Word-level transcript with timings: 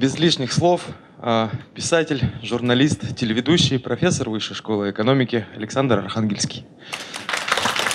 без 0.00 0.18
лишних 0.18 0.50
слов, 0.50 0.88
а, 1.18 1.50
писатель, 1.74 2.22
журналист, 2.42 3.14
телеведущий, 3.14 3.78
профессор 3.78 4.30
Высшей 4.30 4.56
школы 4.56 4.92
экономики 4.92 5.44
Александр 5.54 5.98
Архангельский. 5.98 6.64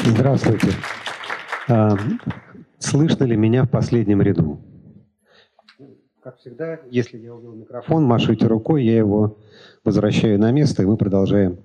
Здравствуйте. 0.04 0.68
А, 1.68 1.98
слышно 2.78 3.24
ли 3.24 3.36
меня 3.36 3.64
в 3.64 3.72
последнем 3.72 4.22
ряду? 4.22 4.60
Как 6.22 6.38
всегда, 6.38 6.80
если 6.92 7.18
я 7.18 7.34
увел 7.34 7.54
микрофон, 7.54 8.04
машите 8.04 8.46
рукой, 8.46 8.86
я 8.86 8.98
его 8.98 9.40
возвращаю 9.84 10.40
на 10.40 10.52
место, 10.52 10.84
и 10.84 10.86
мы 10.86 10.98
продолжаем 10.98 11.58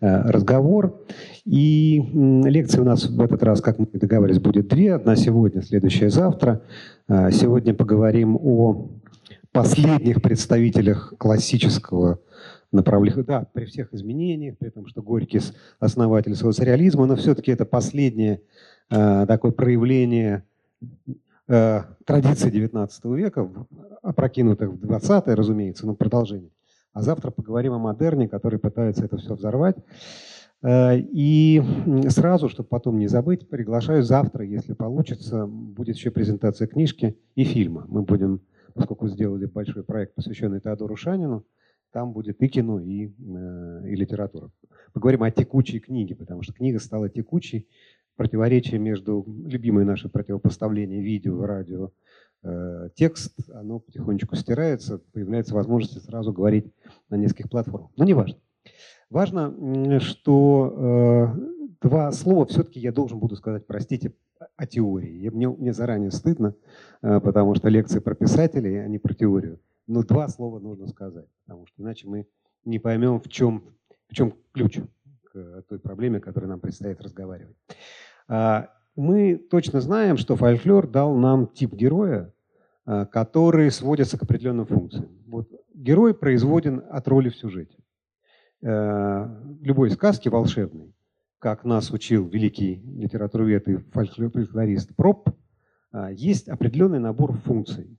а, 0.00 0.22
разговор. 0.32 1.04
И 1.44 2.00
лекции 2.46 2.80
у 2.80 2.84
нас 2.84 3.04
в 3.04 3.20
этот 3.20 3.42
раз, 3.42 3.60
как 3.60 3.78
мы 3.78 3.86
договаривались, 3.92 4.40
будет 4.40 4.68
две. 4.68 4.94
Одна 4.94 5.16
сегодня, 5.16 5.60
следующая 5.60 6.08
завтра. 6.08 6.62
Сегодня 7.08 7.74
поговорим 7.74 8.38
о 8.40 8.88
последних 9.52 10.22
представителях 10.22 11.14
классического 11.18 12.18
направления. 12.72 13.22
Да, 13.22 13.46
при 13.52 13.66
всех 13.66 13.92
изменениях, 13.94 14.56
при 14.58 14.70
том, 14.70 14.86
что 14.86 15.02
Горький 15.02 15.40
основатель 15.78 16.34
социализма, 16.34 17.06
но 17.06 17.16
все-таки 17.16 17.52
это 17.52 17.64
последнее 17.64 18.40
э, 18.90 19.26
такое 19.26 19.52
проявление 19.52 20.44
э, 21.48 21.80
традиций 22.04 22.50
XIX 22.50 22.88
века, 23.14 23.48
опрокинутых 24.02 24.70
в 24.70 24.84
20-е, 24.84 25.34
разумеется, 25.34 25.86
но 25.86 25.94
продолжение. 25.94 26.50
А 26.92 27.02
завтра 27.02 27.30
поговорим 27.30 27.74
о 27.74 27.78
модерне, 27.78 28.28
который 28.28 28.58
пытается 28.58 29.04
это 29.04 29.16
все 29.18 29.34
взорвать. 29.34 29.76
Э, 30.62 30.98
и 30.98 31.62
сразу, 32.08 32.48
чтобы 32.48 32.68
потом 32.70 32.98
не 32.98 33.06
забыть, 33.06 33.48
приглашаю 33.48 34.02
завтра, 34.02 34.44
если 34.44 34.72
получится, 34.72 35.46
будет 35.46 35.96
еще 35.96 36.10
презентация 36.10 36.66
книжки 36.66 37.18
и 37.34 37.44
фильма. 37.44 37.84
Мы 37.88 38.02
будем 38.02 38.40
поскольку 38.74 39.08
сделали 39.08 39.46
большой 39.46 39.84
проект, 39.84 40.14
посвященный 40.14 40.60
Теодору 40.60 40.96
Шанину, 40.96 41.44
там 41.92 42.12
будет 42.12 42.42
и 42.42 42.48
кино, 42.48 42.80
и, 42.80 43.08
э, 43.08 43.88
и 43.88 43.94
литература. 43.94 44.50
Поговорим 44.92 45.22
о 45.22 45.30
текучей 45.30 45.78
книге, 45.78 46.14
потому 46.14 46.42
что 46.42 46.52
книга 46.52 46.78
стала 46.78 47.08
текучей. 47.08 47.68
Противоречие 48.16 48.78
между 48.78 49.24
любимой 49.46 49.84
наше 49.84 50.08
противопоставление 50.08 51.02
видео, 51.02 51.44
радио, 51.44 51.90
э, 52.42 52.90
текст, 52.94 53.34
оно 53.50 53.78
потихонечку 53.78 54.36
стирается, 54.36 54.98
появляется 55.12 55.54
возможность 55.54 56.04
сразу 56.04 56.32
говорить 56.32 56.66
на 57.08 57.16
нескольких 57.16 57.50
платформах. 57.50 57.90
Но 57.96 58.04
не 58.04 58.14
важно. 58.14 58.38
Важно, 59.12 60.00
что 60.00 60.72
э, 60.74 61.76
два 61.82 62.10
слова 62.12 62.46
все-таки 62.46 62.80
я 62.80 62.92
должен 62.92 63.18
буду 63.18 63.36
сказать, 63.36 63.66
простите, 63.66 64.14
о 64.56 64.66
теории. 64.66 65.28
Мне, 65.28 65.50
мне 65.50 65.74
заранее 65.74 66.10
стыдно, 66.10 66.54
э, 67.02 67.20
потому 67.20 67.54
что 67.54 67.68
лекции 67.68 67.98
про 67.98 68.14
писателей, 68.14 68.82
а 68.82 68.88
не 68.88 68.96
про 68.98 69.12
теорию. 69.12 69.60
Но 69.86 70.02
два 70.02 70.28
слова 70.28 70.60
нужно 70.60 70.86
сказать, 70.86 71.26
потому 71.44 71.66
что 71.66 71.82
иначе 71.82 72.08
мы 72.08 72.26
не 72.64 72.78
поймем, 72.78 73.20
в 73.20 73.28
чем, 73.28 73.64
в 74.08 74.14
чем 74.14 74.32
ключ 74.52 74.78
к 75.30 75.62
той 75.68 75.78
проблеме, 75.78 76.16
о 76.16 76.20
которой 76.20 76.46
нам 76.46 76.60
предстоит 76.60 76.98
разговаривать. 77.02 77.56
А, 78.28 78.70
мы 78.96 79.36
точно 79.36 79.82
знаем, 79.82 80.16
что 80.16 80.36
фольклор 80.36 80.86
дал 80.86 81.14
нам 81.16 81.48
тип 81.48 81.74
героя, 81.74 82.32
э, 82.86 83.04
который 83.12 83.70
сводится 83.70 84.16
к 84.16 84.22
определенным 84.22 84.64
функциям. 84.64 85.10
Вот 85.26 85.50
герой 85.74 86.14
производен 86.14 86.82
от 86.90 87.06
роли 87.08 87.28
в 87.28 87.36
сюжете. 87.36 87.81
Э, 88.62 89.28
любой 89.60 89.90
сказки 89.90 90.28
волшебной 90.28 90.94
как 91.42 91.64
нас 91.64 91.90
учил 91.90 92.28
великий 92.28 92.80
литературовед 92.84 93.66
и 93.66 93.76
фольклорист 93.76 94.94
Проб, 94.94 95.28
а, 95.90 96.12
есть 96.12 96.48
определенный 96.48 97.00
набор 97.00 97.32
функций. 97.32 97.98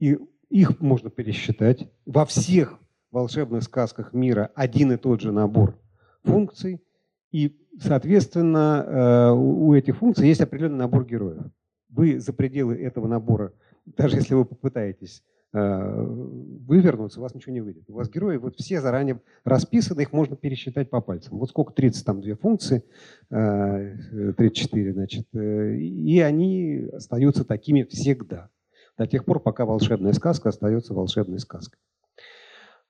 И 0.00 0.18
их 0.50 0.80
можно 0.80 1.08
пересчитать. 1.08 1.88
Во 2.04 2.26
всех 2.26 2.76
волшебных 3.12 3.62
сказках 3.62 4.12
мира 4.12 4.50
один 4.56 4.90
и 4.90 4.96
тот 4.96 5.20
же 5.20 5.30
набор 5.30 5.78
функций. 6.24 6.82
И, 7.30 7.56
соответственно, 7.80 8.84
э, 8.84 9.30
у 9.30 9.72
этих 9.72 9.98
функций 9.98 10.26
есть 10.26 10.40
определенный 10.40 10.78
набор 10.78 11.06
героев. 11.06 11.44
Вы 11.88 12.18
за 12.18 12.32
пределы 12.32 12.74
этого 12.74 13.06
набора, 13.06 13.52
даже 13.84 14.16
если 14.16 14.34
вы 14.34 14.44
попытаетесь 14.44 15.22
вывернуться, 15.56 17.20
у 17.20 17.22
вас 17.22 17.34
ничего 17.34 17.52
не 17.52 17.60
выйдет. 17.60 17.88
У 17.88 17.94
вас 17.94 18.10
герои 18.10 18.36
вот 18.36 18.56
все 18.56 18.80
заранее 18.80 19.20
расписаны, 19.44 20.02
их 20.02 20.12
можно 20.12 20.36
пересчитать 20.36 20.90
по 20.90 21.00
пальцам. 21.00 21.38
Вот 21.38 21.50
сколько, 21.50 21.72
32 21.72 22.34
функции, 22.36 22.84
34, 23.28 24.90
э, 24.90 24.92
значит, 24.92 25.26
э, 25.34 25.76
и 25.76 26.20
они 26.20 26.88
остаются 26.92 27.44
такими 27.44 27.84
всегда. 27.84 28.50
До 28.98 29.06
тех 29.06 29.24
пор, 29.24 29.40
пока 29.40 29.64
волшебная 29.64 30.12
сказка 30.12 30.48
остается 30.50 30.94
волшебной 30.94 31.38
сказкой. 31.38 31.78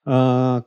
А, 0.09 0.63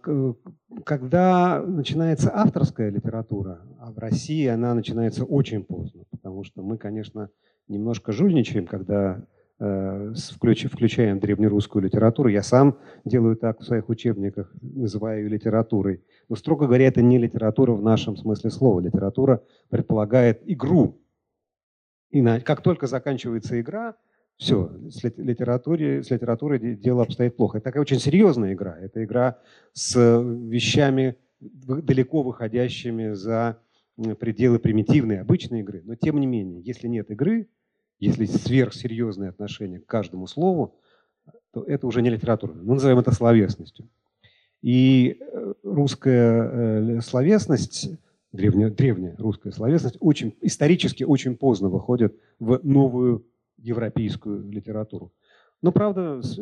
когда 0.84 1.64
начинается 1.66 2.30
авторская 2.34 2.90
литература, 2.90 3.62
а 3.80 3.92
в 3.92 3.98
России 3.98 4.46
она 4.48 4.74
начинается 4.74 5.24
очень 5.24 5.64
поздно, 5.64 6.04
потому 6.12 6.44
что 6.44 6.62
мы, 6.62 6.78
конечно, 6.78 7.30
немножко 7.70 8.12
жульничаем, 8.12 8.68
когда 8.68 9.24
Э, 9.24 9.39
включаем 9.60 11.20
древнерусскую 11.20 11.84
литературу. 11.84 12.30
Я 12.30 12.44
сам 12.44 12.78
делаю 13.04 13.36
так 13.36 13.60
в 13.60 13.66
своих 13.66 13.90
учебниках, 13.90 14.54
называю 14.62 15.24
ее 15.24 15.30
литературой. 15.30 16.02
Но, 16.30 16.38
строго 16.38 16.66
говоря, 16.66 16.88
это 16.88 17.02
не 17.02 17.18
литература 17.18 17.74
в 17.74 17.82
нашем 17.82 18.16
смысле 18.16 18.52
слова. 18.52 18.80
Литература 18.80 19.44
предполагает 19.70 20.42
игру. 20.46 21.02
И 22.10 22.22
на, 22.22 22.40
как 22.40 22.62
только 22.62 22.88
заканчивается 22.88 23.60
игра, 23.60 23.96
все, 24.38 24.72
с, 24.90 25.04
литературой, 25.04 26.02
с 26.04 26.10
литературой 26.10 26.78
дело 26.78 27.04
обстоит 27.04 27.36
плохо. 27.36 27.58
Это 27.58 27.66
такая 27.66 27.82
очень 27.82 28.00
серьезная 28.00 28.54
игра. 28.54 28.78
Это 28.80 29.04
игра 29.04 29.40
с 29.74 29.94
вещами, 29.98 31.18
далеко 31.42 32.24
выходящими 32.24 33.12
за 33.12 33.60
пределы 34.20 34.60
примитивной, 34.60 35.20
обычной 35.20 35.60
игры. 35.60 35.82
Но 35.84 35.96
тем 35.96 36.18
не 36.22 36.26
менее, 36.26 36.62
если 36.62 36.88
нет 36.88 37.12
игры, 37.12 37.50
если 38.00 38.26
сверхсерьезное 38.26 39.30
отношение 39.30 39.80
к 39.80 39.86
каждому 39.86 40.28
слову, 40.28 40.76
то 41.52 41.64
это 41.64 41.88
уже 41.88 42.02
не 42.02 42.10
литература. 42.10 42.54
Мы 42.54 42.76
называем 42.76 43.00
это 43.00 43.12
словесностью. 43.12 43.88
И 44.62 45.18
э, 45.20 45.54
русская 45.64 46.98
э, 46.98 47.02
словесность, 47.02 47.90
древняя, 48.32 48.70
древняя 48.70 49.16
русская 49.18 49.52
словесность, 49.52 49.98
очень, 50.00 50.36
исторически 50.42 51.04
очень 51.04 51.36
поздно 51.36 51.70
выходит 51.70 52.16
в 52.40 52.60
новую 52.64 53.26
европейскую 53.58 54.50
литературу. 54.50 55.12
Но, 55.62 55.72
правда, 55.72 56.22
э, 56.22 56.42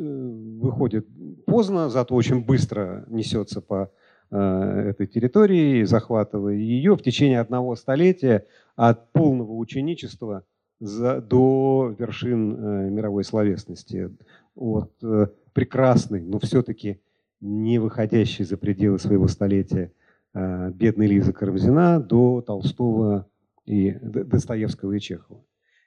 выходит 0.59 1.07
поздно, 1.45 1.89
зато 1.89 2.15
очень 2.15 2.43
быстро 2.43 3.05
несется 3.07 3.61
по 3.61 3.91
этой 4.29 5.07
территории, 5.07 5.85
захватывая 5.85 6.55
ее 6.55 6.97
в 6.97 7.01
течение 7.01 7.39
одного 7.39 7.77
столетия 7.77 8.45
от 8.75 9.13
полного 9.13 9.53
ученичества– 9.53 10.43
за, 10.79 11.21
до 11.21 11.95
вершин 11.97 12.53
э, 12.53 12.89
мировой 12.89 13.23
словесности. 13.23 14.09
От 14.55 14.91
э, 15.03 15.27
прекрасной, 15.53 16.21
но 16.21 16.39
все-таки 16.39 17.01
не 17.41 17.79
выходящей 17.79 18.45
за 18.45 18.57
пределы 18.57 18.99
своего 18.99 19.27
столетия 19.27 19.91
э, 20.33 20.71
бедной 20.71 21.07
Лизы 21.07 21.33
Карамзина 21.33 21.99
до 21.99 22.41
Толстого 22.41 23.27
и 23.65 23.91
Достоевского 23.91 24.93
и 24.93 24.99
Чехова. 24.99 25.43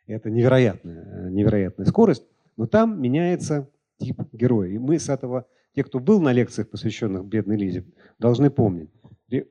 Это 0.07 0.31
невероятная, 0.31 1.05
э, 1.05 1.31
невероятная 1.31 1.87
скорость, 1.87 2.27
но 2.57 2.67
там 2.67 3.01
меняется 3.01 3.69
тип 3.99 4.21
героя. 4.33 4.71
И 4.71 4.79
мы 4.79 4.99
с 4.99 5.09
этого, 5.09 5.47
те, 5.75 5.85
кто 5.85 6.01
был 6.01 6.21
на 6.21 6.33
лекциях, 6.33 6.69
посвященных 6.69 7.25
бедной 7.25 7.57
Лизе, 7.57 7.85
должны 8.19 8.51
помнить. 8.51 8.91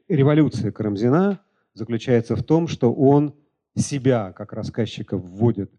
Революция 0.10 0.72
Карамзина 0.72 1.40
заключается 1.74 2.36
в 2.36 2.44
том, 2.44 2.68
что 2.68 2.94
он 2.94 3.36
себя 3.80 4.32
как 4.34 4.54
рассказчика 4.54 5.18
вводит, 5.18 5.72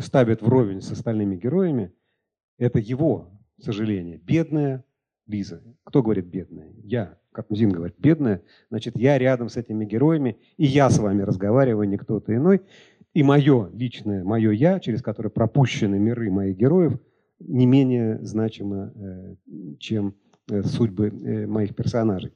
ставит 0.00 0.42
вровень 0.42 0.80
с 0.80 0.90
остальными 0.92 1.36
героями, 1.36 1.92
это 2.58 2.78
его 2.78 3.30
сожаление. 3.60 4.18
Бедная 4.18 4.84
Лиза. 5.26 5.62
Кто 5.84 6.02
говорит 6.02 6.26
бедная? 6.26 6.72
Я. 6.82 7.18
Как 7.32 7.50
Музин 7.50 7.70
говорит, 7.70 7.96
бедная. 7.98 8.42
Значит, 8.70 8.96
я 8.96 9.18
рядом 9.18 9.48
с 9.48 9.56
этими 9.56 9.84
героями, 9.84 10.38
и 10.56 10.64
я 10.66 10.88
с 10.88 10.98
вами 10.98 11.22
разговариваю, 11.22 11.88
не 11.88 11.96
кто-то 11.96 12.34
иной. 12.34 12.62
И 13.12 13.22
мое 13.22 13.70
личное, 13.72 14.22
мое 14.22 14.50
я, 14.52 14.78
через 14.80 15.02
которое 15.02 15.30
пропущены 15.30 15.98
миры 15.98 16.30
моих 16.30 16.56
героев, 16.56 16.98
не 17.40 17.66
менее 17.66 18.18
значимо, 18.22 18.92
э, 18.94 19.36
чем 19.78 20.14
э, 20.50 20.62
судьбы 20.62 21.08
э, 21.08 21.46
моих 21.46 21.74
персонажей. 21.74 22.32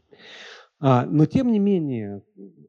А, 0.80 1.04
но 1.06 1.26
тем 1.26 1.50
не 1.50 1.58
менее, 1.58 2.22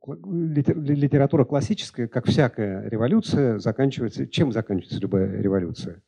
литература 0.06 1.46
классическая, 1.46 2.08
как 2.08 2.26
всякая 2.26 2.90
революция, 2.90 3.60
заканчивается... 3.60 4.28
Чем 4.28 4.52
заканчивается 4.52 5.00
любая 5.00 5.40
революция? 5.40 6.02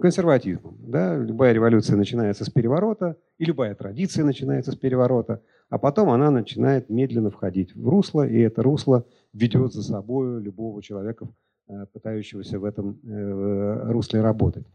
Консерватизмом. 0.00 0.78
Да? 0.80 1.16
Любая 1.16 1.52
революция 1.52 1.96
начинается 1.96 2.44
с 2.44 2.50
переворота, 2.50 3.16
и 3.38 3.44
любая 3.44 3.74
традиция 3.74 4.24
начинается 4.24 4.72
с 4.72 4.76
переворота, 4.76 5.42
а 5.68 5.78
потом 5.78 6.10
она 6.10 6.30
начинает 6.30 6.88
медленно 6.88 7.30
входить 7.30 7.74
в 7.74 7.88
русло, 7.88 8.26
и 8.26 8.38
это 8.38 8.62
русло 8.62 9.06
ведет 9.32 9.72
за 9.72 9.82
собой 9.82 10.42
любого 10.42 10.82
человека, 10.82 11.28
э, 11.68 11.86
пытающегося 11.92 12.58
в 12.58 12.64
этом 12.64 13.00
э, 13.04 13.90
русле 13.90 14.22
работать. 14.22 14.66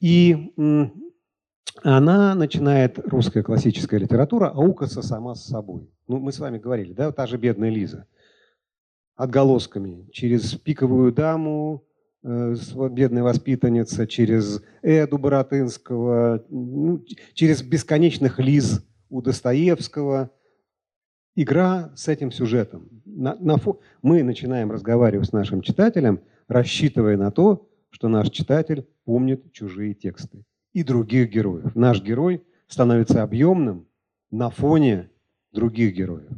И 0.00 0.52
она 1.82 2.34
начинает, 2.34 2.98
русская 2.98 3.42
классическая 3.42 3.98
литература, 3.98 4.48
аукаться 4.48 5.02
сама 5.02 5.34
с 5.34 5.44
собой. 5.44 5.90
Ну, 6.06 6.18
мы 6.18 6.32
с 6.32 6.38
вами 6.38 6.58
говорили, 6.58 6.92
да, 6.92 7.10
та 7.10 7.26
же 7.26 7.36
бедная 7.36 7.70
Лиза. 7.70 8.06
Отголосками. 9.16 10.08
Через 10.12 10.54
пиковую 10.54 11.12
даму, 11.12 11.84
э, 12.22 12.54
бедная 12.90 13.22
воспитанница, 13.22 14.06
через 14.06 14.62
Эду 14.82 15.18
Боротынского, 15.18 16.44
ну, 16.48 17.04
через 17.34 17.62
бесконечных 17.62 18.38
Лиз 18.38 18.84
у 19.08 19.20
Достоевского. 19.20 20.30
Игра 21.36 21.92
с 21.96 22.06
этим 22.06 22.30
сюжетом. 22.30 22.88
На, 23.04 23.34
на 23.36 23.56
фо... 23.56 23.80
Мы 24.02 24.22
начинаем 24.22 24.70
разговаривать 24.70 25.28
с 25.28 25.32
нашим 25.32 25.62
читателем, 25.62 26.20
рассчитывая 26.46 27.16
на 27.16 27.32
то, 27.32 27.68
что 27.90 28.08
наш 28.08 28.30
читатель 28.30 28.86
помнит 29.04 29.52
чужие 29.52 29.94
тексты 29.94 30.44
и 30.74 30.82
других 30.82 31.30
героев. 31.30 31.74
Наш 31.74 32.02
герой 32.02 32.44
становится 32.66 33.22
объемным 33.22 33.86
на 34.30 34.50
фоне 34.50 35.08
других 35.52 35.94
героев. 35.94 36.28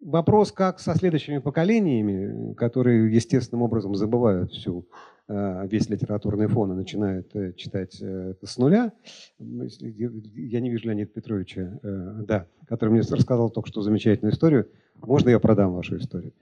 Вопрос, 0.00 0.52
как 0.52 0.78
со 0.78 0.94
следующими 0.94 1.38
поколениями, 1.38 2.52
которые 2.54 3.12
естественным 3.12 3.62
образом 3.62 3.94
забывают 3.94 4.52
всю, 4.52 4.86
э, 5.28 5.66
весь 5.68 5.88
литературный 5.88 6.48
фон 6.48 6.72
и 6.72 6.74
начинают 6.74 7.34
э, 7.34 7.54
читать 7.54 7.96
э, 8.02 8.34
с 8.42 8.58
нуля. 8.58 8.92
Я 9.38 10.60
не 10.60 10.70
вижу 10.70 10.88
Леонида 10.88 11.10
Петровича, 11.10 11.78
да, 11.82 12.46
который 12.68 12.90
мне 12.90 13.00
рассказал 13.00 13.48
только 13.50 13.68
что 13.68 13.82
замечательную 13.82 14.34
историю. 14.34 14.68
Можно 15.00 15.30
я 15.30 15.40
продам 15.40 15.72
вашу 15.72 15.96
историю? 15.98 16.32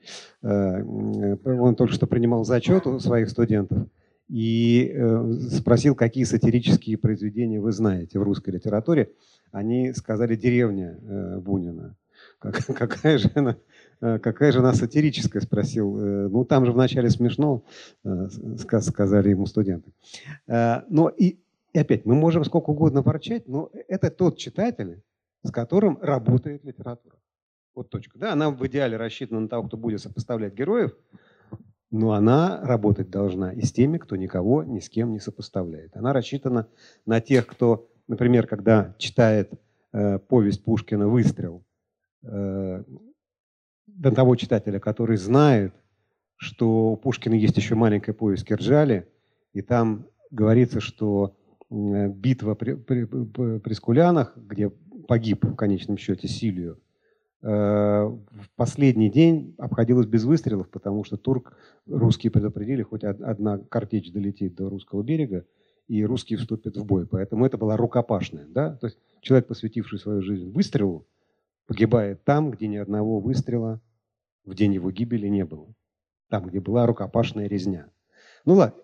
Он 0.43 1.75
только 1.75 1.95
что 1.95 2.07
принимал 2.07 2.45
зачет 2.45 2.87
у 2.87 2.99
своих 2.99 3.31
студентов 3.31 3.87
и 4.29 4.91
э, 4.95 5.33
спросил, 5.51 5.95
какие 5.95 6.25
сатирические 6.25 6.97
произведения 6.97 7.61
вы 7.61 7.73
знаете 7.73 8.19
в 8.19 8.23
русской 8.23 8.51
литературе. 8.51 9.13
Они 9.53 9.93
сказали 9.93 10.35
«Деревня» 10.35 10.99
э, 11.01 11.39
Бунина. 11.41 11.97
Как, 12.39 12.65
какая, 12.77 13.19
же 13.19 13.31
она, 13.35 13.57
э, 14.01 14.19
какая 14.19 14.53
же 14.53 14.61
она 14.61 14.73
сатирическая, 14.73 15.43
спросил. 15.43 15.95
Ну, 15.95 16.45
там 16.45 16.65
же 16.65 16.73
вначале 16.73 17.11
смешно, 17.11 17.65
сказали 18.49 19.31
ему 19.31 19.47
студенты. 19.47 19.93
Но 20.47 21.09
и, 21.09 21.39
и 21.73 21.79
опять, 21.79 22.07
мы 22.07 22.15
можем 22.15 22.45
сколько 22.45 22.71
угодно 22.71 23.03
ворчать, 23.03 23.47
но 23.47 23.71
это 23.89 24.11
тот 24.11 24.39
читатель, 24.39 25.03
с 25.43 25.51
которым 25.51 25.99
работает 26.01 26.65
литература. 26.65 27.17
Вот 27.75 27.91
точка. 27.91 28.19
Да, 28.19 28.33
она 28.33 28.51
в 28.51 28.67
идеале 28.67 28.97
рассчитана 28.97 29.41
на 29.41 29.49
того, 29.49 29.67
кто 29.67 29.77
будет 29.77 30.01
сопоставлять 30.01 30.55
героев, 30.55 30.97
но 31.95 32.13
она 32.13 32.61
работать 32.61 33.09
должна 33.09 33.53
и 33.53 33.63
с 33.63 33.71
теми, 33.71 33.99
кто 33.99 34.17
никого 34.17 34.65
ни 34.65 34.81
с 34.81 34.89
кем 34.89 35.13
не 35.13 35.21
сопоставляет. 35.21 35.97
Она 35.97 36.13
рассчитана 36.13 36.67
на 37.07 37.21
тех, 37.21 37.47
кто, 37.47 37.89
например, 38.09 38.49
когда 38.49 38.97
читает 38.99 39.53
э, 39.93 40.19
повесть 40.19 40.65
Пушкина 40.65 41.07
«Выстрел», 41.07 41.65
э, 42.25 42.83
до 43.87 44.11
того 44.11 44.35
читателя, 44.35 44.81
который 44.81 45.17
знает, 45.17 45.73
что 46.35 46.95
у 46.95 46.97
Пушкина 46.97 47.35
есть 47.35 47.57
еще 47.57 47.77
маленькая 47.77 48.13
повесть 48.13 48.45
«Кирджали», 48.45 49.09
и 49.53 49.63
там 49.63 50.09
говорится, 50.33 50.81
что 50.81 51.37
битва 51.71 52.57
при, 52.57 52.75
при, 52.75 53.05
при 53.05 53.73
Скулянах, 53.73 54.37
где 54.37 54.69
погиб 55.07 55.45
в 55.45 55.55
конечном 55.55 55.97
счете 55.97 56.27
Силию, 56.27 56.81
в 57.45 58.49
последний 58.57 59.11
день 59.11 59.55
обходилось 59.59 60.07
без 60.07 60.25
выстрелов, 60.25 60.71
потому 60.71 61.05
что 61.05 61.19
турк, 61.19 61.59
русские 61.87 62.31
предупредили, 62.31 62.83
хоть 62.83 63.05
одна 63.05 63.59
картечь 63.59 64.11
долетит 64.11 64.55
до 64.55 64.71
русского 64.71 65.03
берега, 65.03 65.45
и 65.87 66.03
русские 66.05 66.39
вступят 66.39 66.79
в 66.79 66.87
бой. 66.87 67.07
Поэтому 67.07 67.45
это 67.45 67.59
была 67.59 67.77
рукопашная. 67.77 68.47
Да? 68.47 68.77
То 68.77 68.87
есть 68.87 68.99
человек, 69.21 69.47
посвятивший 69.47 69.99
свою 69.99 70.23
жизнь 70.23 70.51
выстрелу, 70.51 71.07
погибает 71.67 72.25
там, 72.25 72.51
где 72.51 72.67
ни 72.67 72.77
одного 72.77 73.21
выстрела 73.21 73.83
в 74.47 74.55
день 74.55 74.73
его 74.73 74.91
гибели 74.91 75.29
не 75.29 75.45
было. 75.45 75.75
Там, 76.31 76.47
где 76.47 76.61
была 76.61 76.87
рукопашная 76.87 77.47
резня. 77.47 77.91
Ну 78.47 78.55
ладно, 78.55 78.81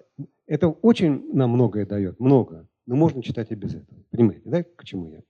это 0.46 0.68
очень 0.68 1.34
нам 1.34 1.52
многое 1.52 1.86
дает, 1.86 2.20
много. 2.20 2.68
Но 2.84 2.96
можно 2.96 3.22
читать 3.22 3.50
и 3.52 3.54
без 3.54 3.74
этого. 3.74 4.02
Понимаете, 4.10 4.42
да, 4.50 4.62
к 4.62 4.84
чему 4.84 5.08
я? 5.08 5.22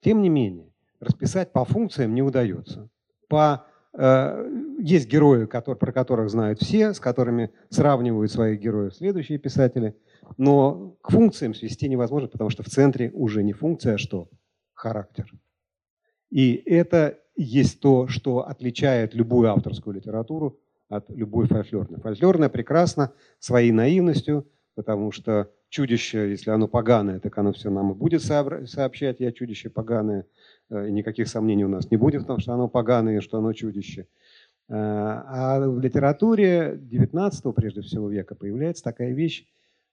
Тем 0.00 0.22
не 0.22 0.28
менее, 0.28 0.70
расписать 1.00 1.52
по 1.52 1.64
функциям 1.64 2.14
не 2.14 2.22
удается. 2.22 2.88
По, 3.28 3.66
э, 3.92 4.76
есть 4.78 5.08
герои, 5.08 5.46
которые, 5.46 5.78
про 5.78 5.92
которых 5.92 6.30
знают 6.30 6.60
все, 6.60 6.94
с 6.94 7.00
которыми 7.00 7.50
сравнивают 7.70 8.30
своих 8.30 8.60
героев 8.60 8.94
следующие 8.94 9.38
писатели, 9.38 9.96
но 10.36 10.96
к 11.02 11.10
функциям 11.10 11.54
свести 11.54 11.88
невозможно, 11.88 12.28
потому 12.28 12.50
что 12.50 12.62
в 12.62 12.66
центре 12.66 13.10
уже 13.12 13.42
не 13.42 13.52
функция, 13.52 13.94
а 13.94 13.98
что? 13.98 14.28
Характер. 14.74 15.30
И 16.30 16.54
это 16.66 17.18
есть 17.36 17.80
то, 17.80 18.08
что 18.08 18.46
отличает 18.46 19.14
любую 19.14 19.50
авторскую 19.50 19.94
литературу 19.94 20.58
от 20.88 21.08
любой 21.10 21.46
фольклорной. 21.46 22.00
Фольклорная 22.00 22.48
прекрасна 22.48 23.12
своей 23.38 23.72
наивностью, 23.72 24.46
потому 24.76 25.10
что 25.10 25.50
чудище, 25.70 26.30
если 26.30 26.50
оно 26.50 26.68
поганое, 26.68 27.18
так 27.18 27.36
оно 27.38 27.52
все 27.52 27.70
нам 27.70 27.92
и 27.92 27.94
будет 27.94 28.22
сообщать, 28.22 29.18
я 29.18 29.32
чудище 29.32 29.70
поганое. 29.70 30.26
Э, 30.70 30.88
и 30.88 30.92
никаких 30.92 31.28
сомнений 31.28 31.64
у 31.64 31.68
нас 31.68 31.90
не 31.90 31.96
будет 31.96 32.22
в 32.22 32.26
том, 32.26 32.38
что 32.38 32.52
оно 32.52 32.68
поганое, 32.68 33.20
что 33.20 33.38
оно 33.38 33.52
чудище. 33.54 34.02
Э, 34.68 34.74
а 34.74 35.60
в 35.66 35.80
литературе 35.80 36.76
19 36.78 37.54
прежде 37.54 37.80
всего 37.80 38.08
века 38.08 38.34
появляется 38.34 38.84
такая 38.84 39.12
вещь 39.12 39.46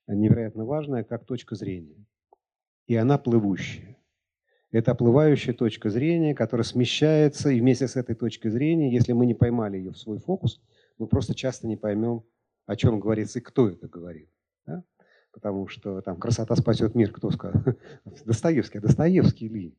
невероятно 0.05 0.65
важная, 0.65 1.03
как 1.03 1.25
точка 1.25 1.55
зрения. 1.55 2.05
И 2.87 2.95
она 2.95 3.17
плывущая. 3.17 3.97
Это 4.71 4.91
оплывающая 4.91 5.53
точка 5.53 5.89
зрения, 5.89 6.35
которая 6.35 6.65
смещается, 6.65 7.51
и 7.51 7.61
вместе 7.61 7.87
с 7.87 7.95
этой 7.95 8.15
точкой 8.15 8.49
зрения, 8.49 8.91
если 8.91 9.13
мы 9.13 9.25
не 9.25 9.33
поймали 9.33 9.77
ее 9.77 9.91
в 9.91 9.97
свой 9.97 10.17
фокус, 10.17 10.61
мы 10.97 11.07
просто 11.07 11.33
часто 11.35 11.67
не 11.67 11.77
поймем, 11.77 12.23
о 12.65 12.75
чем 12.75 12.99
говорится 12.99 13.39
и 13.39 13.41
кто 13.41 13.69
это 13.69 13.87
говорит. 13.87 14.27
Да? 14.65 14.83
Потому 15.31 15.67
что 15.67 16.01
там 16.01 16.17
красота 16.17 16.55
спасет 16.55 16.95
мир, 16.95 17.11
кто 17.11 17.31
сказал? 17.31 17.61
Достоевский, 18.25 18.77
а 18.77 18.81
Достоевский 18.81 19.47
ли? 19.47 19.77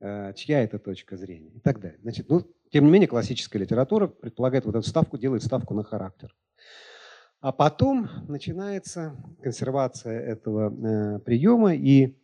Э, 0.00 0.32
чья 0.34 0.62
это 0.62 0.78
точка 0.78 1.16
зрения 1.16 1.50
и 1.50 1.60
так 1.60 1.80
далее. 1.80 1.98
Значит, 2.02 2.28
ну, 2.28 2.42
тем 2.70 2.84
не 2.84 2.90
менее, 2.90 3.08
классическая 3.08 3.58
литература 3.58 4.06
предполагает 4.06 4.66
вот 4.66 4.74
эту 4.74 4.86
ставку, 4.86 5.16
делает 5.16 5.42
ставку 5.42 5.74
на 5.74 5.82
характер. 5.82 6.34
А 7.40 7.52
потом 7.52 8.08
начинается 8.28 9.16
консервация 9.42 10.18
этого 10.18 10.72
э, 10.72 11.18
приема, 11.20 11.74
и 11.74 12.16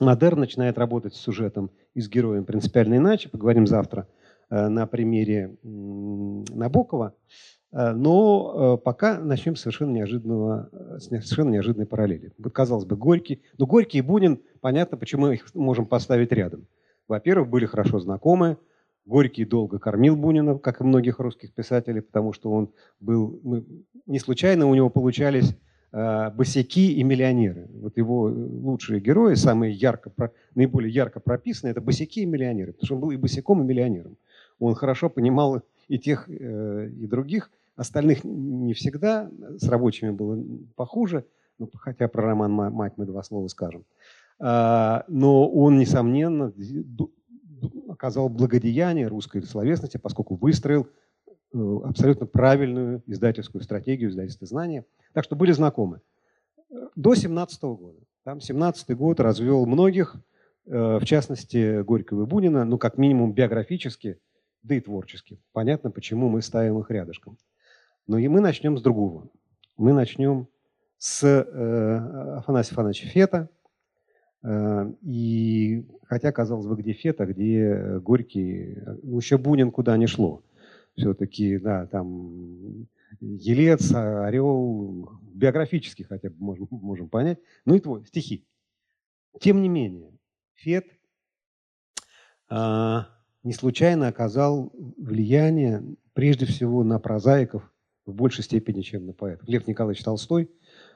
модерн 0.00 0.40
начинает 0.40 0.78
работать 0.78 1.14
с 1.14 1.20
сюжетом 1.20 1.70
и 1.94 2.00
с 2.00 2.08
героем 2.08 2.44
принципиально 2.44 2.96
иначе. 2.96 3.28
Поговорим 3.28 3.66
завтра 3.66 4.08
э, 4.50 4.68
на 4.68 4.86
примере 4.86 5.56
э, 5.62 5.66
Набокова. 5.66 7.14
Э, 7.74 7.92
но 7.92 8.76
э, 8.78 8.82
пока 8.84 9.18
начнем 9.18 9.56
с 9.56 9.62
совершенно, 9.62 9.90
неожиданного, 9.90 10.68
э, 10.72 10.98
с 11.00 11.06
совершенно 11.06 11.50
неожиданной 11.50 11.86
параллели. 11.86 12.32
Казалось 12.52 12.84
бы, 12.84 12.96
Горький. 12.96 13.42
Но 13.58 13.66
Горький 13.66 13.98
и 13.98 14.02
Бунин, 14.02 14.40
понятно, 14.60 14.96
почему 14.96 15.28
их 15.28 15.52
можем 15.54 15.86
поставить 15.86 16.30
рядом. 16.30 16.66
Во-первых, 17.08 17.50
были 17.50 17.66
хорошо 17.66 17.98
знакомы. 17.98 18.58
Горький 19.04 19.44
долго 19.44 19.78
кормил 19.78 20.16
Бунина, 20.16 20.56
как 20.56 20.80
и 20.80 20.84
многих 20.84 21.18
русских 21.18 21.52
писателей, 21.52 22.00
потому 22.00 22.32
что 22.32 22.50
он 22.52 22.70
был... 23.00 23.40
Мы, 23.42 23.64
не 24.06 24.18
случайно 24.18 24.66
у 24.66 24.74
него 24.74 24.88
получались 24.88 25.54
босяки 25.92 26.92
и 26.92 27.04
миллионеры. 27.04 27.68
Вот 27.72 27.96
его 27.96 28.22
лучшие 28.22 29.00
герои, 29.00 29.34
самые 29.34 29.72
ярко, 29.74 30.10
наиболее 30.56 30.92
ярко 30.92 31.20
прописаны, 31.20 31.70
это 31.70 31.80
босяки 31.80 32.22
и 32.22 32.26
миллионеры, 32.26 32.72
потому 32.72 32.86
что 32.86 32.94
он 32.96 33.00
был 33.00 33.10
и 33.12 33.16
босиком, 33.16 33.62
и 33.62 33.64
миллионером. 33.64 34.16
Он 34.58 34.74
хорошо 34.74 35.08
понимал 35.08 35.62
и 35.86 35.98
тех, 35.98 36.28
и 36.28 37.06
других. 37.06 37.50
Остальных 37.76 38.24
не 38.24 38.72
всегда. 38.72 39.30
С 39.58 39.68
рабочими 39.68 40.10
было 40.10 40.42
похуже. 40.76 41.26
Ну, 41.58 41.68
хотя 41.74 42.08
про 42.08 42.22
роман 42.22 42.52
«Мать» 42.52 42.94
мы 42.96 43.06
два 43.06 43.22
слова 43.22 43.46
скажем. 43.48 43.84
А, 44.38 45.04
но 45.08 45.48
он, 45.48 45.78
несомненно, 45.78 46.52
оказал 47.88 48.28
благодеяние 48.28 49.06
русской 49.06 49.42
словесности, 49.42 49.96
поскольку 49.96 50.34
выстроил 50.34 50.88
э, 51.52 51.78
абсолютно 51.84 52.26
правильную 52.26 53.02
издательскую 53.06 53.62
стратегию 53.62 54.10
издательства 54.10 54.46
знания. 54.46 54.84
Так 55.12 55.24
что 55.24 55.36
были 55.36 55.52
знакомы. 55.52 56.00
До 56.96 57.14
17 57.14 57.62
года. 57.62 57.98
Там 58.24 58.40
17 58.40 58.96
год 58.96 59.20
развел 59.20 59.64
многих, 59.66 60.16
э, 60.66 60.98
в 60.98 61.04
частности, 61.04 61.82
Горького 61.82 62.24
и 62.24 62.26
Бунина, 62.26 62.64
ну, 62.64 62.78
как 62.78 62.98
минимум 62.98 63.32
биографически, 63.32 64.18
да 64.62 64.74
и 64.74 64.80
творчески. 64.80 65.38
Понятно, 65.52 65.90
почему 65.90 66.28
мы 66.28 66.42
ставим 66.42 66.78
их 66.80 66.90
рядышком. 66.90 67.38
Но 68.06 68.18
и 68.18 68.28
мы 68.28 68.40
начнем 68.40 68.76
с 68.76 68.82
другого. 68.82 69.30
Мы 69.76 69.92
начнем 69.92 70.48
с 70.98 71.24
э, 71.24 72.36
Афанасия 72.38 72.72
Афанасьевича 72.72 73.08
Фета– 73.12 73.48
Э, 74.44 74.92
и 75.02 75.86
хотя, 76.04 76.30
казалось 76.30 76.66
бы, 76.66 76.76
где 76.76 76.92
Фета, 76.92 77.26
где 77.26 77.98
Горький, 78.00 78.78
ну, 79.02 79.16
еще 79.16 79.38
Бунин 79.38 79.70
куда 79.70 79.96
не 79.96 80.06
шло. 80.06 80.44
Все-таки, 80.96 81.58
да, 81.58 81.86
там 81.86 82.86
Елец, 83.20 83.92
Орел, 83.92 85.18
биографически 85.32 86.02
хотя 86.02 86.30
бы 86.30 86.36
можем, 86.38 86.68
можем 86.70 87.08
понять. 87.08 87.38
Ну 87.64 87.74
и 87.74 87.80
твой, 87.80 88.04
стихи. 88.06 88.46
Тем 89.40 89.62
не 89.62 89.68
менее, 89.68 90.12
Фет 90.54 90.86
а, 92.48 93.08
не 93.42 93.52
случайно 93.52 94.06
оказал 94.08 94.72
влияние 94.96 95.82
прежде 96.12 96.46
всего 96.46 96.84
на 96.84 97.00
прозаиков 97.00 97.68
в 98.06 98.12
большей 98.12 98.44
степени, 98.44 98.82
чем 98.82 99.06
на 99.06 99.12
поэтов. 99.12 99.48
Лев 99.48 99.66
Николаевич 99.66 100.02
Толстой 100.02 100.50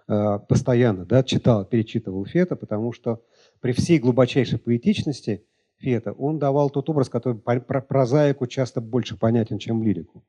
а, 0.06 0.38
постоянно 0.38 1.04
да, 1.04 1.22
читал, 1.22 1.64
перечитывал 1.64 2.24
Фета, 2.24 2.56
потому 2.56 2.92
что 2.92 3.22
при 3.60 3.72
всей 3.72 3.98
глубочайшей 3.98 4.58
поэтичности 4.58 5.44
Фета 5.78 6.12
он 6.12 6.38
давал 6.38 6.70
тот 6.70 6.88
образ, 6.90 7.08
который 7.08 7.38
прозаику 7.38 8.46
часто 8.46 8.80
больше 8.80 9.16
понятен, 9.16 9.58
чем 9.58 9.82
лирику. 9.82 10.24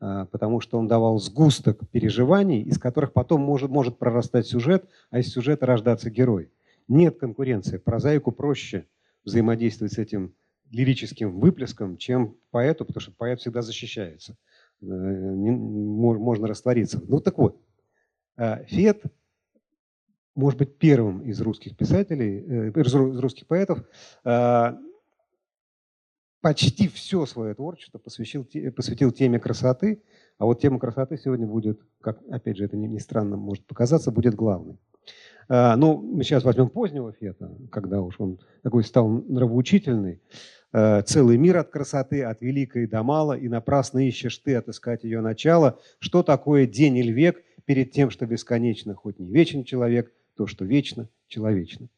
А, 0.00 0.26
потому 0.26 0.60
что 0.60 0.78
он 0.78 0.86
давал 0.86 1.18
сгусток 1.18 1.88
переживаний, 1.90 2.62
из 2.62 2.78
которых 2.78 3.12
потом 3.12 3.40
может, 3.40 3.70
может 3.70 3.98
прорастать 3.98 4.46
сюжет, 4.46 4.88
а 5.10 5.18
из 5.18 5.32
сюжета 5.32 5.66
рождаться 5.66 6.10
герой. 6.10 6.50
Нет 6.86 7.18
конкуренции. 7.18 7.78
Прозаику 7.78 8.32
проще 8.32 8.86
взаимодействовать 9.24 9.92
с 9.92 9.98
этим 9.98 10.34
лирическим 10.70 11.38
выплеском, 11.38 11.96
чем 11.96 12.36
поэту, 12.50 12.84
потому 12.84 13.00
что 13.00 13.12
поэт 13.12 13.40
всегда 13.40 13.62
защищается. 13.62 14.36
Э, 14.80 14.86
можно 14.86 16.46
раствориться. 16.46 17.00
Ну 17.06 17.20
так 17.20 17.38
вот, 17.38 17.60
а, 18.36 18.62
Фет, 18.64 19.02
может 20.34 20.58
быть, 20.58 20.78
первым 20.78 21.22
из 21.22 21.40
русских 21.40 21.76
писателей, 21.76 22.70
э, 22.70 22.70
из 22.70 22.94
русских 22.94 23.46
поэтов, 23.46 23.84
почти 26.40 26.86
все 26.88 27.26
свое 27.26 27.54
творчество 27.54 27.98
посвятил, 27.98 28.46
посвятил 28.76 29.10
теме 29.10 29.40
красоты, 29.40 30.02
а 30.38 30.44
вот 30.44 30.60
тема 30.60 30.78
красоты 30.78 31.18
сегодня 31.18 31.46
будет, 31.46 31.80
как, 32.00 32.20
опять 32.30 32.56
же, 32.56 32.64
это 32.64 32.76
не, 32.76 32.86
не 32.86 33.00
странно 33.00 33.36
может 33.36 33.66
показаться, 33.66 34.12
будет 34.12 34.34
главной. 34.34 34.78
А, 35.48 35.76
ну, 35.76 36.00
мы 36.00 36.24
сейчас 36.24 36.44
возьмем 36.44 36.68
позднего 36.68 37.12
Фета, 37.12 37.50
когда 37.70 38.02
уж 38.02 38.16
он 38.18 38.38
такой 38.62 38.84
стал 38.84 39.08
нравоучительный. 39.08 40.20
А, 40.72 41.02
целый 41.02 41.38
мир 41.38 41.56
от 41.56 41.70
красоты, 41.70 42.22
от 42.22 42.42
великой 42.42 42.86
до 42.86 43.02
мала, 43.02 43.32
и 43.32 43.48
напрасно 43.48 44.06
ищешь 44.06 44.38
ты 44.38 44.54
отыскать 44.54 45.04
ее 45.04 45.20
начало. 45.20 45.78
Что 45.98 46.22
такое 46.22 46.66
день 46.66 46.96
или 46.96 47.12
век 47.12 47.42
перед 47.64 47.92
тем, 47.92 48.10
что 48.10 48.26
бесконечно, 48.26 48.94
хоть 48.94 49.18
не 49.18 49.30
вечен 49.30 49.64
человек, 49.64 50.12
то, 50.36 50.46
что 50.46 50.64
вечно, 50.64 51.08
человечно. 51.26 51.88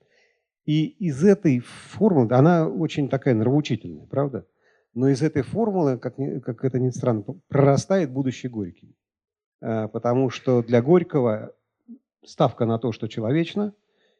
И 0.64 0.86
из 0.86 1.24
этой 1.24 1.58
формулы, 1.60 2.28
она 2.32 2.68
очень 2.68 3.08
такая 3.08 3.34
нравоучительная, 3.34 4.06
правда? 4.06 4.46
Но 4.94 5.08
из 5.08 5.22
этой 5.22 5.42
формулы, 5.42 5.98
как, 5.98 6.16
как 6.44 6.64
это 6.64 6.78
ни 6.78 6.90
странно, 6.90 7.24
прорастает 7.48 8.10
будущий 8.10 8.48
Горький. 8.48 8.94
А, 9.60 9.88
потому 9.88 10.30
что 10.30 10.62
для 10.62 10.80
Горького 10.82 11.54
ставка 12.24 12.64
на 12.66 12.78
то, 12.78 12.92
что 12.92 13.08
человечно, 13.08 13.74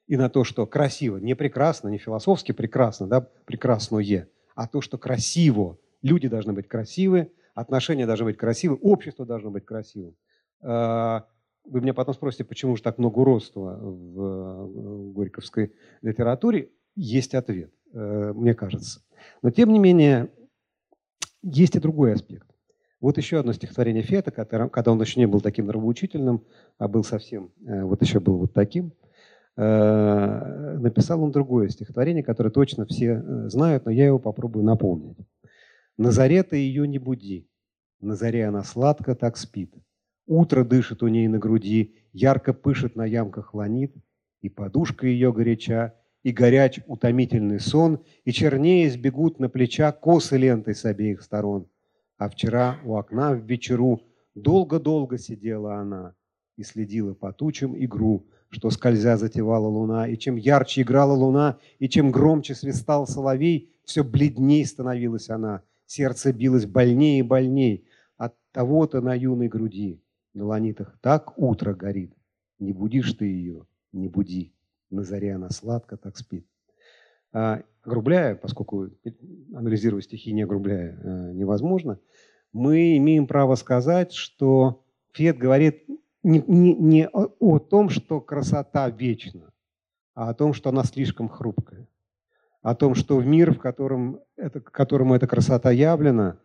и 0.07 0.17
на 0.17 0.29
то, 0.29 0.45
что 0.45 0.67
красиво, 0.67 1.19
не 1.19 1.35
прекрасно, 1.35 1.89
не 1.89 1.99
философски 1.99 2.53
прекрасно, 2.53 3.07
да, 3.07 3.21
прекрасное, 3.21 4.29
а 4.55 4.67
то, 4.67 4.81
что 4.81 4.99
красиво. 4.99 5.79
Люди 6.03 6.29
должны 6.29 6.53
быть 6.53 6.67
красивы, 6.67 7.31
отношения 7.55 8.07
должны 8.07 8.25
быть 8.25 8.37
красивы, 8.37 8.77
общество 8.77 9.25
должно 9.25 9.51
быть 9.51 9.65
красивым. 9.65 10.17
А, 10.63 11.27
вы 11.65 11.81
меня 11.81 11.95
потом 11.95 12.15
спросите, 12.15 12.45
почему 12.45 12.77
же 12.77 12.83
так 12.83 12.99
много 12.99 13.21
уродства 13.21 13.79
в 13.81 15.13
горьковской 15.13 15.73
литературе. 16.03 16.71
Есть 16.97 17.35
ответ, 17.35 17.73
э, 17.93 18.33
мне 18.35 18.55
кажется. 18.55 19.03
Но 19.43 19.51
тем 19.51 19.73
не 19.73 19.79
менее, 19.79 20.29
есть 21.43 21.77
и 21.77 21.81
другой 21.81 22.15
аспект. 22.15 22.50
Вот 23.01 23.17
еще 23.17 23.41
одно 23.41 23.53
стихотворение 23.53 24.03
Фета, 24.03 24.31
когда 24.31 24.93
он 24.93 25.01
еще 25.01 25.21
не 25.21 25.27
был 25.27 25.41
таким 25.41 25.67
нравоучительным, 25.67 26.45
а 26.79 26.89
был 26.89 27.03
совсем, 27.03 27.51
э, 27.67 27.83
вот 27.83 28.03
еще 28.03 28.21
был 28.21 28.37
вот 28.37 28.53
таким, 28.53 28.93
э, 29.57 30.79
написал 30.79 31.23
он 31.23 31.31
другое 31.31 31.69
стихотворение, 31.69 32.23
которое 32.23 32.51
точно 32.51 32.85
все 32.85 33.49
знают, 33.49 33.87
но 33.87 33.91
я 33.91 34.07
его 34.07 34.19
попробую 34.19 34.65
напомнить. 34.65 35.17
«На 35.97 36.11
заре 36.11 36.43
ты 36.43 36.57
ее 36.57 36.87
не 36.87 36.99
буди, 36.99 37.49
на 38.01 38.17
заре 38.17 38.47
она 38.47 38.65
сладко 38.65 39.15
так 39.15 39.37
спит, 39.37 39.75
Утро 40.31 40.63
дышит 40.63 41.03
у 41.03 41.09
ней 41.09 41.27
на 41.27 41.41
груди, 41.41 41.97
ярко 42.13 42.53
пышет 42.53 42.95
на 42.95 43.05
ямках 43.05 43.53
ланит, 43.53 43.93
и 44.43 44.49
подушка 44.49 45.09
ее 45.09 45.33
горяча, 45.33 45.95
и 46.23 46.31
горяч 46.31 46.79
утомительный 46.87 47.59
сон, 47.59 48.05
и 48.25 48.31
чернее 48.31 48.89
сбегут 48.91 49.41
на 49.41 49.49
плеча 49.49 49.91
косы 49.91 50.37
лентой 50.37 50.77
с 50.77 50.85
обеих 50.85 51.23
сторон. 51.23 51.67
А 52.21 52.29
вчера 52.29 52.79
у 52.85 52.97
окна 52.97 53.33
в 53.33 53.47
вечеру 53.47 54.03
долго-долго 54.35 55.17
сидела 55.17 55.77
она 55.77 56.15
и 56.59 56.63
следила 56.63 57.15
по 57.15 57.33
тучам 57.33 57.75
игру, 57.83 58.27
что 58.51 58.69
скользя 58.69 59.17
затевала 59.17 59.67
луна, 59.67 60.07
и 60.07 60.19
чем 60.19 60.37
ярче 60.37 60.83
играла 60.83 61.15
луна, 61.15 61.59
и 61.79 61.89
чем 61.89 62.11
громче 62.11 62.55
свистал 62.55 63.07
соловей, 63.07 63.73
все 63.85 64.05
бледней 64.05 64.67
становилась 64.67 65.31
она, 65.31 65.63
сердце 65.87 66.35
билось 66.35 66.67
больнее 66.67 67.21
и 67.21 67.23
больней 67.23 67.87
от 68.19 68.35
того-то 68.53 69.01
на 69.01 69.15
юной 69.15 69.49
груди 69.49 70.03
на 70.35 70.45
ланитах 70.45 70.99
так 71.01 71.39
утро 71.39 71.73
горит. 71.73 72.13
Не 72.59 72.75
будишь 72.75 73.15
ты 73.15 73.25
ее, 73.25 73.67
не 73.93 74.09
буди. 74.09 74.53
На 74.91 75.05
заре 75.05 75.37
она 75.37 75.49
сладко 75.49 75.97
так 75.97 76.19
спит. 76.19 76.47
Огрубляя, 77.83 78.35
поскольку 78.35 78.91
анализировать 79.55 80.05
стихи 80.05 80.33
не 80.33 80.43
огрубляя 80.43 80.99
а, 81.03 81.33
невозможно, 81.33 81.99
мы 82.53 82.97
имеем 82.97 83.27
право 83.27 83.55
сказать, 83.55 84.13
что 84.13 84.85
Фет 85.13 85.39
говорит 85.39 85.85
не, 86.23 86.43
не, 86.47 86.75
не 86.75 87.09
о, 87.09 87.59
том, 87.59 87.89
что 87.89 88.21
красота 88.21 88.91
вечна, 88.91 89.53
а 90.15 90.29
о 90.31 90.35
том, 90.35 90.53
что 90.53 90.69
она 90.69 90.85
слишком 90.85 91.29
хрупкая. 91.29 91.89
О 92.63 92.75
том, 92.75 92.95
что 92.95 93.17
в 93.17 93.27
мир, 93.27 93.55
в 93.55 93.59
котором 93.59 94.21
это, 94.37 94.61
которому 94.61 95.15
эта 95.15 95.27
красота 95.27 95.71
явлена, 95.71 96.39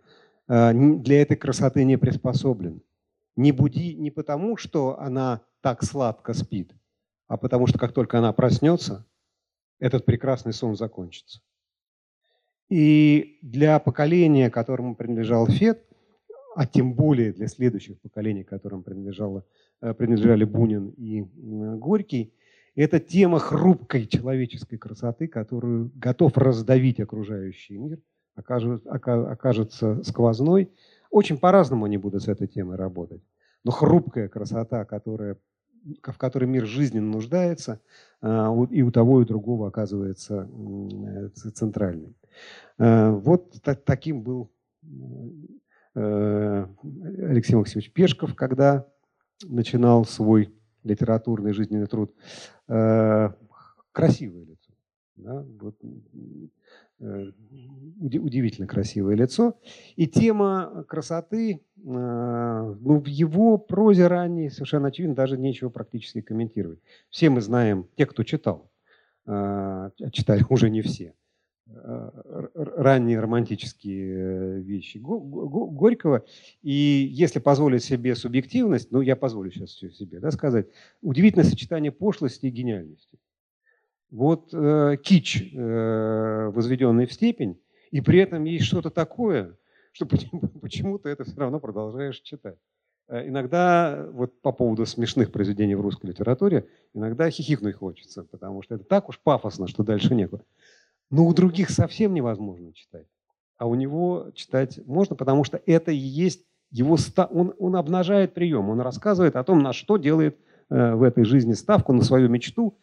а, 0.47 0.71
для 0.73 1.21
этой 1.21 1.35
красоты 1.35 1.83
не 1.83 1.97
приспособлен. 1.97 2.81
Не 3.35 3.51
буди 3.51 3.95
не 3.95 4.11
потому, 4.11 4.55
что 4.55 4.97
она 4.99 5.41
так 5.59 5.83
сладко 5.83 6.33
спит, 6.33 6.71
а 7.27 7.35
потому 7.35 7.67
что 7.67 7.77
как 7.77 7.91
только 7.91 8.19
она 8.19 8.31
проснется, 8.31 9.05
этот 9.79 10.05
прекрасный 10.05 10.53
сон 10.53 10.75
закончится. 10.75 11.41
И 12.69 13.37
для 13.41 13.79
поколения, 13.79 14.49
которому 14.49 14.95
принадлежал 14.95 15.47
Фет, 15.47 15.85
а 16.55 16.65
тем 16.65 16.93
более 16.93 17.33
для 17.33 17.47
следующих 17.47 17.99
поколений, 17.99 18.43
которым 18.43 18.81
принадлежало, 18.81 19.45
э, 19.81 19.93
принадлежали 19.93 20.45
Бунин 20.45 20.89
и 20.97 21.21
Горький, 21.21 22.33
это 22.75 22.99
тема 22.99 23.39
хрупкой 23.39 24.07
человеческой 24.07 24.77
красоты, 24.77 25.27
которую 25.27 25.91
готов 25.95 26.37
раздавить 26.37 26.99
окружающий 26.99 27.77
мир, 27.77 27.99
окажется 28.35 30.03
сквозной 30.03 30.71
очень 31.15 31.37
по-разному 31.37 31.85
они 31.85 31.95
будут 31.95 32.23
с 32.23 32.27
этой 32.27 32.45
темой 32.45 32.75
работать. 32.75 33.21
Но 33.63 33.71
хрупкая 33.71 34.27
красота, 34.27 34.83
которая, 34.83 35.37
в 36.03 36.17
которой 36.17 36.45
мир 36.45 36.65
жизненно 36.65 37.09
нуждается, 37.09 37.81
а, 38.21 38.53
и 38.69 38.81
у 38.81 38.91
того, 38.91 39.19
и 39.19 39.23
у 39.23 39.27
другого 39.27 39.67
оказывается 39.67 40.49
центральной. 41.53 42.15
А, 42.77 43.11
вот 43.11 43.55
таким 43.85 44.23
был 44.23 44.51
э, 45.95 46.67
Алексей 47.29 47.55
Максимович 47.55 47.91
Пешков, 47.93 48.35
когда 48.35 48.87
начинал 49.43 50.05
свой 50.05 50.53
литературный 50.83 51.53
жизненный 51.53 51.87
труд. 51.87 52.13
А, 52.67 53.35
красивое 53.91 54.45
лицо. 54.45 54.73
Да? 55.15 55.45
Вот 55.61 55.75
Э, 56.97 57.31
удивительно 57.99 58.67
красивое 58.67 59.15
лицо. 59.15 59.59
И 59.97 60.07
тема 60.07 60.85
красоты, 60.87 61.61
э, 61.74 61.74
ну, 61.87 62.99
в 62.99 63.05
его 63.05 63.57
прозе 63.57 64.07
ранней 64.07 64.49
совершенно 64.49 64.87
очевидно, 64.87 65.15
даже 65.15 65.37
нечего 65.37 65.69
практически 65.69 66.21
комментировать. 66.21 66.79
Все 67.09 67.29
мы 67.29 67.41
знаем, 67.41 67.87
те, 67.95 68.05
кто 68.05 68.23
читал, 68.23 68.71
э, 69.27 69.91
читали 70.11 70.43
уже 70.49 70.69
не 70.69 70.81
все, 70.81 71.13
ранние 71.67 73.19
романтические 73.19 74.61
вещи 74.61 74.97
Горького. 74.99 76.23
И 76.61 76.71
если 77.11 77.39
позволить 77.39 77.83
себе 77.83 78.15
субъективность, 78.15 78.91
ну, 78.91 79.01
я 79.01 79.15
позволю 79.15 79.51
сейчас 79.51 79.71
себе 79.71 80.19
да, 80.19 80.31
сказать, 80.31 80.67
удивительное 81.01 81.45
сочетание 81.45 81.91
пошлости 81.91 82.45
и 82.45 82.51
гениальности. 82.51 83.17
Вот 84.11 84.53
э, 84.53 84.97
кич, 85.03 85.51
э, 85.53 86.51
возведенный 86.53 87.07
в 87.07 87.13
степень, 87.13 87.59
и 87.91 88.01
при 88.01 88.19
этом 88.19 88.43
есть 88.43 88.65
что-то 88.65 88.91
такое, 88.91 89.57
что 89.95 90.05
почему-то 90.05 91.09
это 91.09 91.23
все 91.23 91.35
равно 91.37 91.59
продолжаешь 91.59 92.19
читать. 92.19 92.57
Э, 93.07 93.27
иногда, 93.27 94.05
вот 94.11 94.41
по 94.41 94.51
поводу 94.51 94.85
смешных 94.85 95.31
произведений 95.31 95.75
в 95.75 95.81
русской 95.81 96.07
литературе, 96.07 96.67
иногда 96.93 97.29
хихикнуть 97.29 97.75
хочется, 97.75 98.23
потому 98.23 98.61
что 98.61 98.75
это 98.75 98.83
так 98.83 99.07
уж 99.09 99.19
пафосно, 99.19 99.67
что 99.67 99.83
дальше 99.83 100.13
некуда. 100.13 100.43
Но 101.09 101.25
у 101.25 101.33
других 101.33 101.69
совсем 101.69 102.13
невозможно 102.13 102.73
читать. 102.73 103.07
А 103.57 103.67
у 103.67 103.75
него 103.75 104.31
читать 104.33 104.85
можно, 104.85 105.15
потому 105.15 105.45
что 105.45 105.61
это 105.65 105.91
и 105.91 105.95
есть 105.95 106.45
его... 106.71 106.97
Он, 107.29 107.53
он 107.57 107.77
обнажает 107.77 108.33
прием, 108.33 108.69
он 108.69 108.81
рассказывает 108.81 109.37
о 109.37 109.43
том, 109.45 109.59
на 109.59 109.71
что 109.71 109.95
делает 109.95 110.37
э, 110.69 110.93
в 110.93 111.03
этой 111.03 111.23
жизни 111.23 111.53
ставку, 111.53 111.93
на 111.93 112.03
свою 112.03 112.27
мечту, 112.27 112.77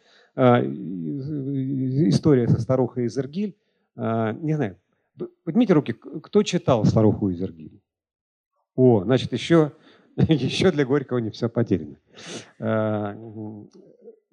история 2.09 2.49
со 2.49 2.59
старухой 2.59 3.05
из 3.05 3.19
Иргиль. 3.19 3.55
Не 3.97 4.55
знаю, 4.55 4.79
поднимите 5.45 5.73
руки, 5.73 5.93
кто 5.93 6.43
читал 6.43 6.85
старуху 6.85 7.31
из 7.31 7.41
Иргиль? 7.41 7.81
О, 8.75 9.05
значит, 9.05 9.33
еще, 9.33 9.73
еще 10.17 10.71
для 10.71 10.85
Горького 10.85 11.19
не 11.19 11.31
все 11.31 11.49
потеряно. 11.49 11.97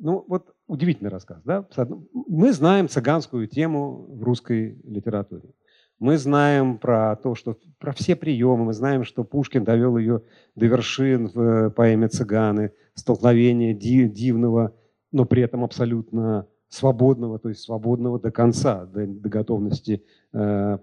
Ну, 0.01 0.23
вот 0.29 0.55
удивительный 0.67 1.09
рассказ, 1.09 1.41
да? 1.43 1.67
Мы 2.13 2.53
знаем 2.53 2.87
цыганскую 2.87 3.47
тему 3.47 4.05
в 4.07 4.23
русской 4.23 4.79
литературе. 4.85 5.53
Мы 5.99 6.17
знаем 6.17 6.77
про 6.77 7.17
то, 7.17 7.35
что 7.35 7.57
про 7.77 7.91
все 7.91 8.15
приемы, 8.15 8.63
мы 8.65 8.73
знаем, 8.73 9.03
что 9.03 9.25
Пушкин 9.25 9.65
довел 9.65 9.97
ее 9.97 10.23
до 10.55 10.67
вершин 10.67 11.27
в 11.27 11.39
э, 11.41 11.69
поэме 11.71 12.07
«Цыганы», 12.07 12.71
столкновение 12.93 13.73
дивного, 13.73 14.73
но 15.11 15.25
при 15.25 15.41
этом 15.41 15.65
абсолютно 15.65 16.47
свободного, 16.69 17.39
то 17.39 17.49
есть 17.49 17.61
свободного 17.61 18.19
до 18.19 18.31
конца, 18.31 18.85
до, 18.85 19.05
до 19.07 19.29
готовности 19.29 20.03
э, 20.31 20.77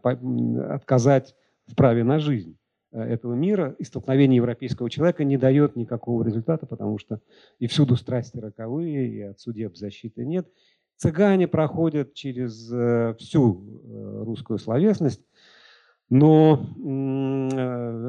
отказать 0.68 1.34
в 1.66 1.74
праве 1.76 2.04
на 2.04 2.18
жизнь 2.18 2.56
э, 2.92 3.00
этого 3.00 3.34
мира, 3.34 3.74
и 3.78 3.84
столкновение 3.84 4.36
европейского 4.36 4.90
человека 4.90 5.24
не 5.24 5.36
дает 5.36 5.76
никакого 5.76 6.24
результата, 6.24 6.66
потому 6.66 6.98
что 6.98 7.20
и 7.60 7.68
всюду 7.68 7.96
страсти 7.96 8.38
роковые, 8.38 9.08
и 9.08 9.22
от 9.22 9.40
судеб 9.40 9.76
защиты 9.76 10.24
нет. 10.24 10.48
Цыгане 10.96 11.46
проходят 11.46 12.14
через 12.14 12.70
э, 12.72 13.14
всю 13.18 13.62
э, 13.62 14.22
русскую 14.24 14.58
словесность, 14.58 15.22
но 16.08 16.52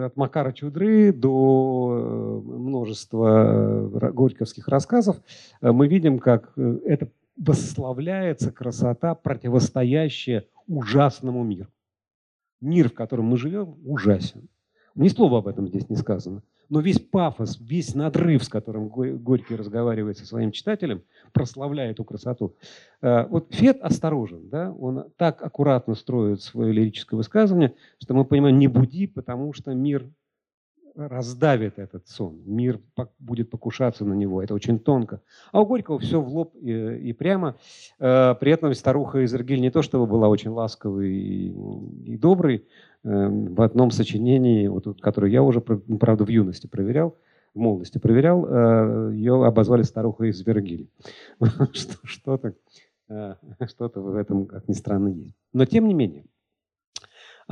от 0.05 0.15
Макара 0.15 0.51
Чудры 0.51 1.11
до 1.11 2.43
множества 2.45 3.89
горьковских 4.13 4.67
рассказов 4.67 5.17
мы 5.61 5.87
видим, 5.87 6.19
как 6.19 6.55
это 6.55 7.09
восславляется 7.37 8.51
красота, 8.51 9.15
противостоящая 9.15 10.47
ужасному 10.67 11.43
миру. 11.43 11.69
Мир, 12.59 12.89
в 12.89 12.93
котором 12.93 13.25
мы 13.25 13.37
живем, 13.37 13.77
ужасен. 13.85 14.49
Ни 14.95 15.09
слова 15.09 15.39
об 15.39 15.47
этом 15.47 15.67
здесь 15.67 15.89
не 15.89 15.95
сказано 15.95 16.41
но 16.69 16.79
весь 16.79 16.99
пафос, 16.99 17.59
весь 17.59 17.95
надрыв, 17.95 18.43
с 18.43 18.49
которым 18.49 18.89
Горький 18.89 19.55
разговаривает 19.55 20.17
со 20.17 20.25
своим 20.25 20.51
читателем, 20.51 21.03
прославляет 21.33 21.93
эту 21.93 22.03
красоту. 22.03 22.55
Э, 23.01 23.25
вот 23.27 23.53
Фет 23.53 23.79
осторожен, 23.81 24.49
да? 24.49 24.71
он 24.71 25.05
так 25.17 25.41
аккуратно 25.41 25.95
строит 25.95 26.41
свое 26.41 26.73
лирическое 26.73 27.17
высказывание, 27.17 27.73
что 28.01 28.13
мы 28.13 28.25
понимаем, 28.25 28.59
не 28.59 28.67
буди, 28.67 29.07
потому 29.07 29.53
что 29.53 29.73
мир 29.73 30.09
раздавит 30.97 31.79
этот 31.79 32.07
сон, 32.07 32.41
мир 32.45 32.81
будет 33.19 33.49
покушаться 33.49 34.03
на 34.03 34.13
него, 34.13 34.41
это 34.41 34.53
очень 34.53 34.79
тонко. 34.79 35.21
А 35.51 35.61
у 35.61 35.65
Горького 35.65 35.99
все 35.99 36.19
в 36.19 36.27
лоб 36.27 36.55
и, 36.55 37.09
и 37.09 37.13
прямо. 37.13 37.55
Э, 37.99 38.35
при 38.39 38.51
этом 38.51 38.73
старуха 38.73 39.19
из 39.19 39.33
Иргиль 39.33 39.61
не 39.61 39.71
то 39.71 39.81
чтобы 39.81 40.07
была 40.07 40.27
очень 40.27 40.49
ласковой 40.49 41.11
и, 41.11 41.53
и 42.05 42.17
доброй, 42.17 42.65
Эм, 43.07 43.53
в 43.55 43.61
одном 43.61 43.91
сочинении, 43.91 44.67
вот, 44.67 44.99
которое 44.99 45.31
я 45.31 45.41
уже, 45.41 45.61
правда, 45.61 46.25
в 46.25 46.29
юности 46.29 46.67
проверял, 46.67 47.17
в 47.53 47.59
молодости 47.59 47.99
проверял, 47.99 48.45
э, 48.45 49.13
ее 49.13 49.45
обозвали 49.45 49.83
старухой 49.83 50.29
из 50.29 50.45
Вергиль. 50.45 50.89
Что-то 52.03 52.55
э, 53.07 53.35
что-то 53.67 54.01
в 54.01 54.13
этом, 54.15 54.45
как 54.45 54.67
ни 54.67 54.73
странно, 54.73 55.07
есть. 55.07 55.35
Но 55.53 55.65
тем 55.65 55.87
не 55.87 55.93
менее, 55.93 56.25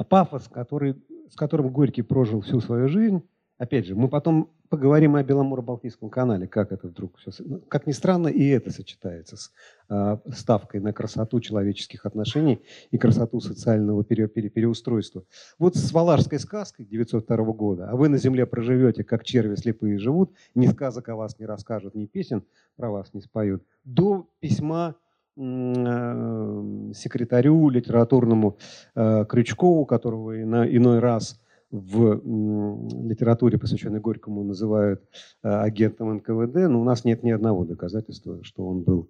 пафос, 0.09 0.49
который, 0.49 0.95
с 1.29 1.35
которым 1.35 1.69
Горький 1.69 2.01
прожил 2.01 2.41
всю 2.41 2.59
свою 2.59 2.89
жизнь, 2.89 3.21
опять 3.57 3.85
же, 3.85 3.95
мы 3.95 4.07
потом 4.07 4.51
поговорим 4.69 5.15
о 5.15 5.23
Беломоро-Балтийском 5.23 6.09
канале, 6.09 6.47
как 6.47 6.71
это 6.71 6.87
вдруг 6.87 7.17
все... 7.17 7.31
Ну, 7.39 7.59
как 7.61 7.87
ни 7.87 7.91
странно, 7.91 8.27
и 8.27 8.47
это 8.47 8.71
сочетается 8.71 9.37
с 9.37 9.51
э, 9.89 10.17
ставкой 10.33 10.81
на 10.81 10.91
красоту 10.91 11.39
человеческих 11.39 12.05
отношений 12.05 12.61
и 12.91 12.97
красоту 12.97 13.39
социального 13.39 14.03
пере, 14.03 14.27
пере, 14.27 14.49
переустройства. 14.49 15.23
Вот 15.59 15.75
с 15.75 15.91
Валашской 15.91 16.39
сказкой 16.39 16.85
902 16.85 17.37
года, 17.53 17.89
а 17.89 17.95
вы 17.95 18.09
на 18.09 18.17
земле 18.17 18.45
проживете, 18.45 19.03
как 19.03 19.23
черви 19.23 19.55
слепые 19.55 19.97
живут, 19.99 20.33
ни 20.55 20.67
сказок 20.67 21.09
о 21.09 21.15
вас 21.15 21.39
не 21.39 21.45
расскажут, 21.45 21.95
ни 21.95 22.05
песен 22.05 22.43
про 22.75 22.89
вас 22.89 23.13
не 23.13 23.21
споют, 23.21 23.63
до 23.83 24.27
письма 24.39 24.95
э, 25.37 26.91
секретарю 26.93 27.69
литературному 27.69 28.57
э, 28.95 29.25
Крючкову, 29.29 29.85
которого 29.85 30.41
иной 30.41 30.99
раз 30.99 31.39
в 31.79 33.07
литературе, 33.07 33.57
посвященной 33.57 33.99
Горькому, 33.99 34.43
называют 34.43 35.01
э, 35.43 35.49
агентом 35.49 36.15
НКВД, 36.15 36.69
но 36.69 36.81
у 36.81 36.83
нас 36.83 37.05
нет 37.05 37.23
ни 37.23 37.31
одного 37.31 37.65
доказательства, 37.65 38.43
что 38.43 38.65
он 38.65 38.81
был 38.81 39.09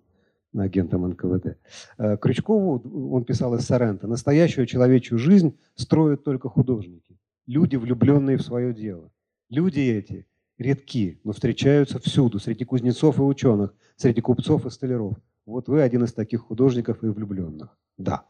агентом 0.55 1.07
НКВД. 1.07 1.57
Э, 1.97 2.17
Крючкову, 2.17 3.13
он 3.13 3.23
писал 3.25 3.55
из 3.55 3.65
Сорента, 3.65 4.07
настоящую 4.07 4.65
человечью 4.65 5.17
жизнь 5.17 5.57
строят 5.75 6.23
только 6.23 6.49
художники, 6.49 7.17
люди, 7.45 7.75
влюбленные 7.75 8.37
в 8.37 8.41
свое 8.41 8.73
дело. 8.73 9.11
Люди 9.49 9.79
эти 9.79 10.25
редки, 10.57 11.19
но 11.23 11.33
встречаются 11.33 11.99
всюду, 11.99 12.39
среди 12.39 12.65
кузнецов 12.65 13.19
и 13.19 13.21
ученых, 13.21 13.73
среди 13.95 14.21
купцов 14.21 14.65
и 14.65 14.69
столяров. 14.69 15.15
Вот 15.45 15.67
вы 15.67 15.81
один 15.81 16.03
из 16.03 16.13
таких 16.13 16.41
художников 16.41 17.03
и 17.03 17.07
влюбленных. 17.07 17.77
Да. 17.97 18.25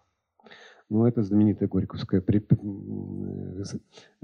Ну, 0.90 1.06
это 1.06 1.24
знаменитое 1.24 1.68
горьковское 1.68 2.22
э, 2.22 3.64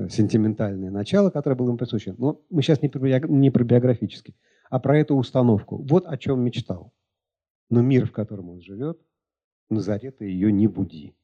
сентиментальное 0.10 0.92
начало, 0.92 1.32
которое 1.32 1.56
было 1.56 1.72
им 1.72 1.78
присуще. 1.78 2.14
Но 2.18 2.42
мы 2.52 2.62
сейчас 2.62 2.82
не 2.84 2.90
про, 2.90 3.20
не 3.28 3.50
про 3.50 3.64
биографический, 3.64 4.36
а 4.70 4.80
про 4.80 5.00
эту 5.00 5.16
установку. 5.16 5.78
Вот 5.78 6.06
о 6.06 6.18
чем 6.18 6.42
мечтал. 6.42 6.94
Но 7.70 7.82
мир, 7.82 8.06
в 8.06 8.12
котором 8.12 8.50
он 8.50 8.62
живет, 8.62 9.00
Назарета 9.70 10.26
ее 10.26 10.52
не 10.52 10.68
буди. 10.68 11.16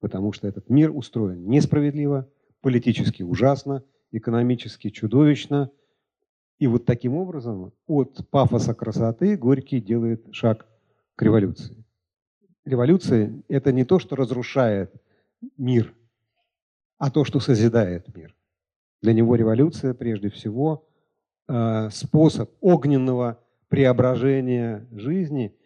Потому 0.00 0.32
что 0.32 0.48
этот 0.48 0.68
мир 0.68 0.90
устроен 0.94 1.48
несправедливо, 1.48 2.28
политически 2.60 3.22
ужасно, 3.22 3.84
экономически 4.10 4.90
чудовищно. 4.90 5.70
И 6.58 6.66
вот 6.66 6.84
таким 6.84 7.14
образом 7.14 7.72
от 7.86 8.28
пафоса 8.30 8.74
красоты 8.74 9.36
Горький 9.36 9.80
делает 9.80 10.26
шаг 10.32 10.66
к 11.16 11.22
революции. 11.22 11.82
Революция– 12.64 13.32
это 13.48 13.72
не 13.72 13.84
то, 13.84 13.98
что 13.98 14.14
разрушает 14.14 14.92
мир, 15.58 15.92
а 16.98 17.10
то, 17.10 17.24
что 17.24 17.40
созидает 17.40 18.14
мир. 18.14 18.34
Для 19.02 19.12
него 19.14 19.34
революция 19.34 19.94
прежде 19.94 20.30
всего 20.30 20.86
э, 21.48 21.90
способ 21.90 22.50
огненного 22.60 23.40
преображения 23.68 24.86
жизни, 24.92 25.56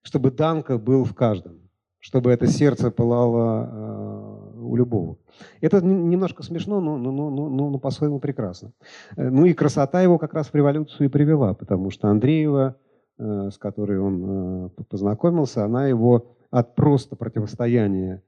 чтобы 0.00 0.30
Данка 0.30 0.78
был 0.78 1.04
в 1.04 1.14
каждом, 1.14 1.60
чтобы 1.98 2.30
это 2.30 2.46
сердце 2.46 2.90
пылало 2.90 4.54
э, 4.56 4.60
у 4.60 4.76
любого. 4.76 5.18
Это 5.60 5.84
немножко 5.84 6.42
смешно, 6.42 6.80
но, 6.80 6.96
но, 6.96 7.12
но, 7.12 7.28
но, 7.28 7.68
но 7.68 7.78
по-своему 7.78 8.18
прекрасно. 8.18 8.72
Э, 9.18 9.28
ну 9.28 9.44
и 9.44 9.52
красота 9.52 10.00
его 10.00 10.16
как 10.16 10.32
раз 10.32 10.46
в 10.46 10.54
революцию 10.54 11.08
и 11.08 11.10
привела, 11.10 11.52
потому 11.52 11.90
что 11.90 12.08
Андреева, 12.08 12.76
с 13.18 13.56
которой 13.56 13.98
он 13.98 14.70
познакомился, 14.90 15.64
она 15.64 15.86
его 15.86 16.36
от 16.58 16.74
просто 16.74 17.16
противостояния 17.16 18.22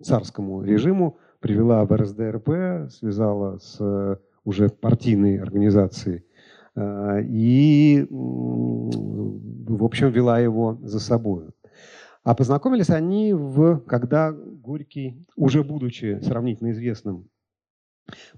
царскому 0.00 0.62
режиму 0.62 1.18
привела 1.40 1.84
в 1.84 1.92
РСДРП, 1.92 2.88
связала 2.88 3.58
с 3.58 3.78
э, 3.80 4.16
уже 4.44 4.68
партийной 4.68 5.38
организацией 5.38 6.24
э, 6.76 7.22
и, 7.24 8.06
в 8.08 9.84
общем, 9.84 10.10
вела 10.10 10.38
его 10.38 10.78
за 10.82 11.00
собой. 11.00 11.48
А 12.22 12.36
познакомились 12.36 12.90
они, 12.90 13.34
в, 13.34 13.80
когда 13.88 14.30
Горький, 14.32 15.26
уже 15.34 15.64
будучи 15.64 16.20
сравнительно 16.22 16.70
известным 16.70 17.28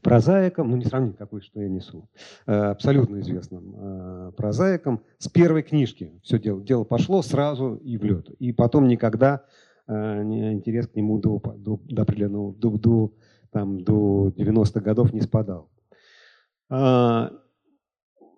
прозаиком, 0.02 0.70
ну 0.70 0.76
не 0.76 0.84
сравнить 0.84 1.16
какой, 1.16 1.40
что 1.40 1.60
я 1.60 1.68
несу, 1.68 2.08
э, 2.46 2.52
абсолютно 2.52 3.20
известным 3.20 3.74
э, 3.76 4.32
прозаиком, 4.36 5.02
с 5.18 5.28
первой 5.28 5.62
книжки 5.62 6.12
все 6.22 6.38
дело, 6.38 6.62
дело 6.62 6.84
пошло 6.84 7.22
сразу 7.22 7.76
и 7.76 7.96
в 7.96 8.04
лед. 8.04 8.30
И 8.38 8.52
потом 8.52 8.88
никогда 8.88 9.44
э, 9.86 10.22
интерес 10.22 10.88
к 10.88 10.94
нему 10.94 11.18
до, 11.18 11.40
до, 11.56 11.80
до 11.84 12.02
определенного, 12.02 12.54
до, 12.54 12.70
до, 12.70 13.12
там, 13.50 13.82
до 13.82 14.32
90-х 14.36 14.80
годов 14.80 15.12
не 15.12 15.20
спадал. 15.20 15.70
А, 16.68 17.32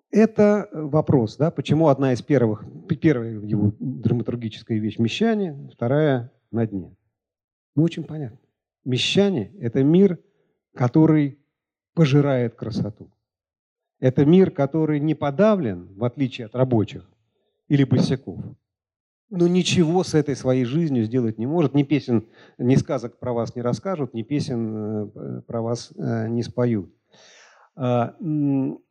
это 0.09 0.69
вопрос, 0.71 1.37
да, 1.37 1.51
почему 1.51 1.89
одна 1.89 2.13
из 2.13 2.21
первых, 2.21 2.63
первая 3.01 3.39
его 3.39 3.73
драматургическая 3.79 4.77
вещь 4.79 4.99
«Мещане», 4.99 5.69
вторая 5.73 6.31
«На 6.51 6.65
дне». 6.65 6.95
Ну, 7.75 7.83
очень 7.83 8.03
понятно. 8.03 8.39
Мещане– 8.85 9.51
это 9.59 9.83
мир– 9.83 10.19
который 10.77 11.39
пожирает 11.93 12.55
красоту. 12.55 13.09
Это 13.99 14.25
мир, 14.25 14.51
который 14.51 14.99
не 14.99 15.15
подавлен, 15.15 15.89
в 15.95 16.03
отличие 16.03 16.45
от 16.45 16.55
рабочих 16.55 17.09
или 17.67 17.83
босяков. 17.83 18.39
Но 19.29 19.47
ничего 19.47 20.03
с 20.03 20.13
этой 20.13 20.35
своей 20.35 20.63
жизнью 20.63 21.03
сделать 21.03 21.37
не 21.37 21.47
может. 21.47 21.73
Ни 21.73 21.83
песен, 21.83 22.27
ни 22.57 22.75
сказок 22.75 23.17
про 23.17 23.33
вас 23.33 23.55
не 23.55 23.61
расскажут, 23.61 24.13
ни 24.13 24.21
песен 24.21 25.11
э, 25.13 25.41
про 25.45 25.61
вас 25.61 25.91
э, 25.97 26.27
не 26.29 26.43
споют. 26.43 26.89
А, 27.75 28.15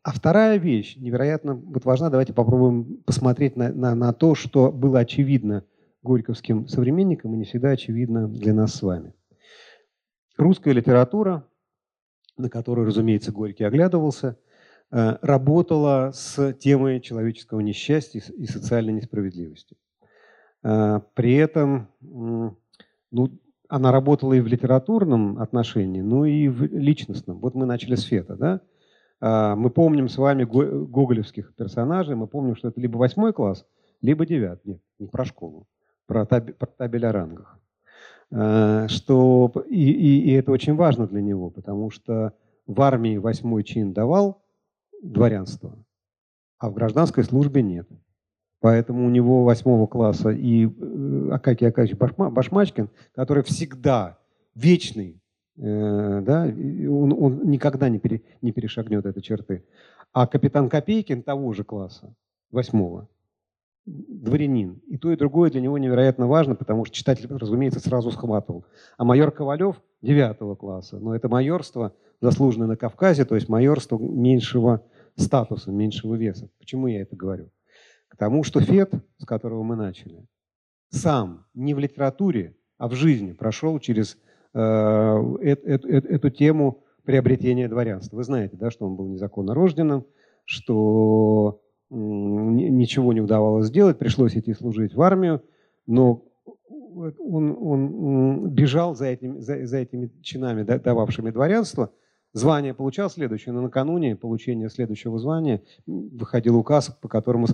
а 0.03 0.12
вторая 0.12 0.59
вещь, 0.59 0.96
невероятно 0.96 1.55
вот 1.55 1.85
важна, 1.85 2.11
давайте 2.11 2.33
попробуем 2.33 3.03
посмотреть 3.07 3.57
на, 3.57 3.72
на, 3.72 3.94
на 3.94 4.12
то, 4.12 4.35
что 4.35 4.70
было 4.70 5.01
очевидно 5.01 5.64
горьковским 6.03 6.68
современникам 6.68 7.35
и 7.35 7.38
не 7.38 7.44
всегда 7.44 7.70
очевидно 7.70 8.29
для 8.29 8.53
нас 8.53 8.75
с 8.75 8.83
вами. 8.83 9.12
Русская 10.37 10.72
литература, 10.72 11.44
на 12.37 12.49
которую, 12.49 12.87
разумеется, 12.87 13.33
Горький 13.33 13.64
оглядывался, 13.64 14.37
э, 14.90 15.16
работала 15.22 16.12
с 16.14 16.53
темой 16.55 17.01
человеческого 17.01 17.61
несчастья 17.61 18.20
и 18.20 18.46
социальной 18.46 18.92
несправедливости. 18.92 19.77
Э, 20.62 21.01
при 21.14 21.35
этом 21.35 21.88
ну, 22.01 22.59
она 23.68 23.92
работала 23.92 24.35
и 24.35 24.40
в 24.40 24.46
литературном 24.46 25.38
отношении, 25.38 26.01
но 26.01 26.27
и 26.27 26.49
в 26.49 26.62
личностном. 26.64 27.38
Вот 27.38 27.55
мы 27.55 27.66
начали 27.66 27.94
с 27.94 28.05
Фета, 28.05 28.37
да? 28.37 28.61
А, 29.20 29.57
мы 29.57 29.70
помним 29.70 30.09
с 30.09 30.18
вами 30.18 30.44
гоголевских 30.44 31.55
персонажей, 31.55 32.14
мы 32.14 32.27
помним, 32.27 32.57
что 32.57 32.68
это 32.68 32.81
либо 32.81 32.96
восьмой 32.96 33.33
класс, 33.33 33.66
либо 34.03 34.27
девятый. 34.27 34.72
Нет, 34.72 34.81
не 34.99 35.07
про 35.09 35.25
школу, 35.25 35.66
про, 36.07 36.27
таб, 36.27 36.57
про 36.57 36.66
табель 36.66 37.07
о 37.07 37.12
рангах. 37.12 37.59
А, 38.32 38.88
что, 38.88 39.52
и, 39.68 39.90
и, 39.90 40.30
и 40.30 40.32
это 40.32 40.50
очень 40.50 40.74
важно 40.74 41.06
для 41.06 41.22
него, 41.22 41.50
потому 41.50 41.90
что 41.90 42.32
в 42.66 42.80
армии 42.80 43.16
восьмой 43.16 43.62
чин 43.62 43.92
давал 43.92 44.42
дворянство, 45.02 45.76
а 46.58 46.70
в 46.70 46.74
гражданской 46.74 47.24
службе 47.24 47.62
нет. 47.62 47.88
Поэтому 48.60 49.06
у 49.06 49.10
него 49.10 49.44
восьмого 49.44 49.86
класса 49.86 50.30
и 50.30 50.66
э, 50.66 51.28
Акакий 51.30 51.68
Акакич 51.68 51.96
Башмачкин, 51.96 52.88
который 53.14 53.44
всегда 53.44 54.18
вечный, 54.54 55.20
э, 55.58 56.20
да, 56.22 56.44
он, 56.44 57.12
он 57.12 57.50
никогда 57.50 57.88
не, 57.88 57.98
пере, 57.98 58.22
не 58.42 58.52
перешагнет 58.52 59.04
этой 59.04 59.22
черты. 59.22 59.64
А 60.12 60.26
капитан 60.26 60.68
Копейкин 60.68 61.22
того 61.22 61.52
же 61.52 61.62
класса, 61.62 62.14
восьмого, 62.50 63.08
дворянин. 63.87 64.83
И 64.87 64.99
то, 64.99 65.12
и 65.12 65.16
другое 65.16 65.51
для 65.51 65.61
него 65.61 65.79
невероятно 65.79 66.27
важно, 66.27 66.55
потому 66.55 66.85
что 66.85 66.94
читатель, 66.94 67.27
разумеется, 67.31 67.81
сразу 67.81 68.11
схватывал. 68.11 68.64
А 68.99 69.05
майор 69.05 69.31
Ковалев 69.31 69.81
девятого 70.03 70.57
класса. 70.57 70.99
Но 70.99 71.14
это 71.14 71.29
майорство, 71.29 71.94
заслуженное 72.20 72.66
на 72.66 72.77
Кавказе, 72.77 73.25
то 73.25 73.35
есть 73.35 73.49
майорство 73.49 73.99
меньшего 73.99 74.83
статуса, 75.16 75.70
меньшего 75.70 76.14
веса. 76.14 76.51
Почему 76.59 76.88
я 76.88 77.03
это 77.03 77.16
говорю? 77.16 77.51
к 78.09 78.16
тому, 78.16 78.44
что 78.44 78.61
Фет, 78.61 78.92
с 79.18 79.25
которого 79.25 79.62
мы 79.62 79.77
начали, 79.77 80.27
сам 80.90 81.44
не 81.55 81.75
в 81.75 81.79
литературе, 81.79 82.57
а 82.79 82.88
в 82.88 82.94
жизни 82.94 83.33
прошел 83.33 83.79
через 83.79 84.16
э, 84.55 84.59
э, 84.59 85.57
э, 85.62 85.77
эту 85.77 86.31
тему 86.31 86.85
приобретения 87.05 87.68
дворянства. 87.68 88.16
Вы 88.16 88.25
знаете, 88.25 88.57
да, 88.57 88.70
что 88.70 88.87
он 88.87 88.96
был 88.96 89.09
незаконно 89.09 89.55
рожденным, 89.55 90.07
что 90.44 91.61
ничего 91.90 93.12
не 93.12 93.20
удавалось 93.20 93.66
сделать, 93.66 93.99
пришлось 93.99 94.37
идти 94.37 94.55
служить 94.55 94.94
в 94.94 95.03
армию, 95.03 95.42
но 95.87 96.25
он, 97.18 97.57
он 97.61 98.51
бежал 98.51 98.94
за 98.94 99.07
этими, 99.07 99.38
за, 99.38 99.66
за 99.66 99.79
этими 99.79 100.11
чинами, 100.22 100.62
дававшими 100.62 101.31
дворянство– 101.31 101.90
Звание 102.37 102.75
получал 102.75 103.09
следующее, 103.09 103.55
но 103.55 103.62
накануне 103.62 104.14
получения 104.14 104.68
следующего 104.68 105.18
звания 105.18 105.62
выходил 105.87 106.59
указ, 106.59 106.90
по 107.01 107.09
которому 107.09 107.46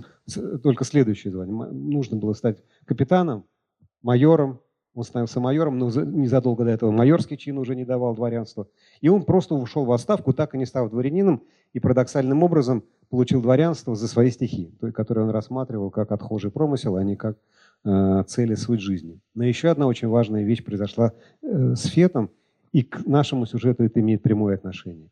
только 0.61 0.83
следующее 0.83 1.31
звание. 1.31 1.55
Нужно 1.55 2.17
было 2.17 2.33
стать 2.33 2.61
капитаном, 2.83 3.45
майором, 4.01 4.59
он 4.93 5.03
становился 5.03 5.39
майором, 5.39 5.79
но 5.79 5.89
незадолго 5.89 6.63
до 6.65 6.71
этого 6.71 6.91
майорский 6.91 7.37
чин 7.37 7.57
уже 7.57 7.75
не 7.75 7.85
давал 7.85 8.15
дворянства. 8.15 8.67
И 9.01 9.09
он 9.09 9.23
просто 9.23 9.55
ушел 9.55 9.85
в 9.85 9.91
отставку, 9.91 10.33
так 10.33 10.53
и 10.55 10.57
не 10.57 10.65
став 10.65 10.89
дворянином, 10.89 11.43
и 11.73 11.79
парадоксальным 11.79 12.43
образом 12.43 12.83
получил 13.09 13.41
дворянство 13.41 13.95
за 13.95 14.07
свои 14.07 14.29
стихи, 14.29 14.71
которые 14.93 15.25
он 15.25 15.31
рассматривал 15.31 15.89
как 15.89 16.11
отхожий 16.11 16.51
промысел, 16.51 16.95
а 16.95 17.03
не 17.03 17.15
как 17.15 17.37
э, 17.85 18.23
цели 18.27 18.55
суть 18.55 18.81
жизни. 18.81 19.19
Но 19.33 19.43
еще 19.43 19.69
одна 19.69 19.87
очень 19.87 20.07
важная 20.07 20.43
вещь 20.43 20.63
произошла 20.63 21.13
э, 21.41 21.75
с 21.75 21.85
Фетом– 21.85 22.29
и 22.73 22.81
к 22.81 23.05
нашему 23.05 23.45
сюжету 23.45 23.83
это 23.83 24.01
имеет 24.01 24.23
прямое 24.23 24.55
отношение. 24.55 25.09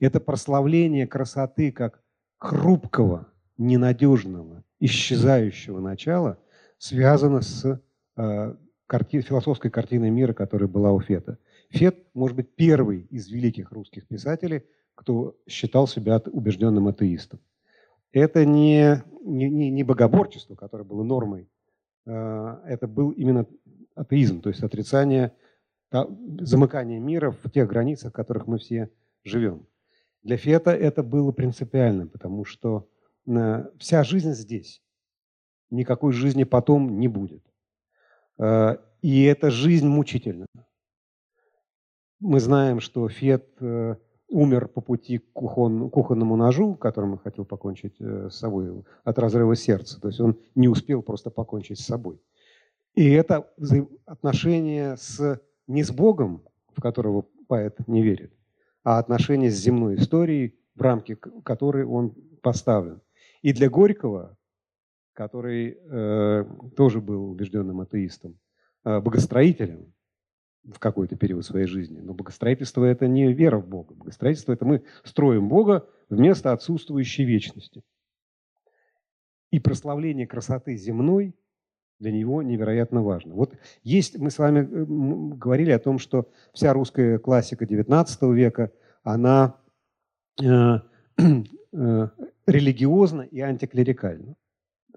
Это 0.00 0.18
прославление 0.18 1.06
красоты 1.06 1.70
как 1.70 2.02
хрупкого, 2.38 3.28
ненадежного, 3.58 4.64
исчезающего 4.80 5.78
начала 5.78 6.38
связано 6.78 7.42
с 7.42 7.80
э, 8.16 8.54
карти, 8.92 9.22
философской 9.22 9.70
картиной 9.70 10.10
мира, 10.10 10.34
которая 10.34 10.68
была 10.68 10.92
у 10.92 11.00
Фета. 11.00 11.38
Фет, 11.70 11.96
может 12.12 12.36
быть, 12.36 12.54
первый 12.54 13.06
из 13.08 13.30
великих 13.30 13.72
русских 13.72 14.06
писателей, 14.06 14.64
кто 14.94 15.34
считал 15.48 15.88
себя 15.88 16.20
убежденным 16.26 16.88
атеистом. 16.88 17.40
Это 18.12 18.44
не, 18.44 19.02
не, 19.24 19.70
не 19.70 19.82
богоборчество, 19.82 20.56
которое 20.56 20.84
было 20.84 21.02
нормой, 21.02 21.48
э, 22.04 22.56
это 22.66 22.86
был 22.86 23.12
именно 23.12 23.46
атеизм, 23.94 24.42
то 24.42 24.50
есть 24.50 24.62
отрицание 24.62 25.32
замыкание 26.40 26.98
мира 26.98 27.30
в 27.30 27.50
тех 27.50 27.66
границах, 27.68 28.10
в 28.12 28.14
которых 28.14 28.46
мы 28.46 28.58
все 28.58 28.90
живем. 29.24 29.66
Для 30.22 30.36
Фета 30.36 30.72
это 30.72 31.02
было 31.02 31.32
принципиально, 31.32 32.06
потому 32.06 32.44
что 32.44 32.86
э, 33.26 33.64
вся 33.78 34.04
жизнь 34.04 34.32
здесь. 34.32 34.82
Никакой 35.70 36.12
жизни 36.12 36.44
потом 36.44 36.98
не 36.98 37.08
будет. 37.08 37.42
Э, 38.42 38.76
и 39.02 39.24
эта 39.24 39.50
жизнь 39.50 39.86
мучительна. 39.86 40.46
Мы 42.20 42.40
знаем, 42.40 42.80
что 42.80 43.08
Фет 43.08 43.46
э, 43.60 43.96
умер 44.28 44.68
по 44.68 44.80
пути 44.80 45.18
к 45.18 45.32
кухонному 45.32 46.36
ножу, 46.36 46.74
которым 46.74 47.12
он 47.12 47.18
хотел 47.18 47.44
покончить 47.44 48.00
с 48.00 48.34
собой, 48.34 48.84
от 49.04 49.18
разрыва 49.18 49.54
сердца. 49.54 50.00
То 50.00 50.08
есть 50.08 50.20
он 50.20 50.38
не 50.54 50.68
успел 50.68 51.02
просто 51.02 51.30
покончить 51.30 51.78
с 51.78 51.86
собой. 51.86 52.20
И 52.94 53.10
это 53.10 53.50
отношение 54.06 54.96
с 54.96 55.40
не 55.66 55.82
с 55.82 55.90
Богом, 55.90 56.42
в 56.74 56.80
которого 56.80 57.26
поэт 57.46 57.86
не 57.86 58.02
верит, 58.02 58.32
а 58.82 58.98
отношения 58.98 59.50
с 59.50 59.54
земной 59.54 59.96
историей, 59.96 60.58
в 60.74 60.82
рамки 60.82 61.14
которой 61.14 61.84
он 61.84 62.14
поставлен. 62.42 63.00
И 63.42 63.52
для 63.52 63.70
Горького, 63.70 64.36
который 65.14 65.78
э, 65.78 66.44
тоже 66.76 67.00
был 67.00 67.30
убежденным 67.30 67.80
атеистом, 67.80 68.38
э, 68.84 69.00
богостроителем 69.00 69.92
в 70.64 70.78
какой-то 70.78 71.16
период 71.16 71.44
своей 71.44 71.66
жизни. 71.66 72.00
Но 72.00 72.14
богостроительство– 72.14 72.84
это 72.86 73.06
не 73.08 73.32
вера 73.32 73.58
в 73.58 73.66
Бога. 73.66 73.94
Богостроительство– 73.94 74.52
это 74.54 74.64
мы 74.64 74.84
строим 75.04 75.48
Бога 75.48 75.88
вместо 76.08 76.52
отсутствующей 76.52 77.24
вечности. 77.24 77.82
И 79.50 79.58
прославление 79.58 80.26
красоты 80.26 80.76
земной 80.76 81.34
для 81.98 82.10
него 82.10 82.42
невероятно 82.42 83.02
важно. 83.02 83.34
Вот 83.34 83.54
есть, 83.82 84.18
мы 84.18 84.30
с 84.30 84.38
вами 84.38 84.60
э, 84.60 85.36
говорили 85.36 85.70
о 85.70 85.78
том, 85.78 85.98
что 85.98 86.28
вся 86.52 86.72
русская 86.72 87.18
классика 87.18 87.64
XIX 87.64 88.34
века, 88.34 88.72
она 89.02 89.56
э, 90.42 90.44
э, 91.18 92.08
религиозна 92.46 93.22
и 93.22 93.40
антиклерикальна. 93.40 94.34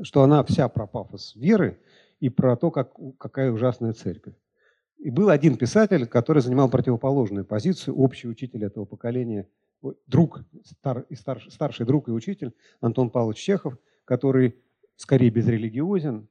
Что 0.01 0.23
она 0.23 0.43
вся 0.43 0.67
про 0.69 0.87
пафос 0.87 1.35
веры 1.35 1.79
и 2.19 2.29
про 2.29 2.55
то, 2.55 2.71
как, 2.71 2.93
какая 3.17 3.51
ужасная 3.51 3.93
церковь. 3.93 4.35
И 4.97 5.09
был 5.09 5.29
один 5.29 5.57
писатель, 5.57 6.07
который 6.07 6.41
занимал 6.41 6.69
противоположную 6.69 7.45
позицию, 7.45 7.95
общий 7.95 8.27
учитель 8.27 8.63
этого 8.63 8.85
поколения, 8.85 9.47
друг, 10.07 10.43
стар, 10.63 11.05
и 11.09 11.15
старший, 11.15 11.51
старший 11.51 11.85
друг 11.85 12.07
и 12.07 12.11
учитель 12.11 12.53
Антон 12.81 13.09
Павлович 13.09 13.37
Чехов, 13.37 13.77
который 14.03 14.55
скорее 14.95 15.29
безрелигиозен, 15.29 16.27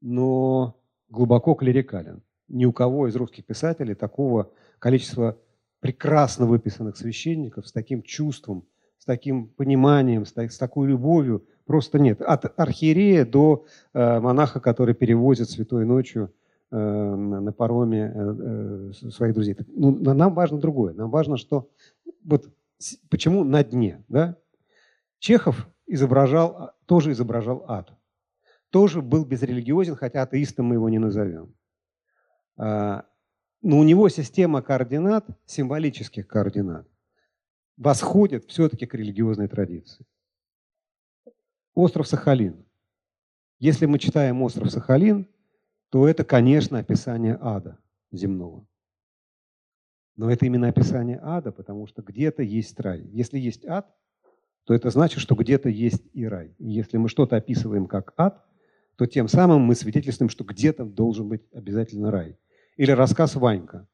но 0.00 0.80
глубоко 1.08 1.54
клерикален. 1.54 2.22
Ни 2.48 2.64
у 2.64 2.72
кого 2.72 3.08
из 3.08 3.16
русских 3.16 3.44
писателей 3.44 3.94
такого 3.94 4.50
количества 4.78 5.38
прекрасно 5.80 6.46
выписанных 6.46 6.96
священников 6.96 7.68
с 7.68 7.72
таким 7.72 8.02
чувством, 8.02 8.66
с 8.98 9.04
таким 9.04 9.48
пониманием, 9.48 10.24
с, 10.24 10.32
с 10.36 10.58
такой 10.58 10.88
любовью 10.88 11.46
просто 11.68 12.00
нет. 12.00 12.20
От 12.20 12.58
архиерея 12.58 13.24
до 13.24 13.64
э, 13.94 14.18
монаха, 14.18 14.58
который 14.58 14.94
перевозит 14.94 15.48
святой 15.48 15.84
ночью 15.84 16.32
э, 16.72 16.76
на, 16.76 17.52
пароме 17.52 18.12
э, 18.12 18.90
э, 19.04 19.10
своих 19.10 19.34
друзей. 19.34 19.56
Ну, 19.68 19.92
нам 19.92 20.34
важно 20.34 20.58
другое. 20.58 20.94
Нам 20.94 21.10
важно, 21.10 21.36
что 21.36 21.70
вот 22.24 22.48
почему 23.08 23.44
на 23.44 23.62
дне, 23.62 24.02
да? 24.08 24.36
Чехов 25.20 25.68
изображал, 25.86 26.72
тоже 26.86 27.12
изображал 27.12 27.64
ад 27.68 27.92
тоже 28.70 29.02
был 29.02 29.24
безрелигиозен, 29.24 29.96
хотя 29.96 30.22
атеистом 30.22 30.66
мы 30.66 30.74
его 30.74 30.88
не 30.88 30.98
назовем. 30.98 31.54
А, 32.56 33.06
но 33.62 33.78
у 33.78 33.82
него 33.82 34.08
система 34.08 34.62
координат, 34.62 35.26
символических 35.46 36.26
координат, 36.26 36.86
восходит 37.76 38.44
все-таки 38.46 38.86
к 38.86 38.94
религиозной 38.94 39.48
традиции. 39.48 40.04
Остров 41.78 42.08
Сахалин. 42.08 42.66
Если 43.60 43.86
мы 43.86 44.00
читаем 44.00 44.42
остров 44.42 44.68
Сахалин, 44.72 45.28
то 45.90 46.08
это, 46.08 46.24
конечно, 46.24 46.80
описание 46.80 47.38
ада 47.40 47.78
земного. 48.10 48.66
Но 50.16 50.28
это 50.28 50.44
именно 50.44 50.66
описание 50.66 51.20
ада, 51.22 51.52
потому 51.52 51.86
что 51.86 52.02
где-то 52.02 52.42
есть 52.42 52.80
рай. 52.80 53.02
Если 53.12 53.38
есть 53.38 53.64
ад, 53.64 53.94
то 54.64 54.74
это 54.74 54.90
значит, 54.90 55.20
что 55.20 55.36
где-то 55.36 55.68
есть 55.68 56.02
и 56.14 56.26
рай. 56.26 56.52
И 56.58 56.68
если 56.68 56.96
мы 56.96 57.08
что-то 57.08 57.36
описываем 57.36 57.86
как 57.86 58.12
ад, 58.16 58.44
то 58.96 59.06
тем 59.06 59.28
самым 59.28 59.60
мы 59.60 59.76
свидетельствуем, 59.76 60.30
что 60.30 60.42
где-то 60.42 60.84
должен 60.84 61.28
быть 61.28 61.46
обязательно 61.52 62.10
рай. 62.10 62.36
Или 62.76 62.90
рассказ 62.90 63.36
Ванька, 63.36 63.86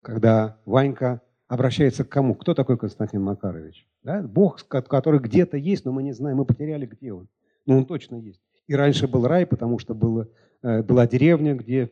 когда 0.00 0.58
Ванька 0.64 1.20
обращается 1.48 2.04
к 2.04 2.08
кому? 2.08 2.34
Кто 2.34 2.54
такой 2.54 2.78
Константин 2.78 3.22
Макарович? 3.22 3.86
Да? 4.02 4.22
Бог, 4.22 4.64
который 4.68 5.20
где-то 5.20 5.56
есть, 5.56 5.84
но 5.84 5.92
мы 5.92 6.02
не 6.02 6.12
знаем, 6.12 6.36
мы 6.36 6.44
потеряли, 6.44 6.86
где 6.86 7.12
он. 7.12 7.28
Но 7.66 7.78
он 7.78 7.86
точно 7.86 8.16
есть. 8.16 8.40
И 8.66 8.74
раньше 8.74 9.08
был 9.08 9.26
рай, 9.26 9.46
потому 9.46 9.78
что 9.78 9.94
было, 9.94 10.28
э, 10.62 10.82
была 10.82 11.06
деревня, 11.06 11.54
где 11.54 11.90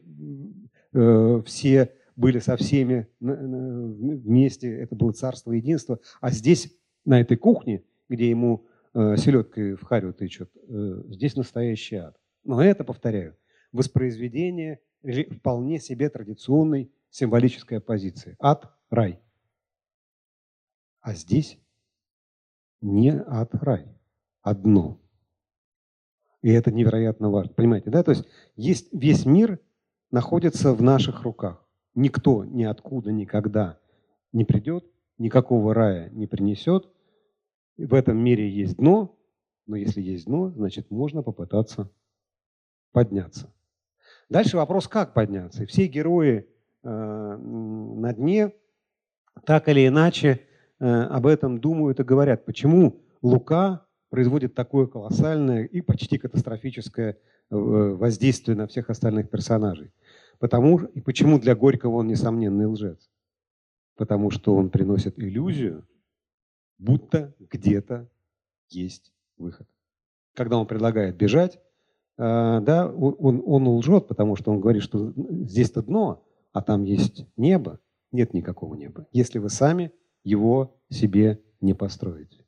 э, 0.93 1.43
все 1.45 1.93
были 2.17 2.39
со 2.39 2.57
всеми 2.57 3.07
вместе, 3.21 4.75
это 4.75 4.95
было 4.95 5.13
царство 5.13 5.53
единства. 5.53 5.99
А 6.21 6.31
здесь, 6.31 6.75
на 7.05 7.21
этой 7.21 7.37
кухне, 7.37 7.83
где 8.09 8.31
ему 8.31 8.67
э, 8.95 9.17
селедкой 9.17 9.75
в 9.75 9.85
харю 9.85 10.13
тычут, 10.13 10.51
э, 10.55 11.03
здесь 11.09 11.37
настоящий 11.37 11.97
ад. 11.97 12.17
Но 12.45 12.63
это, 12.63 12.85
повторяю, 12.85 13.37
воспроизведение 13.73 14.81
вполне 15.31 15.79
себе 15.79 16.09
традиционной 16.09 16.91
символической 17.11 17.79
оппозиции. 17.79 18.37
Ад– 18.39 18.71
рай. 18.91 19.21
А 21.07 21.15
здесь 21.15 21.57
не 22.81 23.11
ад– 23.11 23.51
рай. 23.55 23.87
Одно. 24.43 24.99
И 26.43 26.51
это 26.51 26.73
невероятно 26.73 27.31
важно. 27.31 27.55
Понимаете, 27.55 27.91
да? 27.91 28.03
То 28.03 28.11
есть, 28.11 28.25
есть 28.57 28.89
весь 28.93 29.25
мир 29.25 29.61
находится 30.11 30.73
в 30.73 30.83
наших 30.83 31.23
руках 31.23 31.65
никто 31.95 32.45
ниоткуда 32.45 33.13
никогда 33.13 33.79
не 34.33 34.45
придет, 34.45 34.85
никакого 35.17 35.75
рая 35.75 36.11
не 36.11 36.27
принесет. 36.27 36.89
В 37.77 37.95
этом 37.95 38.19
мире 38.19 38.51
есть 38.51 38.77
дно, 38.77 39.17
но 39.67 39.77
если 39.77 40.01
есть 40.01 40.27
дно, 40.27 40.51
значит 40.51 40.91
можно 40.91 41.23
попытаться 41.23 41.89
подняться. 42.91 43.49
Дальше 44.29 44.57
вопрос, 44.57 44.89
как 44.89 45.15
подняться. 45.15 45.67
Все 45.67 45.87
герои 45.87 46.49
э, 46.83 46.89
на 46.89 48.13
дне 48.13 48.53
так 49.45 49.69
или 49.69 49.87
иначе 49.87 50.41
об 50.79 51.27
этом 51.27 51.59
думают 51.59 52.01
и 52.01 52.05
говорят. 52.05 52.45
Почему 52.45 53.01
Лука 53.23 53.87
производит 54.11 54.55
такое 54.55 54.87
колоссальное 54.87 55.65
и 55.65 55.81
почти 55.81 56.19
катастрофическое 56.19 57.13
э, 57.13 57.17
воздействие 57.51 58.57
на 58.57 58.67
всех 58.67 58.91
остальных 58.91 59.31
персонажей? 59.31 59.93
Потому, 60.39 60.79
и 60.79 61.01
почему 61.01 61.39
для 61.39 61.55
Горького 61.55 61.97
он 61.97 62.09
несомненный 62.09 62.67
лжец? 62.67 63.11
Потому 63.97 64.31
что 64.31 64.55
он 64.55 64.69
приносит 64.69 65.19
иллюзию, 65.19 65.87
будто 66.79 67.35
где-то 67.39 68.09
есть 68.69 69.13
выход. 69.39 69.67
Когда 70.35 70.59
он 70.59 70.67
предлагает 70.67 71.17
бежать, 71.17 71.59
э, 72.19 72.61
да, 72.61 72.87
он, 72.87 73.43
он 73.47 73.69
лжет, 73.79 74.09
потому 74.09 74.37
что 74.37 74.53
он 74.53 74.61
говорит, 74.61 74.83
что 74.83 75.13
здесь-то 75.17 75.83
дно, 75.83 76.23
а 76.53 76.63
там 76.63 76.85
есть 76.85 77.27
небо. 77.37 77.81
Нет 78.13 78.35
никакого 78.35 78.75
неба, 78.75 79.07
если 79.13 79.39
вы 79.39 79.51
сами 79.51 79.93
его 80.27 80.77
себе 80.91 81.41
не 81.61 81.75
построите. 81.75 82.45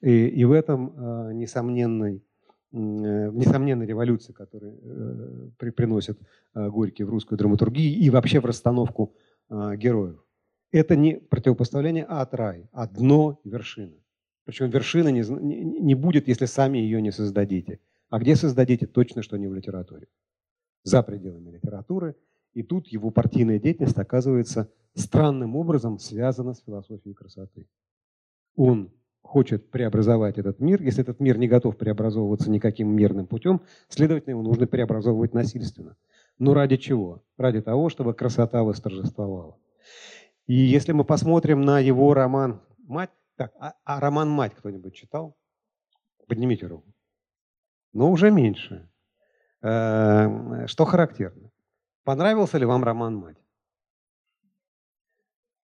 И, 0.00 0.26
и 0.26 0.44
в 0.44 0.52
этом 0.52 0.90
э, 0.90 1.32
несомненный 1.34 2.24
Э, 2.72 3.30
несомненно, 3.30 3.82
революция, 3.82 4.32
которую 4.32 4.78
э, 4.82 5.50
при, 5.58 5.70
приносит 5.70 6.18
э, 6.54 6.68
Горький 6.70 7.04
в 7.04 7.10
русскую 7.10 7.38
драматургию 7.38 7.98
и 7.98 8.08
вообще 8.10 8.40
в 8.40 8.46
расстановку 8.46 9.14
героев. 9.50 10.24
Это 10.70 10.96
не 10.96 11.16
противопоставление 11.16 12.06
ад 12.08 12.32
рай, 12.32 12.70
а 12.72 12.86
дно 12.86 13.38
вершина. 13.44 13.98
Причем 14.44 14.70
вершина 14.70 15.08
не, 15.08 15.20
не 15.20 15.94
будет, 15.94 16.26
если 16.26 16.46
сами 16.46 16.78
ее 16.78 17.02
не 17.02 17.12
создадите. 17.12 17.78
А 18.08 18.18
где 18.18 18.34
создадите? 18.34 18.86
Точно, 18.86 19.22
что 19.22 19.36
не 19.36 19.48
в 19.48 19.54
литературе. 19.54 20.08
За 20.84 21.02
пределами 21.02 21.50
литературы. 21.50 22.16
И 22.54 22.62
тут 22.62 22.88
его 22.88 23.10
партийная 23.10 23.58
деятельность 23.58 23.98
оказывается 23.98 24.70
странным 24.94 25.56
образом 25.56 25.98
связана 25.98 26.54
с 26.54 26.62
философией 26.62 27.14
красоты. 27.14 27.66
Он 28.56 28.92
хочет 29.22 29.70
преобразовать 29.70 30.36
этот 30.38 30.60
мир, 30.60 30.82
если 30.82 31.02
этот 31.02 31.20
мир 31.20 31.38
не 31.38 31.48
готов 31.48 31.78
преобразовываться 31.78 32.50
никаким 32.50 32.94
мирным 32.94 33.26
путем, 33.26 33.62
следовательно, 33.88 34.32
его 34.32 34.42
нужно 34.42 34.66
преобразовывать 34.66 35.32
насильственно. 35.32 35.96
Но 36.38 36.54
ради 36.54 36.76
чего? 36.76 37.22
Ради 37.38 37.62
того, 37.62 37.88
чтобы 37.88 38.14
красота 38.14 38.62
восторжествовала. 38.62 39.56
И 40.46 40.54
если 40.54 40.92
мы 40.92 41.04
посмотрим 41.04 41.62
на 41.62 41.78
его 41.78 42.12
роман 42.14 42.60
«Мать», 42.78 43.10
так, 43.36 43.52
а, 43.58 43.74
а 43.84 44.00
роман 44.00 44.28
«Мать» 44.28 44.54
кто-нибудь 44.54 44.94
читал? 44.94 45.36
Поднимите 46.26 46.66
руку. 46.66 46.92
Но 47.92 48.10
уже 48.10 48.30
меньше. 48.30 48.90
Э, 49.62 50.66
что 50.66 50.84
характерно? 50.84 51.51
Понравился 52.04 52.58
ли 52.58 52.64
вам 52.64 52.82
роман 52.82 53.16
«Мать»? 53.16 53.38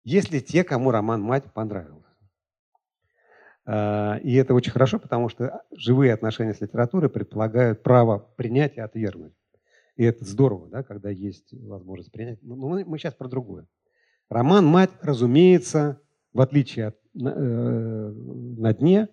Есть 0.04 0.30
ли 0.30 0.40
те, 0.40 0.64
кому 0.64 0.90
роман 0.90 1.22
«Мать» 1.22 1.52
понравился? 1.52 2.06
А, 3.64 4.18
и 4.22 4.34
это 4.34 4.54
очень 4.54 4.70
хорошо, 4.70 4.98
потому 4.98 5.28
что 5.28 5.62
живые 5.72 6.12
отношения 6.12 6.54
с 6.54 6.60
литературой 6.60 7.10
предполагают 7.10 7.82
право 7.82 8.18
принять 8.36 8.76
и 8.76 8.80
отвергнуть. 8.80 9.34
И 9.96 10.04
это 10.04 10.24
здорово, 10.24 10.68
да, 10.68 10.82
когда 10.82 11.10
есть 11.10 11.52
возможность 11.52 12.12
принять. 12.12 12.42
Но 12.42 12.54
мы, 12.54 12.84
мы 12.84 12.98
сейчас 12.98 13.14
про 13.14 13.28
другое. 13.28 13.66
Роман 14.28 14.66
«Мать», 14.66 14.90
разумеется, 15.00 16.00
в 16.32 16.40
отличие 16.40 16.88
от 16.88 16.96
«На, 17.14 17.30
э, 17.30 18.10
на 18.12 18.74
дне», 18.74 19.08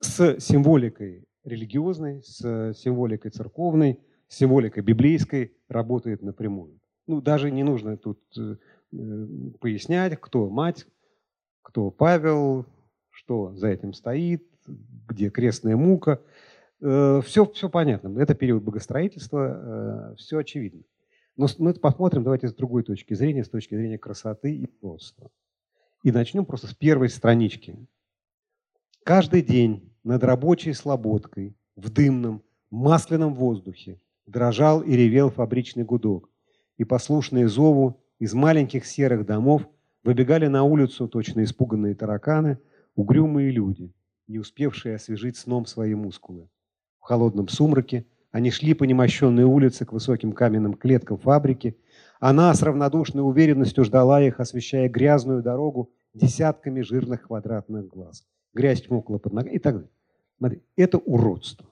с 0.00 0.40
символикой 0.40 1.24
религиозной, 1.44 2.22
с 2.22 2.74
символикой 2.74 3.30
церковной, 3.30 4.00
с 4.28 4.36
символикой 4.36 4.82
библейской 4.82 5.52
работает 5.68 6.22
напрямую. 6.22 6.80
Ну, 7.06 7.20
даже 7.20 7.50
не 7.50 7.62
нужно 7.62 7.96
тут 7.96 8.20
э, 8.36 8.56
пояснять, 9.60 10.20
кто 10.20 10.48
мать, 10.48 10.86
кто 11.62 11.90
Павел, 11.90 12.66
что 13.10 13.54
за 13.54 13.68
этим 13.68 13.92
стоит, 13.92 14.44
где 15.08 15.30
крестная 15.30 15.76
мука. 15.76 16.20
Все, 16.78 17.20
э, 17.44 17.52
все 17.52 17.68
понятно. 17.70 18.18
Это 18.20 18.34
период 18.34 18.62
богостроительства, 18.62 20.12
э, 20.12 20.14
все 20.16 20.38
очевидно. 20.38 20.82
Но 21.36 21.46
мы 21.58 21.74
посмотрим, 21.74 22.24
давайте 22.24 22.48
с 22.48 22.54
другой 22.54 22.82
точки 22.82 23.14
зрения, 23.14 23.44
с 23.44 23.48
точки 23.48 23.74
зрения 23.74 23.98
красоты 23.98 24.54
и 24.54 24.66
просто. 24.66 25.30
И 26.02 26.10
начнем 26.10 26.44
просто 26.44 26.66
с 26.66 26.74
первой 26.74 27.08
странички. 27.08 27.76
Каждый 29.04 29.42
день 29.42 29.94
над 30.02 30.24
рабочей 30.24 30.72
слободкой 30.72 31.56
в 31.76 31.90
дымном, 31.90 32.42
масляном 32.70 33.34
воздухе 33.34 34.00
дрожал 34.26 34.82
и 34.82 34.92
ревел 34.92 35.30
фабричный 35.30 35.84
гудок, 35.84 36.28
и 36.76 36.84
послушные 36.84 37.48
зову 37.48 38.00
из 38.18 38.34
маленьких 38.34 38.84
серых 38.86 39.26
домов 39.26 39.62
выбегали 40.04 40.46
на 40.46 40.64
улицу 40.64 41.08
точно 41.08 41.44
испуганные 41.44 41.94
тараканы– 41.94 42.58
Угрюмые 42.96 43.50
люди, 43.50 43.92
не 44.26 44.38
успевшие 44.38 44.94
освежить 44.94 45.36
сном 45.36 45.66
свои 45.66 45.94
мускулы. 45.94 46.48
В 46.98 47.02
холодном 47.04 47.46
сумраке 47.46 48.06
они 48.30 48.50
шли 48.50 48.72
по 48.72 48.84
немощенной 48.84 49.44
улице 49.44 49.84
к 49.84 49.92
высоким 49.92 50.32
каменным 50.32 50.72
клеткам 50.72 51.18
фабрики. 51.18 51.76
Она 52.20 52.52
с 52.54 52.62
равнодушной 52.62 53.22
уверенностью 53.22 53.84
ждала 53.84 54.22
их, 54.22 54.40
освещая 54.40 54.88
грязную 54.88 55.42
дорогу 55.42 55.92
десятками 56.14 56.80
жирных 56.80 57.26
квадратных 57.26 57.86
глаз. 57.86 58.26
Грязь 58.54 58.80
тьмукла 58.80 59.18
под 59.18 59.34
ногами 59.34 59.56
и 59.56 59.58
так 59.58 59.74
далее. 59.74 59.90
Смотри, 60.38 60.62
это 60.76 60.96
уродство. 60.96 61.66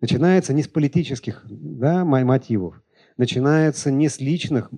Начинается 0.00 0.54
не 0.54 0.62
с 0.62 0.68
политических 0.68 1.44
да, 1.48 2.04
мотивов, 2.04 2.82
начинается 3.16 3.90
не 3.90 4.08
с 4.08 4.18
личных 4.18 4.70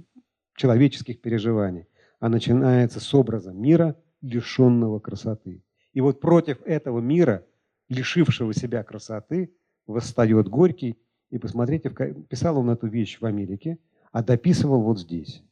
человеческих 0.57 1.21
переживаний, 1.21 1.87
а 2.19 2.29
начинается 2.29 3.01
с 3.01 3.15
образа 3.15 3.53
мира, 3.53 3.97
лишенного 4.21 5.01
красоты. 5.01 5.63
И 5.93 6.01
вот 6.01 6.21
против 6.21 6.59
этого 6.65 7.01
мира, 7.01 7.45
лишившего 7.89 8.55
себя 8.55 8.83
красоты, 8.83 9.53
восстает 9.87 10.49
Горький. 10.49 10.99
И 11.31 11.39
посмотрите, 11.39 11.91
писал 12.29 12.59
он 12.59 12.71
эту 12.71 12.87
вещь 12.87 13.19
в 13.21 13.27
Америке, 13.27 13.79
а 14.11 14.23
дописывал 14.23 14.83
вот 14.83 15.01
здесь. 15.01 15.43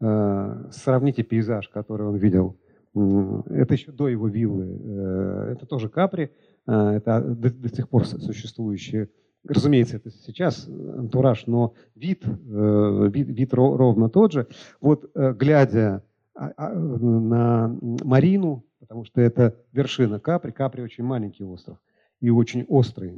Э, 0.00 0.70
сравните 0.72 1.22
пейзаж, 1.22 1.68
который 1.68 2.06
он 2.06 2.16
видел. 2.16 2.56
Это 2.94 3.74
еще 3.74 3.92
до 3.92 4.08
его 4.08 4.28
виллы. 4.28 4.78
Э, 4.82 5.52
это 5.52 5.66
тоже 5.66 5.88
Капри. 5.88 6.30
Э, 6.70 6.92
это 6.96 7.20
до, 7.20 7.50
до 7.50 7.68
сих 7.68 7.88
пор 7.88 8.06
существующие 8.06 9.08
Разумеется, 9.42 9.96
это 9.96 10.10
сейчас 10.10 10.68
антураж, 10.68 11.46
но 11.46 11.72
вид, 11.94 12.24
вид, 12.26 13.28
вид 13.28 13.54
ровно 13.54 14.10
тот 14.10 14.32
же. 14.32 14.46
Вот 14.82 15.10
глядя 15.14 16.04
а, 16.34 16.52
а, 16.56 16.74
на 16.74 17.76
Марину, 17.80 18.64
потому 18.78 19.04
что 19.04 19.20
это 19.20 19.56
вершина 19.72 20.20
Капри. 20.20 20.52
Капри 20.52 20.82
очень 20.82 21.04
маленький 21.04 21.44
остров. 21.44 21.78
и 22.20 22.28
очень 22.28 22.64
острый, 22.68 23.14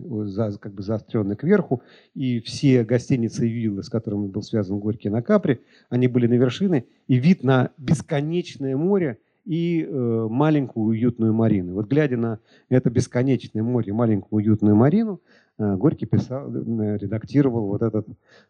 как 0.61 0.75
бы 0.75 0.83
заостренный 0.83 1.37
кверху. 1.37 1.83
И 2.15 2.41
все 2.41 2.85
гостиницы 2.85 3.49
и 3.49 3.53
виллы, 3.53 3.83
с 3.83 3.89
которыми 3.89 4.29
был 4.29 4.43
связан 4.43 4.79
Горький 4.79 5.09
на 5.09 5.23
Капре, 5.23 5.61
они 5.89 6.09
были 6.09 6.27
на 6.27 6.35
вершине, 6.35 6.85
и 7.09 7.17
вид 7.17 7.43
на 7.43 7.71
бесконечное 7.79 8.77
море 8.77 9.19
и 9.45 9.83
э, 9.83 10.27
маленькую 10.31 10.87
уютную 10.87 11.35
марину. 11.35 11.75
Вот 11.75 11.89
глядя 11.89 12.17
на 12.17 12.39
это 12.69 12.91
бесконечное 12.91 13.63
море, 13.63 13.93
маленькую 13.93 14.43
уютную 14.43 14.77
марину, 14.77 15.21
э, 15.59 15.77
Горький 15.77 16.07
писал, 16.07 16.55
э, 16.55 16.99
редактировал 16.99 17.67
вот 17.67 17.83
этот 17.83 18.07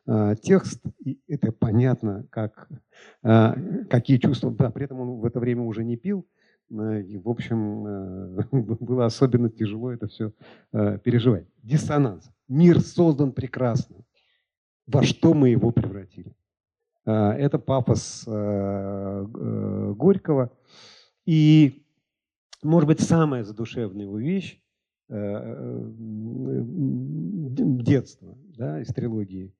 э, 0.06 0.34
текст, 0.42 0.82
и 1.04 1.18
это 1.28 1.52
понятно, 1.52 2.26
как, 2.30 2.68
э, 3.22 3.84
какие 3.88 4.18
чувства. 4.18 4.50
Да, 4.50 4.70
при 4.70 4.84
этом 4.84 5.00
он 5.00 5.20
в 5.20 5.24
это 5.24 5.40
время 5.40 5.62
уже 5.62 5.84
не 5.84 5.96
пил, 5.96 6.26
Э, 6.72 7.02
и, 7.02 7.18
в 7.18 7.28
общем, 7.28 7.86
э, 7.86 8.42
было 8.52 9.06
особенно 9.06 9.50
тяжело 9.50 9.92
это 9.92 10.08
все 10.08 10.32
э, 10.72 10.98
переживать. 11.02 11.46
Диссонанс. 11.62 12.30
Мир 12.48 12.80
создан 12.80 13.32
прекрасно. 13.32 13.96
Во 14.86 15.02
что 15.02 15.34
мы 15.34 15.50
его 15.50 15.70
превратили? 15.70 16.34
Это 17.04 17.58
пафос 17.58 18.24
Горького. 18.26 20.50
И, 21.26 21.84
может 22.62 22.86
быть, 22.86 23.00
самая 23.00 23.44
задушевная 23.44 24.04
его 24.04 24.18
вещь 24.18 24.62
детства 27.82 28.36
да, 28.56 28.80
из 28.80 28.88
трилогии. 28.88 29.54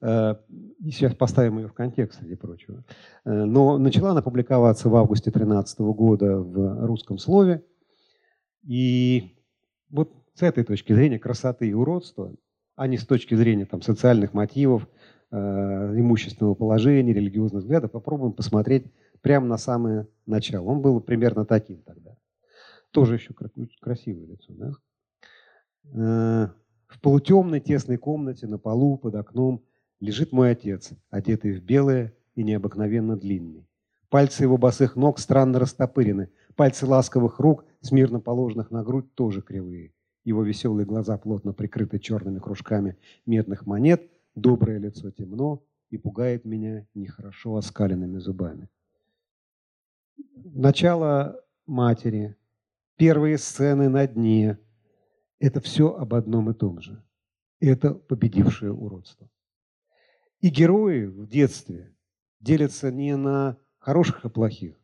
Э, 0.00 0.36
и 0.80 0.90
сейчас 0.90 1.14
поставим 1.14 1.58
ее 1.58 1.68
в 1.68 1.74
контекст, 1.74 2.20
среди 2.20 2.36
прочего. 2.36 2.84
Э, 3.24 3.44
но 3.44 3.78
начала 3.78 4.10
она 4.10 4.22
публиковаться 4.22 4.88
в 4.88 4.96
августе 4.96 5.30
2013 5.30 5.80
года 5.80 6.38
в 6.38 6.86
русском 6.86 7.18
слове. 7.18 7.64
И 8.66 9.36
вот 9.90 10.12
с 10.34 10.42
этой 10.42 10.64
точки 10.64 10.92
зрения 10.92 11.18
красоты 11.18 11.68
и 11.68 11.72
уродства, 11.72 12.34
а 12.76 12.86
не 12.86 12.96
с 12.96 13.06
точки 13.06 13.34
зрения 13.34 13.66
там, 13.66 13.82
социальных 13.82 14.34
мотивов, 14.34 14.84
э, 14.84 14.86
имущественного 15.30 16.54
положения, 16.54 17.12
религиозных 17.12 17.62
взглядов, 17.62 17.90
попробуем 17.90 18.32
посмотреть 18.32 18.86
прямо 19.20 19.46
на 19.46 19.58
самое 19.58 20.06
начало. 20.26 20.66
Он 20.66 20.80
был 20.80 21.00
примерно 21.00 21.44
таким 21.44 21.82
тогда. 21.82 22.16
Тоже 22.90 23.14
еще 23.14 23.34
красивое 23.80 24.26
лицо. 24.26 24.52
Да? 24.54 24.72
В 26.86 27.00
полутемной 27.00 27.60
тесной 27.60 27.96
комнате 27.96 28.46
на 28.46 28.58
полу 28.58 28.96
под 28.96 29.16
окном 29.16 29.64
лежит 30.00 30.32
мой 30.32 30.52
отец, 30.52 30.92
одетый 31.10 31.58
в 31.58 31.64
белое 31.64 32.14
и 32.34 32.44
необыкновенно 32.44 33.16
длинный. 33.16 33.66
Пальцы 34.10 34.44
его 34.44 34.56
босых 34.56 34.94
ног 34.94 35.18
странно 35.18 35.58
растопырены, 35.58 36.30
пальцы 36.54 36.86
ласковых 36.86 37.40
рук, 37.40 37.64
смирно 37.80 38.20
положенных 38.20 38.70
на 38.70 38.84
грудь, 38.84 39.12
тоже 39.14 39.42
кривые. 39.42 39.92
Его 40.24 40.44
веселые 40.44 40.86
глаза 40.86 41.18
плотно 41.18 41.52
прикрыты 41.52 41.98
черными 41.98 42.38
кружками 42.38 42.96
медных 43.26 43.66
монет, 43.66 44.08
доброе 44.34 44.78
лицо 44.78 45.10
темно 45.10 45.64
и 45.90 45.98
пугает 45.98 46.44
меня 46.44 46.86
нехорошо 46.94 47.56
оскаленными 47.56 48.18
зубами. 48.18 48.68
Начало 50.36 51.40
матери, 51.66 52.36
первые 52.96 53.38
сцены 53.38 53.88
на 53.88 54.06
дне, 54.06 54.58
это 55.38 55.60
все 55.60 55.94
об 55.94 56.14
одном 56.14 56.50
и 56.50 56.54
том 56.54 56.80
же. 56.80 57.02
Это 57.60 57.94
победившее 57.94 58.72
уродство. 58.72 59.28
И 60.40 60.48
герои 60.48 61.06
в 61.06 61.26
детстве 61.26 61.94
делятся 62.40 62.90
не 62.90 63.16
на 63.16 63.56
хороших 63.78 64.24
и 64.24 64.28
плохих, 64.28 64.78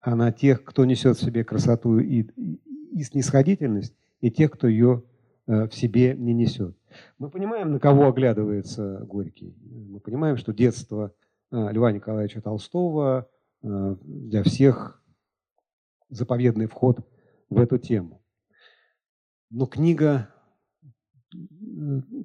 а 0.00 0.14
на 0.14 0.32
тех, 0.32 0.64
кто 0.64 0.84
несет 0.84 1.16
в 1.16 1.24
себе 1.24 1.44
красоту 1.44 1.98
и, 1.98 2.22
и 2.22 3.02
снисходительность, 3.02 3.94
и 4.20 4.30
тех, 4.30 4.50
кто 4.50 4.68
ее 4.68 5.04
в 5.48 5.70
себе 5.72 6.14
не 6.14 6.34
несет. 6.34 6.76
Мы 7.18 7.30
понимаем, 7.30 7.72
на 7.72 7.80
кого 7.80 8.08
оглядывается 8.08 9.00
Горький. 9.06 9.56
Мы 9.88 10.00
понимаем, 10.00 10.36
что 10.36 10.52
детство 10.52 11.14
э, 11.50 11.72
Льва 11.72 11.92
Николаевича 11.92 12.40
Толстого 12.40 13.28
э, 13.62 13.96
для 14.02 14.42
всех 14.42 15.02
заповедный 16.08 16.66
вход 16.66 17.06
в 17.48 17.58
эту 17.60 17.78
тему. 17.78 18.22
Но 19.50 19.66
книга 19.66 20.28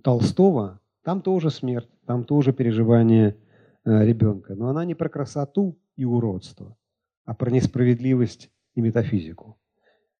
Толстого, 0.04 0.82
там 1.04 1.22
тоже 1.22 1.50
смерть, 1.50 1.90
там 2.06 2.24
тоже 2.26 2.54
переживание 2.54 3.38
э, 3.86 4.06
ребенка. 4.06 4.56
Но 4.56 4.70
она 4.70 4.86
не 4.86 4.96
про 4.96 5.10
красоту 5.10 5.80
и 5.96 6.06
уродство, 6.06 6.78
а 7.26 7.34
про 7.34 7.52
несправедливость 7.52 8.52
и 8.76 8.82
метафизику. 8.82 9.58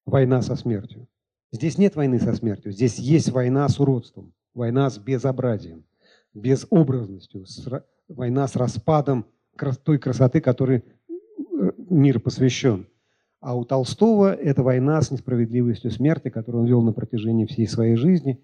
Война 0.06 0.42
со 0.42 0.56
смертью. 0.56 1.08
Здесь 1.54 1.78
нет 1.78 1.94
войны 1.94 2.18
со 2.18 2.34
смертью, 2.34 2.72
здесь 2.72 2.98
есть 2.98 3.30
война 3.30 3.68
с 3.68 3.78
уродством, 3.78 4.34
война 4.54 4.90
с 4.90 4.98
безобразием, 4.98 5.84
безобразностью, 6.34 7.44
война 8.08 8.48
с 8.48 8.56
распадом 8.56 9.24
той 9.84 10.00
красоты, 10.00 10.40
которой 10.40 10.78
э, 10.78 11.70
мир 11.78 12.18
посвящен. 12.18 12.88
А 13.38 13.56
у 13.56 13.64
Толстого 13.64 14.34
это 14.34 14.64
война 14.64 15.00
с 15.00 15.12
несправедливостью 15.12 15.92
смерти, 15.92 16.28
которую 16.28 16.62
он 16.62 16.68
вел 16.68 16.82
на 16.82 16.92
протяжении 16.92 17.46
всей 17.46 17.68
своей 17.68 17.94
жизни. 17.94 18.40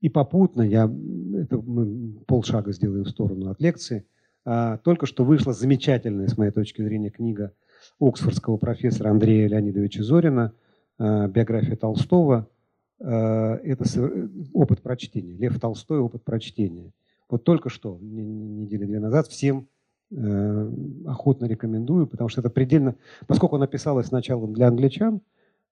И 0.00 0.08
попутно, 0.08 0.62
я 0.62 0.84
это 0.84 1.58
мы 1.58 2.12
полшага 2.28 2.70
сделаю 2.70 3.06
в 3.06 3.08
сторону 3.08 3.50
от 3.50 3.60
лекции, 3.60 4.06
а, 4.44 4.78
только 4.78 5.06
что 5.06 5.24
вышла 5.24 5.52
замечательная, 5.52 6.28
с 6.28 6.38
моей 6.38 6.52
точки 6.52 6.80
зрения, 6.80 7.10
книга 7.10 7.54
оксфордского 7.98 8.56
профессора 8.56 9.10
Андрея 9.10 9.48
Леонидовича 9.48 10.04
Зорина 10.04 10.52
«Биография 10.98 11.76
Толстого». 11.76 12.48
А, 13.00 13.56
это 13.56 13.84
опыт 14.52 14.82
прочтения. 14.82 15.36
Лев 15.36 15.60
Толстой– 15.60 15.98
опыт 16.00 16.24
прочтения. 16.24 16.92
Вот 17.28 17.44
только 17.44 17.68
что, 17.68 17.98
недели 18.00 18.84
две 18.84 19.00
назад, 19.00 19.26
всем 19.26 19.68
Э, 20.12 20.72
охотно 21.06 21.46
рекомендую, 21.46 22.06
потому 22.06 22.28
что 22.28 22.40
это 22.40 22.48
предельно... 22.48 22.94
Поскольку 23.26 23.56
она 23.56 23.66
писалась 23.66 24.06
сначала 24.06 24.46
для 24.46 24.68
англичан, 24.68 25.20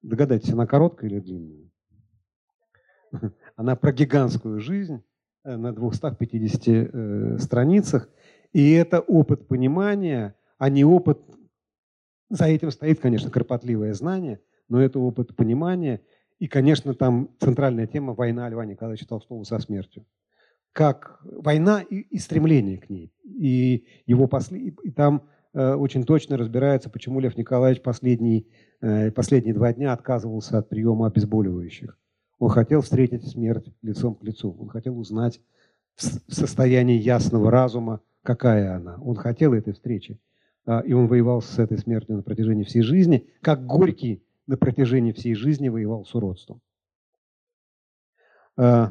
догадайтесь, 0.03 0.53
она 0.53 0.67
короткая 0.67 1.09
или 1.09 1.21
длинная? 1.21 1.71
Она 3.57 3.77
про 3.77 3.93
гигантскую 3.93 4.59
жизнь 4.59 5.05
э, 5.45 5.57
на 5.57 5.73
250 5.73 6.63
э, 6.67 7.39
страницах. 7.39 8.09
И 8.53 8.73
это 8.73 8.99
опыт 9.01 9.47
понимания, 9.47 10.35
а 10.59 10.69
не 10.69 10.85
опыт... 10.85 11.21
За 12.29 12.47
этим 12.47 12.73
стоит, 12.73 12.99
конечно, 12.99 13.31
кропотливое 13.31 13.93
знание, 13.95 14.41
но 14.69 14.81
это 14.81 14.99
опыт 14.99 15.35
понимания. 15.37 16.01
И, 16.39 16.49
конечно, 16.49 16.95
там 16.95 17.31
центральная 17.39 17.87
тема 17.87 18.15
«Война 18.15 18.49
Льва 18.49 18.65
Николаевича 18.67 19.07
Толстого 19.07 19.45
со 19.45 19.59
смертью» 19.59 20.05
как 20.75 21.21
война 21.23 21.83
и, 21.83 22.01
и 22.01 22.19
стремление 22.19 22.79
к 22.79 22.91
ней. 22.91 23.13
И, 23.25 23.85
его 24.07 24.27
после, 24.27 24.59
и 24.59 24.91
там 24.91 25.23
э, 25.55 25.75
очень 25.75 26.03
точно 26.03 26.37
разбирается, 26.37 26.91
почему 26.91 27.21
Лев 27.21 27.37
Николаевич 27.39 27.81
последний, 27.81 28.49
э, 28.81 29.13
последние 29.13 29.55
два 29.55 29.73
дня 29.73 29.93
отказывался 29.93 30.59
от 30.59 30.69
приема 30.69 31.07
обезболивающих. 31.07 31.97
Он 32.41 32.49
хотел 32.49 32.81
встретить 32.81 33.25
смерть 33.25 33.73
лицом 33.83 34.17
к 34.17 34.25
лицу. 34.25 34.55
Он 34.59 34.69
хотел 34.69 34.99
узнать 34.99 35.41
в 35.95 36.35
состоянии 36.35 36.99
ясного 36.99 37.53
разума, 37.53 38.01
какая 38.25 38.75
она. 38.75 38.97
Он 39.01 39.15
хотел 39.15 39.55
этой 39.55 39.75
встречи. 39.75 40.19
Э, 40.67 40.83
и 40.85 40.93
он 40.93 41.07
воевал 41.07 41.41
с 41.41 41.57
этой 41.61 41.79
смертью 41.79 42.17
на 42.17 42.23
протяжении 42.23 42.65
всей 42.65 42.83
жизни, 42.83 43.29
как 43.43 43.65
Горький 43.65 44.25
на 44.47 44.57
протяжении 44.57 45.13
всей 45.13 45.35
жизни 45.35 45.69
воевал 45.69 46.05
с 46.05 46.15
уродством. 46.15 46.61
Э, 48.57 48.89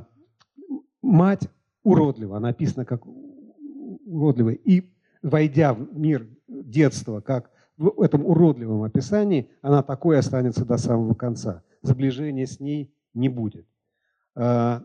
мать 1.02 1.50
уродливо, 1.84 2.38
она 2.38 2.50
описана 2.50 2.86
как 2.86 3.06
уродливо. 3.06 4.50
И 4.50 4.92
войдя 5.22 5.74
в 5.74 5.98
мир 5.98 6.28
детства, 6.48 7.22
как 7.22 7.52
в 7.78 8.02
этом 8.02 8.26
уродливом 8.26 8.84
описании, 8.84 9.50
она 9.62 9.84
такой 9.84 10.18
останется 10.18 10.66
до 10.66 10.78
самого 10.78 11.13
конца. 11.13 11.63
Заближения 11.82 12.46
с 12.46 12.60
ней 12.60 12.94
не 13.13 13.30
будет. 13.30 13.66
А, 14.36 14.84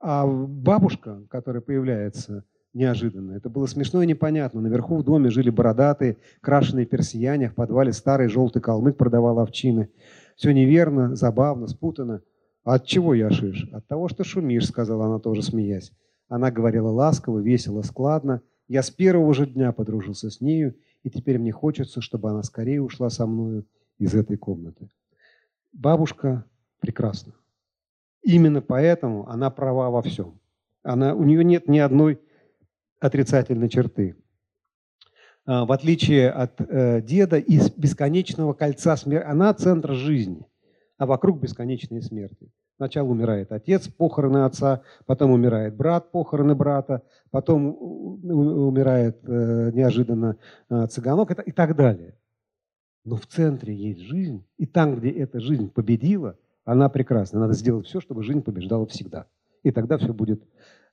а 0.00 0.26
бабушка, 0.26 1.22
которая 1.28 1.62
появляется 1.62 2.44
неожиданно, 2.76 3.32
это 3.32 3.48
было 3.48 3.66
смешно 3.66 4.02
и 4.02 4.06
непонятно. 4.06 4.60
Наверху 4.60 4.96
в 4.96 5.02
доме 5.02 5.30
жили 5.30 5.50
бородатые, 5.50 6.18
крашеные 6.40 6.86
персияне, 6.86 7.48
в 7.48 7.54
подвале 7.54 7.92
старый 7.92 8.28
желтый 8.28 8.62
калмык 8.62 8.96
продавал 8.96 9.40
овчины. 9.40 9.88
Все 10.36 10.52
неверно, 10.52 11.16
забавно, 11.16 11.66
спутано. 11.66 12.22
А 12.64 12.74
от 12.74 12.84
чего 12.84 13.14
я 13.14 13.30
шиш? 13.30 13.68
От 13.72 13.86
того, 13.86 14.08
что 14.08 14.24
шумишь, 14.24 14.68
сказала 14.68 15.06
она 15.06 15.18
тоже, 15.18 15.42
смеясь. 15.42 15.92
Она 16.28 16.50
говорила 16.50 16.88
ласково, 16.88 17.38
весело, 17.38 17.82
складно. 17.82 18.42
Я 18.68 18.82
с 18.82 18.90
первого 18.90 19.32
же 19.32 19.46
дня 19.46 19.72
подружился 19.72 20.30
с 20.30 20.40
нею, 20.40 20.74
и 21.02 21.10
теперь 21.10 21.38
мне 21.38 21.52
хочется, 21.52 22.00
чтобы 22.00 22.30
она 22.30 22.42
скорее 22.42 22.82
ушла 22.82 23.08
со 23.08 23.26
мною 23.26 23.64
из 23.98 24.14
этой 24.14 24.36
комнаты. 24.36 24.90
Бабушка 25.72 26.44
прекрасна. 26.80 27.32
Именно 28.22 28.60
поэтому 28.60 29.28
она 29.28 29.50
права 29.50 29.90
во 29.90 30.02
всем. 30.02 30.40
Она, 30.82 31.14
у 31.14 31.22
нее 31.24 31.44
нет 31.44 31.68
ни 31.68 31.78
одной 31.78 32.20
отрицательной 33.00 33.68
черты. 33.68 34.16
А, 35.44 35.64
в 35.64 35.72
отличие 35.72 36.30
от 36.30 36.60
э, 36.60 37.00
деда 37.02 37.38
из 37.38 37.70
бесконечного 37.70 38.52
кольца 38.52 38.96
смерти, 38.96 39.26
она 39.26 39.54
центр 39.54 39.92
жизни, 39.92 40.44
а 40.98 41.06
вокруг 41.06 41.40
бесконечные 41.40 42.02
смерти. 42.02 42.50
Сначала 42.76 43.08
умирает 43.08 43.52
отец, 43.52 43.88
похороны 43.88 44.44
отца, 44.44 44.82
потом 45.06 45.30
умирает 45.30 45.74
брат, 45.74 46.10
похороны 46.10 46.54
брата, 46.54 47.02
потом 47.30 47.74
умирает 47.80 49.18
э, 49.22 49.70
неожиданно 49.72 50.36
э, 50.68 50.86
цыганок 50.88 51.30
и 51.46 51.52
так 51.52 51.74
далее. 51.74 52.18
Но 53.04 53.16
в 53.16 53.26
центре 53.26 53.74
есть 53.74 54.00
жизнь, 54.00 54.44
и 54.58 54.66
там, 54.66 54.96
где 54.96 55.10
эта 55.10 55.40
жизнь 55.40 55.70
победила, 55.70 56.36
она 56.64 56.88
прекрасна. 56.88 57.38
Надо 57.38 57.54
сделать 57.54 57.86
все, 57.86 58.00
чтобы 58.00 58.24
жизнь 58.24 58.42
побеждала 58.42 58.84
всегда. 58.86 59.26
И 59.62 59.70
тогда 59.70 59.96
все 59.96 60.12
будет 60.12 60.42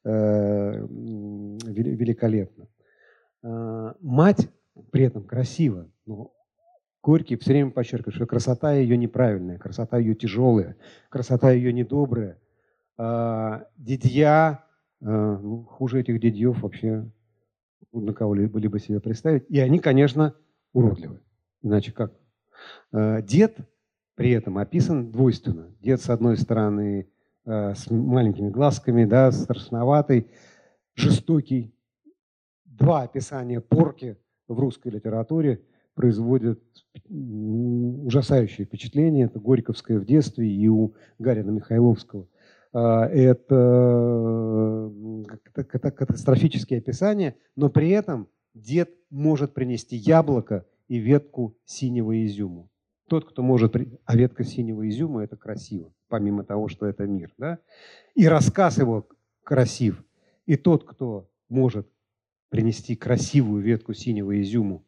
великолепно. 0.04 2.68
Э, 3.44 3.94
мать 4.00 4.50
при 4.92 5.04
этом 5.04 5.24
красива, 5.24 5.90
но 6.06 6.34
Горький 7.02 7.36
все 7.36 7.52
время 7.52 7.72
подчеркивает, 7.72 8.16
что 8.16 8.26
красота 8.26 8.74
ее 8.74 8.96
неправильная, 8.96 9.58
красота 9.58 9.98
ее 9.98 10.16
тяжелая, 10.16 10.78
красота 11.10 11.52
ее 11.52 11.74
недобрая. 11.74 12.40
А, 12.98 13.68
дедья, 13.76 14.64
а, 15.02 15.38
ну, 15.38 15.66
хуже 15.66 16.00
этих 16.00 16.22
дедьев 16.22 16.62
вообще 16.62 17.06
на 17.92 18.14
кого-либо 18.14 18.58
либо 18.58 18.80
себе 18.80 19.02
представить. 19.02 19.44
И 19.50 19.60
они, 19.60 19.80
конечно, 19.80 20.34
уродливы. 20.72 21.20
Иначе 21.62 21.92
как? 21.92 22.14
Дед 22.92 23.58
при 24.16 24.32
этом 24.32 24.58
описан 24.58 25.12
двойственно. 25.12 25.76
Дед, 25.82 26.02
с 26.02 26.10
одной 26.10 26.38
стороны, 26.38 27.10
с 27.46 27.90
маленькими 27.90 28.50
глазками, 28.50 29.06
да, 29.06 29.32
страшноватый, 29.32 30.28
жестокий. 30.96 31.74
Два 32.66 33.04
описания 33.04 33.62
порки 33.62 34.18
в 34.48 34.60
русской 34.60 34.90
литературе– 34.90 35.62
производят 35.96 36.60
ужасающее 37.10 38.66
впечатление. 38.66 39.26
Это 39.26 39.40
Горьковское 39.40 40.00
в 40.00 40.06
детстве 40.06 40.48
и 40.50 40.68
у 40.68 40.94
Гарина 41.20 41.52
Михайловского. 41.52 42.28
А, 42.74 43.06
это 43.06 44.92
катастрофические 45.56 46.80
описания, 46.80 47.36
но 47.56 47.70
при 47.70 47.90
этом 47.90 48.28
дед 48.54 48.90
может 49.10 49.54
принести 49.54 49.96
яблоко 49.96 50.66
и 50.88 50.98
ветку 50.98 51.56
синего 51.66 52.26
изюму. 52.26 52.70
Тот, 53.08 53.26
кто 53.30 53.44
может... 53.44 53.76
А 54.06 54.16
ветка 54.16 54.44
синего 54.44 54.88
изюма– 54.90 55.24
это 55.26 55.36
красиво, 55.36 55.94
помимо 56.14 56.44
того, 56.44 56.68
что 56.68 56.86
это 56.86 57.08
мир. 57.08 57.34
Да? 57.40 57.58
И 58.14 58.28
рассказ 58.28 58.78
его 58.78 59.10
красив. 59.44 60.04
И 60.46 60.58
тот, 60.58 60.84
кто 60.84 61.28
может 61.50 61.88
принести 62.50 62.96
красивую 62.96 63.64
ветку 63.64 63.96
синего 63.96 64.40
изюму 64.40 64.86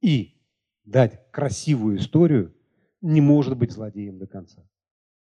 и 0.00 0.36
дать 0.84 1.32
красивую 1.32 1.96
историю, 1.96 2.54
не 3.00 3.20
может 3.20 3.56
быть 3.56 3.72
злодеем 3.72 4.20
до 4.20 4.28
конца. 4.28 4.62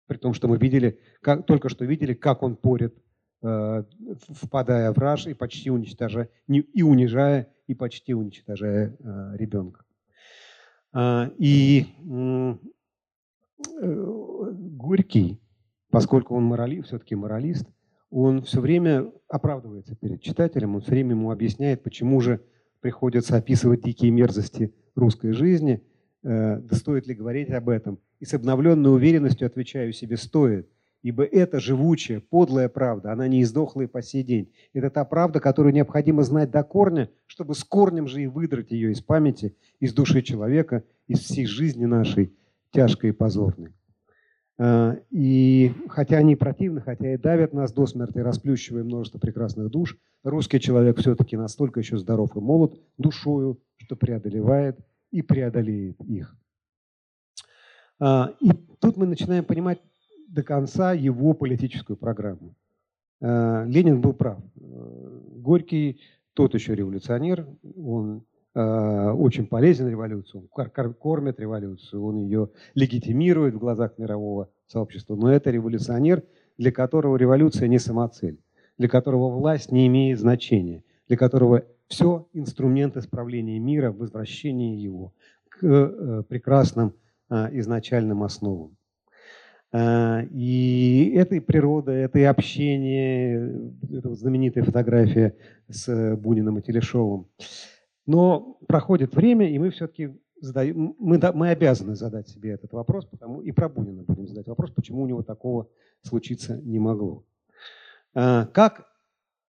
При 0.07 0.17
том, 0.17 0.33
что 0.33 0.49
мы 0.49 0.57
видели, 0.57 0.99
как, 1.21 1.45
только 1.45 1.69
что 1.69 1.85
видели, 1.85 2.13
как 2.13 2.43
он 2.43 2.57
порит, 2.57 3.01
э, 3.41 3.83
впадая 4.27 4.91
в 4.91 4.97
раж 4.97 5.25
и 5.27 5.33
почти 5.33 5.71
уничтожая, 5.71 6.27
не, 6.49 6.59
и 6.59 6.81
унижая, 6.83 7.47
и 7.67 7.75
почти 7.75 8.13
уничтожая 8.13 8.97
э, 8.99 9.37
ребенка. 9.37 9.85
Э, 10.93 11.29
и 11.37 11.85
э, 12.03 12.55
Горький, 14.51 15.39
поскольку 15.95 16.35
он 16.35 16.43
моралист, 16.43 16.87
все-таки 16.87 17.15
моралист, 17.15 17.65
он 18.09 18.41
все 18.41 18.59
время 18.59 19.13
оправдывается 19.29 19.95
перед 19.95 20.21
читателем, 20.21 20.75
он 20.75 20.81
все 20.81 20.91
время 20.91 21.11
ему 21.11 21.31
объясняет, 21.31 21.83
почему 21.83 22.19
же 22.19 22.41
приходится 22.81 23.37
описывать 23.37 23.81
дикие 23.81 24.11
мерзости 24.11 24.73
русской 24.95 25.31
жизни, 25.31 25.81
э, 26.21 26.57
да 26.59 26.75
стоит 26.75 27.07
ли 27.07 27.15
говорить 27.15 27.49
об 27.49 27.69
этом. 27.69 27.99
И 28.19 28.25
с 28.25 28.33
обновленной 28.33 28.93
уверенностью 28.93 29.45
отвечаю 29.45 29.93
себе, 29.93 30.17
стоит. 30.17 30.67
Ибо 31.01 31.23
это 31.23 31.61
живучая, 31.61 32.19
подлая 32.19 32.67
правда, 32.67 33.13
она 33.13 33.29
не 33.29 33.41
издохла 33.41 33.83
и 33.83 33.87
по 33.87 34.01
сей 34.01 34.23
день. 34.23 34.51
Это 34.73 34.89
та 34.89 35.05
правда, 35.05 35.39
которую 35.39 35.73
необходимо 35.73 36.23
знать 36.23 36.51
до 36.51 36.61
корня, 36.63 37.09
чтобы 37.25 37.55
с 37.55 37.63
корнем 37.63 38.09
же 38.09 38.21
и 38.21 38.27
выдрать 38.27 38.71
ее 38.71 38.91
из 38.91 38.99
памяти, 38.99 39.55
из 39.79 39.93
души 39.93 40.23
человека, 40.23 40.83
из 41.07 41.19
всей 41.19 41.45
жизни 41.45 41.85
нашей, 41.85 42.33
тяжкой 42.71 43.11
и 43.11 43.13
позорной. 43.13 43.71
Э, 44.57 44.97
и 45.09 45.73
хотя 45.89 46.17
они 46.17 46.35
противны, 46.35 46.81
хотя 46.81 47.13
и 47.13 47.17
давят 47.17 47.53
нас 47.53 47.73
до 47.73 47.85
смерти, 47.85 48.19
расплющивая 48.19 48.83
множество 48.83 49.19
прекрасных 49.19 49.69
душ, 49.69 49.97
русский 50.23 50.59
человек 50.59 50.99
все-таки 50.99 51.35
настолько 51.37 51.79
еще 51.79 51.97
здоров 51.97 52.35
и 52.35 52.39
молод 52.39 52.79
душою, 52.97 53.59
что 53.77 53.95
преодолевает 53.95 54.79
и 55.11 55.21
преодолеет 55.21 55.99
их. 56.01 56.35
Э, 57.99 58.27
и 58.39 58.51
тут 58.79 58.97
мы 58.97 59.05
начинаем 59.05 59.43
понимать 59.43 59.81
до 60.27 60.43
конца 60.43 60.93
его 60.93 61.33
политическую 61.33 61.97
программу. 61.97 62.55
Э, 63.21 63.65
Ленин 63.67 64.01
был 64.01 64.13
прав. 64.13 64.39
Горький 64.55 66.01
тот 66.33 66.53
еще 66.53 66.75
революционер, 66.75 67.47
он 67.77 68.25
Э, 68.25 68.34
очень 68.55 69.47
полезен 69.47 69.89
революции, 69.89 70.37
он 70.37 70.93
кормит 70.93 71.39
революцию, 71.39 72.03
он 72.03 72.17
ее 72.17 72.49
легитимирует 72.73 73.55
в 73.55 73.59
глазах 73.59 73.97
мирового 73.97 74.49
сообщества. 74.67 75.15
Но 75.15 75.31
это 75.31 75.51
революционер, 75.51 76.23
для 76.57 76.71
которого 76.71 77.17
революция 77.17 77.67
не 77.67 77.79
самоцель, 77.79 78.39
для 78.77 78.87
которого 78.87 79.29
власть 79.29 79.71
не 79.71 79.87
имеет 79.87 80.19
значения, 80.19 80.83
для 81.07 81.17
которого 81.17 81.63
все 81.87 82.27
инструмент 82.33 82.97
исправления 82.97 83.59
мира, 83.59 83.91
возвращения 83.91 84.75
его 84.81 85.13
к 85.49 85.63
э, 85.63 86.23
прекрасным 86.27 86.93
э, 87.29 87.49
изначальным 87.59 88.23
основам. 88.23 88.77
И 90.31 91.13
это 91.17 91.35
и 91.35 91.41
природа, 91.41 91.91
это 91.91 92.17
и 92.19 92.23
общение, 92.23 93.73
это 93.91 94.15
знаменитая 94.15 94.63
фотография 94.63 95.35
с 95.67 96.15
Буниным 96.15 96.59
и 96.59 96.61
Телешовым. 96.61 97.27
Но 98.05 98.59
проходит 98.67 99.15
время, 99.15 99.49
и 99.49 99.57
мы 99.57 99.71
все-таки 99.71 100.19
задаем, 100.39 100.95
мы, 100.99 101.19
мы 101.33 101.49
обязаны 101.49 101.95
задать 101.95 102.27
себе 102.27 102.51
этот 102.51 102.71
вопрос, 102.73 103.05
потому, 103.05 103.41
и 103.41 103.51
про 103.51 103.67
Бунина 103.67 104.03
будем 104.03 104.27
задать 104.27 104.47
вопрос, 104.47 104.71
почему 104.71 105.01
у 105.01 105.07
него 105.07 105.23
такого 105.23 105.69
случиться 106.03 106.61
не 106.61 106.79
могло. 106.79 107.25
А, 108.13 108.45
как 108.47 108.87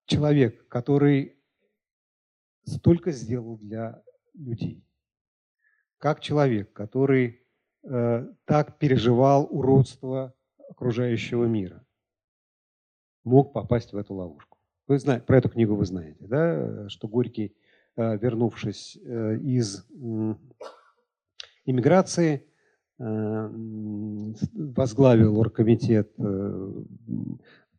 человек, 0.06 0.66
который 0.68 1.36
столько 2.64 3.12
сделал 3.12 3.58
для 3.58 4.02
людей, 4.34 4.82
как 5.98 6.20
человек, 6.20 6.72
который 6.72 7.40
э, 7.82 8.28
так 8.44 8.78
переживал 8.78 9.46
уродство 9.50 10.34
окружающего 10.68 11.44
мира, 11.44 11.84
мог 13.24 13.52
попасть 13.52 13.92
в 13.92 13.96
эту 13.96 14.14
ловушку. 14.14 14.58
Вы 14.88 14.98
знаете, 14.98 15.24
про 15.24 15.38
эту 15.38 15.48
книгу 15.48 15.74
вы 15.74 15.84
знаете, 15.86 16.26
да, 16.26 16.88
что 16.88 17.08
Горький 17.08 17.48
Э, 17.48 17.65
вернувшись 17.96 18.98
э, 19.02 19.38
из 19.38 19.86
иммиграции, 21.64 22.46
э, 22.98 23.50
возглавил 24.54 25.38
оргкомитет 25.38 26.14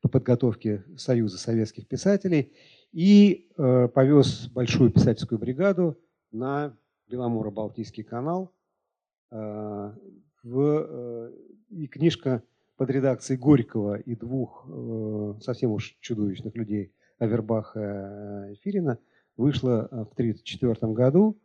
по 0.01 0.09
подготовке 0.09 0.84
Союза 0.95 1.38
советских 1.38 1.88
писателей 1.88 2.53
и 2.91 3.49
повез 3.55 4.47
большую 4.49 4.91
писательскую 4.91 5.39
бригаду 5.39 5.97
на 6.32 6.78
Беломоро-Балтийский 7.09 8.03
канал. 8.03 8.53
И 11.70 11.88
книжка 11.88 12.43
под 12.78 12.89
редакцией 12.89 13.39
Горького 13.39 13.99
и 13.99 14.15
двух 14.15 14.68
совсем 15.41 15.72
уж 15.72 15.97
чудовищных 15.99 16.55
людей 16.55 16.93
Авербаха 17.18 18.49
и 18.51 18.55
Фирина– 18.55 18.99
вышла 19.38 19.88
э, 19.91 19.95
в 20.03 20.11
1934 20.13 20.93
году, 20.93 21.39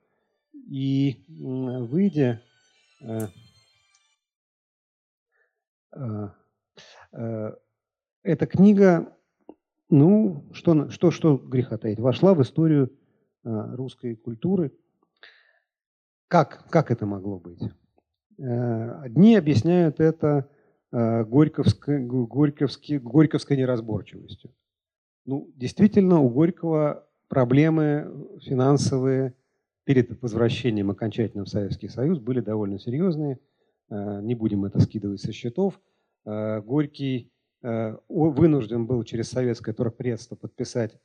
и 0.69 1.25
выйдя, 1.29 2.43
э, 3.01 3.29
э, 7.13 7.53
эта 8.23 8.47
книга, 8.47 9.17
ну, 9.91 10.49
что, 10.53 10.89
что, 10.91 11.11
что 11.11 11.37
греха 11.37 11.77
таить, 11.77 12.01
вошла 12.01 12.35
в 12.35 12.43
историю 12.43 12.91
русской 13.45 14.15
культуры. 14.15 14.73
Как, 16.29 16.69
как 16.71 16.91
это 16.91 17.05
могло 17.05 17.41
быть? 17.41 17.61
Одни 18.39 19.35
объясняют 19.35 19.99
это 19.99 20.49
горьковской, 20.93 22.07
горьковской, 22.07 22.99
горьковской 22.99 23.57
неразборчивостью. 23.57 24.55
Ну, 25.25 25.51
действительно, 25.57 26.21
у 26.21 26.31
Горького 26.31 27.07
проблемы 27.33 28.13
финансовые 28.43 29.33
перед 29.85 30.21
возвращением 30.21 30.91
окончательно 30.91 31.47
в 31.47 31.49
Советский 31.49 31.89
Союз 31.89 32.19
были 32.19 32.41
довольно 32.41 32.79
серьезные. 32.79 33.39
Э, 33.89 34.21
не 34.21 34.35
будем 34.35 34.67
это 34.67 34.81
скидывать 34.81 35.23
со 35.23 35.33
счетов. 35.33 35.81
Э, 36.27 36.61
Горький 36.61 37.33
э, 37.63 37.97
вынужден 38.11 38.85
был 38.85 39.03
через 39.05 39.31
советское 39.31 39.73
торгпредство 39.73 40.37
подписать 40.37 41.01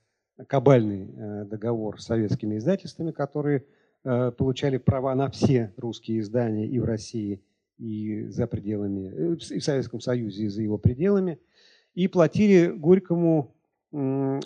кабальный 0.48 1.46
договор 1.46 2.02
с 2.02 2.08
советскими 2.08 2.58
издательствами, 2.58 3.12
которые 3.12 3.64
получали 4.04 4.76
права 4.76 5.16
на 5.16 5.30
все 5.30 5.74
русские 5.78 6.20
издания 6.20 6.68
и 6.68 6.78
в 6.78 6.84
России, 6.84 7.42
и 7.78 8.26
за 8.26 8.48
пределами, 8.48 9.36
и 9.56 9.60
в 9.60 9.64
Советском 9.64 10.02
Союзе, 10.02 10.44
и 10.44 10.50
за 10.50 10.62
его 10.62 10.78
пределами, 10.78 11.40
и 11.94 12.10
платили 12.10 12.68
Горькому 12.68 13.56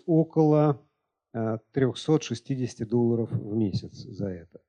около 0.06 0.80
360 1.34 2.88
долларов 2.88 3.32
в 3.32 3.56
месяц 3.56 3.94
за 3.94 4.28
это. 4.28 4.60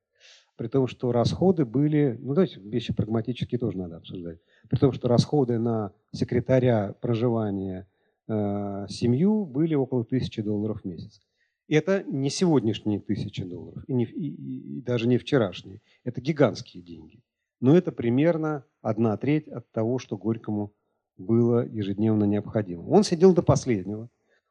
При 0.57 0.69
том, 0.69 0.87
что 0.87 1.13
расходы 1.13 1.65
были, 1.65 2.19
ну 2.21 2.35
давайте 2.35 2.61
вещи 2.61 2.93
прагматические 2.93 3.59
тоже 3.59 3.79
надо 3.79 3.97
обсуждать, 3.97 4.39
при 4.69 4.79
том, 4.79 4.93
что 4.93 5.09
расходы 5.09 5.59
на 5.59 5.93
секретаря 6.13 6.95
проживания 7.01 7.89
э, 8.29 8.87
семью 8.89 9.45
были 9.45 9.75
около 9.75 10.05
тысячи 10.05 10.43
долларов 10.43 10.83
в 10.83 10.85
месяц. 10.85 11.21
Это 11.69 12.05
не 12.05 12.29
сегодняшние 12.29 13.01
тысячи 13.01 13.45
долларов, 13.45 13.83
и, 13.89 13.95
не, 13.95 14.05
и, 14.05 14.79
и 14.79 14.81
даже 14.83 15.09
не 15.09 15.17
вчерашние. 15.17 15.81
Это 16.05 16.21
гигантские 16.21 16.83
деньги. 16.83 17.23
Но 17.61 17.77
это 17.77 17.93
примерно 17.93 18.65
одна 18.83 19.17
треть 19.17 19.49
от 19.49 19.71
того, 19.73 19.99
что 19.99 20.19
Горькому 20.19 20.75
было 21.17 21.67
ежедневно 21.67 22.25
необходимо. 22.25 22.83
Он 22.89 23.05
сидел 23.05 23.33
до 23.33 23.43
последнего. 23.43 24.11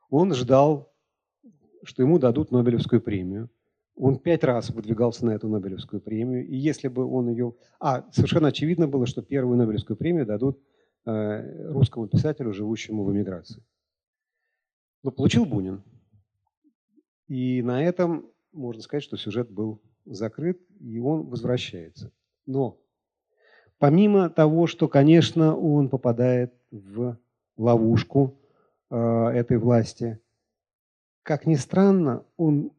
Он 0.09 0.33
ждал, 0.33 0.90
что 1.83 2.03
ему 2.03 2.19
дадут 2.19 2.51
Нобелевскую 2.51 3.01
премию. 3.01 3.49
Он 3.95 4.17
пять 4.17 4.43
раз 4.43 4.69
выдвигался 4.69 5.25
на 5.25 5.31
эту 5.31 5.47
Нобелевскую 5.47 6.01
премию. 6.01 6.47
И 6.47 6.55
если 6.55 6.87
бы 6.87 7.05
он 7.05 7.29
ее... 7.29 7.55
А, 7.79 8.05
совершенно 8.11 8.47
очевидно 8.47 8.87
было, 8.87 9.05
что 9.05 9.21
первую 9.21 9.57
Нобелевскую 9.57 9.97
премию 9.97 10.25
дадут 10.25 10.59
э, 11.05 11.71
русскому 11.71 12.07
писателю, 12.07 12.53
живущему 12.53 13.03
в 13.03 13.11
эмиграции. 13.11 13.61
Но 15.03 15.11
получил 15.11 15.45
Бунин. 15.45 15.83
И 17.27 17.61
на 17.61 17.83
этом 17.83 18.31
можно 18.53 18.81
сказать, 18.81 19.03
что 19.03 19.17
сюжет 19.17 19.49
был 19.49 19.81
закрыт, 20.05 20.59
и 20.79 20.99
он 20.99 21.27
возвращается. 21.27 22.11
Но 22.45 22.79
помимо 23.77 24.29
того, 24.29 24.67
что, 24.67 24.87
конечно, 24.87 25.55
он 25.55 25.89
попадает 25.89 26.53
в 26.71 27.17
ловушку 27.57 28.39
э, 28.89 28.95
этой 28.95 29.57
власти, 29.57 30.19
как 31.23 31.45
ни 31.45 31.55
странно, 31.55 32.23
он 32.37 32.71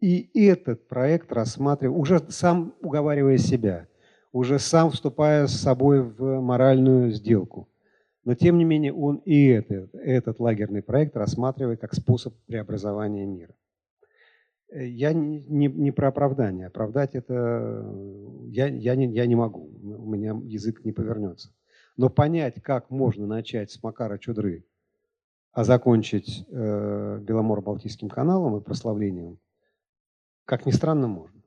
и 0.00 0.28
этот 0.34 0.86
проект 0.88 1.32
рассматривает, 1.32 1.98
уже 1.98 2.20
сам 2.28 2.74
уговаривая 2.80 3.38
себя, 3.38 3.88
уже 4.32 4.58
сам 4.58 4.90
вступая 4.90 5.46
с 5.46 5.52
собой 5.52 6.02
в 6.02 6.40
моральную 6.40 7.10
сделку. 7.10 7.68
Но 8.24 8.34
тем 8.34 8.58
не 8.58 8.64
менее 8.64 8.92
он 8.92 9.16
и 9.16 9.46
этот, 9.46 9.94
этот 9.94 10.40
лагерный 10.40 10.82
проект 10.82 11.16
рассматривает 11.16 11.80
как 11.80 11.94
способ 11.94 12.34
преобразования 12.46 13.26
мира. 13.26 13.54
Э, 14.70 14.86
я 14.86 15.12
не, 15.12 15.40
не, 15.40 15.68
не 15.68 15.90
про 15.90 16.08
оправдание. 16.08 16.66
Оправдать 16.66 17.14
это 17.14 17.34
э, 17.34 18.48
я, 18.48 18.66
я, 18.66 18.96
не, 18.96 19.06
я 19.14 19.26
не 19.26 19.36
могу. 19.36 19.70
У 19.82 20.10
меня 20.10 20.38
язык 20.44 20.84
не 20.84 20.92
повернется. 20.92 21.50
Но 21.96 22.08
понять, 22.08 22.60
как 22.62 22.90
можно 22.90 23.26
начать 23.26 23.70
с 23.70 23.82
Макара 23.82 24.18
Чудры, 24.18 24.64
а 25.54 25.64
закончить 25.64 26.46
э, 26.50 27.18
Беломоро-Балтийским 27.22 28.08
каналом 28.08 28.56
и 28.56 28.60
прославлением, 28.60 29.38
как 30.44 30.66
ни 30.66 30.70
странно, 30.70 31.08
можно. 31.08 31.42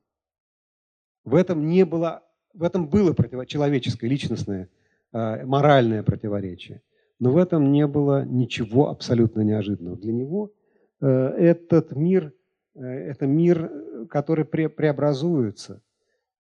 В 1.24 1.34
этом 1.34 1.68
не 1.68 1.84
было, 1.84 2.22
в 2.54 2.64
этом 2.64 2.88
было 2.88 3.14
человеческое, 3.46 4.08
личностное, 4.08 4.68
э, 5.12 5.44
моральное 5.44 6.02
противоречие. 6.02 6.82
Но 7.20 7.30
в 7.30 7.36
этом 7.36 7.70
не 7.70 7.86
было 7.86 8.24
ничего 8.24 8.88
абсолютно 8.88 9.42
неожиданного. 9.42 9.96
Для 9.96 10.12
него 10.12 10.52
э, 11.00 11.06
этот 11.06 11.92
мир– 11.92 12.32
Э, 12.78 13.10
это 13.10 13.26
мир, 13.26 13.70
который 14.08 14.44
пре 14.44 14.68
преобразуется. 14.68 15.82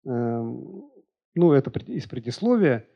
Эм, 0.05 0.91
ну, 1.35 1.53
это 1.53 1.71
из 1.91 2.07
предисловия. 2.07 2.87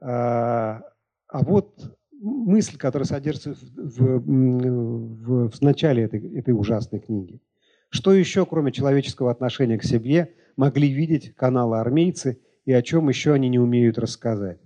А, 0.00 0.82
а 1.28 1.42
вот 1.42 1.97
мысль, 2.20 2.76
которая 2.76 3.06
содержится 3.06 3.54
в, 3.54 4.20
в, 4.20 5.50
в 5.50 5.62
начале 5.62 6.04
этой, 6.04 6.20
этой 6.36 6.52
ужасной 6.52 7.00
книги. 7.00 7.40
Что 7.90 8.12
еще, 8.12 8.44
кроме 8.44 8.72
человеческого 8.72 9.30
отношения 9.30 9.78
к 9.78 9.84
себе, 9.84 10.34
могли 10.56 10.88
видеть 10.88 11.34
каналы 11.34 11.78
армейцы 11.78 12.40
и 12.64 12.72
о 12.72 12.82
чем 12.82 13.08
еще 13.08 13.32
они 13.32 13.48
не 13.48 13.58
умеют 13.58 13.98
рассказать? 13.98 14.60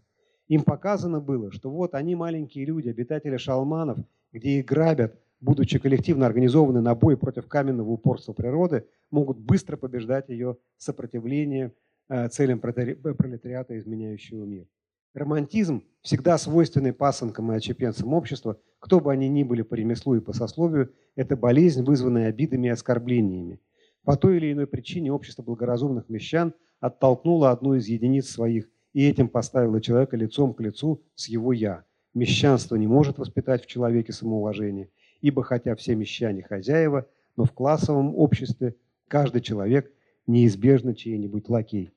Им 0.48 0.62
показано 0.62 1.20
было, 1.20 1.52
что 1.52 1.70
вот 1.70 1.94
они 1.94 2.14
маленькие 2.14 2.64
люди, 2.64 2.88
обитатели 2.88 3.36
шалманов, 3.36 3.98
где 4.32 4.58
их 4.58 4.66
грабят, 4.66 5.18
будучи 5.40 5.78
коллективно 5.78 6.26
организованы 6.26 6.80
на 6.80 6.94
бой 6.94 7.16
против 7.16 7.46
каменного 7.46 7.90
упорства 7.90 8.32
природы, 8.32 8.86
могут 9.10 9.38
быстро 9.38 9.76
побеждать 9.76 10.28
ее 10.28 10.56
сопротивление 10.76 11.72
э, 12.08 12.28
целям 12.28 12.60
пролетариата, 12.60 13.78
изменяющего 13.78 14.44
мир. 14.44 14.66
Романтизм, 15.14 15.84
всегда 16.00 16.38
свойственный 16.38 16.92
пасынкам 16.92 17.52
и 17.52 17.56
отчепенцам 17.56 18.14
общества, 18.14 18.58
кто 18.78 19.00
бы 19.00 19.12
они 19.12 19.28
ни 19.28 19.42
были 19.42 19.62
по 19.62 19.74
ремеслу 19.74 20.16
и 20.16 20.20
по 20.20 20.32
сословию, 20.32 20.92
это 21.16 21.36
болезнь, 21.36 21.82
вызванная 21.82 22.28
обидами 22.28 22.68
и 22.68 22.70
оскорблениями. 22.70 23.60
По 24.04 24.16
той 24.16 24.38
или 24.38 24.52
иной 24.52 24.66
причине 24.66 25.12
общество 25.12 25.42
благоразумных 25.42 26.08
мещан 26.08 26.54
оттолкнуло 26.80 27.50
одну 27.50 27.74
из 27.74 27.86
единиц 27.86 28.28
своих 28.28 28.68
и 28.92 29.08
этим 29.08 29.28
поставило 29.28 29.80
человека 29.80 30.16
лицом 30.16 30.54
к 30.54 30.60
лицу 30.60 31.02
с 31.14 31.28
его 31.28 31.52
«я». 31.52 31.84
Мещанство 32.14 32.76
не 32.76 32.86
может 32.86 33.18
воспитать 33.18 33.64
в 33.64 33.66
человеке 33.66 34.12
самоуважение– 34.12 34.90
ибо 35.22 35.42
хотя 35.42 35.74
все 35.76 35.94
мещане 35.94 36.42
хозяева, 36.42 37.06
но 37.36 37.44
в 37.44 37.52
классовом 37.52 38.14
обществе 38.14 38.74
каждый 39.08 39.40
человек 39.40 39.90
неизбежно 40.26 40.94
чей-нибудь 40.94 41.48
лакей. 41.48 41.92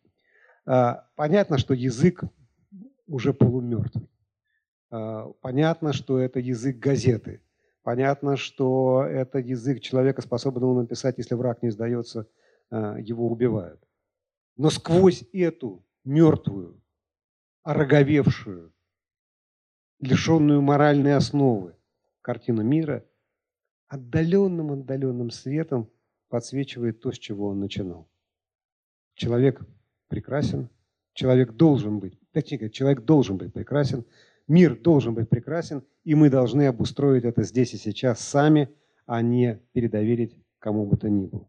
А, 0.66 1.08
понятно, 1.16 1.58
что 1.58 1.74
язык 1.74 2.24
уже 3.08 3.34
полумертвый. 3.34 4.10
А, 4.90 5.28
понятно, 5.42 5.94
что 5.94 6.20
это 6.20 6.40
язык 6.40 6.78
газеты. 6.78 7.42
Понятно, 7.84 8.36
что 8.36 9.04
это 9.04 9.40
язык 9.40 9.82
человека, 9.82 10.22
способного 10.22 10.82
написать, 10.82 11.18
если 11.18 11.36
враг 11.36 11.62
не 11.62 11.70
сдается, 11.70 12.28
а, 12.70 12.98
его 13.00 13.28
убивают. 13.28 13.82
Но 14.58 14.70
сквозь 14.70 15.24
эту 15.34 15.86
мертвую, 16.04 16.82
ороговевшую, 17.64 18.74
лишенную 20.00 20.62
моральной 20.62 21.16
основы 21.16 21.76
картину 22.22 22.64
мира– 22.64 23.04
отдаленным-отдаленным 23.88 25.30
светом 25.30 25.90
подсвечивает 26.30 27.02
то, 27.02 27.12
с 27.12 27.20
чего 27.20 27.48
он 27.48 27.60
начинал. 27.60 28.10
Человек 29.14 29.62
прекрасен, 30.08 30.70
человек 31.14 31.54
должен 31.54 32.00
быть, 32.00 32.20
точнее, 32.42 32.70
человек 32.70 33.02
должен 33.02 33.38
быть 33.38 33.54
прекрасен, 33.54 34.06
мир 34.48 34.76
должен 34.76 35.14
быть 35.14 35.30
прекрасен, 35.30 35.84
и 36.04 36.16
мы 36.16 36.30
должны 36.30 36.68
обустроить 36.68 37.24
это 37.24 37.44
здесь 37.44 37.74
и 37.74 37.78
сейчас 37.78 38.20
сами, 38.20 38.70
а 39.06 39.22
не 39.22 39.60
передоверить 39.74 40.38
кому 40.60 40.86
бы 40.86 40.98
то 40.98 41.10
ни 41.10 41.26
было. 41.26 41.48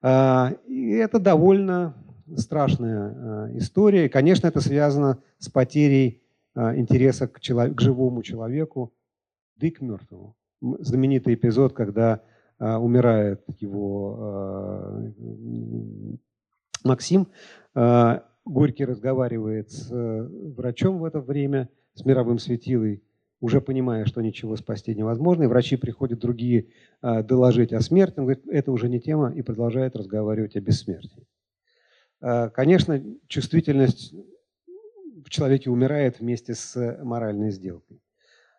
А, 0.00 0.52
и 0.66 0.92
это 0.92 1.18
довольно 1.18 1.94
страшная 2.36 3.00
а, 3.00 3.50
история. 3.56 4.08
Конечно, 4.08 4.46
это 4.46 4.60
связано 4.60 5.18
с 5.38 5.48
потерей 5.48 6.22
а, 6.54 6.76
интереса 6.76 7.28
к, 7.28 7.40
человеку, 7.40 7.76
к 7.76 7.80
живому 7.80 8.22
человеку, 8.22 8.92
да 9.56 9.66
и 9.66 9.70
к 9.70 9.80
мертвому 9.80 10.36
знаменитый 10.60 11.34
эпизод, 11.34 11.74
когда 11.74 12.22
умирает 12.58 13.44
его 13.60 15.12
Максим. 16.82 17.26
А, 18.44 18.50
Горький 18.50 18.84
разговаривает 18.84 19.70
с 19.70 19.90
врачом 19.90 20.98
в 20.98 21.04
это 21.04 21.20
время, 21.20 21.68
с 21.94 22.04
мировым 22.04 22.38
светилой, 22.38 23.02
уже 23.40 23.60
понимая, 23.60 24.04
что 24.04 24.20
ничего 24.20 24.56
спасти 24.56 24.94
невозможно. 24.94 25.44
И 25.44 25.46
врачи 25.46 25.76
приходят 25.76 26.18
другие 26.20 26.68
доложить 27.02 27.72
о 27.72 27.80
смерти. 27.80 28.18
Он 28.18 28.24
говорит, 28.24 28.46
это 28.48 28.72
уже 28.72 28.88
не 28.88 29.00
тема, 29.00 29.32
и 29.34 29.42
продолжает 29.42 29.96
разговаривать 29.96 30.56
о 30.56 30.60
бессмертии. 30.60 31.26
Конечно, 32.20 33.02
чувствительность 33.28 34.14
в 35.24 35.30
человеке 35.30 35.70
умирает 35.70 36.20
вместе 36.20 36.54
с 36.54 36.98
моральной 37.02 37.50
сделкой. 37.50 38.00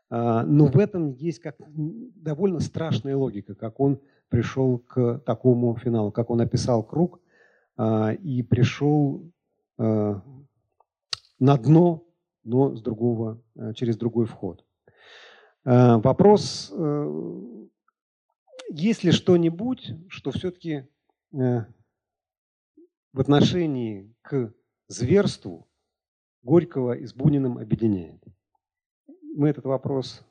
А, 0.09 0.43
но 0.43 0.67
в 0.67 0.77
этом 0.77 1.13
есть 1.13 1.39
как 1.39 1.55
довольно 1.67 2.59
страшная 2.59 3.15
логика, 3.15 3.55
как 3.55 3.79
он 3.79 3.99
пришел 4.29 4.79
к 4.79 5.19
такому 5.25 5.75
финалу, 5.75 6.11
как 6.11 6.29
он 6.29 6.41
описал 6.41 6.83
круг 6.83 7.19
а, 7.77 8.13
и 8.13 8.43
пришел 8.43 9.23
а, 9.23 9.34
на 9.77 10.21
дно, 11.39 12.07
но 12.43 12.75
с 12.75 12.81
другого, 12.81 13.41
через 13.75 13.97
другой 13.97 14.25
вход. 14.25 14.65
Вопрос, 15.63 16.71
э, 16.71 17.31
есть 18.69 19.03
ли 19.03 19.11
что-нибудь, 19.11 19.95
что 20.09 20.29
все-таки 20.29 20.87
э, 21.33 21.65
в 23.13 23.19
отношении 23.19 24.13
к 24.21 24.53
зверству 24.87 25.67
Горького 26.43 26.93
и 26.93 27.07
с 27.07 27.15
Буниным 27.15 27.57
объединяет? 27.57 28.23
мы 29.35 29.49
этот 29.49 29.65
вопрос 29.65 30.25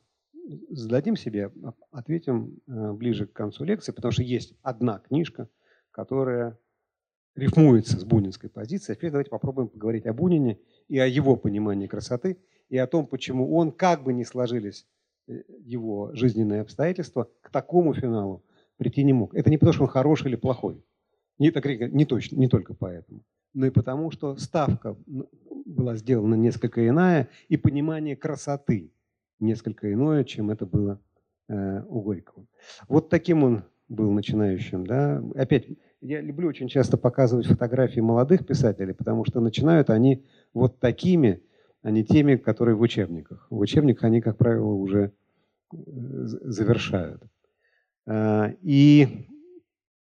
зададим 0.70 1.16
себе, 1.16 1.52
ответим 1.90 2.58
э, 2.66 2.92
ближе 2.92 3.26
к 3.26 3.32
концу 3.32 3.64
лекции, 3.64 3.92
потому 3.92 4.12
что 4.12 4.22
есть 4.22 4.54
одна 4.62 4.98
книжка, 4.98 5.48
которая 5.90 6.58
рифмуется 7.34 7.98
с 7.98 8.04
бунинской 8.04 8.50
позицией. 8.50 8.94
А 8.94 8.96
теперь 8.96 9.10
давайте 9.10 9.30
попробуем 9.30 9.68
поговорить 9.68 10.06
о 10.06 10.12
Бунине 10.12 10.58
и 10.88 10.98
о 10.98 11.06
его 11.06 11.36
понимании 11.36 11.86
красоты, 11.86 12.38
и 12.68 12.78
о 12.78 12.86
том, 12.86 13.06
почему 13.06 13.54
он, 13.56 13.72
как 13.72 14.02
бы 14.04 14.12
ни 14.12 14.22
сложились 14.22 14.86
э, 15.26 15.42
его 15.64 16.10
жизненные 16.14 16.60
обстоятельства, 16.60 17.28
к 17.40 17.50
такому 17.50 17.94
финалу 17.94 18.44
прийти 18.76 19.02
не 19.04 19.12
мог. 19.12 19.34
Это 19.34 19.50
не 19.50 19.58
потому, 19.58 19.72
что 19.72 19.82
он 19.84 19.88
хороший 19.88 20.28
или 20.28 20.36
плохой. 20.36 20.82
Не, 21.38 21.50
так, 21.50 21.64
не, 21.66 22.04
точно, 22.04 22.36
не 22.36 22.48
только 22.48 22.74
поэтому. 22.74 23.24
Но 23.52 23.66
и 23.66 23.70
потому, 23.70 24.10
что 24.10 24.36
ставка 24.36 24.96
была 25.64 25.96
сделана 25.96 26.34
несколько 26.34 26.86
иная, 26.86 27.28
и 27.48 27.56
понимание 27.56 28.16
красоты 28.16 28.92
несколько 29.40 29.92
иное, 29.92 30.24
чем 30.24 30.50
это 30.50 30.66
было 30.66 31.00
э, 31.48 31.82
у 31.88 32.00
Горького. 32.00 32.46
Вот 32.88 33.08
таким 33.10 33.44
он 33.44 33.64
был 33.88 34.10
начинающим. 34.12 34.86
Да? 34.86 35.22
Опять, 35.34 35.66
я 36.04 36.20
люблю 36.20 36.48
очень 36.48 36.68
часто 36.68 36.98
показывать 36.98 37.46
фотографии 37.46 38.00
молодых 38.00 38.46
писателей, 38.46 38.92
потому 38.92 39.24
что 39.24 39.40
начинают 39.40 39.88
они 39.88 40.22
вот 40.52 40.78
такими, 40.78 41.42
а 41.82 41.90
не 41.90 42.04
теми, 42.04 42.36
которые 42.36 42.76
в 42.76 42.82
учебниках. 42.82 43.46
В 43.48 43.58
учебниках 43.58 44.04
они, 44.04 44.20
как 44.20 44.36
правило, 44.36 44.72
уже 44.72 45.12
э, 45.72 45.76
завершают. 45.76 47.22
А, 48.06 48.52
и, 48.60 49.28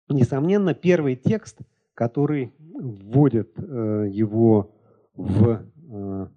несомненно, 0.07 0.73
первый 0.73 1.17
текст, 1.17 1.59
который 1.93 2.53
вводит 2.57 3.51
э, 3.57 4.07
его 4.09 4.73
в 5.13 5.61
э, 5.89 6.27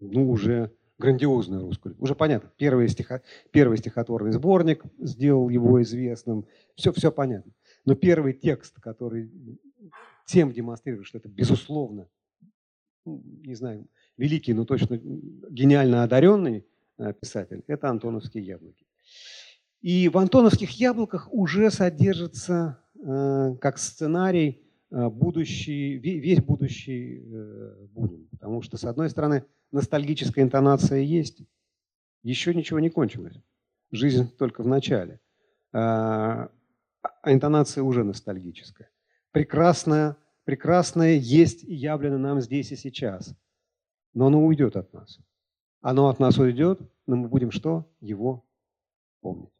ну, 0.00 0.30
уже 0.30 0.72
грандиозную 0.98 1.62
русскую. 1.62 1.94
Уже 1.98 2.14
понятно, 2.14 2.50
первый, 2.56 2.88
стихо, 2.88 3.22
первый 3.52 3.78
стихотворный 3.78 4.32
сборник 4.32 4.82
сделал 4.98 5.48
его 5.50 5.80
известным, 5.82 6.46
все, 6.74 6.92
все 6.92 7.12
понятно. 7.12 7.52
Но 7.86 7.94
первый 7.94 8.34
текст, 8.34 8.78
который 8.80 9.30
тем 10.26 10.52
демонстрирует, 10.52 11.06
что 11.06 11.18
это 11.18 11.28
безусловно, 11.28 12.08
не 13.04 13.54
знаю, 13.54 13.86
великий, 14.16 14.52
но 14.52 14.64
точно 14.64 14.98
гениально 14.98 16.02
одаренный 16.02 16.66
э, 16.98 17.14
писатель, 17.14 17.62
это 17.68 17.88
«Антоновские 17.88 18.44
яблоки». 18.44 18.84
И 19.80 20.08
в 20.08 20.18
«Антоновских 20.18 20.70
яблоках» 20.70 21.32
уже 21.32 21.70
содержится 21.70 22.82
э, 23.00 23.54
как 23.60 23.78
сценарий 23.78 24.64
э, 24.90 25.08
будущий, 25.08 25.96
весь 25.98 26.42
будущий 26.42 27.22
Бунин. 27.92 28.26
Потому 28.32 28.62
что, 28.62 28.76
с 28.76 28.84
одной 28.84 29.08
стороны, 29.10 29.44
ностальгическая 29.70 30.44
интонация 30.44 31.00
есть, 31.00 31.42
еще 32.24 32.52
ничего 32.52 32.80
не 32.80 32.90
кончилось. 32.90 33.36
Жизнь 33.92 34.28
только 34.36 34.64
в 34.64 34.66
начале. 34.66 35.20
А, 35.72 36.50
а 37.22 37.32
интонация 37.32 37.82
уже 37.82 38.04
ностальгическая. 38.04 38.90
Прекрасное, 39.32 40.16
прекрасное 40.44 41.14
есть 41.14 41.64
и 41.64 41.74
явлено 41.74 42.18
нам 42.18 42.40
здесь 42.40 42.72
и 42.72 42.76
сейчас. 42.76 43.34
Но 44.14 44.26
оно 44.26 44.44
уйдет 44.44 44.76
от 44.76 44.92
нас. 44.92 45.18
Оно 45.80 46.08
от 46.08 46.18
нас 46.18 46.38
уйдет, 46.38 46.80
но 47.06 47.16
мы 47.16 47.28
будем 47.28 47.50
что? 47.50 47.86
Его 48.00 48.44
помнить. 49.20 49.52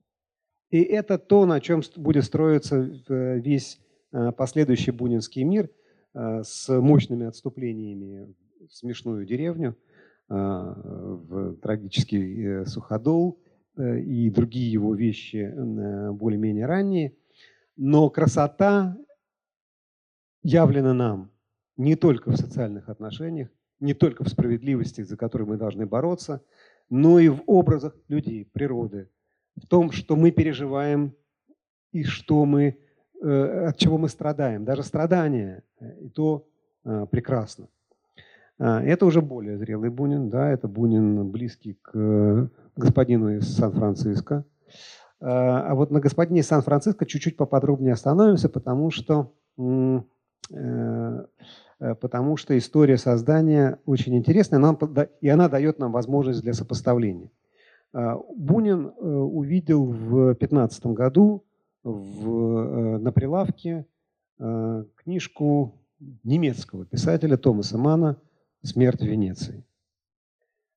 И 0.70 0.82
это 0.82 1.18
то, 1.18 1.47
на 1.47 1.61
чем 1.61 1.82
будет 1.97 2.24
строиться 2.24 2.78
весь 2.78 3.80
а, 4.12 4.32
последующий 4.32 4.92
бунинский 4.92 5.44
мир 5.44 5.70
а, 6.14 6.42
с 6.42 6.68
мощными 6.68 7.26
отступлениями 7.26 8.34
в 8.66 8.74
смешную 8.74 9.26
деревню– 9.26 9.76
в 10.28 11.57
трагический 11.57 12.44
э, 12.44 12.66
суходол 12.66 13.38
э, 13.76 14.01
и 14.01 14.28
другие 14.30 14.70
его 14.72 14.94
вещи 14.94 15.36
э, 15.36 16.11
более-менее 16.12 16.66
ранние. 16.66 17.14
Но 17.77 18.09
красота 18.11 18.97
явлена 20.43 20.95
нам 20.95 21.31
не 21.77 21.95
только 21.95 22.31
в 22.31 22.37
социальных 22.37 22.89
отношениях, 22.89 23.49
не 23.81 23.93
только 23.93 24.24
в 24.24 24.29
справедливости, 24.29 25.03
за 25.03 25.16
которую 25.16 25.49
мы 25.49 25.57
должны 25.57 25.87
бороться, 25.87 26.43
но 26.89 27.18
и 27.18 27.29
в 27.29 27.43
образах 27.47 27.95
людей, 28.09 28.49
природы, 28.51 29.11
в 29.57 29.66
том, 29.66 29.91
что 29.93 30.16
мы 30.16 30.31
переживаем 30.31 31.14
и 31.93 32.05
что 32.05 32.45
мы, 32.47 32.79
от 33.20 33.77
чего 33.77 33.99
мы 33.99 34.09
страдаем. 34.09 34.64
Даже 34.64 34.83
страдания, 34.83 35.62
и 36.01 36.09
то 36.09 36.49
прекрасно. 37.11 37.68
А, 38.59 38.83
это 38.83 39.05
уже 39.05 39.20
более 39.20 39.59
зрелый 39.59 39.91
Бунин, 39.91 40.31
да, 40.31 40.51
это 40.51 40.68
Бунин 40.68 41.31
близкий 41.31 41.74
к 41.83 42.51
господину 42.77 43.37
из 43.37 43.55
Сан-Франциско. 43.55 44.45
А, 45.21 45.71
а 45.71 45.75
вот 45.75 45.91
на 45.91 46.01
господине 46.01 46.43
Сан-Франциско 46.43 47.07
чуть-чуть 47.07 47.37
поподробнее 47.37 47.93
остановимся, 47.93 48.49
потому 48.49 48.91
что, 48.91 49.33
э, 49.59 50.01
э, 50.51 51.95
потому 51.95 52.37
что 52.37 52.57
история 52.57 52.99
создания 52.99 53.79
очень 53.87 54.17
интересная, 54.17 54.77
и 55.21 55.29
она 55.29 55.49
дает 55.49 55.79
нам 55.79 55.93
возможность 55.93 56.43
для 56.43 56.53
сопоставления. 56.53 57.31
А, 57.93 58.17
Бунин 58.37 58.89
э, 58.89 59.07
увидел 59.07 59.85
в 59.85 60.35
15 60.35 60.87
году 60.87 61.45
в, 61.83 62.99
на 62.99 63.12
прилавке 63.12 63.87
книжку 64.39 65.81
немецкого 66.25 66.85
писателя 66.85 67.37
Томаса 67.37 67.79
Мана 67.79 68.21
смерть 68.62 69.03
Венеции. 69.03 69.64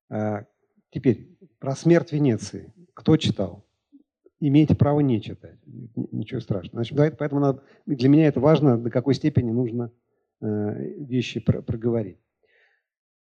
А, 0.08 0.44
теперь 0.90 1.36
про 1.58 1.74
смерть 1.76 2.12
Венеции. 2.12 2.72
Кто 2.94 3.16
читал? 3.16 3.64
Имеете 4.40 4.74
право 4.74 5.00
не 5.00 5.20
читать. 5.20 5.58
Ничего 5.66 6.40
страшного. 6.40 6.84
Значит, 6.84 7.18
поэтому 7.18 7.40
надо, 7.40 7.62
для 7.86 8.08
меня 8.08 8.26
это 8.26 8.40
важно, 8.40 8.78
до 8.78 8.90
какой 8.90 9.14
степени 9.14 9.50
нужно 9.50 9.92
э, 10.40 10.94
вещи 11.04 11.40
проговорить. 11.40 12.18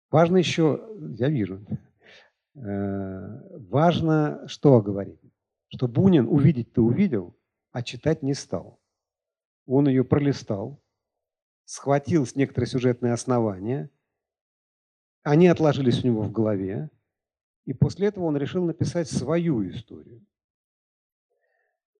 Важно 0.09 0.37
еще, 0.37 0.81
я 1.17 1.29
вижу, 1.29 1.59
э, 2.55 3.59
важно 3.69 4.43
что 4.47 4.81
говорить? 4.81 5.19
Что 5.67 5.87
Бунин 5.87 6.27
увидеть-то 6.27 6.81
увидел, 6.81 7.35
а 7.71 7.83
читать 7.83 8.23
не 8.23 8.33
стал. 8.33 8.79
Он 9.65 9.87
ее 9.87 10.03
пролистал, 10.03 10.81
схватил 11.65 12.25
с 12.25 12.35
некоторые 12.35 12.67
сюжетные 12.67 13.13
основания– 13.13 13.89
они 15.23 15.47
отложились 15.47 16.03
у 16.03 16.07
него 16.07 16.23
в 16.23 16.31
голове, 16.31 16.89
и 17.65 17.73
после 17.73 18.07
этого 18.07 18.25
он 18.25 18.37
решил 18.37 18.65
написать 18.65 19.09
свою 19.09 19.67
историю. 19.69 20.25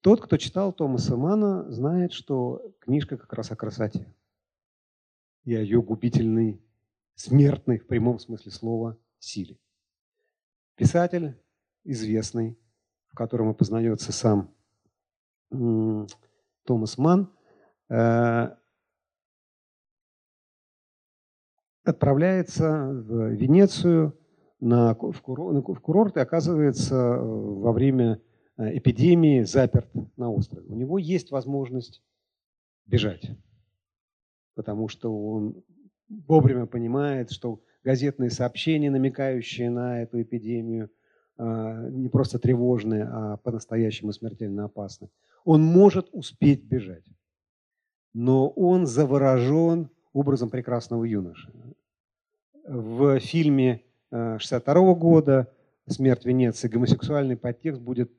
Тот, 0.02 0.20
кто 0.20 0.38
читал 0.38 0.74
Томаса 0.74 1.16
Мана, 1.16 1.72
знает, 1.72 2.12
что 2.12 2.74
книжка 2.80 3.18
как 3.18 3.32
раз 3.34 3.52
о 3.52 3.56
красоте 3.56 4.12
и 5.44 5.56
о 5.56 5.62
ее 5.62 5.82
губительной, 5.82 6.60
смертной, 7.14 7.78
в 7.78 7.86
прямом 7.86 8.18
смысле 8.18 8.52
слова, 8.52 8.98
силе. 9.20 9.60
Писатель 10.76 11.40
известный, 11.84 12.58
в 13.08 13.16
котором 13.16 13.52
и 13.52 13.54
познается 13.54 14.12
сам 14.12 14.52
Томас 15.52 16.98
Ман, 16.98 17.32
э, 17.90 18.56
отправляется 21.84 22.88
в 22.88 23.30
Венецию 23.34 24.18
на, 24.60 24.96
в, 24.96 25.22
курорт, 25.22 25.68
в 25.68 25.80
курорт 25.80 26.18
и 26.18 26.22
оказывается 26.22 26.96
э, 26.96 27.20
во 27.20 27.72
время 27.72 28.20
эпидемии 28.78 29.44
заперт 29.44 29.90
на 30.18 30.32
острове. 30.32 30.68
У 30.68 30.76
него 30.76 30.98
есть 30.98 31.32
возможность 31.32 32.02
бежать, 32.86 33.30
потому 34.56 34.88
что 34.88 35.12
он 35.12 35.64
вовремя 36.28 36.66
понимает, 36.66 37.32
что 37.32 37.62
газетные 37.84 38.30
сообщения, 38.30 38.92
намекающие 38.92 39.70
на 39.70 40.02
эту 40.02 40.22
эпидемию, 40.22 40.90
э, 41.38 41.90
не 41.92 42.10
просто 42.10 42.40
тревожные, 42.40 43.06
а 43.06 43.38
по-настоящему 43.38 44.12
смертельно 44.12 44.66
опасны. 44.66 45.10
Он 45.44 45.64
может 45.64 46.10
успеть 46.12 46.64
бежать, 46.64 47.06
но 48.14 48.50
он 48.50 48.86
заворожен 48.86 49.90
образом 50.14 50.50
прекрасного 50.50 51.06
юноши. 51.06 51.52
В 52.68 53.20
фильме 53.20 53.84
62 54.12 54.76
э, 54.76 54.96
года 54.96 55.54
«Смерть 55.88 56.26
Венеции» 56.26 56.68
гомосексуальный 56.68 57.38
подтекст 57.38 57.82
будет 57.82 58.12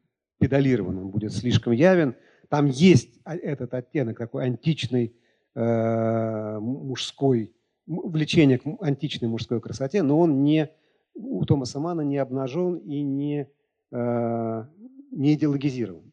педалирован, 0.43 0.99
он 0.99 1.09
будет 1.11 1.33
слишком 1.33 1.73
явен. 1.73 2.17
Там 2.49 2.67
есть 2.67 3.21
этот 3.25 3.73
оттенок 3.75 4.19
такой 4.19 4.45
античный 4.45 5.15
э, 5.55 6.59
мужской, 6.59 7.55
влечение 7.87 8.59
к 8.59 8.65
античной 8.81 9.29
мужской 9.29 9.61
красоте, 9.61 10.03
но 10.03 10.19
он 10.19 10.43
не, 10.43 10.69
у 11.15 11.45
Томаса 11.45 11.79
Мана 11.79 12.01
не 12.01 12.19
обнажен 12.19 12.79
и 12.79 13.03
не, 13.03 13.49
э, 13.93 14.65
не 15.13 15.35
идеологизирован. 15.35 16.13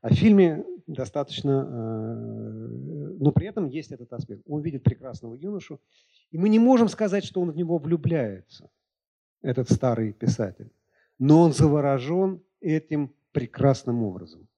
А 0.00 0.08
в 0.08 0.14
фильме 0.14 0.64
достаточно, 0.86 1.68
э, 1.70 2.66
но 3.20 3.30
при 3.30 3.46
этом 3.46 3.68
есть 3.68 3.92
этот 3.92 4.10
аспект. 4.14 4.42
Он 4.46 4.62
видит 4.62 4.82
прекрасного 4.82 5.34
юношу, 5.34 5.80
и 6.30 6.38
мы 6.38 6.48
не 6.48 6.58
можем 6.58 6.88
сказать, 6.88 7.24
что 7.24 7.42
он 7.42 7.50
в 7.50 7.56
него 7.56 7.76
влюбляется, 7.76 8.70
этот 9.42 9.70
старый 9.70 10.14
писатель. 10.14 10.70
Но 11.18 11.42
он 11.42 11.52
заворожен 11.52 12.40
этим 12.62 13.12
прекрасным 13.34 14.04
образом. 14.04 14.48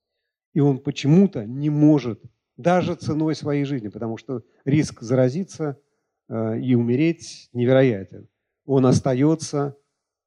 И 0.53 0.61
он 0.61 0.79
почему-то 0.79 1.45
не 1.45 1.71
может, 1.71 2.23
даже 2.57 2.95
ценой 2.95 3.35
своей 3.35 3.65
жизни, 3.65 3.89
потому 3.89 4.17
что 4.19 4.43
риск 4.65 5.01
заразиться 5.03 5.81
э, 6.29 6.61
и 6.61 6.75
умереть 6.75 7.49
невероятен. 7.53 8.29
Он 8.65 8.87
остается 8.87 9.77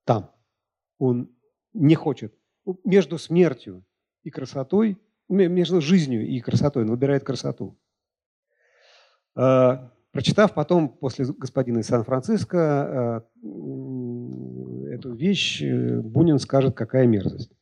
там. 0.04 0.32
Он 0.98 1.30
не 1.74 1.96
хочет. 1.96 2.34
Между 2.84 3.18
смертью 3.18 3.86
и 4.24 4.30
красотой, 4.30 4.98
между 5.28 5.80
жизнью 5.80 6.28
и 6.28 6.40
красотой, 6.40 6.84
он 6.84 6.92
выбирает 6.92 7.24
красоту. 7.24 7.78
Э, 9.36 9.90
прочитав 10.12 10.54
потом 10.54 10.90
после 10.90 11.26
господина 11.26 11.80
из 11.80 11.88
Сан-Франциско 11.88 13.26
эту 14.92 15.14
вещь, 15.14 15.64
Бунин 15.64 16.40
скажет, 16.40 16.76
какая 16.76 17.06
мерзость 17.06 17.59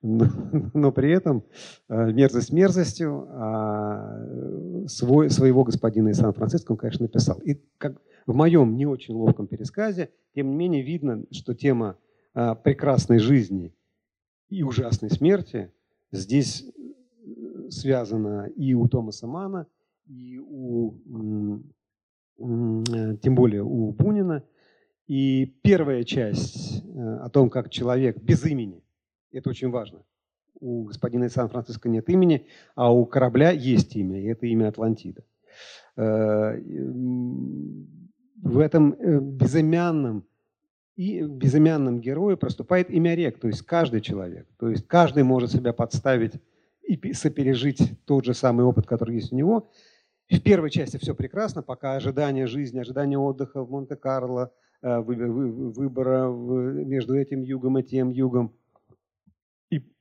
но 0.02 0.92
при 0.92 1.10
этом 1.10 1.44
э, 1.88 2.12
мерзость 2.12 2.52
мерзостью, 2.52 3.26
а 3.30 4.86
свой, 4.86 5.28
своего 5.28 5.64
господина 5.64 6.10
из 6.10 6.18
Сан-Франциско 6.18 6.72
он, 6.72 6.78
конечно, 6.78 7.04
написал. 7.04 7.38
И 7.38 7.60
как 7.78 8.00
в 8.26 8.34
моем 8.34 8.76
не 8.76 8.86
очень 8.86 9.14
ловком 9.14 9.48
пересказе, 9.48 10.10
тем 10.34 10.50
не 10.50 10.56
менее 10.56 10.82
видно, 10.82 11.24
что 11.32 11.54
тема 11.54 11.98
э, 12.34 12.54
прекрасной 12.62 13.18
жизни 13.18 13.74
и 14.48 14.62
ужасной 14.62 15.10
смерти 15.10 15.72
здесь 16.12 16.62
э, 16.62 17.70
связана 17.70 18.46
и 18.54 18.74
у 18.74 18.86
Томаса 18.86 19.26
Мана, 19.26 19.66
и 20.06 20.38
у, 20.38 20.94
тем 22.38 23.34
более 23.34 23.64
у 23.64 23.90
Бунина. 23.92 24.44
И 25.08 25.44
первая 25.62 26.04
часть 26.04 26.82
о 26.94 27.28
том, 27.30 27.50
как 27.50 27.68
человек 27.68 28.22
без 28.22 28.44
имени 28.44 28.82
это 29.32 29.50
очень 29.50 29.70
важно. 29.70 30.02
У 30.60 30.84
господина 30.84 31.24
из 31.24 31.32
Сан-Франциско 31.32 31.88
нет 31.88 32.08
имени, 32.08 32.46
а 32.74 32.92
у 32.92 33.06
корабля 33.06 33.50
есть 33.50 33.94
имя, 33.96 34.20
и 34.20 34.26
это 34.26 34.46
имя 34.46 34.68
Атлантида. 34.68 35.22
Э, 35.96 36.58
в 38.42 38.58
этом 38.58 38.92
э, 38.92 39.20
безымянном 39.20 40.26
и 40.96 41.22
безымянном 41.22 42.00
герое 42.00 42.36
проступает 42.36 42.90
имя 42.90 43.14
рек, 43.14 43.38
то 43.38 43.46
есть 43.46 43.62
каждый 43.62 44.00
человек. 44.00 44.48
То 44.58 44.68
есть 44.68 44.86
каждый 44.88 45.22
может 45.22 45.52
себя 45.52 45.72
подставить 45.72 46.34
и 46.82 47.12
сопережить 47.12 47.92
тот 48.04 48.24
же 48.24 48.34
самый 48.34 48.64
опыт, 48.64 48.86
который 48.86 49.16
есть 49.16 49.32
у 49.32 49.36
него. 49.36 49.70
В 50.28 50.40
первой 50.40 50.70
части 50.70 50.96
все 50.96 51.14
прекрасно, 51.14 51.62
пока 51.62 51.94
ожидание 51.94 52.46
жизни, 52.46 52.80
ожидание 52.80 53.18
отдыха 53.18 53.62
в 53.62 53.70
Монте-Карло, 53.70 54.52
э, 54.82 54.98
выбора 54.98 56.28
между 56.28 57.14
этим 57.14 57.42
югом 57.42 57.78
и 57.78 57.84
тем 57.84 58.10
югом– 58.10 58.52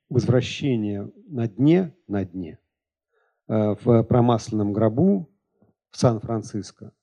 возвращение 0.09 1.11
на 1.27 1.47
дне, 1.47 1.93
на 2.07 2.25
дне, 2.25 2.59
э, 3.47 3.75
в 3.81 4.03
промасленном 4.03 4.73
гробу 4.73 5.29
в 5.89 5.97
Сан-Франциско. 5.97 6.93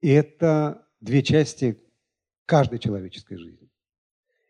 И 0.00 0.08
это 0.10 0.86
две 1.00 1.22
части 1.22 1.80
каждой 2.44 2.78
человеческой 2.78 3.36
жизни. 3.36 3.68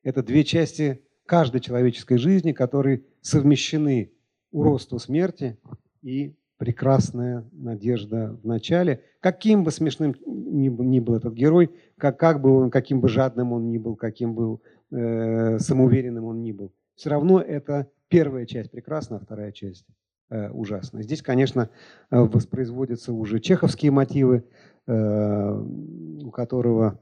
Это 0.02 0.22
две 0.22 0.44
части 0.44 1.02
каждой 1.24 1.60
человеческой 1.60 2.18
жизни, 2.18 2.52
которые 2.52 3.04
совмещены 3.20 4.12
уродство 4.52 4.98
смерти 4.98 5.58
и 6.02 6.36
прекрасная 6.58 7.44
надежда 7.52 8.38
в 8.42 8.46
начале. 8.46 9.02
Каким 9.20 9.64
бы 9.64 9.70
смешным 9.70 10.14
ни 10.26 10.68
ни 10.68 11.00
был 11.00 11.16
этот 11.16 11.34
герой, 11.34 11.70
как, 11.98 12.18
как 12.18 12.40
бы 12.40 12.56
он, 12.56 12.70
каким 12.70 13.00
бы 13.00 13.08
жадным 13.08 13.52
он 13.52 13.68
ни 13.68 13.78
был, 13.78 13.96
каким 13.96 14.34
бы 14.34 14.60
э, 14.90 15.58
самоуверенным 15.58 16.24
он 16.24 16.42
ни 16.42 16.52
был, 16.52 16.72
все 16.96 17.10
равно 17.10 17.40
это 17.40 17.90
первая 18.08 18.46
часть 18.46 18.70
прекрасна, 18.70 19.16
а 19.18 19.20
вторая 19.20 19.52
часть 19.52 19.86
э, 20.30 20.50
ужасна. 20.50 21.02
Здесь, 21.02 21.22
конечно, 21.22 21.70
э, 22.10 22.18
воспроизводятся 22.18 23.12
уже 23.12 23.38
чеховские 23.38 23.92
мотивы, 23.92 24.48
э, 24.86 25.52
у 25.52 26.30
которого 26.30 26.98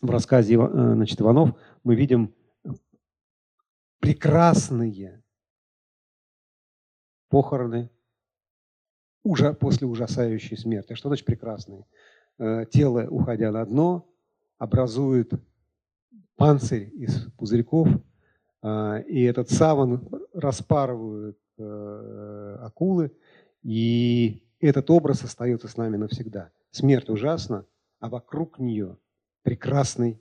в 0.00 0.10
рассказе 0.10 0.54
э, 0.54 0.94
значит, 0.94 1.20
Иванов 1.20 1.54
мы 1.84 1.94
видим 1.94 2.34
прекрасные 4.00 5.22
похороны 7.28 7.90
уже 9.22 9.52
после 9.52 9.86
ужасающей 9.86 10.56
смерти. 10.56 10.94
Что 10.94 11.08
значит 11.08 11.26
прекрасные? 11.26 11.86
Э, 12.38 12.64
тело, 12.70 13.06
уходя 13.08 13.52
на 13.52 13.64
дно, 13.66 14.08
образует 14.56 15.32
панцирь 16.36 16.88
из 16.94 17.30
пузырьков– 17.32 17.88
а, 17.98 18.11
и 18.64 19.22
этот 19.24 19.50
саван 19.50 20.08
распарывают 20.32 21.38
э, 21.58 22.56
акулы, 22.60 23.12
и 23.62 24.42
этот 24.60 24.90
образ 24.90 25.24
остается 25.24 25.68
с 25.68 25.76
нами 25.76 25.96
навсегда. 25.96 26.50
Смерть 26.70 27.08
ужасна, 27.08 27.66
а 28.00 28.08
вокруг 28.08 28.58
нее 28.58 28.96
прекрасный, 29.42 30.20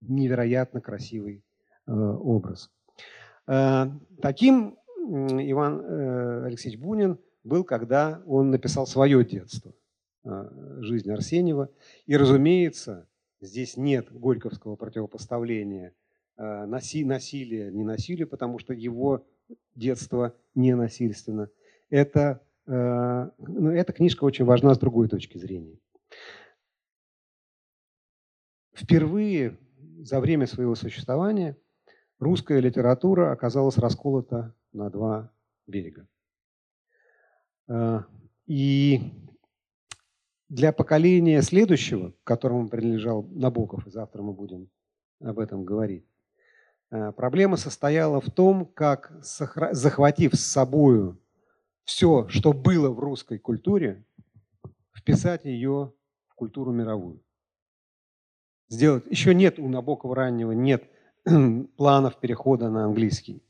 невероятно 0.00 0.80
красивый 0.80 1.44
э, 1.86 1.92
образ. 1.92 2.70
Э, 3.46 3.86
таким 4.20 4.78
Иван 4.96 6.44
Алексеевич 6.44 6.78
Бунин 6.78 7.18
был, 7.42 7.64
когда 7.64 8.22
он 8.26 8.50
написал 8.50 8.86
свое 8.86 9.24
детство, 9.24 9.72
жизнь 10.22 11.10
Арсеньева. 11.10 11.70
И, 12.06 12.16
разумеется, 12.16 13.08
здесь 13.40 13.76
нет 13.76 14.12
горьковского 14.12 14.76
противопоставления 14.76 15.94
наси, 16.40 17.04
насилие, 17.04 17.70
не 17.70 17.84
насилие, 17.84 18.26
потому 18.26 18.58
что 18.58 18.72
его 18.72 19.26
детство 19.74 20.34
не 20.54 20.74
насильственно. 20.74 21.50
Это, 21.90 22.40
э, 22.66 23.30
ну, 23.38 23.70
эта 23.70 23.92
книжка 23.92 24.24
очень 24.24 24.46
важна 24.46 24.74
с 24.74 24.78
другой 24.78 25.08
точки 25.08 25.36
зрения. 25.36 25.78
Впервые 28.72 29.58
за 29.98 30.20
время 30.20 30.46
своего 30.46 30.74
существования 30.74 31.58
русская 32.18 32.60
литература 32.60 33.32
оказалась 33.32 33.76
расколота 33.76 34.54
на 34.72 34.88
два 34.88 35.30
берега. 35.66 36.08
Э, 37.68 38.00
и 38.46 39.00
для 40.48 40.72
поколения 40.72 41.42
следующего, 41.42 42.14
которому 42.24 42.70
принадлежал 42.70 43.24
Набоков, 43.24 43.86
и 43.86 43.90
завтра 43.90 44.22
мы 44.22 44.32
будем 44.32 44.70
об 45.20 45.38
этом 45.38 45.64
говорить, 45.64 46.04
Э, 46.04 46.09
проблема 46.90 47.56
состояла 47.56 48.20
в 48.20 48.30
том, 48.30 48.66
как, 48.66 49.12
захватив 49.22 50.34
с 50.34 50.44
собой 50.44 51.16
все, 51.84 52.28
что 52.28 52.52
было 52.52 52.90
в 52.90 52.98
русской 52.98 53.38
культуре, 53.38 54.04
вписать 54.96 55.44
ее 55.44 55.92
в 56.28 56.34
культуру 56.34 56.72
мировую. 56.72 57.22
Сделать. 58.68 59.04
Еще 59.10 59.34
нет 59.34 59.58
у 59.58 59.68
Набокова 59.68 60.14
раннего, 60.14 60.52
нет 60.52 60.88
планов 61.76 62.20
перехода 62.20 62.70
на 62.70 62.84
английский. 62.84 63.42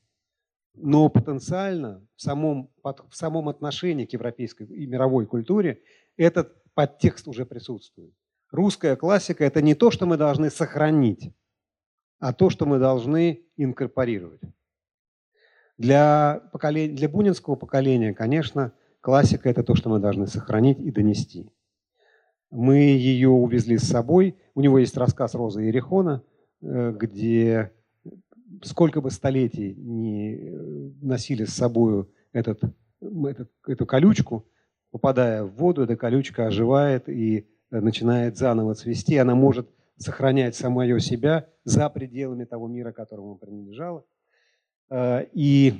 Но 0.74 1.08
потенциально 1.10 2.06
в 2.16 2.22
самом, 2.22 2.70
в 2.82 3.14
самом 3.14 3.48
отношении 3.48 4.06
к 4.06 4.12
европейской 4.12 4.66
и 4.66 4.86
мировой 4.86 5.26
культуре 5.26 5.82
этот 6.16 6.56
подтекст 6.74 7.28
уже 7.28 7.44
присутствует. 7.44 8.14
Русская 8.50 8.96
классика– 8.96 9.44
это 9.46 9.60
не 9.60 9.74
то, 9.74 9.90
что 9.90 10.06
мы 10.06 10.16
должны 10.16 10.50
сохранить, 10.50 11.32
а 12.20 12.32
то, 12.32 12.50
что 12.50 12.66
мы 12.66 12.78
должны 12.78 13.40
инкорпорировать. 13.56 14.40
Для, 15.78 16.42
поколения, 16.52 16.94
для 16.94 17.08
бунинского 17.08 17.56
поколения, 17.56 18.12
конечно, 18.12 18.72
классика– 19.00 19.48
это 19.50 19.64
то, 19.64 19.74
что 19.74 19.88
мы 19.88 19.98
должны 19.98 20.26
сохранить 20.26 20.78
и 20.78 20.90
донести. 20.90 21.50
Мы 22.50 22.76
ее 22.76 23.30
увезли 23.30 23.78
с 23.78 23.88
собой. 23.88 24.36
У 24.54 24.60
него 24.60 24.78
есть 24.78 24.96
рассказ 24.96 25.34
Розы 25.34 25.62
Ерехона, 25.62 26.22
э, 26.60 26.94
где 26.98 27.72
сколько 28.62 29.00
бы 29.00 29.10
столетий 29.10 29.74
не 29.74 30.34
э, 30.34 30.90
носили 31.00 31.46
с 31.46 31.54
собой 31.54 32.06
этот, 32.32 32.60
этот, 33.00 33.50
эту 33.66 33.86
колючку, 33.86 34.46
попадая 34.90 35.44
в 35.44 35.54
воду, 35.54 35.84
эта 35.84 35.96
колючка 35.96 36.46
оживает 36.46 37.08
и 37.08 37.48
начинает 37.70 38.36
заново 38.36 38.74
цвести. 38.74 39.16
Она 39.16 39.34
может 39.34 39.70
сохранять 40.00 40.56
самое 40.56 40.98
себя 40.98 41.48
за 41.64 41.88
пределами 41.90 42.44
того 42.44 42.68
мира, 42.68 42.90
которому 42.90 43.36
принадлежало. 43.36 44.04
Э, 44.88 45.26
и, 45.32 45.74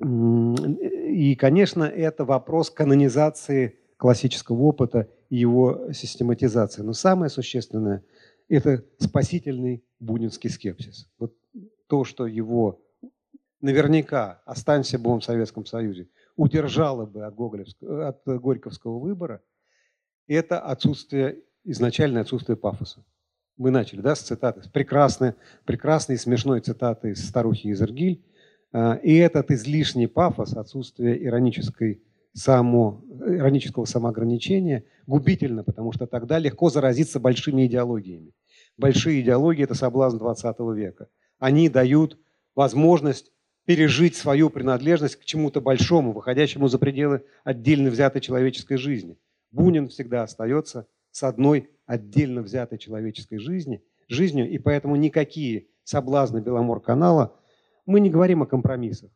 и, 0.00 1.34
конечно, 1.34 1.82
это 1.82 2.24
вопрос 2.24 2.70
канонизации 2.70 3.78
классического 3.96 4.62
опыта 4.62 5.08
и 5.28 5.36
его 5.36 5.92
систематизации. 5.92 6.82
Но 6.82 6.92
самое 6.92 7.28
существенное– 7.28 8.04
это 8.48 8.84
спасительный 8.98 9.84
бунинский 9.98 10.50
скепсис. 10.50 11.10
Вот 11.18 11.34
то, 11.88 12.04
что 12.04 12.26
его 12.26 12.80
наверняка, 13.60 14.42
останься 14.44 14.98
Богом 14.98 15.20
в 15.20 15.24
Советском 15.24 15.66
Союзе, 15.66 16.08
удержало 16.36 17.06
бы 17.06 17.24
от, 17.24 17.34
от 17.82 18.22
Горьковского 18.26 18.98
выбора, 18.98 19.42
это 20.26 20.60
отсутствие 20.60 21.42
изначальное 21.64 22.22
отсутствие 22.22 22.56
пафоса. 22.56 23.04
Мы 23.56 23.70
начали 23.70 24.00
да, 24.00 24.14
с 24.14 24.20
цитаты, 24.20 24.62
с 24.62 24.68
прекрасной, 24.68 25.34
прекрасной 25.64 26.18
смешной 26.18 26.60
цитаты 26.60 27.10
из 27.10 27.26
старухи 27.26 27.70
Изергиль. 27.70 28.24
А, 28.72 28.94
и 28.94 29.14
этот 29.16 29.50
излишний 29.50 30.06
пафос, 30.06 30.54
отсутствие 30.54 31.22
иронической 31.22 32.02
само, 32.32 33.04
иронического 33.26 33.84
самоограничения 33.84 34.84
губительно, 35.06 35.64
потому 35.64 35.92
что 35.92 36.06
тогда 36.06 36.38
легко 36.38 36.70
заразиться 36.70 37.20
большими 37.20 37.66
идеологиями. 37.66 38.32
Большие 38.78 39.20
идеологии– 39.20 39.64
это 39.64 39.74
соблазн 39.74 40.18
20 40.18 40.56
века. 40.74 41.08
Они 41.38 41.68
дают 41.68 42.18
возможность 42.54 43.30
пережить 43.66 44.16
свою 44.16 44.50
принадлежность 44.50 45.16
к 45.16 45.24
чему-то 45.24 45.60
большому, 45.60 46.12
выходящему 46.12 46.68
за 46.68 46.78
пределы 46.78 47.22
отдельно 47.44 47.90
взятой 47.90 48.20
человеческой 48.20 48.76
жизни. 48.76 49.18
Бунин 49.50 49.88
всегда 49.88 50.22
остается 50.22 50.86
с 51.12 51.22
одной 51.22 51.70
отдельно 51.86 52.42
взятой 52.42 52.78
человеческой 52.78 53.38
жизни, 53.38 53.84
жизнью, 54.08 54.50
и 54.50 54.58
поэтому 54.58 54.96
никакие 54.96 55.68
соблазны 55.84 56.40
Беломор-канала, 56.40 57.38
мы 57.86 58.00
не 58.00 58.10
говорим 58.10 58.42
о 58.42 58.46
компромиссах. 58.46 59.10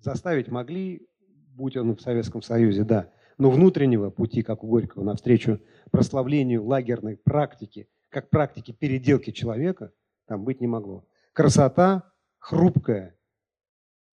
Заставить 0.00 0.48
могли, 0.48 1.06
будь 1.54 1.76
он 1.76 1.96
в 1.96 2.00
Советском 2.00 2.40
Союзе, 2.40 2.84
да, 2.84 3.10
но 3.36 3.50
внутреннего 3.50 4.10
пути, 4.10 4.42
как 4.42 4.62
у 4.64 4.68
Горького, 4.68 5.02
навстречу 5.02 5.60
прославлению 5.90 6.64
лагерной 6.64 7.16
практики, 7.16 7.88
как 8.08 8.30
практики 8.30 8.72
переделки 8.72 9.30
человека, 9.30 9.92
там 10.26 10.44
быть 10.44 10.60
не 10.60 10.66
могло. 10.66 11.06
Красота 11.32 12.12
хрупкая 12.38 13.16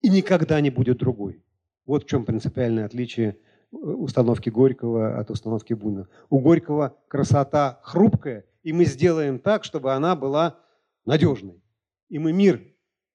и 0.00 0.08
никогда 0.08 0.60
не 0.60 0.70
будет 0.70 0.98
другой. 0.98 1.44
Вот 1.86 2.04
в 2.04 2.06
чем 2.08 2.24
принципиальное 2.24 2.86
отличие 2.86 3.38
установки 3.72 4.50
Горького 4.50 5.18
от 5.18 5.30
установки 5.30 5.72
Бунина. 5.72 6.08
У 6.30 6.38
Горького 6.38 6.96
красота 7.08 7.80
хрупкая, 7.82 8.44
и 8.62 8.72
мы 8.72 8.84
сделаем 8.84 9.38
так, 9.38 9.64
чтобы 9.64 9.92
она 9.94 10.14
была 10.14 10.58
надежной. 11.04 11.60
И 12.08 12.18
мы 12.18 12.32
мир 12.32 12.62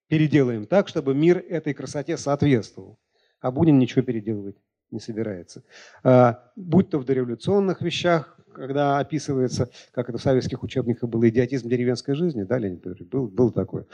переделаем 0.07 0.65
так, 0.65 0.87
чтобы 0.87 1.13
мир 1.13 1.37
этой 1.37 1.73
красоте 1.73 2.17
соответствовал. 2.17 2.99
А 3.39 3.51
Бунин 3.51 3.77
ничего 3.77 4.01
переделывать 4.01 4.57
не 4.89 4.99
собирается. 4.99 5.63
А, 6.03 6.51
будь 6.55 6.89
то 6.89 6.97
в 6.97 7.05
дореволюционных 7.05 7.81
вещах, 7.81 8.36
когда 8.57 8.99
описывается, 8.99 9.69
как 9.91 10.09
это 10.09 10.17
в 10.17 10.21
советских 10.21 10.63
учебниках 10.63 11.09
было, 11.09 11.29
идиотизм 11.29 11.69
деревенской 11.69 12.15
жизни, 12.15 12.43
да, 12.43 12.57
Леонид 12.57 12.79
Петрович, 12.79 13.07
был, 13.07 13.27
был 13.27 13.51
такой 13.51 13.85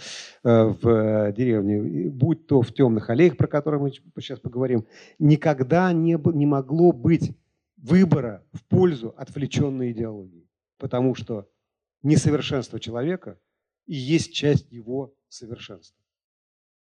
э, 0.43 0.64
в 0.82 1.32
деревне, 1.34 2.09
будь 2.09 2.47
то 2.47 2.61
в 2.61 2.74
темных 2.74 3.09
аллеях, 3.09 3.38
про 3.38 3.47
которые 3.47 3.82
мы 3.82 3.91
сейчас 3.91 4.39
поговорим, 4.39 4.88
никогда 5.20 5.91
не, 5.91 6.18
не 6.34 6.45
могло 6.45 6.91
быть 6.91 7.36
выбора 7.78 8.45
в 8.53 8.64
пользу 8.66 9.14
отвлеченной 9.18 9.91
идеологии, 9.91 10.47
потому 10.78 11.14
что 11.16 11.49
несовершенство 12.01 12.80
человека 12.80 13.38
и 13.86 13.95
есть 13.95 14.34
часть 14.34 14.72
его 14.72 15.14
совершенства. 15.28 16.01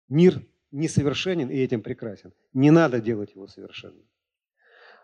Мир 0.09 0.45
несовершенен 0.71 1.49
и 1.49 1.57
этим 1.57 1.83
прекрасен. 1.83 2.33
Не 2.53 2.71
надо 2.71 3.01
делать 3.01 3.35
его 3.35 3.47
совершенным. 3.47 4.05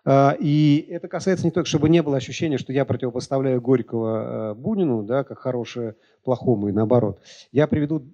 А, 0.09 0.37
и 0.39 0.87
это 0.89 1.09
касается 1.09 1.45
не 1.45 1.51
только, 1.51 1.69
чтобы 1.69 1.89
не 1.89 2.01
было 2.01 2.17
ощущения, 2.17 2.59
что 2.59 2.73
я 2.73 2.85
противопоставляю 2.85 3.61
Горького 3.61 4.51
а, 4.51 4.55
Бунину, 4.55 5.03
да, 5.03 5.25
как 5.25 5.39
хорошее 5.39 5.97
плохому 6.23 6.69
и 6.69 6.73
наоборот. 6.73 7.21
Я 7.51 7.67
приведу 7.67 8.07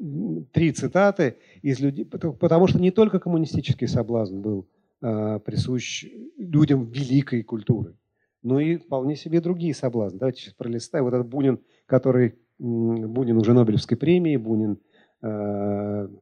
три 0.53 0.73
цитаты 0.73 1.37
из 1.61 1.81
людей, 1.81 2.07
потому 2.07 2.67
что 2.67 2.81
не 2.81 2.91
только 2.91 3.21
коммунистический 3.21 3.87
соблазн 3.87 4.41
был 4.41 4.67
а, 5.03 5.39
присущ 5.41 6.07
людям 6.39 6.87
великой 6.87 7.43
культуры, 7.43 7.95
но 8.43 8.59
и 8.59 8.79
вполне 8.79 9.15
себе 9.15 9.43
другие 9.43 9.75
соблазны. 9.75 10.19
Давайте 10.19 10.41
сейчас 10.41 10.55
пролистаем. 10.55 11.05
Вот 11.05 11.13
этот 11.13 11.29
Бунин, 11.29 11.61
который 11.85 12.37
Бунин 12.59 13.37
уже 13.37 13.53
Нобелевской 13.53 13.99
премии, 13.99 14.39
Бунин, 14.39 14.79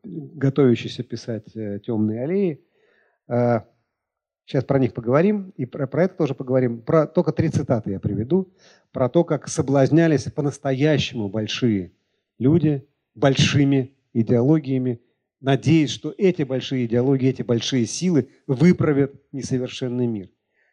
готовящийся 0.03 1.03
писать 1.03 1.57
э, 1.57 1.79
«Темные 1.79 2.23
аллеи», 2.23 2.61
Сейчас 4.51 4.65
про 4.65 4.81
них 4.81 4.95
поговорим, 4.95 5.55
и 5.57 5.65
про, 5.65 5.87
про 5.87 6.03
это 6.03 6.17
тоже 6.17 6.35
поговорим. 6.35 6.83
Про, 6.83 7.07
только 7.07 7.31
три 7.31 7.51
цитаты 7.51 7.93
я 7.93 8.01
приведу. 8.01 8.53
Про 8.91 9.09
то, 9.09 9.23
как 9.23 9.47
соблазнялись 9.47 10.25
по-настоящему 10.25 11.29
большие 11.29 11.93
люди 12.37 12.85
большими 13.15 13.95
идеологиями, 14.13 15.01
надеясь, 15.41 15.91
что 15.91 16.13
эти 16.19 16.43
большие 16.43 16.87
идеологии, 16.87 17.29
эти 17.29 17.43
большие 17.43 17.87
силы 17.87 18.29
выправят 18.49 19.15
несовершенный 19.31 20.09
мир. 20.09 20.31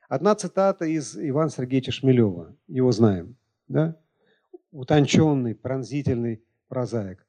Одна 0.10 0.34
цитата 0.34 0.86
из 0.86 1.16
Ивана 1.16 1.52
Сергеевича 1.52 1.92
Шмелева. 1.92 2.56
Его 2.68 2.92
знаем. 2.92 3.36
Да? 3.68 3.96
Утонченный, 4.72 5.54
пронзительный 5.54 6.42
прозаик. 6.68 7.28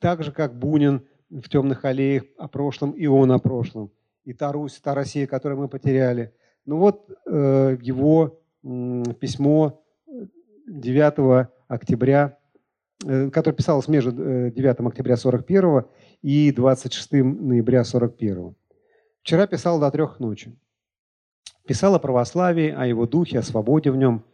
Так 0.00 0.24
же, 0.24 0.32
как 0.32 0.58
Бунин 0.58 1.06
в 1.30 1.48
«Темных 1.48 1.84
аллеях» 1.84 2.24
о 2.36 2.48
прошлом, 2.48 2.90
и 2.90 3.06
он 3.06 3.30
о 3.30 3.38
прошлом– 3.38 3.92
и 4.26 4.34
та 4.34 4.52
Русь, 4.52 4.80
та 4.80 4.94
Россия, 4.94 5.26
которую 5.26 5.60
мы 5.60 5.68
потеряли. 5.68 6.32
Ну 6.66 6.78
вот 6.78 7.08
э, 7.26 7.78
его 7.80 8.40
э, 8.64 9.02
письмо 9.20 9.84
9 10.66 11.48
октября, 11.68 12.36
э, 13.06 13.30
которое 13.30 13.56
писалось 13.56 13.86
между 13.88 14.10
9 14.10 14.56
э, 14.56 14.86
октября 14.86 15.16
41 15.16 15.84
и 16.22 16.50
26 16.50 17.12
ноября 17.12 17.84
41. 17.84 18.54
Вчера 19.22 19.46
писал 19.46 19.78
до 19.78 19.90
трех 19.92 20.18
ночи. 20.18 20.58
Писал 21.68 21.94
о 21.94 22.00
православии, 22.00 22.70
о 22.70 22.84
его 22.84 23.06
духе, 23.06 23.38
о 23.38 23.42
свободе 23.42 23.92
в 23.92 23.96
нем. 23.96 24.24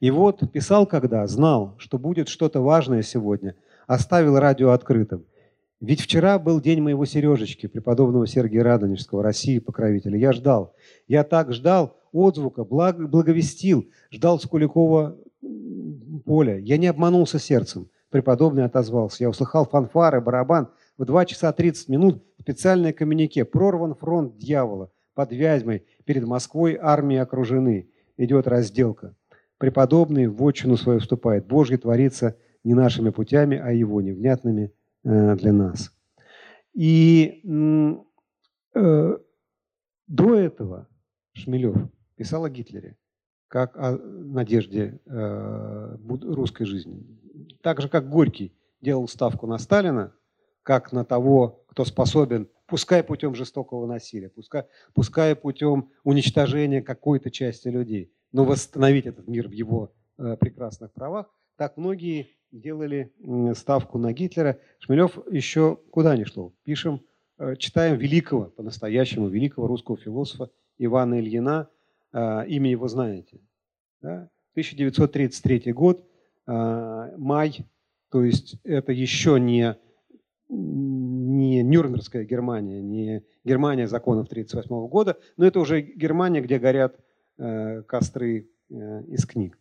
И 0.00 0.10
вот 0.10 0.52
писал 0.52 0.86
когда, 0.86 1.26
знал, 1.26 1.74
что 1.78 1.98
будет 1.98 2.28
что-то 2.28 2.60
важное 2.60 3.02
сегодня, 3.02 3.54
оставил 3.86 4.38
радио 4.38 4.72
открытым– 4.72 5.24
ведь 5.80 6.00
вчера 6.00 6.38
был 6.40 6.60
день 6.60 6.80
моего 6.80 7.04
Сережечки, 7.04 7.68
преподобного 7.68 8.26
Сергия 8.26 8.64
Радонежского, 8.64 9.22
России 9.22 9.60
покровителя. 9.60 10.18
Я 10.18 10.32
ждал. 10.32 10.74
Я 11.06 11.22
так 11.22 11.52
ждал 11.52 11.96
отзвука, 12.12 12.64
благ, 12.64 13.08
благовестил, 13.08 13.88
ждал 14.10 14.40
с 14.40 14.46
Куликова 14.46 15.16
поля. 16.24 16.58
Я 16.58 16.78
не 16.78 16.88
обманулся 16.88 17.38
сердцем. 17.38 17.88
Преподобный 18.10 18.64
отозвался. 18.64 19.22
Я 19.22 19.30
услыхал 19.30 19.66
фанфары, 19.66 20.20
барабан. 20.20 20.68
В 20.96 21.04
2 21.04 21.26
часа 21.26 21.52
30 21.52 21.88
минут 21.88 22.24
специальное 22.40 22.92
коммюнике. 22.92 23.44
Прорван 23.44 23.94
фронт 23.94 24.36
дьявола. 24.36 24.90
Под 25.14 25.30
Вязьмой, 25.32 25.84
перед 26.04 26.24
Москвой 26.24 26.76
армии 26.80 27.18
окружены. 27.18 27.88
Идет 28.16 28.48
разделка. 28.48 29.14
Преподобный 29.58 30.26
в 30.26 30.42
отчину 30.44 30.76
свою 30.76 30.98
вступает. 30.98 31.46
Божье 31.46 31.78
творится 31.78 32.36
не 32.64 32.74
нашими 32.74 33.10
путями, 33.10 33.60
а 33.62 33.70
его 33.70 34.00
невнятными 34.00 34.72
для 35.04 35.52
нас. 35.52 35.92
И 36.74 37.42
э, 38.74 39.16
до 40.06 40.34
этого 40.34 40.88
Шмелев 41.32 41.76
писал 42.16 42.44
о 42.44 42.50
Гитлере 42.50 42.96
как 43.48 43.76
о 43.76 43.96
надежде 43.96 45.00
э, 45.06 45.96
русской 46.22 46.64
жизни. 46.64 47.02
Так 47.62 47.80
же, 47.80 47.88
как 47.88 48.08
Горький 48.08 48.54
делал 48.80 49.08
ставку 49.08 49.46
на 49.46 49.58
Сталина, 49.58 50.14
как 50.62 50.92
на 50.92 51.04
того, 51.04 51.64
кто 51.68 51.84
способен, 51.84 52.48
пускай 52.66 53.02
путем 53.02 53.34
жестокого 53.34 53.86
насилия, 53.86 54.28
пускай, 54.28 54.64
пускай 54.94 55.34
путем 55.34 55.90
уничтожения 56.04 56.82
какой-то 56.82 57.30
части 57.30 57.68
людей, 57.68 58.12
но 58.32 58.44
восстановить 58.44 59.06
этот 59.06 59.26
мир 59.26 59.48
в 59.48 59.52
его 59.52 59.94
э, 60.18 60.36
прекрасных 60.38 60.92
правах, 60.92 61.34
так 61.56 61.76
многие 61.78 62.28
делали 62.52 63.12
ставку 63.54 63.98
на 63.98 64.12
Гитлера. 64.12 64.58
Шмелев 64.78 65.18
еще 65.30 65.78
куда 65.90 66.16
ни 66.16 66.24
шло. 66.24 66.52
Пишем, 66.64 67.02
э, 67.38 67.56
читаем 67.56 67.96
великого, 67.98 68.46
по-настоящему 68.46 69.28
великого 69.28 69.66
русского 69.66 69.96
философа 69.96 70.50
Ивана 70.78 71.20
Ильина. 71.20 71.68
Э, 72.12 72.46
имя 72.46 72.70
его 72.70 72.88
знаете. 72.88 73.40
Да? 74.00 74.30
1933 74.52 75.72
год, 75.72 76.04
э, 76.46 77.14
май, 77.16 77.66
то 78.10 78.24
есть 78.24 78.56
это 78.64 78.92
еще 78.92 79.38
не, 79.38 79.76
не 80.48 81.62
Нюрнбергская 81.62 82.24
Германия, 82.24 82.80
не 82.80 83.22
Германия 83.44 83.86
законов 83.86 84.28
1938 84.28 84.88
года, 84.88 85.18
но 85.36 85.46
это 85.46 85.60
уже 85.60 85.80
Германия, 85.80 86.40
где 86.40 86.58
горят 86.58 86.98
костры 87.86 88.50
из 88.68 89.24
книг. 89.26 89.56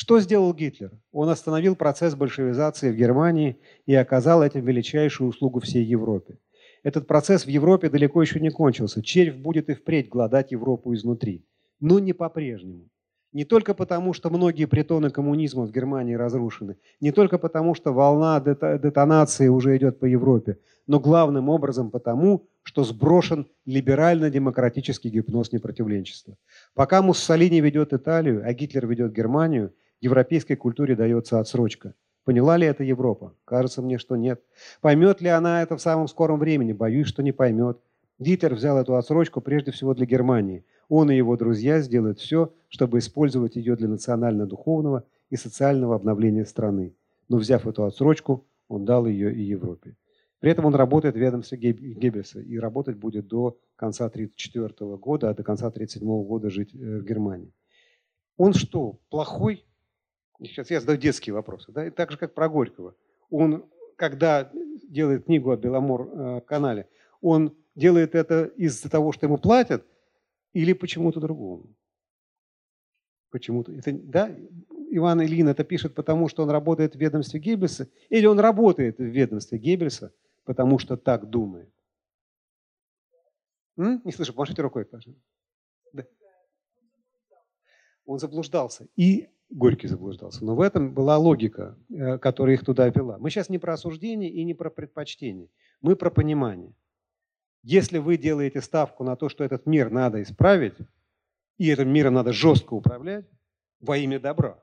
Что 0.00 0.20
сделал 0.20 0.54
Гитлер? 0.54 0.92
Он 1.10 1.28
остановил 1.28 1.74
процесс 1.74 2.14
большевизации 2.14 2.92
в 2.92 2.94
Германии 2.94 3.58
и 3.84 3.96
оказал 3.96 4.44
этим 4.44 4.64
величайшую 4.64 5.28
услугу 5.28 5.58
всей 5.58 5.84
Европе. 5.84 6.38
Этот 6.84 7.08
процесс 7.08 7.44
в 7.44 7.48
Европе 7.48 7.90
далеко 7.90 8.22
еще 8.22 8.38
не 8.38 8.50
кончился. 8.50 9.02
Червь 9.02 9.34
будет 9.34 9.68
и 9.70 9.74
впредь 9.74 10.08
гладать 10.08 10.52
Европу 10.52 10.94
изнутри. 10.94 11.44
Но 11.80 11.98
не 11.98 12.12
по-прежнему. 12.12 12.88
Не 13.32 13.44
только 13.44 13.74
потому, 13.74 14.12
что 14.12 14.30
многие 14.30 14.66
притоны 14.66 15.10
коммунизма 15.10 15.66
в 15.66 15.72
Германии 15.72 16.14
разрушены, 16.14 16.76
не 17.00 17.10
только 17.10 17.36
потому, 17.36 17.74
что 17.74 17.92
волна 17.92 18.38
детонации 18.38 19.48
уже 19.48 19.76
идет 19.76 19.98
по 19.98 20.04
Европе, 20.04 20.58
но 20.86 21.00
главным 21.00 21.48
образом 21.48 21.90
потому, 21.90 22.46
что 22.62 22.84
сброшен 22.84 23.48
либерально-демократический 23.66 25.10
гипноз 25.10 25.50
непротивленчества. 25.50 26.36
Пока 26.74 27.02
Муссолини 27.02 27.60
ведет 27.60 27.92
Италию, 27.92 28.42
а 28.46 28.52
Гитлер 28.52 28.86
ведет 28.86 29.12
Германию– 29.12 29.74
европейской 30.00 30.54
культуре 30.54 30.96
дается 30.96 31.40
отсрочка. 31.40 31.94
Поняла 32.24 32.56
ли 32.56 32.66
это 32.66 32.84
Европа? 32.84 33.34
Кажется 33.44 33.80
мне, 33.80 33.98
что 33.98 34.16
нет. 34.16 34.42
Поймет 34.80 35.20
ли 35.20 35.28
она 35.28 35.62
это 35.62 35.76
в 35.76 35.80
самом 35.80 36.08
скором 36.08 36.38
времени? 36.38 36.72
Боюсь, 36.72 37.06
что 37.06 37.22
не 37.22 37.32
поймет. 37.32 37.78
Гитлер 38.18 38.54
взял 38.54 38.76
эту 38.78 38.96
отсрочку 38.96 39.40
прежде 39.40 39.70
всего 39.70 39.94
для 39.94 40.04
Германии. 40.04 40.64
Он 40.88 41.10
и 41.10 41.16
его 41.16 41.36
друзья 41.36 41.80
сделают 41.80 42.18
все, 42.18 42.52
чтобы 42.68 42.98
использовать 42.98 43.56
ее 43.56 43.76
для 43.76 43.88
национально-духовного 43.88 45.04
и 45.30 45.36
социального 45.36 45.94
обновления 45.94 46.44
страны. 46.44 46.94
Но 47.28 47.38
взяв 47.38 47.66
эту 47.66 47.84
отсрочку, 47.84 48.46
он 48.68 48.84
дал 48.84 49.06
ее 49.06 49.32
и 49.34 49.40
Европе. 49.40 49.96
При 50.40 50.50
этом 50.50 50.66
он 50.66 50.74
работает 50.74 51.14
в 51.14 51.18
ведомстве 51.18 51.58
Геббельса 51.58 52.40
и 52.40 52.58
работать 52.58 52.96
будет 52.96 53.26
до 53.26 53.58
конца 53.76 54.06
1934 54.06 54.96
года, 54.96 55.30
а 55.30 55.34
до 55.34 55.42
конца 55.42 55.66
1937 55.66 56.26
года 56.26 56.50
жить 56.50 56.74
э, 56.74 56.98
в 56.98 57.04
Германии. 57.04 57.52
Он 58.36 58.52
что, 58.52 59.00
плохой? 59.10 59.64
Сейчас 60.40 60.70
я 60.70 60.80
задаю 60.80 60.98
детские 60.98 61.34
вопросы. 61.34 61.72
Да? 61.72 61.86
И 61.86 61.90
так 61.90 62.12
же, 62.12 62.18
как 62.18 62.34
про 62.34 62.48
Горького. 62.48 62.94
Он, 63.30 63.68
когда 63.96 64.50
делает 64.84 65.24
книгу 65.24 65.50
о 65.50 65.56
Беломор-канале, 65.56 66.82
э, 66.82 66.86
он 67.20 67.56
делает 67.74 68.14
это 68.14 68.44
из-за 68.44 68.88
того, 68.88 69.12
что 69.12 69.26
ему 69.26 69.38
платят, 69.38 69.84
или 70.52 70.72
почему-то 70.72 71.20
другому? 71.20 71.66
Почему-то. 73.30 73.72
Это, 73.72 73.92
да, 73.92 74.34
Иван 74.90 75.22
Ильин 75.22 75.48
это 75.48 75.64
пишет 75.64 75.94
потому, 75.94 76.28
что 76.28 76.42
он 76.42 76.50
работает 76.50 76.94
в 76.94 76.98
ведомстве 76.98 77.40
Геббельса, 77.40 77.88
или 78.08 78.26
он 78.26 78.40
работает 78.40 78.98
в 78.98 79.04
ведомстве 79.04 79.58
Геббельса, 79.58 80.12
потому 80.44 80.78
что 80.78 80.96
так 80.96 81.28
думает. 81.28 81.70
М? 83.76 84.00
Не 84.04 84.12
слышу, 84.12 84.32
помашите 84.32 84.62
рукой, 84.62 84.84
пожалуйста. 84.84 85.22
Да. 85.92 86.04
Он 88.06 88.18
заблуждался. 88.18 88.88
И 88.96 89.28
Горький 89.50 89.88
заблуждался. 89.88 90.44
Но 90.44 90.54
в 90.54 90.60
этом 90.60 90.92
была 90.92 91.16
логика, 91.16 91.78
э, 91.90 92.18
которая 92.18 92.54
их 92.54 92.64
туда 92.64 92.88
вела. 92.88 93.18
Мы 93.18 93.30
сейчас 93.30 93.48
не 93.48 93.58
про 93.58 93.74
осуждение 93.74 94.30
и 94.30 94.44
не 94.44 94.54
про 94.54 94.70
предпочтение. 94.70 95.48
Мы 95.80 95.96
про 95.96 96.10
понимание. 96.10 96.74
Если 97.62 97.98
вы 97.98 98.18
делаете 98.18 98.60
ставку 98.60 99.04
на 99.04 99.16
то, 99.16 99.28
что 99.28 99.44
этот 99.44 99.66
мир 99.66 99.90
надо 99.90 100.22
исправить, 100.22 100.74
и 101.56 101.70
этим 101.70 101.88
миром 101.88 102.14
надо 102.14 102.32
жестко 102.32 102.74
управлять 102.74 103.26
во 103.80 103.96
имя 103.96 104.20
добра, 104.20 104.62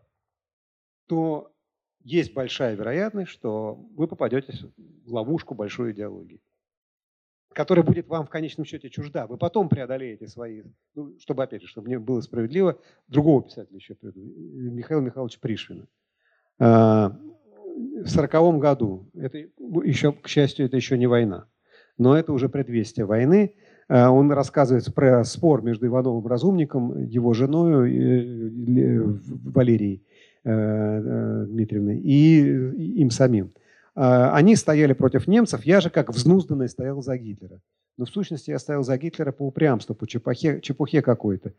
то 1.08 1.52
есть 2.02 2.34
большая 2.34 2.76
вероятность, 2.76 3.32
что 3.32 3.76
вы 3.96 4.08
попадете 4.08 4.54
в 4.78 5.14
ловушку 5.14 5.56
большой 5.56 5.92
идеологии, 5.92 6.42
которая 7.56 7.84
будет 7.84 8.08
вам 8.08 8.26
в 8.26 8.30
конечном 8.30 8.66
счете 8.66 8.90
чужда. 8.90 9.26
Вы 9.26 9.38
потом 9.38 9.70
преодолеете 9.70 10.28
свои, 10.28 10.64
ну, 10.94 11.16
чтобы, 11.20 11.44
опять 11.44 11.62
же, 11.62 11.68
чтобы 11.68 11.88
мне 11.88 11.98
было 11.98 12.22
справедливо, 12.22 12.78
другого 13.08 13.44
писателя 13.44 13.76
еще 13.76 13.96
приду, 13.96 14.22
Михаила 14.22 15.02
Михайловича 15.02 15.40
Пришвина. 15.42 15.88
А, 16.60 17.18
в 18.04 18.08
сороковом 18.08 18.60
году, 18.60 19.10
это 19.16 19.38
еще, 19.38 20.12
к 20.12 20.28
счастью, 20.28 20.66
это 20.68 20.76
еще 20.76 20.98
не 20.98 21.08
война, 21.08 21.48
но 21.98 22.16
это 22.16 22.34
уже 22.34 22.50
предвестие 22.50 23.06
войны. 23.06 23.56
А, 23.88 24.12
он 24.12 24.32
рассказывает 24.32 24.94
про 24.94 25.24
спор 25.24 25.64
между 25.64 25.88
Ивановым 25.88 26.28
Разумником, 26.28 27.04
его 27.06 27.34
женой 27.34 27.90
Валерией, 29.46 30.06
Э, 30.48 30.52
э, 30.52 31.46
Дмитриевны 31.48 31.98
и 31.98 33.02
им 33.02 33.10
самим. 33.10 33.52
А, 33.96 34.36
они 34.36 34.56
стояли 34.56 34.94
против 34.94 35.28
немцев, 35.28 35.66
я 35.66 35.82
же 35.82 35.90
как 35.90 36.12
взнузданный 36.14 36.70
стоял 36.70 37.02
за 37.02 37.18
Гитлера. 37.18 37.62
Но 37.98 38.06
в 38.06 38.10
сущности 38.10 38.50
я 38.52 38.60
стоял 38.60 38.84
за 38.84 38.98
Гитлера 38.98 39.32
по 39.32 39.48
упрямству, 39.48 39.96
по 39.96 40.06
чепухе, 40.06 40.60
чепухе 40.62 41.02
какой-то. 41.02 41.54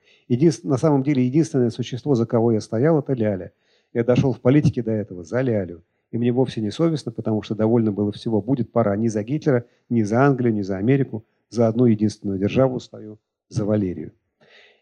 на 0.62 0.76
самом 0.76 1.02
деле 1.02 1.24
единственное 1.24 1.70
существо, 1.70 2.14
за 2.14 2.26
кого 2.26 2.52
я 2.52 2.60
стоял, 2.60 2.98
это 2.98 3.14
Ляля. 3.14 3.52
Я 3.94 4.04
дошел 4.04 4.34
в 4.34 4.40
политике 4.40 4.82
до 4.82 4.90
этого 4.90 5.24
за 5.24 5.40
Лялю. 5.40 5.82
И 6.12 6.18
мне 6.18 6.30
вовсе 6.30 6.60
не 6.60 6.70
совестно, 6.70 7.10
потому 7.10 7.42
что 7.42 7.54
довольно 7.54 7.90
было 7.90 8.12
всего. 8.12 8.42
Будет 8.42 8.70
пора 8.70 8.94
ни 8.96 9.08
за 9.08 9.22
Гитлера, 9.22 9.64
ни 9.88 10.02
за 10.02 10.24
Англию, 10.24 10.52
ни 10.52 10.62
за 10.62 10.76
Америку. 10.76 11.24
За 11.48 11.68
одну 11.68 11.86
единственную 11.86 12.38
державу 12.38 12.80
стою, 12.80 13.18
за 13.48 13.64
Валерию. 13.64 14.12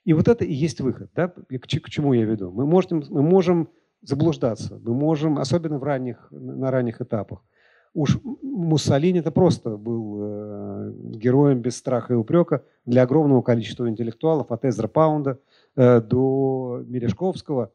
И 0.04 0.12
вот 0.12 0.28
это 0.28 0.44
и 0.44 0.52
есть 0.52 0.80
выход. 0.80 1.10
Да? 1.14 1.28
К 1.28 1.90
чему 1.90 2.12
я 2.14 2.24
веду? 2.24 2.50
Мы 2.50 2.66
можем, 2.66 3.04
мы 3.08 3.22
можем 3.22 3.68
заблуждаться. 4.04 4.80
Мы 4.82 4.94
можем, 4.94 5.38
особенно 5.38 5.78
в 5.78 5.82
ранних, 5.82 6.28
на 6.30 6.70
ранних 6.70 7.00
этапах. 7.00 7.42
Уж 7.94 8.18
Муссолини 8.42 9.20
это 9.20 9.30
просто 9.30 9.76
был 9.76 10.18
э, 10.20 10.92
героем 11.14 11.60
без 11.60 11.76
страха 11.76 12.12
и 12.12 12.16
упрека 12.16 12.64
для 12.84 13.02
огромного 13.02 13.42
количества 13.42 13.88
интеллектуалов, 13.88 14.50
от 14.50 14.64
Эзра 14.64 14.88
Паунда 14.88 15.38
э, 15.76 16.00
до 16.00 16.82
Мережковского. 16.86 17.72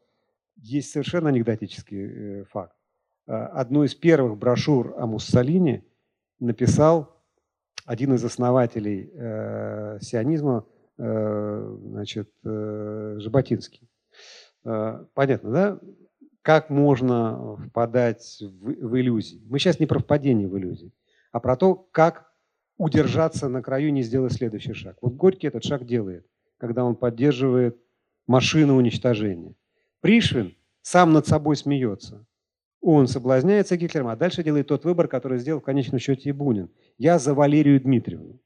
Есть 0.56 0.90
совершенно 0.90 1.30
анекдотический 1.30 2.40
э, 2.40 2.44
факт. 2.44 2.74
Одну 3.26 3.84
из 3.84 3.94
первых 3.94 4.36
брошюр 4.36 4.94
о 4.98 5.06
Муссолини 5.06 5.84
написал 6.40 7.20
один 7.86 8.14
из 8.14 8.24
основателей 8.24 9.10
э, 9.12 9.98
сионизма, 10.00 10.64
э, 10.98 11.76
значит, 11.86 12.30
э, 12.44 13.16
Жаботинский. 13.18 13.88
Понятно, 14.62 15.50
да? 15.50 15.80
Как 16.42 16.70
можно 16.70 17.56
впадать 17.68 18.38
в, 18.40 18.88
в 18.88 18.98
иллюзии. 18.98 19.42
Мы 19.48 19.58
сейчас 19.58 19.80
не 19.80 19.86
про 19.86 19.98
впадение 19.98 20.48
в 20.48 20.56
иллюзии, 20.58 20.92
а 21.32 21.40
про 21.40 21.56
то, 21.56 21.74
как 21.74 22.30
удержаться 22.76 23.48
на 23.48 23.62
краю 23.62 23.88
и 23.88 23.92
не 23.92 24.02
сделать 24.02 24.32
следующий 24.32 24.72
шаг. 24.72 24.96
Вот 25.02 25.14
Горький 25.14 25.48
этот 25.48 25.64
шаг 25.64 25.84
делает, 25.84 26.26
когда 26.56 26.84
он 26.84 26.96
поддерживает 26.96 27.76
машину 28.26 28.76
уничтожения. 28.76 29.54
Пришвин 30.00 30.54
сам 30.82 31.12
над 31.12 31.26
собой 31.26 31.56
смеется. 31.56 32.26
Он 32.80 33.06
соблазняется 33.06 33.76
Гитлером, 33.76 34.08
а 34.08 34.16
дальше 34.16 34.42
делает 34.42 34.68
тот 34.68 34.84
выбор, 34.84 35.08
который 35.08 35.38
сделал 35.38 35.60
в 35.60 35.64
конечном 35.64 35.98
счете 35.98 36.30
и 36.30 36.32
Бунин. 36.32 36.70
Я 36.96 37.18
за 37.18 37.34
Валерию 37.34 37.78
Дмитриевну. 37.80 38.40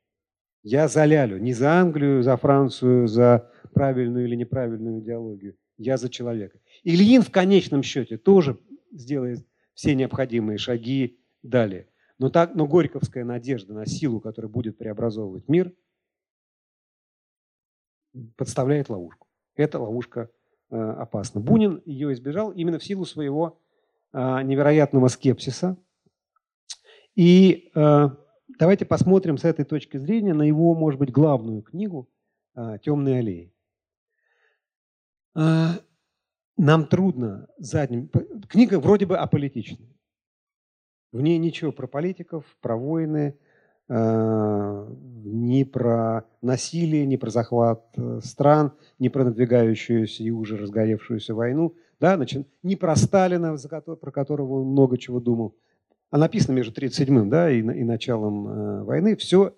Я 0.65 0.89
за 0.89 1.05
Лялю. 1.05 1.39
Не 1.39 1.53
за 1.53 1.75
Англию, 1.75 2.23
за 2.23 2.37
Францию, 2.37 3.07
за 3.07 3.49
правильную 3.73 4.27
или 4.27 4.35
неправильную 4.35 5.01
идеологию. 5.01 5.55
Я 5.77 5.97
за 5.97 6.09
человека. 6.09 6.61
Ильин 6.83 7.23
в 7.23 7.31
конечном 7.31 7.83
счете 7.83 8.17
тоже 8.17 8.59
сделает 8.93 9.47
все 9.75 9.95
необходимые 9.95 10.59
шаги 10.59 11.19
далее. 11.43 11.89
Но, 12.19 12.31
так, 12.31 12.55
но 12.55 12.67
горьковская 12.67 13.25
надежда 13.25 13.75
на 13.75 13.87
силу, 13.87 14.21
которая 14.21 14.51
будет 14.51 14.79
преобразовывать 14.79 15.49
мир, 15.49 15.73
подставляет 18.37 18.89
ловушку. 18.89 19.27
Эта 19.57 19.81
ловушка 19.81 20.31
э, 20.71 20.77
опасна. 20.77 21.41
Бунин 21.41 21.83
ее 21.85 22.13
избежал 22.13 22.53
именно 22.53 22.79
в 22.79 22.85
силу 22.85 23.05
своего 23.05 23.61
э, 24.13 24.43
невероятного 24.43 25.09
скепсиса. 25.09 25.77
И 27.17 27.71
э, 27.75 28.09
давайте 28.59 28.85
посмотрим 28.85 29.39
с 29.39 29.45
этой 29.45 29.65
точки 29.65 29.97
зрения 29.97 30.35
на 30.35 30.43
его, 30.43 30.75
может 30.75 31.01
быть, 31.01 31.11
главную 31.11 31.63
книгу 31.63 32.09
э, 32.55 32.79
«Темные 32.83 33.19
аллеи». 33.19 33.54
Э, 35.35 35.69
нам 36.57 36.87
трудно 36.87 37.49
задним... 37.59 38.09
Книга 38.49 38.79
вроде 38.79 39.07
бы 39.07 39.17
аполитичная. 39.17 39.89
В 41.13 41.21
ней 41.21 41.39
ничего 41.39 41.73
про 41.73 41.87
политиков, 41.87 42.45
про 42.61 42.77
войны, 42.77 43.37
э, 43.89 44.89
ни 45.25 45.65
про 45.65 46.25
насилие, 46.43 47.07
ни 47.07 47.17
про 47.17 47.31
захват 47.31 47.87
э, 47.97 48.21
стран, 48.23 48.73
ни 48.99 49.09
про 49.09 49.25
надвигающуюся 49.25 50.23
и 50.23 50.31
уже 50.31 50.57
разгоревшуюся 50.57 51.35
войну, 51.35 51.75
да, 52.01 52.17
значит, 52.17 52.49
ни 52.63 52.75
про 52.75 52.97
Сталина, 52.97 53.57
про 53.57 54.11
которого 54.11 54.61
он 54.61 54.69
много 54.69 54.99
чего 54.99 55.21
думал. 55.21 55.57
А 56.11 56.19
написано 56.19 56.55
между 56.55 56.73
1937 56.73 57.31
да, 57.31 57.51
и, 57.51 57.59
и 57.59 57.85
началом 57.85 58.49
э, 58.49 58.83
войны. 58.85 59.17
Все, 59.17 59.57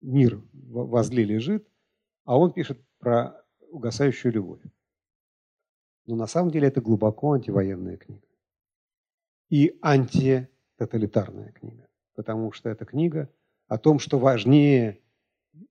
мир 0.00 0.40
возле 0.52 1.24
лежит, 1.24 1.66
а 2.24 2.38
он 2.38 2.52
пишет 2.52 2.78
про 2.98 3.36
угасающую 3.70 4.32
любовь. 4.32 4.60
Но 6.06 6.16
на 6.16 6.26
самом 6.26 6.50
деле 6.50 6.68
это 6.68 6.80
глубоко 6.80 7.32
антивоенная 7.32 7.96
книга. 7.96 8.26
И 9.50 9.78
антитоталитарная 9.82 11.52
книга. 11.52 11.88
Потому 12.14 12.52
что 12.52 12.68
это 12.68 12.84
книга 12.84 13.28
о 13.68 13.78
том, 13.78 13.98
что 13.98 14.18
важнее 14.18 15.00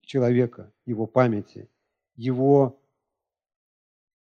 человека, 0.00 0.72
его 0.86 1.06
памяти, 1.06 1.68
его, 2.16 2.80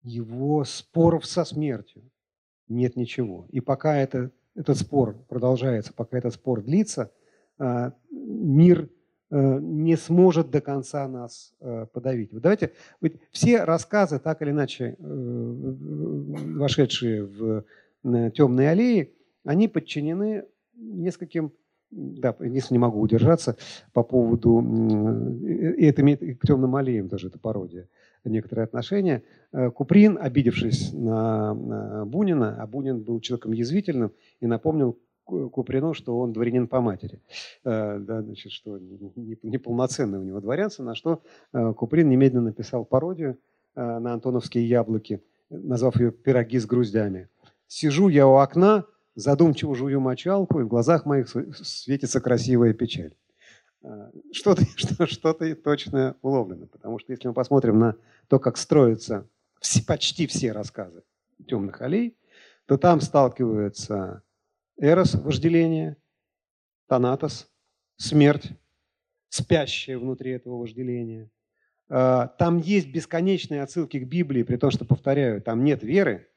его 0.02 0.64
споров 0.64 1.26
со 1.26 1.44
смертью 1.44 2.10
нет 2.68 2.96
ничего. 2.96 3.46
И 3.50 3.60
пока 3.60 3.96
это, 3.96 4.30
этот 4.54 4.78
спор 4.78 5.14
продолжается, 5.28 5.92
пока 5.92 6.18
этот 6.18 6.34
спор 6.34 6.62
длится, 6.62 7.12
а, 7.58 7.92
мир 8.10 8.88
не 9.30 9.96
сможет 9.96 10.50
до 10.50 10.60
конца 10.60 11.08
нас 11.08 11.54
э, 11.60 11.86
подавить. 11.92 12.30
Давайте, 12.32 12.72
все 13.30 13.64
рассказы, 13.64 14.18
так 14.18 14.42
или 14.42 14.50
иначе 14.50 14.96
э, 14.98 15.74
вошедшие 16.56 17.24
в 17.24 17.64
темные 18.02 18.68
аллеи, 18.68 19.14
они 19.44 19.66
подчинены 19.66 20.44
нескольким, 20.76 21.52
да, 21.90 22.36
если 22.40 22.74
не 22.74 22.78
могу 22.78 23.00
удержаться 23.00 23.56
по 23.92 24.02
поводу, 24.02 24.60
и 25.42 25.84
это 25.84 26.02
имеет 26.02 26.20
к 26.38 26.46
темным 26.46 26.76
аллеям 26.76 27.08
даже, 27.08 27.28
это 27.28 27.38
пародия, 27.38 27.88
некоторые 28.24 28.64
отношения. 28.64 29.22
Куприн, 29.74 30.18
обидевшись 30.20 30.92
на 30.92 32.04
Бунина, 32.04 32.56
а 32.60 32.66
Бунин 32.66 33.02
был 33.02 33.20
человеком 33.20 33.52
язвительным 33.52 34.12
и 34.40 34.46
напомнил 34.46 34.98
Куприну, 35.24 35.94
что 35.94 36.18
он 36.18 36.32
дворянин 36.32 36.68
по 36.68 36.80
матери, 36.80 37.20
да, 37.64 38.22
значит, 38.22 38.52
что 38.52 38.78
неполноценное 38.78 40.20
у 40.20 40.22
него 40.22 40.40
дворянство, 40.40 40.82
на 40.82 40.94
что 40.94 41.22
Куприн 41.52 42.08
немедленно 42.08 42.46
написал 42.46 42.84
пародию 42.84 43.38
на 43.74 44.12
антоновские 44.12 44.68
яблоки, 44.68 45.22
назвав 45.48 45.96
ее 45.96 46.12
«пироги 46.12 46.58
с 46.58 46.66
груздями». 46.66 47.28
«Сижу 47.66 48.08
я 48.08 48.26
у 48.26 48.34
окна, 48.34 48.84
задумчиво 49.14 49.74
жую 49.74 50.00
мочалку, 50.00 50.60
и 50.60 50.64
в 50.64 50.68
глазах 50.68 51.06
моих 51.06 51.28
светится 51.28 52.20
красивая 52.20 52.74
печаль». 52.74 53.14
Что-то 54.32 54.62
что, 54.76 55.06
что 55.06 55.34
точно 55.54 56.16
уловлено, 56.22 56.66
потому 56.66 56.98
что 56.98 57.12
если 57.12 57.28
мы 57.28 57.34
посмотрим 57.34 57.78
на 57.78 57.96
то, 58.28 58.38
как 58.38 58.56
строятся 58.56 59.26
почти 59.86 60.26
все 60.26 60.52
рассказы 60.52 61.02
темных 61.46 61.80
аллей, 61.80 62.16
то 62.66 62.76
там 62.78 63.00
сталкиваются 63.00 64.22
эрос, 64.78 65.14
вожделение, 65.14 65.96
танатос, 66.88 67.50
смерть, 67.96 68.52
спящая 69.28 69.98
внутри 69.98 70.32
этого 70.32 70.58
вожделения. 70.58 71.30
А, 71.88 72.28
там 72.28 72.58
есть 72.58 72.90
бесконечные 72.90 73.62
отсылки 73.62 73.98
к 73.98 74.08
Библии, 74.08 74.42
при 74.42 74.56
том, 74.56 74.70
что, 74.70 74.84
повторяю, 74.84 75.42
там 75.42 75.64
нет 75.64 75.82
веры, 75.82 76.28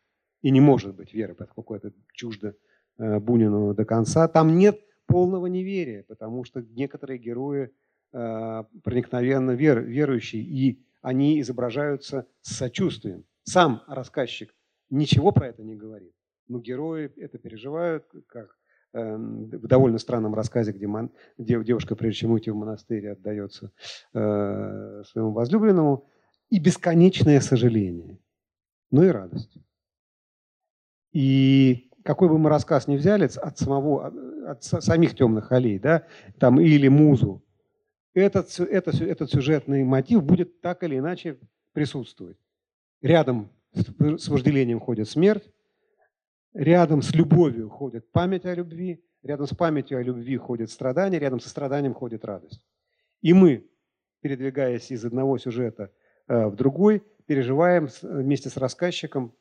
и 0.41 0.51
не 0.51 0.61
может 0.61 0.95
быть 0.95 1.13
веры, 1.13 1.35
поскольку 1.35 1.75
это 1.75 1.91
чуждо 2.13 2.55
э, 2.97 3.19
Бунину 3.19 3.73
до 3.73 3.85
конца. 3.85 4.27
Там 4.27 4.57
нет 4.57 4.79
полного 5.07 5.47
неверия, 5.47 6.03
потому 6.03 6.43
что 6.43 6.61
некоторые 6.61 7.17
герои 7.17 7.71
э, 8.13 8.63
проникновенно 8.83 9.51
вер, 9.51 9.81
верующие, 9.81 10.43
и 10.43 10.85
они 11.01 11.41
изображаются 11.41 12.27
с 12.41 12.55
сочувствием. 12.55 13.25
Сам 13.43 13.83
рассказчик 13.87 14.53
ничего 14.89 15.31
про 15.31 15.47
это 15.47 15.63
не 15.63 15.75
говорит, 15.75 16.13
но 16.47 16.59
герои 16.59 17.11
это 17.17 17.37
переживают, 17.37 18.05
как 18.27 18.55
э, 18.93 19.15
в 19.15 19.67
довольно 19.67 19.97
странном 19.97 20.35
рассказе, 20.35 20.71
где, 20.71 20.87
мон, 20.87 21.11
где 21.37 21.61
девушка, 21.63 21.95
прежде 21.95 22.21
чем 22.21 22.31
уйти 22.31 22.51
в 22.51 22.55
монастырь, 22.55 23.09
отдается 23.09 23.71
э, 24.13 25.03
своему 25.05 25.31
возлюбленному, 25.31 26.09
и 26.49 26.59
бесконечное 26.59 27.41
сожаление, 27.41 28.19
но 28.91 29.03
и 29.03 29.09
радость. 29.09 29.57
И 31.11 31.89
какой 32.03 32.29
бы 32.29 32.37
мы 32.37 32.49
рассказ 32.49 32.87
ни 32.87 32.95
взяли 32.95 33.29
от 33.37 33.57
самого, 33.57 34.13
от 34.49 34.63
самих 34.63 35.15
темных 35.15 35.51
аллей, 35.51 35.77
да, 35.79 36.05
там 36.39 36.59
или 36.59 36.87
музу, 36.87 37.43
этот, 38.13 38.59
этот, 38.59 39.01
этот 39.01 39.29
сюжетный 39.29 39.83
мотив 39.83 40.23
будет 40.23 40.61
так 40.61 40.83
или 40.83 40.97
иначе 40.97 41.37
присутствовать. 41.73 42.37
Рядом 43.01 43.51
с 43.73 44.27
вожделением 44.27 44.79
ходит 44.79 45.09
смерть, 45.09 45.51
рядом 46.53 47.01
с 47.01 47.13
любовью 47.13 47.69
ходит 47.69 48.11
память 48.11 48.45
о 48.45 48.53
любви, 48.53 49.03
рядом 49.23 49.47
с 49.47 49.55
памятью 49.55 49.99
о 49.99 50.03
любви 50.03 50.37
ходит 50.37 50.69
страдание, 50.69 51.19
рядом 51.19 51.39
со 51.39 51.49
страданием 51.49 51.93
ходит 51.93 52.25
радость. 52.25 52.61
И 53.21 53.33
мы, 53.33 53.69
передвигаясь 54.21 54.91
из 54.91 55.05
одного 55.05 55.37
сюжета 55.37 55.91
э, 56.27 56.47
в 56.47 56.55
другой, 56.55 57.03
переживаем 57.25 57.87
вместе 58.01 58.49
с 58.49 58.57
рассказчиком 58.57 59.35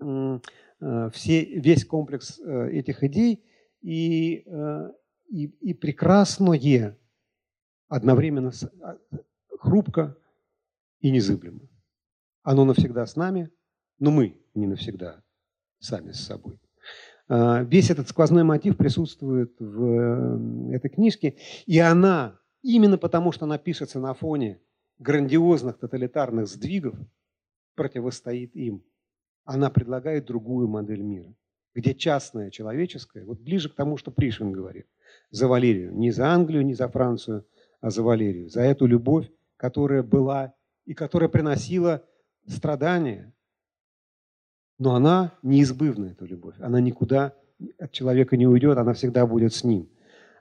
э, 0.00 0.40
все, 1.12 1.44
весь 1.44 1.84
комплекс 1.84 2.38
э, 2.38 2.70
этих 2.72 3.02
идей 3.02 3.44
и, 3.80 4.44
и, 5.28 5.44
и 5.46 5.74
прекрасное 5.74 6.98
одновременно 7.88 8.50
а, 8.82 8.98
хрупко 9.58 10.16
и 11.00 11.10
незыблемо. 11.10 11.60
Оно 12.42 12.64
навсегда 12.64 13.06
с 13.06 13.16
нами, 13.16 13.50
но 13.98 14.10
мы 14.10 14.40
не 14.54 14.66
навсегда 14.66 15.22
сами 15.78 16.12
с 16.12 16.24
собой. 16.24 16.58
А, 17.28 17.62
весь 17.62 17.90
этот 17.90 18.08
сквозной 18.08 18.44
мотив 18.44 18.76
присутствует 18.76 19.54
в 19.58 20.72
этой 20.72 20.88
книжке, 20.90 21.36
и 21.66 21.78
она, 21.78 22.38
именно 22.62 22.98
потому 22.98 23.32
что 23.32 23.44
она 23.44 23.58
пишется 23.58 23.98
на 23.98 24.14
фоне 24.14 24.60
грандиозных 24.98 25.78
тоталитарных 25.78 26.46
сдвигов, 26.46 26.96
противостоит 27.74 28.56
им. 28.56 28.82
Она 29.44 29.70
предлагает 29.70 30.24
другую 30.24 30.66
модель 30.68 31.02
мира, 31.02 31.34
где 31.74 31.94
частное 31.94 32.50
человеческое, 32.50 33.24
вот 33.24 33.40
ближе 33.40 33.68
к 33.68 33.74
тому, 33.74 33.96
что 33.96 34.10
Пришвин 34.10 34.52
говорит, 34.52 34.86
за 35.30 35.46
Валерию, 35.46 35.94
не 35.94 36.10
за 36.10 36.28
Англию, 36.28 36.64
не 36.64 36.74
за 36.74 36.88
Францию, 36.88 37.46
а 37.80 37.90
за 37.90 38.02
Валерию, 38.02 38.48
за 38.48 38.62
эту 38.62 38.86
любовь, 38.86 39.30
которая 39.56 40.02
была 40.02 40.54
и 40.84 40.94
которая 40.94 41.28
приносила 41.28 42.04
страдания. 42.46 43.34
Но 44.78 44.94
она 44.94 45.32
неизбывна, 45.42 46.06
эта 46.06 46.24
любовь. 46.24 46.56
Она 46.58 46.80
никуда 46.80 47.34
от 47.78 47.92
человека 47.92 48.36
не 48.36 48.46
уйдет, 48.46 48.76
она 48.76 48.92
всегда 48.92 49.26
будет 49.26 49.54
с 49.54 49.64
ним. 49.64 49.88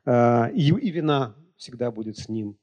А, 0.06 0.50
и, 0.54 0.72
вина 0.92 1.36
всегда 1.56 1.92
будет 1.92 2.18
с 2.18 2.30
ним. 2.30 2.58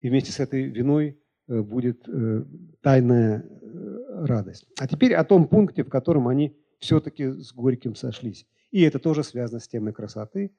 И 0.00 0.08
вместе 0.08 0.32
с 0.32 0.40
этой 0.40 0.64
виной 0.64 1.18
э, 1.48 1.60
будет 1.60 2.08
э, 2.08 2.44
тайная 2.80 3.44
э, 3.44 4.24
радость. 4.26 4.66
А 4.78 4.88
теперь 4.88 5.14
о 5.14 5.24
том 5.24 5.46
пункте, 5.46 5.84
в 5.84 5.88
котором 5.88 6.26
они 6.26 6.56
все-таки 6.80 7.28
с 7.28 7.52
Горьким 7.52 7.94
сошлись. 7.94 8.46
И 8.72 8.82
это 8.82 8.98
тоже 8.98 9.22
связано 9.22 9.60
с 9.60 9.68
темой 9.68 9.92
красоты. 9.92 10.50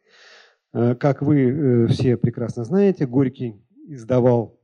Как 0.71 1.21
вы 1.21 1.87
все 1.87 2.17
прекрасно 2.17 2.63
знаете, 2.63 3.05
Горький 3.05 3.61
издавал 3.85 4.59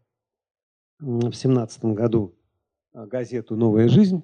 в 0.99 1.34
семнадцатом 1.34 1.93
году 1.93 2.36
газету 2.93 3.55
«Новая 3.55 3.89
жизнь», 3.89 4.24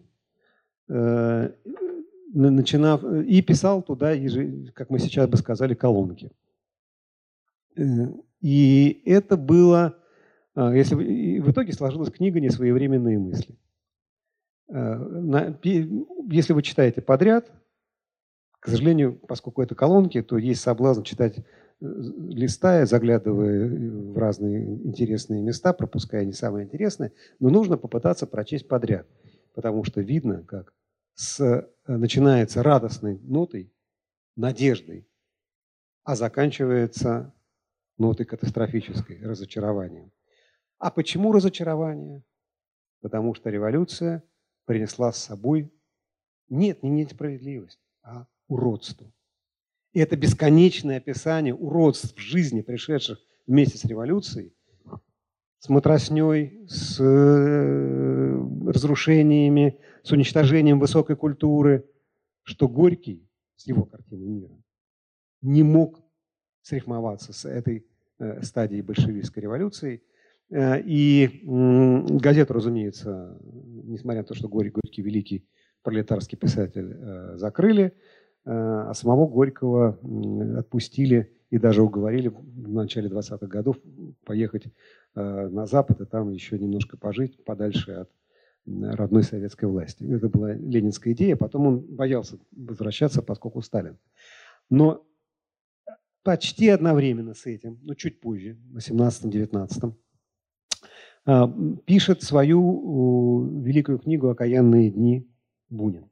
начинав, 0.87 3.03
и 3.03 3.41
писал 3.41 3.81
туда, 3.81 4.13
как 4.73 4.89
мы 4.89 4.99
сейчас 4.99 5.27
бы 5.27 5.37
сказали, 5.37 5.73
колонки. 5.73 6.31
И 8.41 9.01
это 9.05 9.37
было, 9.37 9.95
если 10.55 11.39
в 11.39 11.51
итоге 11.51 11.73
сложилась 11.73 12.11
книга 12.11 12.39
«Несвоевременные 12.39 13.19
мысли». 13.19 13.55
Если 14.67 16.53
вы 16.53 16.63
читаете 16.63 17.01
подряд, 17.01 17.51
к 18.59 18.67
сожалению, 18.67 19.19
поскольку 19.27 19.61
это 19.61 19.75
колонки, 19.75 20.23
то 20.23 20.37
есть 20.37 20.61
соблазн 20.61 21.03
читать 21.03 21.45
листая, 21.81 22.85
заглядывая 22.85 23.69
в 23.69 24.17
разные 24.17 24.65
интересные 24.85 25.41
места, 25.41 25.73
пропуская 25.73 26.25
не 26.25 26.31
самые 26.31 26.65
интересные, 26.65 27.11
но 27.39 27.49
нужно 27.49 27.77
попытаться 27.77 28.25
прочесть 28.25 28.67
подряд, 28.67 29.05
потому 29.55 29.85
что 29.85 30.01
видно, 30.01 30.43
как 30.43 30.73
с, 31.13 31.67
начинается 31.87 32.61
радостной 32.61 33.19
нотой, 33.19 33.73
надеждой, 34.35 35.07
а 36.03 36.15
заканчивается 36.15 37.33
нотой 37.97 38.25
катастрофической, 38.25 39.21
разочарованием. 39.25 40.11
А 40.77 40.91
почему 40.91 41.31
разочарование? 41.31 42.23
Потому 43.01 43.33
что 43.33 43.49
революция 43.49 44.23
принесла 44.65 45.13
с 45.13 45.23
собой 45.23 45.71
нет, 46.49 46.83
не 46.83 46.89
несправедливость, 46.89 47.79
а 48.03 48.27
уродство. 48.47 49.11
И 49.93 49.99
это 49.99 50.17
бесконечное 50.17 50.97
описание 50.97 51.55
уродств 51.55 52.15
в 52.15 52.19
жизни, 52.19 52.61
пришедших 52.61 53.19
вместе 53.47 53.77
с 53.77 53.85
революцией, 53.85 54.53
с 55.65 55.69
матросней, 55.69 56.63
с 56.67 56.99
э, 56.99 58.39
разрушениями, 58.67 59.79
с 60.03 60.11
уничтожением 60.11 60.79
высокой 60.79 61.15
культуры, 61.15 61.89
что 62.43 62.67
Горький 62.67 63.27
с 63.55 63.65
его 63.65 63.85
картиной 63.85 64.27
мира 64.27 64.53
не 65.41 65.63
мог 65.63 66.03
срифмоваться 66.61 67.33
с 67.33 67.45
этой 67.45 67.87
э, 68.19 68.43
стадией 68.43 68.83
большевистской 68.83 69.41
революции. 69.41 70.03
Э, 70.51 70.79
и 70.85 71.41
газету, 71.43 72.53
разумеется, 72.53 73.35
несмотря 73.41 74.21
на 74.21 74.27
то, 74.27 74.35
что 74.35 74.47
Горький 74.47 75.01
великий 75.01 75.47
пролетарский 75.81 76.37
писатель 76.37 77.37
закрыли, 77.37 77.93
а 78.43 78.93
самого 78.93 79.27
Горького 79.27 79.99
отпустили 80.59 81.35
и 81.49 81.57
даже 81.57 81.81
уговорили 81.81 82.27
в 82.27 82.73
начале 82.73 83.09
20-х 83.09 83.47
годов 83.47 83.77
поехать 84.25 84.65
на 85.15 85.65
Запад 85.65 86.01
и 86.01 86.05
там 86.05 86.29
еще 86.31 86.59
немножко 86.59 86.97
пожить 86.97 87.43
подальше 87.43 87.91
от 87.91 88.11
родной 88.65 89.23
советской 89.23 89.65
власти. 89.65 90.03
Это 90.03 90.27
была 90.29 90.53
ленинская 90.53 91.13
идея, 91.13 91.35
потом 91.35 91.67
он 91.67 91.79
боялся 91.79 92.37
возвращаться, 92.51 93.21
поскольку 93.21 93.61
Сталин. 93.61 93.97
Но 94.69 95.05
почти 96.23 96.69
одновременно 96.69 97.33
с 97.35 97.45
этим, 97.45 97.79
ну 97.83 97.93
чуть 97.95 98.19
позже, 98.19 98.57
в 98.71 98.77
18-19, 98.77 99.93
э, 101.27 101.43
пишет 101.85 102.23
свою 102.23 103.61
великую 103.61 103.99
книгу 103.99 104.29
«Окаянные 104.29 104.89
дни» 104.89 105.29
Бунин. 105.69 106.09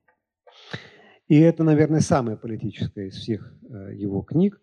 И 1.27 1.39
это, 1.39 1.63
наверное, 1.63 2.01
самая 2.01 2.35
политическая 2.35 3.07
из 3.07 3.15
всех 3.15 3.55
э, 3.67 3.95
его 3.95 4.21
книг, 4.21 4.61
э, 4.61 4.62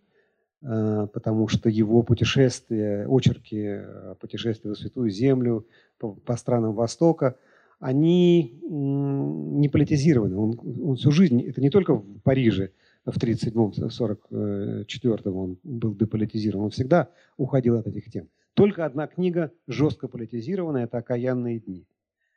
потому 0.61 1.49
что 1.49 1.69
его 1.69 2.03
путешествия, 2.03 3.07
очерки 3.09 3.81
путешествия 4.21 4.73
в 4.73 4.79
Святую 4.79 5.11
Землю, 5.11 5.67
по, 5.99 6.13
по 6.13 6.37
странам 6.37 6.75
Востока, 6.75 7.37
они 7.79 8.59
не 8.63 9.69
политизированы. 9.69 10.37
Он, 10.37 10.59
он 10.83 10.97
всю 10.97 11.13
жизнь, 11.13 11.43
это 11.43 11.61
не 11.63 11.71
только 11.71 11.95
в 11.95 12.21
Париже, 12.21 12.73
в 13.05 13.17
1937-1944 13.17 15.31
он 15.31 15.59
был 15.63 15.95
деполитизирован, 15.95 16.65
он 16.67 16.71
всегда 16.71 17.09
уходил 17.39 17.77
от 17.77 17.87
этих 17.87 18.11
тем. 18.11 18.29
Только 18.55 18.85
одна 18.85 19.07
книга 19.07 19.53
жестко 19.67 20.09
политизированная– 20.09 20.85
это 20.87 20.99
«Окаянные 20.99 21.61
дни». 21.61 21.87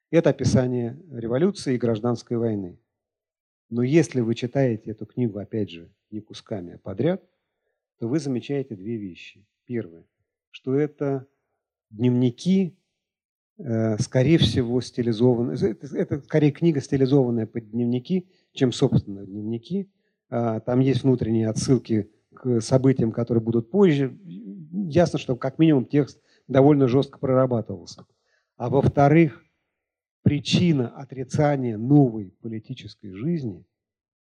Это 0.10 0.30
описание 0.30 0.98
революции 1.12 1.76
и 1.76 1.78
гражданской 1.78 2.38
войны. 2.38 2.80
Но 3.70 3.84
если 3.84 4.22
вы 4.22 4.36
читаете 4.36 4.92
эту 4.92 5.06
книгу, 5.06 5.40
опять 5.40 5.72
же, 5.72 5.90
не 6.12 6.22
кусками, 6.22 6.76
а 6.76 6.78
подряд, 6.78 7.22
то 8.00 8.08
вы 8.08 8.20
замечаете 8.20 8.76
две 8.76 8.98
вещи. 8.98 9.46
Первое, 9.66 10.06
что 10.52 10.76
это 10.76 11.28
дневники, 11.90 12.78
э, 13.58 13.98
скорее 14.00 14.38
всего, 14.38 14.82
стилизованные. 14.82 15.72
Это, 15.72 15.98
это 15.98 16.22
скорее 16.22 16.52
книга, 16.52 16.82
стилизованная 16.82 17.46
под 17.46 17.70
дневники, 17.72 18.28
чем, 18.52 18.72
собственно, 18.72 19.26
дневники. 19.26 19.90
А, 20.30 20.60
там 20.60 20.80
есть 20.80 21.04
внутренние 21.04 21.48
отсылки 21.48 22.10
к 22.34 22.60
событиям, 22.62 23.12
которые 23.12 23.44
будут 23.44 23.70
позже. 23.70 24.18
Ясно, 24.26 25.20
что 25.20 25.36
как 25.36 25.60
минимум 25.60 25.86
текст 25.86 26.20
довольно 26.48 26.88
жестко 26.88 27.20
прорабатывался. 27.20 28.06
А 28.58 28.70
во-вторых, 28.70 29.44
причина 30.24 30.90
отрицания 30.90 31.78
новой 31.78 32.32
политической 32.42 33.12
жизни 33.12 33.66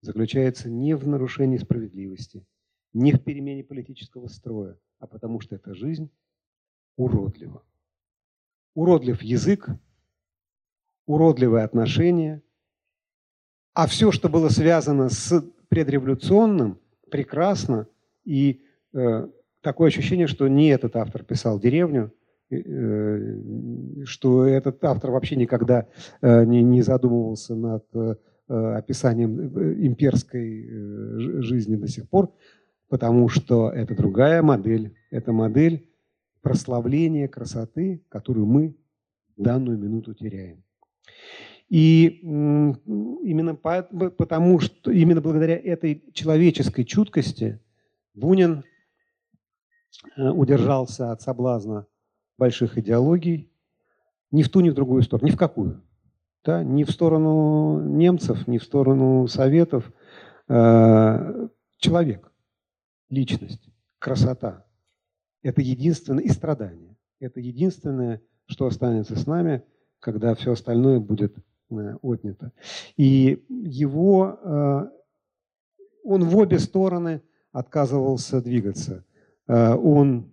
заключается 0.00 0.70
не 0.70 0.94
в 0.94 1.06
нарушении 1.06 1.58
справедливости, 1.58 2.46
не 2.92 3.12
в 3.12 3.22
перемене 3.22 3.64
политического 3.64 4.28
строя, 4.28 4.76
а 4.98 5.06
потому 5.06 5.40
что 5.40 5.56
эта 5.56 5.74
жизнь 5.74 6.10
уродлива. 6.96 7.62
Уродлив 8.74 9.22
язык, 9.22 9.68
уродливые 11.06 11.64
отношения, 11.64 12.42
а 13.74 13.86
все, 13.86 14.12
что 14.12 14.28
было 14.28 14.48
связано 14.48 15.08
с 15.08 15.42
предреволюционным, 15.68 16.78
прекрасно, 17.10 17.86
и 18.24 18.62
э, 18.92 19.28
такое 19.60 19.88
ощущение, 19.88 20.26
что 20.26 20.48
не 20.48 20.68
этот 20.68 20.96
автор 20.96 21.24
писал 21.24 21.58
деревню, 21.58 22.12
Э, 22.50 23.34
что 24.04 24.44
этот 24.44 24.82
автор 24.84 25.12
вообще 25.12 25.36
никогда 25.36 25.86
э, 26.20 26.44
не 26.44 26.82
задумывался 26.82 27.54
над 27.54 27.84
э, 27.94 28.16
описанием 28.48 29.86
имперской 29.86 30.68
жизни 31.42 31.76
до 31.76 31.86
сих 31.86 32.08
пор, 32.08 32.32
потому 32.90 33.28
что 33.28 33.70
это 33.70 33.94
другая 33.94 34.42
модель. 34.42 34.94
Это 35.10 35.32
модель 35.32 35.88
прославления 36.42 37.28
красоты, 37.28 38.04
которую 38.08 38.46
мы 38.46 38.76
в 39.36 39.42
данную 39.42 39.78
минуту 39.78 40.12
теряем. 40.12 40.64
И 41.68 42.06
именно 42.22 43.54
потому, 43.54 44.58
что 44.58 44.90
именно 44.90 45.20
благодаря 45.20 45.56
этой 45.56 46.04
человеческой 46.12 46.84
чуткости 46.84 47.60
Бунин 48.12 48.64
удержался 50.16 51.12
от 51.12 51.22
соблазна 51.22 51.86
больших 52.38 52.76
идеологий 52.76 53.52
ни 54.32 54.42
в 54.42 54.48
ту, 54.48 54.60
ни 54.60 54.70
в 54.70 54.74
другую 54.74 55.02
сторону, 55.02 55.28
ни 55.28 55.32
в 55.32 55.36
какую. 55.36 55.80
Да? 56.44 56.64
Ни 56.64 56.82
в 56.82 56.90
сторону 56.90 57.80
немцев, 57.80 58.48
ни 58.48 58.58
в 58.58 58.64
сторону 58.64 59.28
советов. 59.28 59.92
Э, 60.48 61.48
человек, 61.78 62.30
личность, 63.10 63.68
красота– 63.98 64.64
это 65.42 65.60
единственное, 65.60 66.24
и 66.24 66.28
страдание. 66.28 66.96
Это 67.18 67.40
единственное, 67.40 68.22
что 68.46 68.66
останется 68.66 69.16
с 69.16 69.26
нами, 69.26 69.62
когда 69.98 70.34
все 70.34 70.52
остальное 70.52 71.00
будет 71.00 71.36
э, 71.70 71.94
отнято. 72.02 72.52
И 72.96 73.44
его, 73.48 74.38
э, 74.42 74.90
он 76.04 76.24
в 76.24 76.36
обе 76.36 76.58
стороны 76.58 77.22
отказывался 77.52 78.40
двигаться. 78.40 79.04
Он 79.48 80.30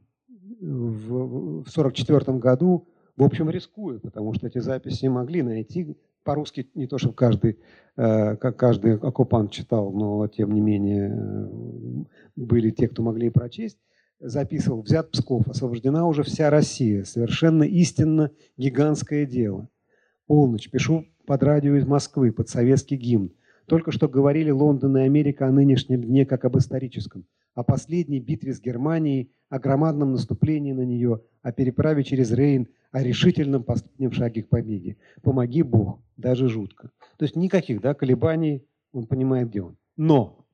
в 0.59 1.61
1944 1.61 2.37
году, 2.37 2.87
в 3.15 3.23
общем, 3.23 3.49
рискуют, 3.49 4.03
потому 4.03 4.33
что 4.33 4.45
эти 4.45 4.59
записи 4.59 5.07
могли 5.07 5.41
найти. 5.41 5.97
По-русски 6.27 6.69
не 6.75 6.87
то, 6.87 6.97
что 6.97 7.13
каждый, 7.13 7.57
э, 7.95 8.35
как 8.35 8.57
каждый 8.57 8.97
оккупант 8.97 9.49
читал, 9.49 9.93
но 9.93 10.27
тем 10.27 10.51
не 10.51 10.59
менее 10.59 11.09
э, 11.09 12.03
были 12.35 12.69
те, 12.69 12.89
кто 12.89 13.01
могли 13.01 13.29
прочесть. 13.29 13.77
Записывал, 14.19 14.81
взят 14.81 15.09
Псков, 15.09 15.47
освобождена 15.47 16.05
уже 16.05 16.23
вся 16.23 16.49
Россия. 16.49 17.05
Совершенно 17.05 17.63
истинно 17.63 18.31
гигантское 18.57 19.25
дело. 19.25 19.69
Полночь, 20.25 20.69
пишу 20.69 21.05
под 21.25 21.43
радио 21.43 21.75
из 21.75 21.87
Москвы, 21.87 22.33
под 22.33 22.49
советский 22.49 22.97
гимн. 22.97 23.31
Только 23.65 23.93
что 23.93 24.09
говорили 24.09 24.51
Лондон 24.51 24.97
и 24.97 25.03
Америка 25.03 25.47
о 25.47 25.51
нынешнем 25.51 26.03
дне 26.03 26.25
как 26.25 26.43
об 26.43 26.57
историческом 26.57 27.23
о 27.57 27.63
последней 27.63 28.19
битве 28.19 28.53
с 28.53 28.61
Германией, 28.61 29.31
о 29.49 29.57
громадном 29.57 30.11
наступлении 30.11 30.73
на 30.73 30.85
нее, 30.85 31.23
о 31.41 31.51
переправе 31.51 32.03
через 32.03 32.31
Рейн, 32.31 32.67
о 32.91 33.01
решительном 33.01 33.63
последнем 33.63 34.11
шаге 34.11 34.43
к 34.43 34.49
победе. 34.49 34.97
Помоги 35.23 35.63
Бог, 35.63 35.99
даже 36.17 36.49
жутко. 36.49 36.91
То 37.17 37.25
есть 37.25 37.35
никаких 37.35 37.81
да, 37.81 37.95
колебаний, 37.95 38.63
он 38.91 39.07
понимает, 39.07 39.49
где 39.49 39.63
он. 39.63 39.75
Но 39.95 40.45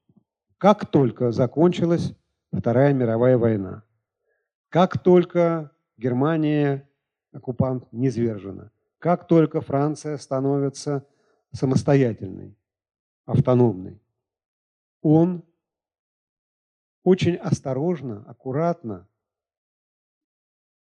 как 0.58 0.86
только 0.86 1.32
закончилась 1.32 2.16
Вторая 2.54 2.94
мировая 2.94 3.38
война, 3.38 3.84
как 4.70 5.04
только 5.04 5.72
Германия, 5.98 6.88
оккупант, 7.34 7.92
низвержена, 7.92 8.72
как 9.00 9.28
только 9.28 9.60
Франция 9.60 10.16
становится 10.16 11.06
самостоятельной, 11.52 12.56
автономной, 13.26 14.00
он 15.02 15.44
очень 17.04 17.36
осторожно, 17.36 18.24
аккуратно 18.28 19.08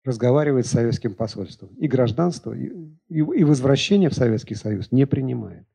разговаривает 0.04 0.66
с 0.66 0.70
советским 0.70 1.14
посольством. 1.14 1.74
И 1.74 1.86
гражданство, 1.86 2.52
и, 2.52 2.70
и, 3.08 3.44
возвращение 3.44 4.08
в 4.08 4.14
Советский 4.14 4.54
Союз 4.54 4.90
не 4.90 5.06
принимает. 5.06 5.66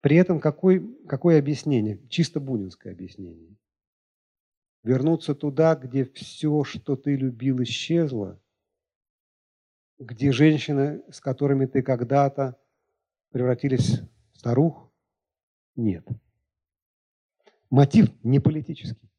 При 0.00 0.16
этом 0.16 0.38
какое, 0.38 0.86
какое 1.08 1.38
объяснение? 1.38 2.00
Чисто 2.08 2.38
бунинское 2.38 2.92
объяснение. 2.92 3.56
Вернуться 4.82 5.34
туда, 5.34 5.74
где 5.74 6.04
все, 6.04 6.62
что 6.62 6.94
ты 6.94 7.16
любил, 7.16 7.62
исчезло, 7.62 8.40
где 9.98 10.30
женщины, 10.30 11.02
с 11.10 11.20
которыми 11.20 11.66
ты 11.66 11.82
когда-то 11.82 12.56
превратились 13.30 14.00
в 14.32 14.38
старух, 14.38 14.92
нет. 15.74 16.06
Мотив 17.70 18.10
не 18.22 18.38
политический. 18.38 19.10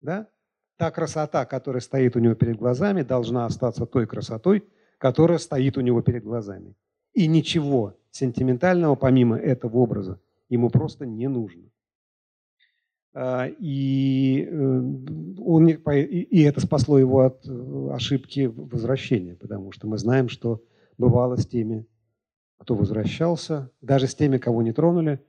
Да? 0.00 0.28
Та 0.76 0.90
красота, 0.90 1.44
которая 1.44 1.80
стоит 1.80 2.16
у 2.16 2.20
него 2.20 2.34
перед 2.34 2.56
глазами, 2.56 3.02
должна 3.02 3.46
остаться 3.46 3.86
той 3.86 4.06
красотой, 4.06 4.64
которая 4.98 5.38
стоит 5.38 5.76
у 5.76 5.80
него 5.80 6.02
перед 6.02 6.24
глазами. 6.24 6.74
И 7.12 7.26
ничего 7.26 7.96
сентиментального 8.10 8.94
помимо 8.94 9.36
этого 9.36 9.78
образа 9.78 10.20
ему 10.48 10.70
просто 10.70 11.06
не 11.06 11.28
нужно. 11.28 11.70
А, 13.12 13.46
и, 13.58 14.46
э, 14.48 14.80
он, 15.38 15.68
и 15.68 16.42
это 16.42 16.60
спасло 16.60 16.98
его 16.98 17.20
от 17.20 17.44
э, 17.44 17.88
ошибки 17.92 18.46
возвращения, 18.46 19.34
потому 19.34 19.72
что 19.72 19.88
мы 19.88 19.98
знаем, 19.98 20.28
что 20.28 20.62
бывало 20.96 21.36
с 21.36 21.46
теми, 21.46 21.86
кто 22.58 22.76
возвращался, 22.76 23.70
даже 23.80 24.06
с 24.06 24.14
теми, 24.14 24.38
кого 24.38 24.62
не 24.62 24.72
тронули, 24.72 25.24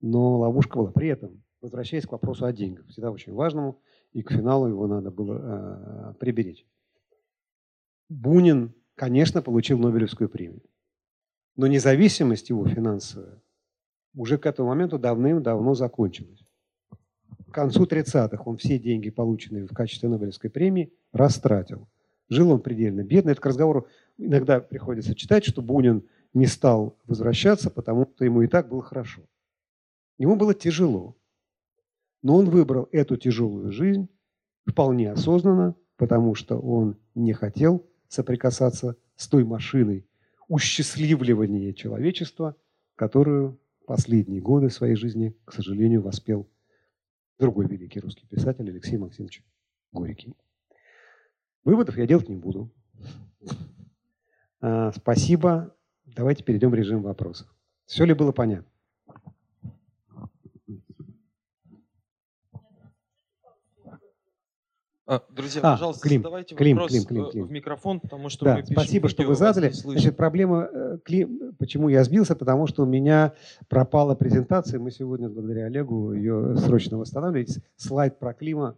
но 0.00 0.38
ловушка 0.38 0.78
была. 0.78 0.90
При 0.90 1.08
этом, 1.08 1.42
возвращаясь 1.60 2.06
к 2.06 2.12
вопросу 2.12 2.46
о 2.46 2.52
деньгах, 2.52 2.86
всегда 2.88 3.12
очень 3.12 3.32
важному, 3.32 3.78
и 4.12 4.22
к 4.22 4.32
финалу 4.32 4.68
его 4.68 4.86
надо 4.86 5.10
было 5.10 5.38
э, 5.40 6.14
приберечь. 6.18 6.66
Бунин, 8.08 8.74
конечно, 8.94 9.42
получил 9.42 9.78
Нобелевскую 9.78 10.28
премию, 10.28 10.62
но 11.56 11.66
независимость 11.66 12.50
его 12.50 12.66
финансовая 12.66 13.40
уже 14.14 14.38
к 14.38 14.46
этому 14.46 14.68
моменту 14.68 14.98
давным-давно 14.98 15.74
закончилась. 15.74 16.44
К 17.50 17.54
концу 17.54 17.84
30-х 17.84 18.42
он 18.44 18.56
все 18.56 18.78
деньги, 18.78 19.10
полученные 19.10 19.66
в 19.66 19.74
качестве 19.74 20.08
Нобелевской 20.08 20.50
премии, 20.50 20.92
растратил. 21.12 21.88
Жил 22.28 22.52
он 22.52 22.60
предельно 22.60 23.02
бедно. 23.02 23.30
Это 23.30 23.40
к 23.40 23.46
разговору 23.46 23.88
иногда 24.18 24.60
приходится 24.60 25.14
читать, 25.14 25.44
что 25.44 25.62
Бунин 25.62 26.06
не 26.32 26.46
стал 26.46 26.96
возвращаться, 27.06 27.70
потому 27.70 28.08
что 28.14 28.24
ему 28.24 28.42
и 28.42 28.46
так 28.46 28.68
было 28.68 28.82
хорошо. 28.82 29.22
Ему 30.16 30.36
было 30.36 30.54
тяжело. 30.54 31.16
Но 32.22 32.36
он 32.36 32.50
выбрал 32.50 32.88
эту 32.92 33.16
тяжелую 33.16 33.72
жизнь 33.72 34.08
вполне 34.66 35.10
осознанно, 35.10 35.74
потому 35.96 36.34
что 36.34 36.58
он 36.58 36.96
не 37.14 37.32
хотел 37.32 37.86
соприкасаться 38.08 38.96
с 39.16 39.28
той 39.28 39.44
машиной 39.44 40.06
усчастливливания 40.48 41.72
человечества, 41.72 42.56
которую 42.96 43.58
последние 43.86 44.40
годы 44.40 44.70
своей 44.70 44.96
жизни, 44.96 45.36
к 45.44 45.52
сожалению, 45.52 46.02
воспел 46.02 46.48
другой 47.38 47.66
великий 47.66 48.00
русский 48.00 48.26
писатель 48.26 48.68
Алексей 48.68 48.98
Максимович 48.98 49.42
Горький. 49.92 50.34
Выводов 51.64 51.96
я 51.96 52.06
делать 52.06 52.28
не 52.28 52.36
буду. 52.36 52.70
А, 54.60 54.92
спасибо. 54.92 55.74
Давайте 56.04 56.44
перейдем 56.44 56.70
в 56.70 56.74
режим 56.74 57.02
вопросов. 57.02 57.48
Все 57.86 58.04
ли 58.04 58.14
было 58.14 58.32
понятно? 58.32 58.70
А, 60.14 60.28
Друзья, 65.30 65.60
А, 65.64 65.72
пожалуйста, 65.72 66.02
Клим, 66.08 66.22
задавайте 66.22 66.54
Клим, 66.54 66.76
вопрос 66.76 66.92
Клим, 66.92 67.04
Клим, 67.04 67.24
э, 67.24 67.30
Клим. 67.32 67.46
в 67.46 67.50
микрофон, 67.50 68.00
потому 68.00 68.28
что 68.28 68.44
Да, 68.44 68.54
мы 68.56 68.60
пишем 68.62 68.74
спасибо, 68.76 69.08
что 69.08 69.24
вы 69.24 69.34
задали. 69.34 69.70
Значит, 69.70 70.16
проблема, 70.16 70.68
э, 70.72 70.98
Клим, 71.04 71.52
почему 71.58 71.88
я 71.88 72.04
сбился, 72.04 72.36
потому 72.36 72.68
что 72.68 72.84
у 72.84 72.86
меня 72.86 73.32
пропала 73.68 74.14
презентация. 74.14 74.78
Мы 74.78 74.92
сегодня, 74.92 75.28
благодаря 75.28 75.66
Олегу, 75.66 76.12
ее 76.12 76.56
срочно 76.58 76.96
восстанавливаем. 76.98 77.48
Слайд 77.76 78.18
про 78.20 78.34
Клима 78.34 78.76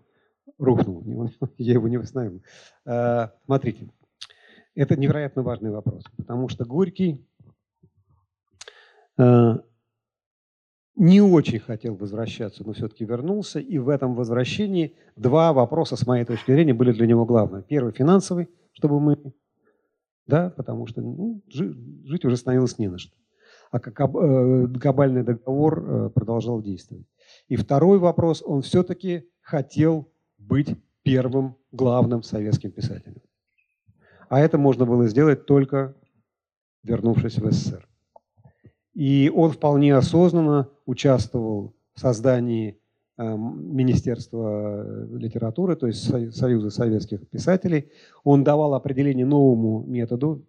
рухнул. 0.59 1.03
Я 1.59 1.75
его 1.75 1.89
не 1.89 1.99
восстановил. 1.99 2.43
Э, 2.87 3.29
Смотрите, 3.45 3.89
это 4.75 4.97
невероятно 4.97 5.43
важный 5.43 5.71
вопрос, 5.71 6.05
потому 6.17 6.49
что 6.49 6.65
Горький 6.65 7.23
не 11.03 11.21
очень 11.21 11.59
хотел 11.59 11.97
возвращаться, 11.97 12.65
но 12.65 12.73
все-таки 12.73 13.05
вернулся. 13.05 13.59
И 13.59 13.79
в 13.79 13.89
этом 13.89 14.15
возвращении 14.15 14.95
два 15.17 15.53
вопроса, 15.53 15.97
с 15.97 16.07
моей 16.07 16.25
точки 16.25 16.53
зрения, 16.53 16.75
были 16.75 16.93
для 16.93 17.07
него 17.07 17.25
главные. 17.25 17.63
Первый– 17.63 17.93
финансовый, 17.95 18.49
чтобы 18.73 19.01
мы 19.01 19.19
да, 20.27 20.51
потому 20.51 20.87
что 20.87 21.01
ну, 21.03 21.43
жи- 21.49 21.75
жить 22.05 22.25
уже 22.25 22.37
становилось 22.37 22.79
не 22.79 22.89
на 22.89 22.99
что. 22.99 23.15
А 23.71 23.81
как 23.81 23.99
э, 24.01 24.67
глобальный 24.67 25.25
договор 25.25 25.85
э, 25.85 26.11
продолжал 26.11 26.63
действовать. 26.63 27.07
И 27.49 27.57
второй 27.57 27.99
вопрос, 27.99 28.43
он 28.45 28.63
все-таки 28.63 29.29
хотел 29.41 30.13
быть 30.39 30.77
первым 31.03 31.57
главным 31.73 32.23
советским 32.23 32.71
писателем. 32.71 33.23
А 34.29 34.41
это 34.41 34.57
можно 34.57 34.87
было 34.87 35.09
сделать 35.09 35.47
только 35.47 35.97
вернувшись 36.83 37.39
в 37.39 37.51
СССР. 37.51 37.89
И 38.95 39.31
он 39.35 39.51
вполне 39.53 39.95
осознанно 39.95 40.69
участвовал 40.85 41.75
в 41.95 42.01
создании 42.01 42.79
э, 43.17 43.37
Министерства 43.37 44.85
э, 44.85 45.17
литературы, 45.17 45.77
то 45.77 45.87
есть 45.87 46.05
Со- 46.05 46.31
Союза 46.31 46.71
советских 46.71 47.27
писателей. 47.29 47.91
Он 48.25 48.45
давал 48.45 48.75
определение 48.75 49.25
новому 49.25 49.85
методу, 49.87 50.45